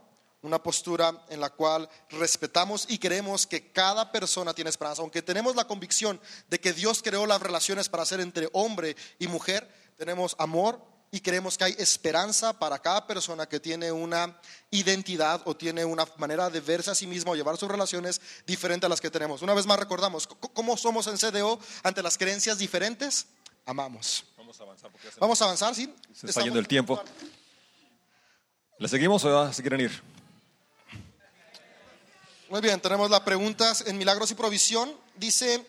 una 0.41 0.61
postura 0.61 1.23
en 1.29 1.39
la 1.39 1.51
cual 1.51 1.87
respetamos 2.09 2.85
y 2.89 2.97
creemos 2.97 3.45
que 3.45 3.71
cada 3.71 4.11
persona 4.11 4.53
tiene 4.53 4.69
esperanza. 4.69 5.01
Aunque 5.01 5.21
tenemos 5.21 5.55
la 5.55 5.67
convicción 5.67 6.19
de 6.49 6.59
que 6.59 6.73
Dios 6.73 7.01
creó 7.03 7.25
las 7.25 7.41
relaciones 7.41 7.89
para 7.89 8.05
ser 8.05 8.19
entre 8.19 8.49
hombre 8.53 8.95
y 9.19 9.27
mujer, 9.27 9.69
tenemos 9.97 10.35
amor 10.39 10.81
y 11.11 11.19
creemos 11.19 11.57
que 11.57 11.65
hay 11.65 11.75
esperanza 11.77 12.57
para 12.57 12.79
cada 12.79 13.05
persona 13.05 13.45
que 13.45 13.59
tiene 13.59 13.91
una 13.91 14.39
identidad 14.71 15.41
o 15.45 15.55
tiene 15.55 15.83
una 15.83 16.07
manera 16.17 16.49
de 16.49 16.61
verse 16.61 16.89
a 16.89 16.95
sí 16.95 17.05
mismo 17.05 17.31
o 17.31 17.35
llevar 17.35 17.57
sus 17.57 17.69
relaciones 17.69 18.21
diferente 18.47 18.85
a 18.85 18.89
las 18.89 19.01
que 19.01 19.11
tenemos. 19.11 19.41
Una 19.41 19.53
vez 19.53 19.67
más 19.67 19.77
recordamos, 19.77 20.25
¿cómo 20.25 20.77
somos 20.77 21.07
en 21.07 21.17
CDO 21.17 21.59
ante 21.83 22.01
las 22.01 22.17
creencias 22.17 22.57
diferentes? 22.57 23.27
Amamos. 23.65 24.23
Vamos 24.37 24.59
a 24.59 24.63
avanzar. 24.63 24.91
Porque 24.91 25.09
Vamos 25.19 25.41
a 25.41 25.45
avanzar, 25.45 25.75
sí. 25.75 25.93
Se 26.13 26.27
está 26.27 26.41
yendo 26.41 26.59
el 26.59 26.67
tiempo. 26.67 27.01
¿Le 28.79 28.87
seguimos 28.87 29.23
o 29.25 29.53
se 29.53 29.61
quieren 29.61 29.81
ir? 29.81 30.01
Muy 32.51 32.59
bien, 32.59 32.81
tenemos 32.81 33.09
las 33.09 33.21
preguntas 33.21 33.79
en 33.87 33.97
Milagros 33.97 34.29
y 34.29 34.35
Provisión. 34.35 34.93
Dice, 35.15 35.65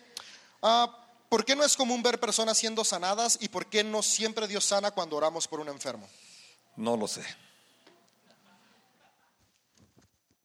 uh, 0.63 0.89
¿por 1.29 1.45
qué 1.45 1.55
no 1.55 1.63
es 1.63 1.77
común 1.77 2.03
ver 2.03 2.19
personas 2.19 2.59
siendo 2.59 2.83
sanadas 2.83 3.39
y 3.41 3.49
por 3.51 3.67
qué 3.67 3.85
no 3.85 4.03
siempre 4.03 4.49
Dios 4.49 4.65
sana 4.65 4.91
cuando 4.91 5.15
oramos 5.15 5.47
por 5.47 5.61
un 5.61 5.69
enfermo? 5.69 6.09
No 6.75 6.97
lo 6.97 7.07
sé. 7.07 7.25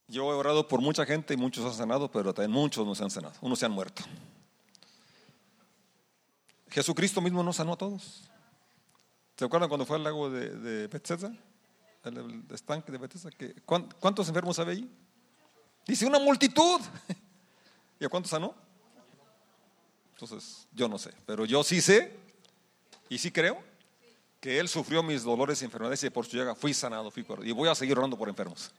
Yo 0.08 0.32
he 0.32 0.36
orado 0.36 0.68
por 0.68 0.80
mucha 0.80 1.08
gente 1.08 1.34
y 1.34 1.38
muchos 1.38 1.66
han 1.66 1.74
sanado, 1.74 2.12
pero 2.12 2.36
también 2.36 2.52
muchos 2.52 2.86
no 2.86 2.94
se 2.94 3.04
han 3.04 3.10
sanado, 3.10 3.34
unos 3.42 3.58
se 3.58 3.66
han 3.66 3.72
muerto. 3.72 4.04
Jesucristo 6.70 7.20
mismo 7.20 7.42
no 7.42 7.52
sanó 7.52 7.74
a 7.74 7.78
todos. 7.78 8.22
¿Se 9.38 9.44
acuerdan 9.46 9.70
cuando 9.70 9.88
fue 9.88 9.96
al 9.96 10.04
lago 10.04 10.30
de, 10.30 10.52
de 10.52 10.88
Bethesda? 10.88 11.34
El, 12.04 12.44
estanque 12.54 12.92
de 12.92 13.00
Bethesda. 13.00 13.32
Que, 13.32 13.56
¿cuán- 13.66 13.90
¿Cuántos 14.00 14.28
enfermos 14.28 14.60
había 14.60 14.74
ahí? 14.74 15.07
Dice 15.88 16.06
una 16.06 16.20
multitud. 16.20 16.82
¿Y 18.00 18.06
a 18.06 18.10
cuántos 18.10 18.30
sanó? 18.30 18.54
Entonces, 20.12 20.68
yo 20.74 20.88
no 20.88 20.98
sé, 20.98 21.14
pero 21.26 21.46
yo 21.46 21.64
sí 21.64 21.80
sé 21.80 22.16
y 23.08 23.18
sí 23.18 23.32
creo 23.32 23.64
que 24.40 24.60
Él 24.60 24.68
sufrió 24.68 25.02
mis 25.04 25.24
dolores 25.24 25.62
y 25.62 25.66
enfermedades 25.66 26.04
y 26.04 26.10
por 26.10 26.26
su 26.26 26.38
llaga 26.38 26.56
fui 26.56 26.74
sanado, 26.74 27.10
fui 27.12 27.24
curado. 27.24 27.46
Y 27.46 27.52
voy 27.52 27.70
a 27.70 27.76
seguir 27.76 27.98
orando 27.98 28.18
por 28.18 28.28
enfermos. 28.28 28.72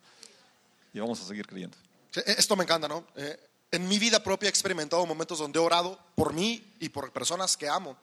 Y 0.93 1.01
vamos 1.01 1.21
a 1.21 1.25
seguir 1.25 1.47
creyendo. 1.47 1.77
Sí, 2.11 2.21
Esto 2.27 2.57
me 2.57 2.65
encanta, 2.65 2.89
¿no? 2.89 3.05
Eh, 3.15 3.39
en 3.71 3.87
mi 3.89 3.99
vida 3.99 4.23
propia 4.23 4.49
he 4.49 4.51
experimentado 4.51 5.05
momentos 5.07 5.39
donde 5.39 5.59
he 5.59 5.63
orado 5.63 5.99
por 6.15 6.33
mí 6.33 6.75
y 6.81 6.89
por 6.89 7.13
personas 7.13 7.57
que 7.57 7.69
amo 7.69 7.97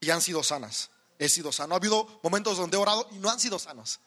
y 0.00 0.10
han 0.10 0.20
sido 0.20 0.42
sanas. 0.42 0.90
He 1.18 1.28
sido 1.28 1.52
sano. 1.52 1.74
Ha 1.74 1.78
habido 1.78 2.20
momentos 2.22 2.56
donde 2.56 2.76
he 2.76 2.80
orado 2.80 3.08
y 3.12 3.16
no 3.16 3.30
han 3.30 3.40
sido 3.40 3.58
sanos. 3.58 4.00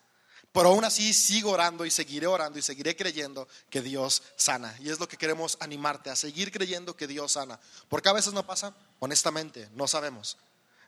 Pero 0.56 0.70
aún 0.70 0.86
así 0.86 1.14
sigo 1.14 1.52
orando 1.52 1.86
y 1.86 1.92
seguiré 1.92 2.28
orando 2.28 2.58
y 2.58 2.62
seguiré 2.62 2.96
creyendo 2.96 3.46
que 3.70 3.82
Dios 3.82 4.24
sana. 4.38 4.74
Y 4.80 4.90
es 4.90 5.02
lo 5.02 5.08
que 5.10 5.18
queremos 5.18 5.58
animarte 5.60 6.10
a 6.10 6.16
seguir 6.16 6.50
creyendo 6.50 6.96
que 6.96 7.08
Dios 7.08 7.34
sana. 7.34 7.60
Porque 7.90 8.08
a 8.08 8.14
veces 8.14 8.32
no 8.32 8.46
pasa, 8.46 8.74
honestamente, 9.00 9.68
no 9.76 9.86
sabemos. 9.86 10.38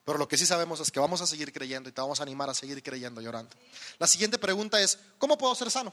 Pero 0.05 0.19
lo 0.19 0.27
que 0.29 0.37
sí 0.37 0.45
sabemos 0.45 0.79
es 0.79 0.89
que 0.89 1.01
vamos 1.01 1.19
a 1.19 1.27
seguir 1.27 1.51
creyendo 1.51 1.89
y 1.89 1.91
te 1.91 1.99
vamos 1.99 2.21
a 2.21 2.23
animar 2.23 2.49
a 2.49 2.53
seguir 2.53 2.81
creyendo 2.81 3.19
y 3.19 3.27
orando. 3.27 3.57
La 3.99 4.07
siguiente 4.07 4.37
pregunta 4.37 4.79
es, 4.79 4.97
¿cómo 5.17 5.37
puedo 5.37 5.53
ser 5.53 5.69
sano? 5.69 5.91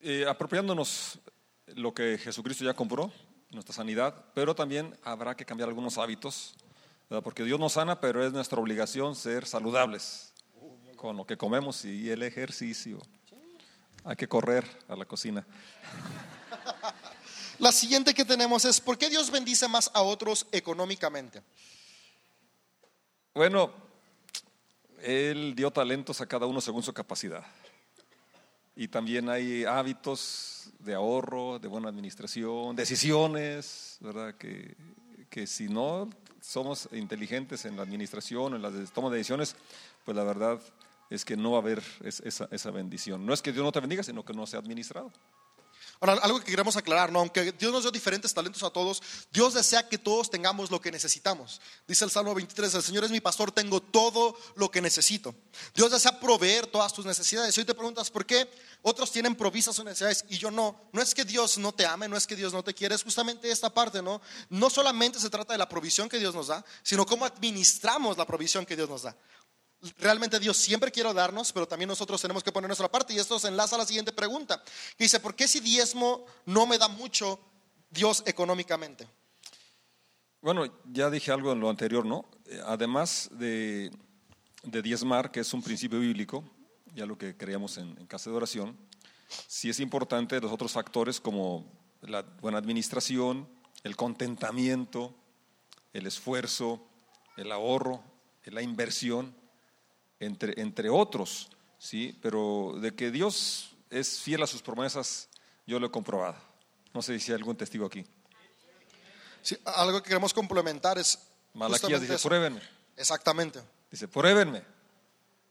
Eh, 0.00 0.26
apropiándonos 0.28 1.18
lo 1.76 1.94
que 1.94 2.18
Jesucristo 2.18 2.62
ya 2.62 2.74
compró, 2.74 3.10
nuestra 3.52 3.74
sanidad, 3.74 4.26
pero 4.34 4.54
también 4.54 4.94
habrá 5.02 5.34
que 5.34 5.46
cambiar 5.46 5.70
algunos 5.70 5.96
hábitos, 5.96 6.52
porque 7.24 7.42
Dios 7.42 7.58
nos 7.58 7.72
sana, 7.72 8.02
pero 8.02 8.22
es 8.22 8.34
nuestra 8.34 8.60
obligación 8.60 9.16
ser 9.16 9.46
saludables 9.46 10.34
con 10.98 11.16
lo 11.16 11.24
que 11.24 11.38
comemos 11.38 11.84
y 11.86 12.10
el 12.10 12.22
ejercicio. 12.22 12.98
Hay 14.04 14.16
que 14.16 14.28
correr 14.28 14.64
a 14.88 14.96
la 14.96 15.06
cocina. 15.06 15.46
La 17.58 17.72
siguiente 17.72 18.14
que 18.14 18.24
tenemos 18.24 18.64
es, 18.64 18.80
¿por 18.80 18.96
qué 18.96 19.10
Dios 19.10 19.32
bendice 19.32 19.66
más 19.66 19.90
a 19.92 20.02
otros 20.02 20.46
económicamente? 20.52 21.42
Bueno, 23.34 23.72
Él 25.02 25.56
dio 25.56 25.72
talentos 25.72 26.20
a 26.20 26.26
cada 26.26 26.46
uno 26.46 26.60
según 26.60 26.84
su 26.84 26.92
capacidad. 26.92 27.44
Y 28.76 28.86
también 28.86 29.28
hay 29.28 29.64
hábitos 29.64 30.70
de 30.78 30.94
ahorro, 30.94 31.58
de 31.58 31.66
buena 31.66 31.88
administración, 31.88 32.76
decisiones, 32.76 33.96
¿verdad? 33.98 34.36
Que, 34.36 34.76
que 35.28 35.48
si 35.48 35.68
no 35.68 36.08
somos 36.40 36.88
inteligentes 36.92 37.64
en 37.64 37.76
la 37.76 37.82
administración, 37.82 38.54
en 38.54 38.62
la 38.62 38.70
toma 38.94 39.10
de 39.10 39.16
decisiones, 39.16 39.56
pues 40.04 40.16
la 40.16 40.22
verdad 40.22 40.60
es 41.10 41.24
que 41.24 41.36
no 41.36 41.52
va 41.52 41.58
a 41.58 41.60
haber 41.60 41.82
es- 42.04 42.20
esa, 42.20 42.70
bendición. 42.70 43.24
No 43.24 43.32
es 43.34 43.42
que 43.42 43.52
Dios 43.52 43.64
no 43.64 43.72
te 43.72 43.80
bendiga, 43.80 44.02
sino 44.02 44.24
que 44.24 44.32
no 44.32 44.46
se 44.46 44.56
ha 44.56 44.58
administrado. 44.60 45.12
Ahora, 46.00 46.12
algo 46.22 46.38
que 46.38 46.52
queremos 46.52 46.76
aclarar, 46.76 47.10
¿no? 47.10 47.18
aunque 47.18 47.50
Dios 47.50 47.72
nos 47.72 47.82
dio 47.82 47.90
diferentes 47.90 48.32
talentos 48.32 48.62
a 48.62 48.70
todos, 48.70 49.02
Dios 49.32 49.54
desea 49.54 49.88
que 49.88 49.98
todos 49.98 50.30
tengamos 50.30 50.70
lo 50.70 50.80
que 50.80 50.92
necesitamos. 50.92 51.60
Dice 51.88 52.04
el 52.04 52.10
Salmo 52.12 52.34
23, 52.36 52.72
el 52.74 52.82
Señor 52.84 53.02
es 53.02 53.10
mi 53.10 53.20
pastor, 53.20 53.50
tengo 53.50 53.80
todo 53.80 54.36
lo 54.54 54.70
que 54.70 54.80
necesito. 54.80 55.34
Dios 55.74 55.90
desea 55.90 56.20
proveer 56.20 56.68
todas 56.68 56.92
tus 56.92 57.04
necesidades. 57.04 57.58
Hoy 57.58 57.64
te 57.64 57.74
preguntas, 57.74 58.10
¿por 58.12 58.24
qué 58.24 58.48
otros 58.82 59.10
tienen 59.10 59.34
provisas 59.34 59.74
sus 59.74 59.84
necesidades 59.84 60.24
y 60.28 60.38
yo 60.38 60.52
no? 60.52 60.80
No 60.92 61.02
es 61.02 61.14
que 61.16 61.24
Dios 61.24 61.58
no 61.58 61.72
te 61.72 61.84
ame, 61.84 62.06
no 62.06 62.16
es 62.16 62.28
que 62.28 62.36
Dios 62.36 62.52
no 62.52 62.62
te 62.62 62.74
quiere, 62.74 62.94
es 62.94 63.02
justamente 63.02 63.50
esta 63.50 63.74
parte, 63.74 64.00
¿no? 64.00 64.20
No 64.50 64.70
solamente 64.70 65.18
se 65.18 65.30
trata 65.30 65.54
de 65.54 65.58
la 65.58 65.68
provisión 65.68 66.08
que 66.08 66.20
Dios 66.20 66.32
nos 66.32 66.46
da, 66.46 66.64
sino 66.84 67.06
cómo 67.06 67.24
administramos 67.24 68.16
la 68.16 68.24
provisión 68.24 68.64
que 68.64 68.76
Dios 68.76 68.88
nos 68.88 69.02
da. 69.02 69.16
Realmente 69.98 70.40
Dios 70.40 70.56
siempre 70.56 70.90
quiere 70.90 71.12
darnos, 71.14 71.52
pero 71.52 71.68
también 71.68 71.88
nosotros 71.88 72.20
tenemos 72.20 72.42
que 72.42 72.50
poner 72.50 72.68
nuestra 72.68 72.90
parte. 72.90 73.14
Y 73.14 73.18
esto 73.18 73.38
se 73.38 73.48
enlaza 73.48 73.76
a 73.76 73.78
la 73.78 73.86
siguiente 73.86 74.12
pregunta, 74.12 74.62
dice, 74.98 75.20
¿por 75.20 75.34
qué 75.34 75.46
si 75.46 75.60
diezmo 75.60 76.26
no 76.46 76.66
me 76.66 76.78
da 76.78 76.88
mucho 76.88 77.38
Dios 77.90 78.22
económicamente? 78.26 79.08
Bueno, 80.40 80.64
ya 80.84 81.10
dije 81.10 81.32
algo 81.32 81.52
en 81.52 81.60
lo 81.60 81.70
anterior, 81.70 82.04
¿no? 82.04 82.24
Además 82.66 83.28
de, 83.32 83.90
de 84.62 84.82
diezmar, 84.82 85.30
que 85.30 85.40
es 85.40 85.52
un 85.52 85.62
principio 85.62 86.00
bíblico, 86.00 86.44
ya 86.94 87.06
lo 87.06 87.18
que 87.18 87.36
creíamos 87.36 87.78
en, 87.78 87.96
en 87.98 88.06
casa 88.06 88.30
de 88.30 88.36
oración, 88.36 88.76
sí 89.46 89.68
es 89.68 89.80
importante 89.80 90.40
los 90.40 90.52
otros 90.52 90.72
factores 90.72 91.20
como 91.20 91.70
la 92.02 92.22
buena 92.22 92.58
administración, 92.58 93.48
el 93.82 93.96
contentamiento, 93.96 95.14
el 95.92 96.06
esfuerzo, 96.06 96.86
el 97.36 97.52
ahorro, 97.52 98.02
la 98.44 98.62
inversión, 98.62 99.34
entre, 100.20 100.60
entre 100.60 100.88
otros, 100.90 101.48
¿sí? 101.78 102.18
Pero 102.22 102.74
de 102.80 102.94
que 102.94 103.10
Dios 103.10 103.76
es 103.90 104.20
fiel 104.20 104.42
a 104.42 104.46
sus 104.46 104.62
promesas, 104.62 105.28
yo 105.66 105.78
lo 105.78 105.86
he 105.86 105.90
comprobado. 105.90 106.36
No 106.92 107.02
sé 107.02 107.18
si 107.20 107.32
hay 107.32 107.38
algún 107.38 107.56
testigo 107.56 107.86
aquí. 107.86 108.04
Sí, 109.42 109.56
algo 109.64 110.02
que 110.02 110.08
queremos 110.08 110.34
complementar 110.34 110.98
es... 110.98 111.18
Malaquías 111.54 112.00
dice, 112.00 112.14
eso. 112.14 112.28
pruébenme. 112.28 112.60
Exactamente. 112.96 113.60
Dice, 113.90 114.08
pruébenme. 114.08 114.62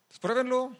Pues 0.07 0.19
pruébenlo, 0.19 0.76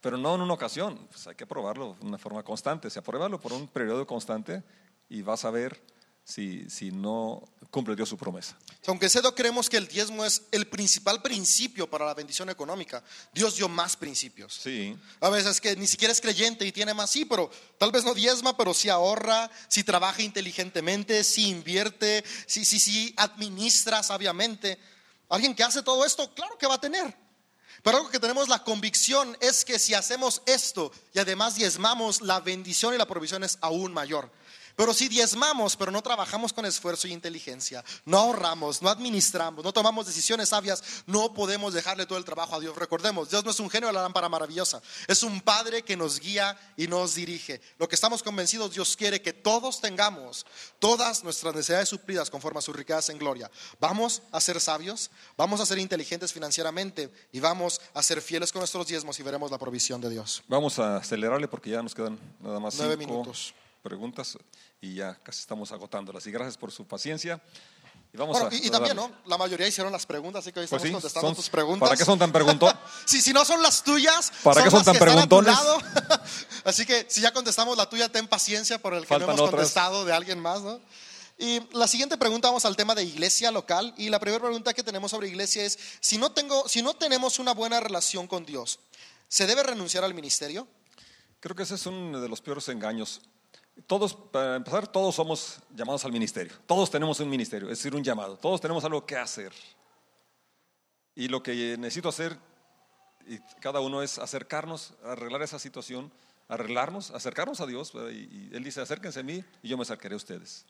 pero 0.00 0.16
no 0.16 0.34
en 0.34 0.40
una 0.40 0.54
ocasión. 0.54 1.06
Pues 1.10 1.26
hay 1.26 1.34
que 1.34 1.46
probarlo 1.46 1.96
de 2.00 2.06
una 2.06 2.18
forma 2.18 2.42
constante. 2.42 2.88
O 2.88 2.90
sea, 2.90 3.02
pruébalo 3.02 3.40
por 3.40 3.52
un 3.52 3.68
periodo 3.68 4.06
constante 4.06 4.62
y 5.08 5.22
vas 5.22 5.44
a 5.44 5.50
ver 5.50 5.80
si, 6.26 6.68
si 6.68 6.90
no 6.90 7.48
cumple 7.70 7.94
Dios 7.94 8.08
su 8.08 8.16
promesa. 8.16 8.56
Aunque 8.86 9.08
cedo 9.08 9.34
creemos 9.34 9.70
que 9.70 9.76
el 9.76 9.86
diezmo 9.86 10.24
es 10.24 10.42
el 10.50 10.66
principal 10.66 11.22
principio 11.22 11.88
para 11.88 12.04
la 12.04 12.14
bendición 12.14 12.50
económica, 12.50 13.02
Dios 13.32 13.56
dio 13.56 13.68
más 13.68 13.96
principios. 13.96 14.54
Sí, 14.54 14.96
A 15.20 15.30
veces 15.30 15.60
que 15.60 15.76
ni 15.76 15.86
siquiera 15.86 16.10
es 16.10 16.20
creyente 16.20 16.66
y 16.66 16.72
tiene 16.72 16.94
más, 16.94 17.10
sí, 17.10 17.24
pero 17.24 17.48
tal 17.78 17.92
vez 17.92 18.04
no 18.04 18.12
diezma, 18.12 18.56
pero 18.56 18.74
sí 18.74 18.88
ahorra, 18.88 19.48
sí 19.68 19.84
trabaja 19.84 20.20
inteligentemente, 20.22 21.22
sí 21.22 21.48
invierte, 21.48 22.24
sí, 22.46 22.64
sí, 22.64 22.80
sí 22.80 23.14
administra 23.16 24.02
sabiamente. 24.02 24.78
Alguien 25.28 25.54
que 25.54 25.62
hace 25.62 25.82
todo 25.82 26.04
esto, 26.04 26.34
claro 26.34 26.58
que 26.58 26.66
va 26.66 26.74
a 26.74 26.80
tener. 26.80 27.14
Pero 27.84 27.98
algo 27.98 28.10
que 28.10 28.18
tenemos 28.18 28.48
la 28.48 28.64
convicción 28.64 29.36
es 29.40 29.64
que 29.64 29.78
si 29.78 29.94
hacemos 29.94 30.42
esto 30.46 30.90
y 31.14 31.20
además 31.20 31.54
diezmamos, 31.54 32.20
la 32.20 32.40
bendición 32.40 32.94
y 32.94 32.98
la 32.98 33.06
provisión 33.06 33.44
es 33.44 33.58
aún 33.60 33.92
mayor. 33.92 34.28
Pero 34.76 34.92
si 34.92 35.08
diezmamos, 35.08 35.74
pero 35.74 35.90
no 35.90 36.02
trabajamos 36.02 36.52
con 36.52 36.66
esfuerzo 36.66 37.08
y 37.08 37.12
inteligencia, 37.12 37.82
no 38.04 38.18
ahorramos, 38.18 38.82
no 38.82 38.90
administramos, 38.90 39.64
no 39.64 39.72
tomamos 39.72 40.06
decisiones 40.06 40.50
sabias, 40.50 40.82
no 41.06 41.32
podemos 41.32 41.72
dejarle 41.72 42.04
todo 42.04 42.18
el 42.18 42.24
trabajo 42.24 42.56
a 42.56 42.60
Dios. 42.60 42.76
Recordemos, 42.76 43.30
Dios 43.30 43.42
no 43.44 43.50
es 43.50 43.60
un 43.60 43.70
genio 43.70 43.88
de 43.88 43.94
la 43.94 44.02
lámpara 44.02 44.28
maravillosa, 44.28 44.82
es 45.08 45.22
un 45.22 45.40
Padre 45.40 45.82
que 45.82 45.96
nos 45.96 46.20
guía 46.20 46.58
y 46.76 46.88
nos 46.88 47.14
dirige. 47.14 47.60
Lo 47.78 47.88
que 47.88 47.94
estamos 47.94 48.22
convencidos, 48.22 48.72
Dios 48.72 48.96
quiere 48.96 49.22
que 49.22 49.32
todos 49.32 49.80
tengamos 49.80 50.44
todas 50.78 51.24
nuestras 51.24 51.54
necesidades 51.54 51.88
suplidas 51.88 52.28
conforme 52.28 52.58
a 52.58 52.62
sus 52.62 52.76
riquezas 52.76 53.08
en 53.08 53.18
gloria. 53.18 53.50
Vamos 53.80 54.22
a 54.30 54.40
ser 54.40 54.60
sabios, 54.60 55.10
vamos 55.36 55.60
a 55.60 55.66
ser 55.66 55.78
inteligentes 55.78 56.32
financieramente 56.32 57.10
y 57.32 57.40
vamos 57.40 57.80
a 57.94 58.02
ser 58.02 58.20
fieles 58.20 58.52
con 58.52 58.60
nuestros 58.60 58.86
diezmos 58.86 59.18
y 59.18 59.22
veremos 59.22 59.50
la 59.50 59.58
provisión 59.58 60.00
de 60.00 60.10
Dios. 60.10 60.42
vamos 60.48 60.78
a 60.78 60.98
acelerarle 60.98 61.48
porque 61.48 61.70
ya 61.70 61.82
nos 61.82 61.94
quedan 61.94 62.18
nada 62.40 62.60
más 62.60 62.76
Nueve 62.76 62.96
minutos. 62.96 63.54
Preguntas 63.90 64.36
y 64.80 64.94
ya 64.94 65.14
casi 65.22 65.40
estamos 65.40 65.70
agotándolas. 65.70 66.26
Y 66.26 66.32
gracias 66.32 66.56
por 66.58 66.72
su 66.72 66.86
paciencia. 66.86 67.40
Y 68.12 68.16
vamos 68.16 68.32
Bueno, 68.38 68.48
a, 68.50 68.54
y, 68.54 68.66
y 68.66 68.70
también. 68.70 68.96
¿no? 68.96 69.10
La 69.26 69.38
mayoría 69.38 69.66
hicieron 69.68 69.92
las 69.92 70.06
preguntas, 70.06 70.40
así 70.44 70.52
que 70.52 70.60
hoy 70.60 70.66
Pues 70.66 70.82
estamos 70.82 70.86
sí, 70.88 70.92
contestando 70.92 71.28
son- 71.28 71.36
tus 71.36 71.48
preguntas. 71.50 71.88
¿Para 71.88 71.96
qué 71.98 72.04
son 72.04 72.18
tan 72.18 72.32
preguntón? 72.32 72.76
Si, 73.04 73.20
si 73.22 73.32
no 73.32 73.44
son 73.44 73.62
las 73.62 73.82
tuyas, 73.84 74.32
¿Para 74.42 74.62
qué 74.64 74.70
son 74.70 74.78
las 74.80 74.86
tan 74.86 74.94
que 74.94 75.00
preguntones? 75.00 75.56
Así 76.64 76.84
que 76.84 77.06
si 77.08 77.20
ya 77.20 77.32
contestamos 77.32 77.76
la 77.76 77.88
tuya, 77.88 78.08
ten 78.08 78.26
paciencia 78.26 78.78
por 78.78 78.94
el 78.94 79.02
que 79.02 79.06
Faltan 79.08 79.28
no 79.28 79.32
hemos 79.34 79.40
otras. 79.48 79.58
contestado 79.60 80.04
de 80.04 80.12
alguien 80.12 80.40
más, 80.40 80.62
¿no? 80.62 80.80
Y 81.38 81.60
la 81.76 81.86
siguiente 81.86 82.16
pregunta 82.16 82.48
vamos 82.48 82.64
al 82.64 82.76
tema 82.76 82.94
de 82.94 83.04
iglesia 83.04 83.50
local 83.50 83.92
y 83.98 84.08
la 84.08 84.18
primera 84.18 84.42
pregunta 84.42 84.72
que 84.72 84.82
tenemos 84.82 85.10
sobre 85.10 85.28
iglesia 85.28 85.64
es 85.64 85.78
si 86.00 86.16
no 86.16 86.32
tengo 86.32 86.66
si 86.68 86.80
no 86.80 86.94
tenemos 86.94 87.38
una 87.38 87.52
buena 87.52 87.78
relación 87.78 88.26
con 88.26 88.46
Dios, 88.46 88.78
¿se 89.28 89.46
debe 89.46 89.62
renunciar 89.62 90.02
al 90.02 90.14
ministerio? 90.14 90.66
Creo 91.40 91.54
que 91.54 91.64
ese 91.64 91.74
es 91.74 91.84
uno 91.86 92.20
de 92.22 92.28
los 92.30 92.40
peores 92.40 92.66
engaños. 92.70 93.20
Todos, 93.86 94.14
para 94.14 94.56
empezar, 94.56 94.88
todos 94.88 95.14
somos 95.14 95.60
llamados 95.74 96.04
al 96.04 96.12
ministerio. 96.12 96.52
Todos 96.66 96.90
tenemos 96.90 97.20
un 97.20 97.28
ministerio, 97.28 97.70
es 97.70 97.78
decir, 97.78 97.94
un 97.94 98.02
llamado. 98.02 98.36
Todos 98.38 98.60
tenemos 98.60 98.84
algo 98.84 99.04
que 99.04 99.16
hacer. 99.16 99.52
Y 101.14 101.28
lo 101.28 101.42
que 101.42 101.76
necesito 101.78 102.08
hacer, 102.08 102.38
y 103.26 103.38
cada 103.60 103.80
uno 103.80 104.02
es 104.02 104.18
acercarnos, 104.18 104.94
arreglar 105.04 105.42
esa 105.42 105.58
situación, 105.58 106.10
arreglarnos, 106.48 107.10
acercarnos 107.10 107.60
a 107.60 107.66
Dios. 107.66 107.92
Y, 108.12 108.50
Él 108.52 108.64
dice, 108.64 108.80
acérquense 108.80 109.20
a 109.20 109.22
mí 109.22 109.44
y 109.62 109.68
yo 109.68 109.76
me 109.76 109.82
acercaré 109.82 110.14
a 110.14 110.16
ustedes. 110.16 110.64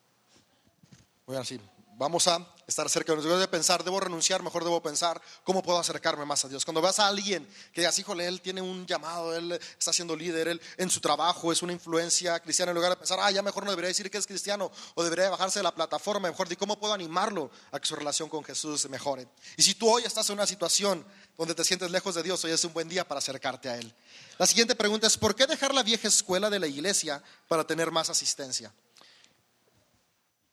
Bueno, 1.27 1.45
sí, 1.45 1.61
vamos 1.97 2.29
a 2.29 2.47
estar 2.67 2.89
cerca 2.89 3.13
de 3.13 3.17
Dios. 3.17 3.27
Debo 3.27 3.39
de 3.39 3.49
pensar, 3.49 3.83
debo 3.85 4.01
renunciar, 4.01 4.43
mejor 4.43 4.65
debo 4.65 4.83
pensar 4.83 5.21
cómo 5.45 5.63
puedo 5.63 5.79
acercarme 5.79 6.25
más 6.25 6.45
a 6.45 6.49
Dios. 6.49 6.65
Cuando 6.65 6.83
veas 6.83 6.99
a 6.99 7.07
alguien 7.07 7.47
que 7.73 7.81
digas, 7.81 7.99
híjole, 7.99 8.27
él 8.27 8.41
tiene 8.41 8.61
un 8.61 8.87
llamado, 8.87 9.35
él 9.35 9.53
está 9.53 9.93
siendo 9.93 10.15
líder, 10.15 10.49
él 10.49 10.61
en 10.77 10.91
su 10.91 11.01
trabajo 11.01 11.53
es 11.53 11.63
una 11.63 11.73
influencia 11.73 12.39
cristiana, 12.41 12.71
en 12.71 12.77
lugar 12.77 12.91
de 12.91 12.97
pensar, 12.97 13.19
ah, 13.21 13.31
ya 13.31 13.43
mejor 13.43 13.65
no 13.65 13.71
debería 13.71 13.89
decir 13.89 14.11
que 14.11 14.19
es 14.19 14.27
cristiano 14.27 14.71
o 14.95 15.03
debería 15.03 15.31
bajarse 15.31 15.59
de 15.59 15.63
la 15.63 15.75
plataforma, 15.75 16.29
mejor 16.29 16.49
di 16.49 16.57
cómo 16.57 16.79
puedo 16.79 16.93
animarlo 16.93 17.51
a 17.73 17.81
que 17.81 17.87
su 17.87 17.97
relación 17.97 18.29
con 18.29 18.45
Jesús 18.45 18.89
mejore. 18.89 19.29
Y 19.57 19.63
si 19.63 19.75
tú 19.75 19.89
hoy 19.89 20.05
estás 20.05 20.29
en 20.31 20.35
una 20.35 20.47
situación 20.47 21.05
donde 21.37 21.55
te 21.55 21.65
sientes 21.65 21.91
lejos 21.91 22.15
de 22.15 22.23
Dios, 22.23 22.45
hoy 22.45 22.53
es 22.53 22.65
un 22.65 22.73
buen 22.73 22.89
día 22.89 23.07
para 23.07 23.19
acercarte 23.19 23.69
a 23.69 23.77
Él. 23.77 23.93
La 24.39 24.47
siguiente 24.47 24.75
pregunta 24.75 25.07
es, 25.07 25.17
¿por 25.17 25.35
qué 25.35 25.47
dejar 25.47 25.75
la 25.75 25.83
vieja 25.83 26.09
escuela 26.09 26.51
de 26.51 26.59
la 26.59 26.67
iglesia 26.67 27.23
para 27.49 27.67
tener 27.67 27.91
más 27.91 28.11
asistencia? 28.11 28.73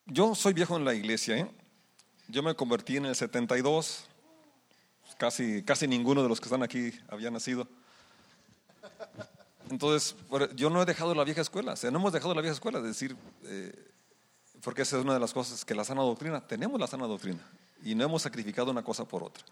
Yo 0.06 0.36
soy 0.36 0.52
viejo 0.52 0.76
en 0.76 0.84
la 0.84 0.94
iglesia, 0.94 1.38
¿eh? 1.38 1.52
Yo 2.28 2.44
me 2.44 2.54
convertí 2.56 2.98
en 2.98 3.06
el 3.06 3.16
72, 3.16 4.06
casi, 5.18 5.64
casi 5.64 5.88
ninguno 5.88 6.22
de 6.22 6.28
los 6.28 6.42
que 6.42 6.46
están 6.46 6.62
aquí 6.62 6.92
había 7.08 7.32
nacido. 7.32 7.68
Entonces, 9.70 10.16
yo 10.56 10.70
no 10.70 10.82
he 10.82 10.86
dejado 10.86 11.16
la 11.16 11.24
vieja 11.24 11.40
escuela, 11.40 11.74
o 11.74 11.76
sea, 11.78 11.90
no 11.90 12.00
hemos 12.00 12.12
dejado 12.12 12.36
la 12.36 12.42
vieja 12.42 12.54
escuela, 12.54 12.80
es 12.80 12.84
decir, 12.84 13.16
eh, 13.44 13.92
porque 14.62 14.82
esa 14.82 14.98
es 14.98 15.04
una 15.04 15.14
de 15.14 15.22
las 15.22 15.34
cosas 15.34 15.64
que 15.64 15.74
la 15.74 15.86
sana 15.86 16.02
doctrina, 16.02 16.46
tenemos 16.46 16.80
la 16.82 16.88
sana 16.88 17.08
doctrina 17.08 17.40
y 17.82 17.96
no 17.96 18.04
hemos 18.04 18.22
sacrificado 18.24 18.72
una 18.72 18.84
cosa 18.84 19.06
por 19.06 19.24
otra. 19.24 19.46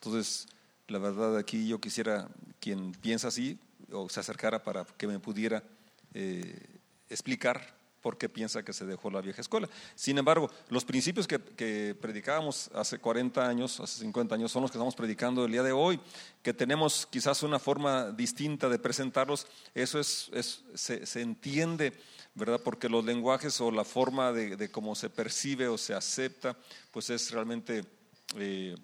Entonces, 0.00 0.48
la 0.88 0.98
verdad 0.98 1.36
aquí 1.36 1.68
yo 1.68 1.80
quisiera, 1.80 2.28
quien 2.58 2.92
piensa 2.92 3.28
así, 3.28 3.60
o 3.92 4.08
se 4.08 4.18
acercara 4.18 4.60
para 4.60 4.84
que 4.84 5.06
me 5.06 5.20
pudiera 5.20 5.62
eh, 6.14 6.80
explicar 7.08 7.83
porque 8.04 8.28
piensa 8.28 8.62
que 8.62 8.74
se 8.74 8.84
dejó 8.84 9.10
la 9.10 9.22
vieja 9.22 9.40
escuela. 9.40 9.66
Sin 9.94 10.18
embargo, 10.18 10.50
los 10.68 10.84
principios 10.84 11.26
que, 11.26 11.96
predicábamos 11.98 12.70
hace 12.74 12.98
40 12.98 13.48
años, 13.48 13.80
hace 13.80 14.00
50 14.00 14.34
años, 14.34 14.52
son 14.52 14.60
los 14.60 14.70
que 14.70 14.76
estamos 14.76 14.94
predicando 14.94 15.46
el 15.46 15.52
día 15.52 15.62
de 15.62 15.72
hoy, 15.72 15.98
que 16.42 16.52
tenemos 16.52 17.06
quizás 17.06 17.42
una 17.42 17.58
forma 17.58 18.10
distinta 18.10 18.68
de 18.68 18.78
presentarlos, 18.78 19.46
eso 19.74 19.98
es, 19.98 20.30
se, 20.74 21.22
entiende, 21.22 21.94
¿verdad? 22.34 22.60
Porque 22.62 22.90
los 22.90 23.06
lenguajes 23.06 23.58
o 23.62 23.70
la 23.70 23.84
forma 23.84 24.32
de, 24.32 24.70
cómo 24.70 24.94
se 24.94 25.08
percibe 25.08 25.66
o 25.68 25.78
se 25.78 25.94
acepta, 25.94 26.58
pues 26.90 27.08
es 27.08 27.30
realmente... 27.30 27.84
Eh, 28.36 28.76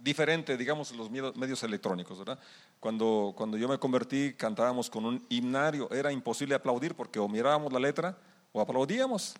diferente, 0.00 0.56
digamos, 0.56 0.92
los 0.92 1.10
medios 1.10 1.62
electrónicos, 1.64 2.20
¿verdad? 2.20 2.38
Cuando, 2.78 3.34
cuando 3.36 3.56
yo 3.56 3.68
me 3.68 3.78
convertí, 3.78 4.34
cantábamos 4.34 4.88
con 4.88 5.04
un 5.04 5.26
himnario, 5.28 5.90
era 5.90 6.12
imposible 6.12 6.54
aplaudir 6.54 6.94
porque 6.94 7.18
o 7.18 7.28
mirábamos 7.28 7.72
la 7.72 7.80
letra 7.80 8.16
o 8.52 8.60
aplaudíamos. 8.60 9.34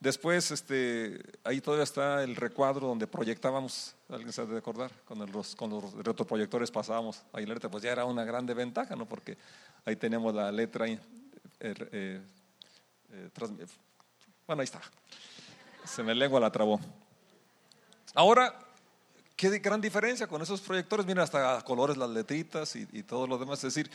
Después, 0.00 0.50
este, 0.50 1.18
ahí 1.44 1.60
todavía 1.60 1.84
está 1.84 2.22
el 2.22 2.36
recuadro 2.36 2.88
donde 2.88 3.06
proyectábamos, 3.06 3.94
alguien 4.08 4.32
se 4.32 4.44
debe 4.44 4.58
acordar, 4.58 4.90
con, 5.06 5.18
los, 5.32 5.56
con 5.56 5.70
los 5.70 5.94
retroproyectores 5.94 6.70
pasábamos 6.70 7.22
ahí 7.32 7.46
la 7.46 7.54
letra, 7.54 7.70
pues 7.70 7.82
ya 7.82 7.92
era 7.92 8.04
una 8.04 8.24
grande 8.24 8.52
ventaja, 8.52 8.96
¿no? 8.96 9.06
Porque 9.06 9.38
ahí 9.86 9.96
tenemos 9.96 10.34
la 10.34 10.52
letra, 10.52 10.86
eh, 10.86 10.98
eh, 11.60 12.20
eh, 13.12 13.30
bueno, 14.46 14.60
ahí 14.60 14.64
está, 14.64 14.82
se 15.84 16.02
me 16.02 16.14
lengua 16.14 16.38
la 16.38 16.52
trabó. 16.52 16.78
Ahora, 18.14 18.54
qué 19.36 19.58
gran 19.58 19.80
diferencia 19.80 20.26
con 20.26 20.42
esos 20.42 20.60
proyectores, 20.60 21.06
mira, 21.06 21.22
hasta 21.22 21.62
colores 21.62 21.96
las 21.96 22.10
letritas 22.10 22.76
y, 22.76 23.02
todo 23.02 23.26
lo 23.26 23.38
demás, 23.38 23.64
es 23.64 23.74
decir, 23.74 23.90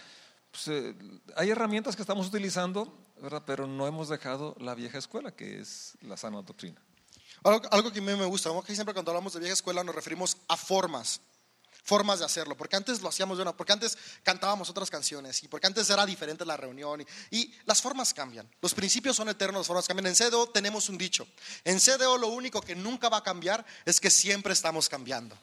pues, 0.51 0.95
hay 1.35 1.49
herramientas 1.49 1.95
que 1.95 2.01
estamos 2.01 2.27
utilizando 2.27 2.93
pero 3.45 3.67
no 3.67 3.87
hemos 3.87 4.09
dejado 4.09 4.55
la 4.59 4.75
vieja 4.75 4.97
escuela, 4.97 5.31
que 5.31 5.59
es 5.59 5.93
la 6.01 6.17
sana 6.17 6.41
doctrina. 6.41 6.81
Algo, 7.43 7.91
que 7.91 7.99
a 7.99 8.01
mí 8.01 8.15
me 8.15 8.25
gusta, 8.25 8.49
que 8.65 8.75
siempre 8.75 8.93
cuando 8.93 9.11
hablamos 9.11 9.33
de 9.33 9.39
vieja 9.39 9.53
escuela 9.53 9.83
nos 9.83 9.95
referimos 9.95 10.37
a 10.47 10.57
formas, 10.57 11.21
formas 11.83 12.19
de 12.19 12.25
hacerlo, 12.25 12.57
porque 12.57 12.75
antes 12.75 13.01
lo 13.01 13.07
hacíamos 13.07 13.37
de 13.37 13.43
una, 13.43 13.55
porque 13.55 13.71
antes 13.71 13.97
cantábamos 14.23 14.69
otras 14.69 14.89
canciones 14.89 15.41
y 15.43 15.47
porque 15.47 15.67
antes 15.67 15.89
era 15.89 16.05
diferente 16.05 16.45
la 16.45 16.57
reunión 16.57 17.01
y, 17.01 17.05
y, 17.37 17.53
las 17.65 17.81
formas 17.81 18.13
cambian, 18.13 18.49
los 18.61 18.73
principios 18.73 19.15
son 19.15 19.29
eternos, 19.29 19.61
las 19.61 19.67
formas 19.67 19.87
cambian. 19.87 20.07
En 20.07 20.15
CDO 20.15 20.49
tenemos 20.49 20.89
un 20.89 20.97
dicho, 20.97 21.27
en 21.63 21.79
CDO 21.79 22.17
lo 22.17 22.27
único 22.27 22.61
que 22.61 22.75
nunca 22.75 23.07
va 23.07 23.17
a 23.17 23.23
cambiar 23.23 23.65
es 23.85 23.99
que 23.99 24.09
siempre 24.09 24.51
estamos 24.51 24.89
cambiando. 24.89 25.37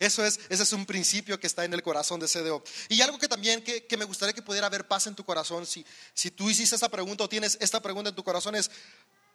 Eso 0.00 0.24
es, 0.24 0.40
ese 0.48 0.62
es 0.62 0.72
un 0.72 0.86
principio 0.86 1.38
que 1.38 1.46
está 1.46 1.62
en 1.62 1.74
el 1.74 1.82
corazón 1.82 2.18
de 2.20 2.26
CDO. 2.26 2.64
Y 2.88 3.02
algo 3.02 3.18
que 3.18 3.28
también 3.28 3.62
que, 3.62 3.96
me 3.98 4.06
gustaría 4.06 4.32
que 4.32 4.40
pudiera 4.40 4.66
haber 4.66 4.88
paz 4.88 5.06
en 5.06 5.14
tu 5.14 5.26
corazón, 5.26 5.66
si, 5.66 5.84
si 6.14 6.30
tú 6.30 6.48
hiciste 6.48 6.74
esa 6.74 6.88
pregunta 6.88 7.24
o 7.24 7.28
tienes 7.28 7.58
esta 7.60 7.82
pregunta 7.82 8.08
en 8.08 8.16
tu 8.16 8.24
corazón, 8.24 8.54
es 8.54 8.70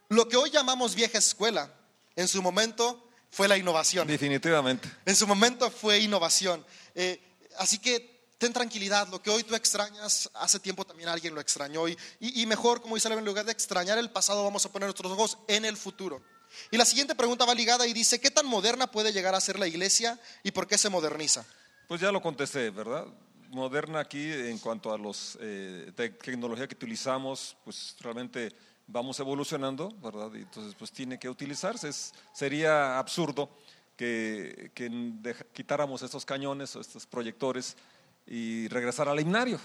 lo 0.09 0.27
que 0.27 0.37
hoy 0.37 0.49
llamamos 0.49 0.95
vieja 0.95 1.19
escuela, 1.19 1.71
en 2.15 2.27
su 2.27 2.41
momento 2.41 3.07
fue 3.29 3.47
la 3.47 3.57
innovación. 3.57 4.07
Definitivamente. 4.07 4.91
En 5.05 5.15
su 5.15 5.27
momento 5.27 5.69
fue 5.69 5.99
innovación. 5.99 6.65
Eh, 6.95 7.21
así 7.59 7.77
que 7.77 8.33
ten 8.39 8.51
tranquilidad, 8.51 9.07
lo 9.09 9.21
que 9.21 9.29
hoy 9.29 9.43
tú 9.43 9.53
extrañas, 9.53 10.31
hace 10.33 10.59
tiempo 10.59 10.83
también 10.83 11.09
alguien 11.09 11.35
lo 11.35 11.41
extrañó. 11.41 11.87
Y, 11.87 11.95
y, 12.19 12.41
y 12.41 12.45
mejor, 12.47 12.81
como 12.81 12.95
dice 12.95 13.07
en 13.07 13.23
lugar 13.23 13.45
de 13.45 13.51
extrañar 13.51 13.99
el 13.99 14.09
pasado, 14.09 14.43
vamos 14.43 14.65
a 14.65 14.71
poner 14.71 14.87
nuestros 14.87 15.11
ojos 15.11 15.37
en 15.47 15.63
el 15.63 15.77
futuro. 15.77 16.23
Y 16.71 16.77
la 16.77 16.85
siguiente 16.85 17.15
pregunta 17.15 17.45
va 17.45 17.53
ligada 17.53 17.87
y 17.87 17.93
dice, 17.93 18.19
¿qué 18.19 18.31
tan 18.31 18.45
moderna 18.45 18.91
puede 18.91 19.11
llegar 19.11 19.35
a 19.35 19.41
ser 19.41 19.59
la 19.59 19.67
iglesia 19.67 20.19
y 20.43 20.51
por 20.51 20.67
qué 20.67 20.77
se 20.77 20.89
moderniza? 20.89 21.45
Pues 21.87 22.01
ya 22.01 22.11
lo 22.11 22.21
contesté, 22.21 22.69
¿verdad? 22.69 23.05
Moderna 23.49 23.99
aquí 23.99 24.31
en 24.31 24.57
cuanto 24.57 24.93
a 24.93 24.97
los 24.97 25.37
eh, 25.39 25.91
tecnología 25.95 26.67
que 26.67 26.75
utilizamos, 26.75 27.55
pues 27.63 27.95
realmente 27.99 28.51
vamos 28.87 29.19
evolucionando, 29.19 29.91
¿verdad? 30.01 30.31
Y 30.33 30.39
entonces 30.39 30.75
pues 30.77 30.91
tiene 30.91 31.19
que 31.19 31.29
utilizarse. 31.29 31.91
sería 32.33 32.97
absurdo 32.97 33.49
que, 33.95 34.71
quitáramos 35.53 36.01
estos 36.01 36.25
cañones 36.25 36.75
o 36.75 36.81
estos 36.81 37.05
proyectores 37.05 37.75
y 38.27 38.67
regresar 38.67 39.07
al 39.07 39.19
himnario. 39.19 39.59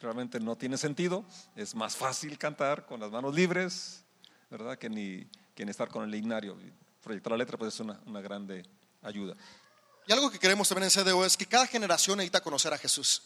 Realmente 0.00 0.38
no 0.38 0.56
tiene 0.56 0.76
sentido, 0.76 1.24
es 1.54 1.74
más 1.74 1.96
fácil 1.96 2.36
cantar 2.36 2.84
con 2.84 3.00
las 3.00 3.10
manos 3.10 3.34
libres, 3.34 4.04
¿verdad? 4.50 4.76
Que 4.76 4.90
ni 4.90 5.26
que 5.56 5.70
estar 5.70 5.88
con 5.88 6.04
el 6.04 6.14
ignario. 6.14 6.56
Proyectar 7.02 7.32
la 7.32 7.38
letra 7.38 7.56
pues 7.56 7.74
es 7.74 7.80
una, 7.80 7.98
una 8.06 8.20
grande 8.20 8.64
ayuda. 9.02 9.34
Y 10.06 10.12
algo 10.12 10.30
que 10.30 10.38
queremos 10.38 10.68
también 10.68 10.90
en 10.92 11.04
CDO 11.04 11.24
es 11.24 11.36
que 11.36 11.46
cada 11.46 11.66
generación 11.66 12.18
necesita 12.18 12.42
conocer 12.42 12.72
a 12.72 12.78
Jesús. 12.78 13.22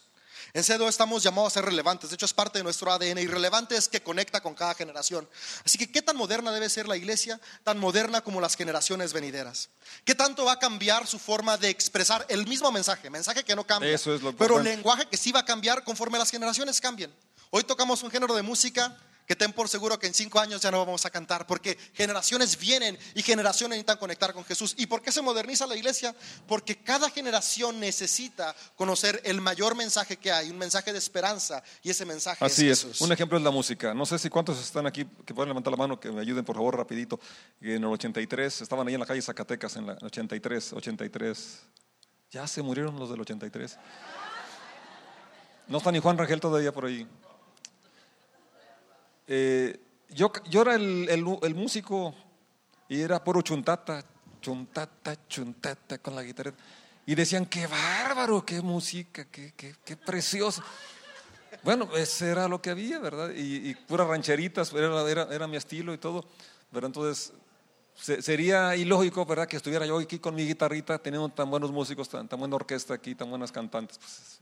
En 0.53 0.63
CDO 0.63 0.87
estamos 0.87 1.21
llamados 1.21 1.53
a 1.53 1.59
ser 1.59 1.65
relevantes, 1.65 2.09
de 2.09 2.15
hecho 2.15 2.25
es 2.25 2.33
parte 2.33 2.57
de 2.57 2.63
nuestro 2.63 2.91
ADN 2.91 3.19
y 3.19 3.27
relevante 3.27 3.75
es 3.75 3.87
que 3.87 4.01
conecta 4.01 4.41
con 4.41 4.55
cada 4.55 4.73
generación. 4.73 5.29
Así 5.63 5.77
que, 5.77 5.91
¿qué 5.91 6.01
tan 6.01 6.17
moderna 6.17 6.51
debe 6.51 6.67
ser 6.69 6.87
la 6.87 6.97
iglesia? 6.97 7.39
Tan 7.63 7.77
moderna 7.77 8.21
como 8.21 8.41
las 8.41 8.55
generaciones 8.55 9.13
venideras. 9.13 9.69
¿Qué 10.03 10.15
tanto 10.15 10.45
va 10.45 10.53
a 10.53 10.59
cambiar 10.59 11.05
su 11.05 11.19
forma 11.19 11.57
de 11.57 11.69
expresar 11.69 12.25
el 12.29 12.47
mismo 12.47 12.71
mensaje? 12.71 13.09
Mensaje 13.09 13.43
que 13.43 13.55
no 13.55 13.65
cambia, 13.65 13.93
Eso 13.93 14.15
es 14.15 14.21
lo 14.21 14.35
pero 14.35 14.57
lenguaje 14.57 15.05
que 15.05 15.17
sí 15.17 15.31
va 15.31 15.41
a 15.41 15.45
cambiar 15.45 15.83
conforme 15.83 16.17
las 16.17 16.31
generaciones 16.31 16.81
cambien. 16.81 17.13
Hoy 17.51 17.63
tocamos 17.63 18.01
un 18.01 18.09
género 18.09 18.33
de 18.33 18.41
música 18.41 18.97
que 19.25 19.35
ten 19.35 19.53
por 19.53 19.69
seguro 19.69 19.97
que 19.99 20.07
en 20.07 20.13
cinco 20.13 20.39
años 20.39 20.61
ya 20.61 20.71
no 20.71 20.79
vamos 20.79 21.05
a 21.05 21.09
cantar, 21.09 21.47
porque 21.47 21.77
generaciones 21.93 22.57
vienen 22.57 22.97
y 23.15 23.21
generaciones 23.21 23.77
necesitan 23.77 23.97
conectar 23.97 24.33
con 24.33 24.43
Jesús. 24.45 24.75
¿Y 24.77 24.87
por 24.87 25.01
qué 25.01 25.11
se 25.11 25.21
moderniza 25.21 25.65
la 25.67 25.75
iglesia? 25.75 26.15
Porque 26.47 26.77
cada 26.77 27.09
generación 27.09 27.79
necesita 27.79 28.55
conocer 28.75 29.21
el 29.23 29.41
mayor 29.41 29.75
mensaje 29.75 30.17
que 30.17 30.31
hay, 30.31 30.49
un 30.49 30.57
mensaje 30.57 30.91
de 30.91 30.99
esperanza, 30.99 31.63
y 31.81 31.89
ese 31.89 32.05
mensaje 32.05 32.43
Así 32.43 32.69
es, 32.69 32.83
es. 32.83 33.01
Un 33.01 33.11
ejemplo 33.11 33.37
es 33.37 33.43
la 33.43 33.51
música. 33.51 33.93
No 33.93 34.05
sé 34.05 34.19
si 34.19 34.29
cuántos 34.29 34.59
están 34.59 34.85
aquí 34.87 35.05
que 35.25 35.33
pueden 35.33 35.49
levantar 35.49 35.71
la 35.71 35.77
mano, 35.77 35.99
que 35.99 36.11
me 36.11 36.21
ayuden 36.21 36.43
por 36.43 36.55
favor 36.55 36.77
rapidito. 36.77 37.19
En 37.59 37.83
el 37.83 37.85
83, 37.85 38.61
estaban 38.61 38.87
ahí 38.87 38.93
en 38.93 38.99
la 38.99 39.05
calle 39.05 39.21
Zacatecas, 39.21 39.75
en 39.75 39.89
el 39.89 39.97
83, 40.01 40.73
83. 40.73 41.59
Ya 42.31 42.47
se 42.47 42.61
murieron 42.61 42.97
los 42.97 43.09
del 43.09 43.21
83. 43.21 43.77
No 45.67 45.77
está 45.77 45.91
ni 45.91 45.99
Juan 45.99 46.17
Rangel 46.17 46.39
todavía 46.39 46.71
por 46.71 46.85
ahí. 46.85 47.07
Eh, 49.33 49.79
yo, 50.09 50.29
yo 50.49 50.63
era 50.63 50.75
el, 50.75 51.07
el, 51.09 51.55
músico 51.55 52.13
y 52.89 52.99
era 52.99 53.23
puro 53.23 53.41
chuntata, 53.41 54.03
chuntata, 54.41 55.25
chuntata 55.25 55.99
con 55.99 56.17
la 56.17 56.21
guitarra. 56.21 56.51
Y 57.05 57.15
decían, 57.15 57.45
qué 57.45 57.65
bárbaro, 57.65 58.45
qué 58.45 58.61
música, 58.61 59.23
qué, 59.31 59.53
qué, 59.55 59.73
qué 59.85 59.95
precioso. 59.95 60.61
Bueno, 61.63 61.87
ese 61.95 62.29
era 62.29 62.49
lo 62.49 62.61
que 62.61 62.71
había, 62.71 62.99
¿verdad? 62.99 63.29
Y, 63.33 63.69
y 63.69 63.75
puras 63.75 64.05
rancheritas, 64.05 64.73
era, 64.73 65.09
era, 65.09 65.23
era, 65.33 65.47
mi 65.47 65.55
estilo 65.55 65.93
y 65.93 65.97
todo. 65.97 66.25
Pero 66.69 66.87
entonces 66.87 67.31
sería 67.95 68.75
ilógico, 68.75 69.25
¿verdad? 69.25 69.47
Que 69.47 69.55
estuviera 69.55 69.85
yo 69.85 69.97
aquí 69.97 70.19
con 70.19 70.35
mi 70.35 70.45
guitarrita, 70.45 70.97
teniendo 70.97 71.29
tan 71.29 71.49
buenos 71.49 71.71
músicos, 71.71 72.09
tan, 72.09 72.27
tan 72.27 72.37
buena 72.37 72.57
orquesta 72.57 72.95
aquí, 72.95 73.15
tan 73.15 73.29
buenas 73.29 73.53
cantantes. 73.53 73.97
Pues, 73.97 74.41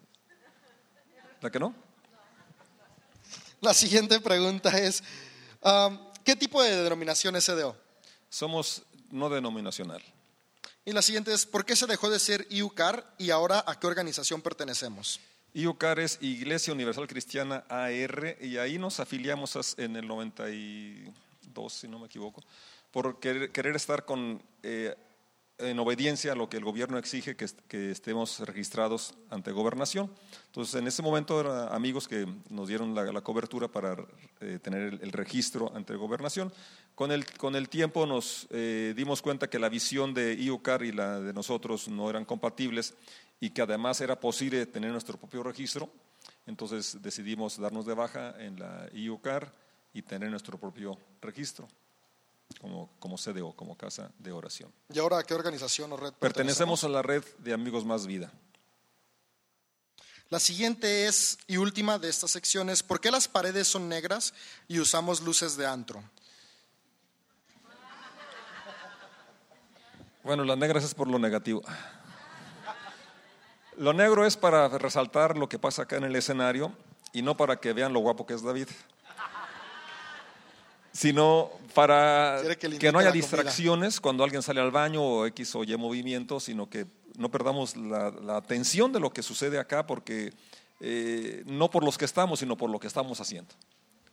¿La 1.41 1.51
que 1.51 1.59
no? 1.59 1.88
La 3.61 3.73
siguiente 3.73 4.19
pregunta 4.21 4.77
es, 4.77 5.03
um, 5.61 5.97
¿qué 6.23 6.35
tipo 6.35 6.61
de 6.63 6.83
denominación 6.83 7.35
es 7.35 7.45
CDO? 7.45 7.75
Somos 8.29 8.83
no 9.11 9.29
denominacional. 9.29 10.01
Y 10.85 10.93
la 10.93 11.01
siguiente 11.01 11.33
es, 11.33 11.45
¿por 11.45 11.65
qué 11.65 11.75
se 11.75 11.85
dejó 11.85 12.09
de 12.09 12.19
ser 12.19 12.47
IUCAR 12.49 13.15
y 13.17 13.31
ahora 13.31 13.63
a 13.67 13.77
qué 13.77 13.87
organización 13.87 14.41
pertenecemos? 14.41 15.19
IUCAR 15.53 15.99
es 15.99 16.19
Iglesia 16.21 16.73
Universal 16.73 17.07
Cristiana 17.07 17.65
AR 17.67 18.37
y 18.39 18.57
ahí 18.57 18.79
nos 18.79 18.99
afiliamos 18.99 19.75
en 19.77 19.95
el 19.97 20.07
92, 20.07 21.73
si 21.73 21.87
no 21.87 21.99
me 21.99 22.05
equivoco. 22.05 22.41
por 22.91 23.19
querer, 23.19 23.51
querer 23.51 23.75
estar 23.75 24.05
con, 24.05 24.41
eh, 24.63 24.95
en 25.59 25.77
obediencia 25.79 26.31
a 26.31 26.35
lo 26.35 26.49
que 26.49 26.57
el 26.57 26.63
gobierno 26.63 26.97
exige 26.97 27.35
que, 27.35 27.45
est- 27.45 27.59
que 27.67 27.91
estemos 27.91 28.39
registrados 28.39 29.13
ante 29.29 29.51
gobernación. 29.51 30.09
Entonces, 30.47 30.75
en 30.75 30.87
ese 30.87 31.01
momento 31.01 31.39
eran 31.39 31.73
amigos 31.73 32.07
que 32.07 32.25
nos 32.49 32.67
dieron 32.67 32.95
la, 32.95 33.21
cobertura 33.21 33.67
para 33.67 33.95
eh, 34.39 34.59
tener 34.61 34.99
el, 35.01 35.11
registro 35.11 35.71
ante 35.75 35.95
gobernación. 35.95 36.51
Con 36.95 37.11
el, 37.11 37.25
con 37.37 37.55
el 37.55 37.69
tiempo 37.69 38.05
nos 38.05 38.47
eh, 38.51 38.93
dimos 38.95 39.21
cuenta 39.21 39.49
que 39.49 39.59
la 39.59 39.69
visión 39.69 40.13
de 40.13 40.33
IUCAR 40.33 40.83
y 40.83 40.91
la 40.91 41.19
de 41.19 41.33
nosotros 41.33 41.87
no 41.87 42.09
eran 42.09 42.25
compatibles 42.25 42.93
y 43.39 43.51
que 43.51 43.61
además 43.61 44.01
era 44.01 44.19
posible 44.19 44.65
tener 44.65 44.91
nuestro 44.91 45.17
propio 45.17 45.43
registro. 45.43 45.89
Entonces 46.45 46.97
decidimos 47.01 47.57
darnos 47.57 47.85
de 47.85 47.93
baja 47.93 48.35
en 48.39 48.59
la 48.59 48.89
IUCAR 48.93 49.53
y 49.93 50.01
tener 50.01 50.29
nuestro 50.29 50.57
propio 50.57 50.97
registro 51.21 51.67
como, 52.59 52.89
como 52.99 53.17
CDO, 53.17 53.53
como 53.53 53.77
Casa 53.77 54.11
de 54.17 54.31
Oración. 54.31 54.73
¿Y 54.93 54.99
ahora 54.99 55.19
a 55.19 55.23
qué 55.23 55.33
organización 55.33 55.91
o 55.93 55.97
red 55.97 56.13
Pertenecemos 56.13 56.83
a 56.83 56.89
la 56.89 57.01
red 57.01 57.23
de 57.39 57.53
Amigos 57.53 57.85
Más 57.85 58.07
Vida. 58.07 58.31
La 60.29 60.39
siguiente 60.39 61.07
es, 61.07 61.39
y 61.47 61.57
última 61.57 61.97
de 61.97 62.09
estas 62.09 62.31
secciones, 62.31 62.83
¿por 62.83 63.01
qué 63.01 63.09
las 63.09 63.27
paredes 63.27 63.67
son 63.67 63.89
negras 63.89 64.33
y 64.67 64.79
usamos 64.79 65.21
luces 65.21 65.57
de 65.57 65.65
antro? 65.65 66.03
Bueno, 70.23 70.43
las 70.43 70.57
negras 70.57 70.83
es 70.83 70.93
por 70.93 71.07
lo 71.07 71.17
negativo. 71.17 71.63
Lo 73.77 73.93
negro 73.93 74.25
es 74.25 74.37
para 74.37 74.67
resaltar 74.67 75.37
lo 75.37 75.49
que 75.49 75.57
pasa 75.57 75.83
acá 75.83 75.95
en 75.95 76.03
el 76.03 76.15
escenario 76.15 76.75
y 77.13 77.21
no 77.23 77.35
para 77.35 77.55
que 77.59 77.73
vean 77.73 77.93
lo 77.93 78.01
guapo 78.01 78.27
que 78.27 78.33
es 78.33 78.43
David, 78.43 78.67
sino 80.91 81.49
para 81.73 82.41
que 82.57 82.91
no 82.91 82.99
haya 82.99 83.09
comida. 83.09 83.11
distracciones 83.11 83.99
cuando 84.01 84.23
alguien 84.23 84.41
sale 84.41 84.59
al 84.61 84.71
baño 84.71 85.01
o 85.03 85.25
X 85.27 85.55
o 85.55 85.63
Y 85.63 85.75
movimiento, 85.77 86.39
sino 86.39 86.69
que 86.69 86.85
no 87.17 87.29
perdamos 87.29 87.75
la, 87.75 88.11
la 88.11 88.37
atención 88.37 88.91
de 88.91 88.99
lo 88.99 89.11
que 89.11 89.21
sucede 89.23 89.59
acá, 89.59 89.85
porque 89.85 90.33
eh, 90.79 91.43
no 91.45 91.69
por 91.69 91.83
los 91.83 91.97
que 91.97 92.05
estamos, 92.05 92.39
sino 92.39 92.55
por 92.57 92.69
lo 92.69 92.79
que 92.79 92.87
estamos 92.87 93.19
haciendo. 93.19 93.53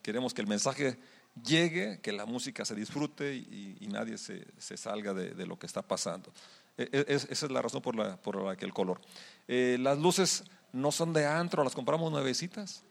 Queremos 0.03 0.35
que 0.35 0.41
el 0.43 0.47
mensaje 0.49 0.99
llegue, 1.45 2.01
que 2.01 2.13
la 2.13 2.27
música 2.27 2.65
se 2.65 2.75
disfrute 2.75 3.35
y, 3.35 3.77
y 3.81 3.87
nadie 3.89 4.19
se, 4.19 4.47
se 4.59 4.77
salga 4.77 5.13
de, 5.15 5.31
de 5.35 5.47
lo 5.47 5.59
que 5.59 5.67
está 5.67 5.83
pasando. 5.83 6.33
E- 6.79 6.89
e- 6.93 7.05
es- 7.09 7.27
esa 7.31 7.47
es 7.47 7.53
la 7.53 7.63
razón 7.63 7.81
por 7.83 7.95
la, 7.97 8.17
por 8.17 8.43
la 8.43 8.57
que 8.57 8.65
el 8.65 8.73
color. 8.73 9.01
Eh, 9.49 9.77
las 9.81 9.99
luces 9.99 10.45
no 10.73 10.93
son 10.93 11.13
de 11.13 11.27
antro, 11.27 11.63
las 11.65 11.75
compramos 11.75 12.11
nuevecitas. 12.13 12.83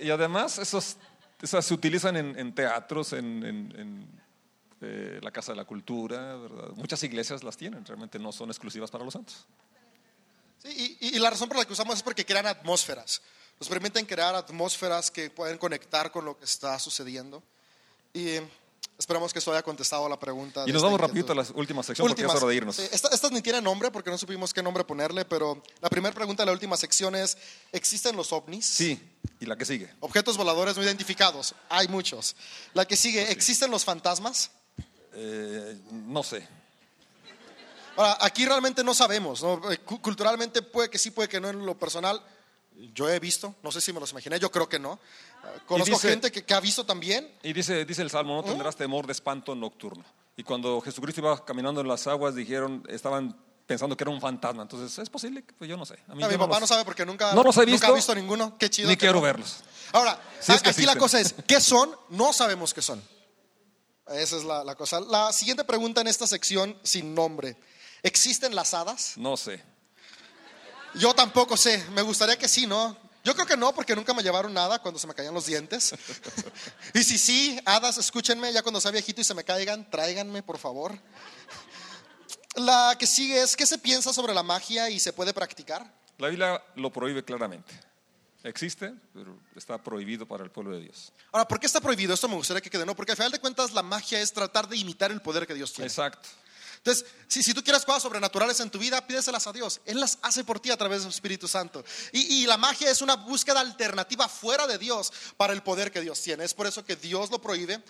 Y 0.00 0.10
además, 0.10 0.58
esos, 0.58 0.96
esas 1.40 1.64
se 1.64 1.74
utilizan 1.74 2.16
en, 2.16 2.38
en 2.38 2.54
teatros, 2.54 3.12
en, 3.12 3.44
en- 3.44 3.80
en, 3.80 4.20
eh, 4.80 5.18
la 5.22 5.30
Casa 5.30 5.52
de 5.52 5.56
la 5.56 5.64
Cultura, 5.64 6.36
¿verdad? 6.36 6.68
Muchas 6.74 7.02
iglesias 7.04 7.42
las 7.42 7.56
tienen, 7.56 7.84
realmente 7.86 8.18
no 8.18 8.32
son 8.32 8.50
exclusivas 8.50 8.90
para 8.90 9.04
los 9.04 9.12
santos. 9.14 9.46
Sí, 10.62 10.96
y, 11.00 11.16
y 11.16 11.18
la 11.18 11.30
razón 11.30 11.48
por 11.48 11.58
la 11.58 11.64
que 11.64 11.72
usamos 11.72 11.96
es 11.96 12.02
porque 12.02 12.24
crean 12.26 12.46
atmósferas. 12.46 13.22
Nos 13.60 13.68
permiten 13.68 14.04
crear 14.04 14.34
atmósferas 14.34 15.10
que 15.10 15.30
pueden 15.30 15.58
conectar 15.58 16.10
con 16.10 16.24
lo 16.24 16.36
que 16.38 16.44
está 16.44 16.78
sucediendo. 16.78 17.42
Y 18.12 18.38
esperamos 18.98 19.32
que 19.32 19.38
esto 19.40 19.50
haya 19.52 19.62
contestado 19.62 20.06
a 20.06 20.08
la 20.08 20.18
pregunta. 20.18 20.64
Y 20.66 20.72
nos 20.72 20.82
vamos 20.82 21.00
inquietud. 21.00 21.08
rapidito 21.26 21.32
a 21.32 21.34
la 21.36 21.58
última 21.58 21.82
sección 21.82 22.06
porque 22.06 22.22
Últimas. 22.22 22.36
es 22.36 22.42
hora 22.42 22.50
de 22.50 22.56
irnos. 22.56 22.76
Sí, 22.76 22.82
esta- 22.92 23.08
estas 23.08 23.32
ni 23.32 23.42
tienen 23.42 23.64
nombre 23.64 23.90
porque 23.90 24.10
no 24.10 24.18
supimos 24.18 24.52
qué 24.54 24.62
nombre 24.62 24.84
ponerle, 24.84 25.24
pero 25.24 25.62
la 25.80 25.88
primera 25.90 26.14
pregunta 26.14 26.42
de 26.42 26.46
la 26.46 26.52
última 26.52 26.76
sección 26.76 27.14
es, 27.14 27.36
¿existen 27.72 28.16
los 28.16 28.32
ovnis? 28.32 28.66
Sí, 28.66 29.00
y 29.40 29.46
la 29.46 29.56
que 29.56 29.64
sigue. 29.64 29.92
Objetos 30.00 30.36
voladores 30.36 30.76
no 30.76 30.82
identificados. 30.82 31.54
Hay 31.68 31.88
muchos. 31.88 32.36
La 32.72 32.84
que 32.86 32.96
sigue, 32.96 33.30
¿existen 33.32 33.70
los 33.70 33.84
fantasmas? 33.84 34.50
Eh, 35.14 35.78
no 35.90 36.22
sé. 36.22 36.46
Ahora, 37.96 38.16
aquí 38.20 38.44
realmente 38.44 38.82
no 38.82 38.92
sabemos. 38.94 39.42
¿no? 39.42 39.70
Eh, 39.70 39.78
cu- 39.78 40.00
Culturalmente 40.00 40.62
puede 40.62 40.90
que 40.90 40.98
sí, 40.98 41.10
puede 41.10 41.28
que 41.28 41.40
no 41.40 41.48
en 41.48 41.64
lo 41.64 41.78
personal. 41.78 42.20
Yo 42.92 43.08
he 43.08 43.20
visto, 43.20 43.54
no 43.62 43.70
sé 43.70 43.80
si 43.80 43.92
me 43.92 44.00
los 44.00 44.10
imaginé, 44.10 44.40
yo 44.40 44.50
creo 44.50 44.68
que 44.68 44.80
no. 44.80 44.98
Eh, 45.46 45.60
Conozco 45.66 45.94
dice- 45.94 46.08
gente 46.10 46.30
que, 46.32 46.44
que 46.44 46.54
ha 46.54 46.60
visto 46.60 46.84
también. 46.84 47.30
Y 47.42 47.52
dice, 47.52 47.84
dice 47.84 48.02
el 48.02 48.10
Salmo, 48.10 48.36
no 48.36 48.42
tendrás 48.44 48.76
temor 48.76 49.06
de 49.06 49.12
espanto 49.12 49.54
nocturno. 49.54 50.04
Y 50.36 50.42
cuando 50.42 50.80
Jesucristo 50.80 51.20
iba 51.20 51.44
caminando 51.44 51.80
en 51.80 51.88
las 51.88 52.06
aguas, 52.06 52.34
dijeron, 52.34 52.82
estaban 52.88 53.36
pensando 53.66 53.96
que 53.96 54.04
era 54.04 54.10
un 54.10 54.20
fantasma. 54.20 54.62
Entonces, 54.62 54.98
¿es 54.98 55.08
posible? 55.08 55.44
Pues 55.58 55.70
yo 55.70 55.76
no 55.76 55.86
sé. 55.86 55.94
A 56.08 56.14
mí 56.14 56.22
A 56.22 56.28
mi 56.28 56.36
papá 56.36 56.54
los- 56.54 56.60
no 56.62 56.66
sabe 56.66 56.84
porque 56.84 57.06
nunca, 57.06 57.32
No 57.34 57.42
los 57.42 57.56
he 57.56 57.60
nunca 57.60 57.72
visto, 57.72 57.86
ha 57.86 57.92
visto 57.94 58.14
ninguno. 58.14 58.58
Qué 58.58 58.68
chido. 58.68 58.88
Ni 58.88 58.96
quiero 58.96 59.14
no. 59.14 59.20
verlos. 59.22 59.58
Ahora, 59.92 60.20
Si 60.40 60.52
es 60.52 60.60
que 60.62 60.70
aquí 60.70 60.82
la 60.82 60.96
cosa 60.96 61.20
es, 61.20 61.34
¿qué 61.46 61.60
son? 61.60 61.90
No 62.10 62.32
sabemos 62.32 62.74
qué 62.74 62.82
son. 62.82 63.02
Esa 64.08 64.36
es 64.36 64.44
la, 64.44 64.64
la 64.64 64.74
cosa. 64.74 65.00
La 65.00 65.32
siguiente 65.32 65.64
pregunta 65.64 66.00
en 66.02 66.08
esta 66.08 66.26
sección, 66.26 66.76
sin 66.82 67.14
nombre. 67.14 67.56
¿Existen 68.02 68.54
las 68.54 68.74
hadas? 68.74 69.14
No 69.16 69.36
sé. 69.36 69.62
Yo 70.94 71.14
tampoco 71.14 71.56
sé. 71.56 71.82
Me 71.92 72.02
gustaría 72.02 72.36
que 72.38 72.48
sí, 72.48 72.66
¿no? 72.66 72.96
Yo 73.24 73.34
creo 73.34 73.46
que 73.46 73.56
no, 73.56 73.74
porque 73.74 73.96
nunca 73.96 74.12
me 74.12 74.22
llevaron 74.22 74.52
nada 74.52 74.78
cuando 74.80 75.00
se 75.00 75.06
me 75.06 75.14
caían 75.14 75.32
los 75.32 75.46
dientes. 75.46 75.94
y 76.94 77.02
si 77.02 77.16
sí, 77.16 77.58
hadas, 77.64 77.96
escúchenme, 77.96 78.52
ya 78.52 78.62
cuando 78.62 78.82
sea 78.82 78.90
viejito 78.90 79.22
y 79.22 79.24
se 79.24 79.32
me 79.32 79.44
caigan, 79.44 79.90
tráiganme, 79.90 80.42
por 80.42 80.58
favor. 80.58 80.98
La 82.56 82.94
que 82.98 83.06
sigue 83.06 83.42
es, 83.42 83.56
¿qué 83.56 83.64
se 83.64 83.78
piensa 83.78 84.12
sobre 84.12 84.34
la 84.34 84.42
magia 84.42 84.90
y 84.90 85.00
se 85.00 85.14
puede 85.14 85.32
practicar? 85.32 85.90
La 86.18 86.28
Biblia 86.28 86.62
lo 86.76 86.92
prohíbe 86.92 87.24
claramente. 87.24 87.72
Existe, 88.44 88.92
pero 89.14 89.38
está 89.56 89.78
prohibido 89.78 90.26
para 90.26 90.44
el 90.44 90.50
pueblo 90.50 90.76
de 90.76 90.82
Dios. 90.82 91.10
Ahora, 91.32 91.48
¿por 91.48 91.58
qué 91.58 91.66
está 91.66 91.80
prohibido? 91.80 92.12
Esto 92.12 92.28
me 92.28 92.34
gustaría 92.34 92.60
que 92.60 92.68
quede, 92.68 92.84
¿no? 92.84 92.94
Porque 92.94 93.12
al 93.12 93.16
final 93.16 93.32
de 93.32 93.40
cuentas 93.40 93.72
la 93.72 93.82
magia 93.82 94.20
es 94.20 94.34
tratar 94.34 94.68
de 94.68 94.76
imitar 94.76 95.10
el 95.10 95.22
poder 95.22 95.46
que 95.46 95.54
Dios 95.54 95.72
tiene. 95.72 95.88
Exacto. 95.88 96.28
Entonces, 96.86 97.06
si, 97.28 97.42
si 97.42 97.54
tú 97.54 97.64
quieres 97.64 97.82
cosas 97.86 98.02
sobrenaturales 98.02 98.60
en 98.60 98.68
tu 98.68 98.78
vida, 98.78 99.06
pídeselas 99.06 99.46
a 99.46 99.52
Dios. 99.54 99.80
Él 99.86 99.98
las 100.00 100.18
hace 100.20 100.44
por 100.44 100.60
ti 100.60 100.70
a 100.70 100.76
través 100.76 101.00
del 101.00 101.08
Espíritu 101.08 101.48
Santo. 101.48 101.82
Y, 102.12 102.42
y 102.42 102.46
la 102.46 102.58
magia 102.58 102.90
es 102.90 103.00
una 103.00 103.16
búsqueda 103.16 103.60
alternativa 103.60 104.28
fuera 104.28 104.66
de 104.66 104.76
Dios 104.76 105.10
para 105.38 105.54
el 105.54 105.62
poder 105.62 105.90
que 105.90 106.02
Dios 106.02 106.20
tiene. 106.20 106.44
Es 106.44 106.52
por 106.52 106.66
eso 106.66 106.84
que 106.84 106.96
Dios 106.96 107.30
lo 107.30 107.40
prohíbe. 107.40 107.82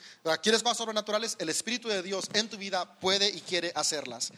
¿Quieres 0.44 0.62
cosas 0.62 0.78
sobrenaturales? 0.78 1.34
El 1.40 1.48
Espíritu 1.48 1.88
de 1.88 2.04
Dios 2.04 2.26
en 2.34 2.48
tu 2.48 2.56
vida 2.56 2.84
puede 3.00 3.28
y 3.28 3.40
quiere 3.40 3.72
hacerlas. 3.74 4.30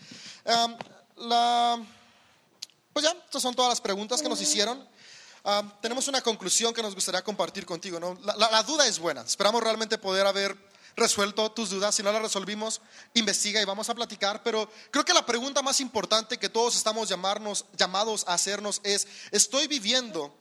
Am, 0.46 0.74
la, 1.18 1.78
pues 2.94 3.04
ya, 3.04 3.10
estas 3.12 3.42
son 3.42 3.54
todas 3.54 3.68
las 3.68 3.80
preguntas 3.82 4.22
que 4.22 4.28
nos 4.30 4.40
hicieron. 4.40 4.88
Ah, 5.44 5.62
tenemos 5.82 6.08
una 6.08 6.22
conclusión 6.22 6.72
que 6.72 6.80
nos 6.82 6.94
gustaría 6.94 7.22
compartir 7.22 7.66
contigo. 7.66 8.00
¿no? 8.00 8.18
La, 8.24 8.34
la- 8.36 8.50
la 8.50 8.62
duda 8.62 8.86
es 8.86 8.98
buena. 8.98 9.20
Esperamos 9.20 9.62
realmente 9.62 9.98
poder 9.98 10.26
haber 10.26 10.56
resuelto 10.96 11.50
tus 11.52 11.70
dudas. 11.70 11.94
Si 11.94 12.02
no 12.02 12.10
las 12.12 12.22
resolvimos, 12.22 12.80
investiga 13.14 13.60
y 13.60 13.64
vamos 13.64 13.88
a 13.88 13.94
platicar. 13.94 14.42
Pero 14.42 14.70
creo 14.90 15.04
que 15.04 15.14
la 15.14 15.26
pregunta 15.26 15.62
más 15.62 15.80
importante 15.80 16.38
que 16.38 16.48
todos 16.48 16.76
estamos 16.76 17.08
llamados 17.08 18.24
a 18.26 18.34
hacernos 18.34 18.80
es, 18.82 19.06
¿estoy 19.30 19.66
viviendo 19.66 20.34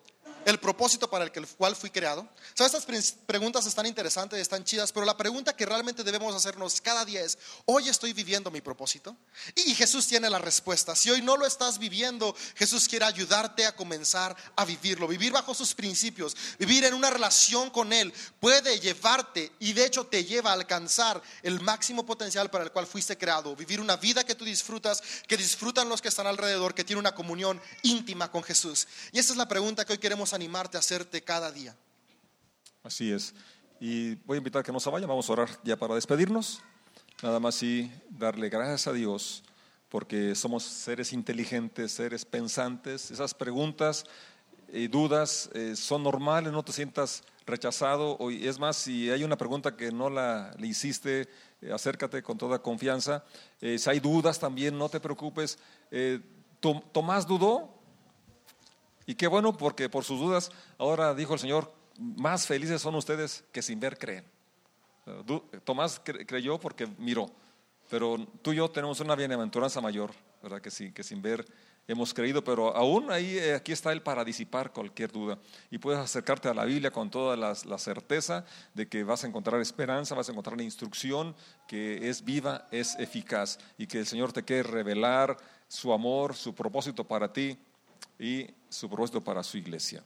el 0.46 0.60
propósito 0.60 1.10
para 1.10 1.26
el 1.26 1.32
cual 1.32 1.76
fui 1.76 1.90
creado? 1.90 2.28
¿Sabes? 2.54 2.74
Estas 2.74 2.86
pre- 2.86 3.24
preguntas 3.26 3.66
están 3.66 3.86
interesantes, 3.86 4.40
están 4.40 4.64
chidas, 4.64 4.92
pero 4.92 5.06
la 5.06 5.18
pregunta 5.18 5.56
que 5.56 5.66
realmente 5.66 6.04
debemos 6.04 6.34
hacernos 6.36 6.80
cada 6.80 7.04
día 7.04 7.22
es, 7.22 7.38
¿hoy 7.66 7.90
estoy 7.90 8.14
viviendo 8.14 8.52
mi 8.52 8.62
propósito? 8.62 9.18
Y 9.56 9.76
Jesús 9.76 10.08
tiene 10.08 10.30
la 10.30 10.40
respuesta. 10.40 10.96
Si 10.96 11.10
hoy 11.10 11.22
no 11.22 11.36
lo 11.36 11.46
estás 11.46 11.80
viviendo, 11.80 12.36
Jesús 12.56 12.88
quiere 12.88 13.06
ayudarte 13.06 13.66
a 13.66 13.76
comenzar 13.76 14.36
a 14.56 14.64
vivirlo, 14.64 15.08
vivir 15.08 15.32
bajo 15.32 15.54
sus 15.54 15.74
principios, 15.74 16.38
vivir 16.60 16.86
en 16.86 16.94
una 16.94 17.10
relación 17.10 17.70
con 17.72 17.92
Él, 17.92 18.14
puede 18.40 18.80
llevarte 18.80 19.52
y 19.60 19.74
de 19.74 19.86
hecho 19.86 20.06
te 20.06 20.24
lleva 20.24 20.52
a 20.52 20.54
alcanzar 20.54 21.22
el 21.42 21.60
máximo 21.62 22.06
potencial 22.06 22.50
para 22.50 22.64
el 22.64 22.72
cual 22.72 22.86
fuiste 22.86 23.18
creado, 23.18 23.56
vivir 23.56 23.82
una 23.82 23.96
vida 23.98 24.24
que 24.24 24.36
tú 24.36 24.46
disfrutas, 24.46 25.02
que 25.28 25.38
disfrutan 25.38 25.90
los 25.90 26.02
que 26.02 26.10
están 26.10 26.28
alrededor, 26.28 26.76
que 26.76 26.84
tiene 26.84 27.00
una 27.00 27.16
comunión 27.16 27.60
íntima 27.82 28.32
con 28.32 28.44
Jesús. 28.44 28.88
Y 29.12 29.20
esa 29.20 29.32
es 29.32 29.38
la 29.38 29.48
pregunta 29.48 29.86
que 29.86 29.94
hoy 29.94 30.00
queremos 30.00 30.34
animarte 30.36 30.78
a 30.78 30.80
hacerte 30.82 31.22
cada 31.24 31.52
día. 31.52 31.76
Así 32.84 33.12
es. 33.12 33.34
Y 33.80 34.16
voy 34.26 34.36
a 34.36 34.38
invitar 34.38 34.64
que 34.64 34.72
no 34.72 34.80
se 34.80 34.90
vayan, 34.90 35.10
vamos 35.10 35.30
a 35.30 35.34
orar 35.34 35.50
ya 35.64 35.76
para 35.76 35.96
despedirnos. 35.96 36.62
Nada 37.24 37.40
más 37.40 37.62
y 37.64 37.92
darle 38.10 38.50
gracias 38.50 38.88
a 38.88 38.94
Dios 38.94 39.44
porque 39.90 40.36
somos 40.36 40.64
seres 40.64 41.14
inteligentes, 41.14 41.94
seres 41.94 42.26
pensantes. 42.26 43.12
Esas 43.12 43.34
preguntas 43.34 44.06
y 44.72 44.88
dudas 44.88 45.50
eh, 45.54 45.76
son 45.76 46.04
normales, 46.04 46.52
no 46.52 46.64
te 46.64 46.74
sientas 46.74 47.24
rechazado. 47.46 48.18
Es 48.30 48.60
más, 48.60 48.76
si 48.78 49.10
hay 49.12 49.24
una 49.24 49.38
pregunta 49.38 49.76
que 49.78 49.92
no 49.92 50.10
la 50.10 50.54
le 50.58 50.68
hiciste, 50.68 51.30
eh, 51.62 51.72
acércate 51.72 52.22
con 52.24 52.38
toda 52.38 52.60
confianza. 52.62 53.24
Eh, 53.62 53.78
si 53.80 53.90
hay 53.90 54.00
dudas 54.00 54.40
también, 54.40 54.78
no 54.78 54.90
te 54.90 55.00
preocupes. 55.00 55.58
Tom- 56.60 56.82
Tomás 56.92 57.26
dudó, 57.28 57.75
y 59.06 59.16
qué 59.16 59.28
bueno, 59.28 59.56
porque 59.56 59.90
por 59.90 60.04
sus 60.04 60.20
dudas, 60.20 60.52
ahora 60.78 61.14
dijo 61.14 61.34
el 61.34 61.40
Señor, 61.40 61.72
más 61.98 62.48
felices 62.48 62.82
son 62.82 62.96
ustedes 62.96 63.44
que 63.52 63.62
sin 63.62 63.80
ver 63.80 63.98
creen. 63.98 64.26
Tomás 65.64 66.04
cre- 66.04 66.26
creyó 66.26 66.60
porque 66.60 66.88
miró. 66.98 67.30
Pero 67.90 68.18
tú 68.42 68.54
y 68.54 68.56
yo 68.56 68.70
tenemos 68.70 69.00
una 69.00 69.16
bienaventuranza 69.16 69.80
mayor, 69.80 70.12
¿verdad? 70.42 70.62
Que, 70.62 70.72
sí, 70.72 70.92
que 70.92 71.04
sin 71.04 71.22
ver 71.22 71.46
hemos 71.88 72.16
creído, 72.16 72.44
pero 72.44 72.76
aún 72.76 73.12
ahí, 73.12 73.38
eh, 73.38 73.54
aquí 73.54 73.72
está 73.72 73.92
Él 73.92 74.02
para 74.02 74.24
disipar 74.26 74.72
cualquier 74.72 75.12
duda. 75.12 75.38
Y 75.70 75.78
puedes 75.78 76.00
acercarte 76.00 76.50
a 76.50 76.54
la 76.56 76.66
Biblia 76.66 76.90
con 76.90 77.12
toda 77.12 77.38
la, 77.38 77.78
certeza 77.78 78.44
de 78.74 78.88
que 78.88 79.04
vas 79.04 79.24
a 79.24 79.28
encontrar 79.28 79.62
esperanza, 79.62 80.16
vas 80.16 80.28
a 80.28 80.32
encontrar 80.32 80.58
la 80.58 80.64
instrucción 80.64 81.36
que 81.68 82.10
es 82.10 82.26
viva, 82.26 82.68
es 82.72 82.96
eficaz 82.98 83.60
y 83.78 83.86
que 83.86 84.00
el 84.00 84.08
Señor 84.08 84.34
te 84.34 84.44
quiere 84.44 84.64
revelar 84.64 85.38
su 85.68 85.94
amor, 85.94 86.36
su 86.36 86.56
propósito 86.56 87.04
para 87.04 87.32
ti 87.32 87.58
y 88.18 88.48
su 88.76 88.90
propósito 88.90 89.22
para 89.22 89.42
su 89.44 89.58
iglesia. 89.58 90.04